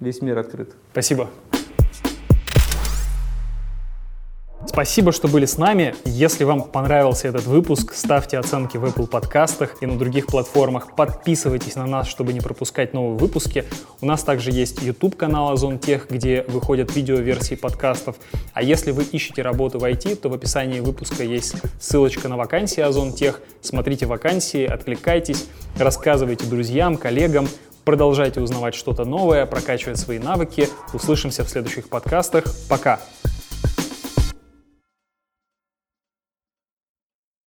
Весь 0.01 0.22
мир 0.22 0.39
открыт. 0.39 0.74
Спасибо. 0.93 1.28
Спасибо, 4.66 5.11
что 5.11 5.27
были 5.27 5.47
с 5.47 5.57
нами. 5.57 5.95
Если 6.05 6.45
вам 6.45 6.62
понравился 6.62 7.28
этот 7.28 7.45
выпуск, 7.47 7.95
ставьте 7.95 8.39
оценки 8.39 8.77
в 8.77 8.85
Apple 8.85 9.07
подкастах 9.07 9.77
и 9.81 9.87
на 9.87 9.99
других 9.99 10.27
платформах. 10.27 10.95
Подписывайтесь 10.95 11.77
на 11.77 11.87
нас, 11.87 12.07
чтобы 12.07 12.32
не 12.32 12.41
пропускать 12.41 12.93
новые 12.93 13.19
выпуски. 13.19 13.65
У 14.01 14.07
нас 14.07 14.23
также 14.23 14.51
есть 14.51 14.82
YouTube-канал 14.82 15.53
Озон 15.53 15.78
Тех, 15.78 16.09
где 16.11 16.45
выходят 16.47 16.95
видео-версии 16.95 17.55
подкастов. 17.55 18.16
А 18.53 18.62
если 18.62 18.91
вы 18.91 19.05
ищете 19.05 19.43
работу 19.43 19.78
в 19.78 19.85
IT, 19.85 20.16
то 20.16 20.28
в 20.28 20.35
описании 20.35 20.81
выпуска 20.81 21.24
есть 21.24 21.57
ссылочка 21.81 22.28
на 22.28 22.37
вакансии 22.37 22.82
Озон 22.82 23.12
Тех. 23.12 23.41
Смотрите 23.62 24.05
вакансии, 24.07 24.65
откликайтесь, 24.66 25.49
рассказывайте 25.78 26.47
друзьям, 26.47 26.97
коллегам. 26.99 27.49
Продолжайте 27.85 28.41
узнавать 28.41 28.74
что-то 28.74 29.05
новое, 29.05 29.47
прокачивать 29.47 29.99
свои 29.99 30.19
навыки. 30.19 30.69
Услышимся 30.93 31.45
в 31.45 31.49
следующих 31.49 31.89
подкастах. 31.89 32.45
Пока! 32.69 33.01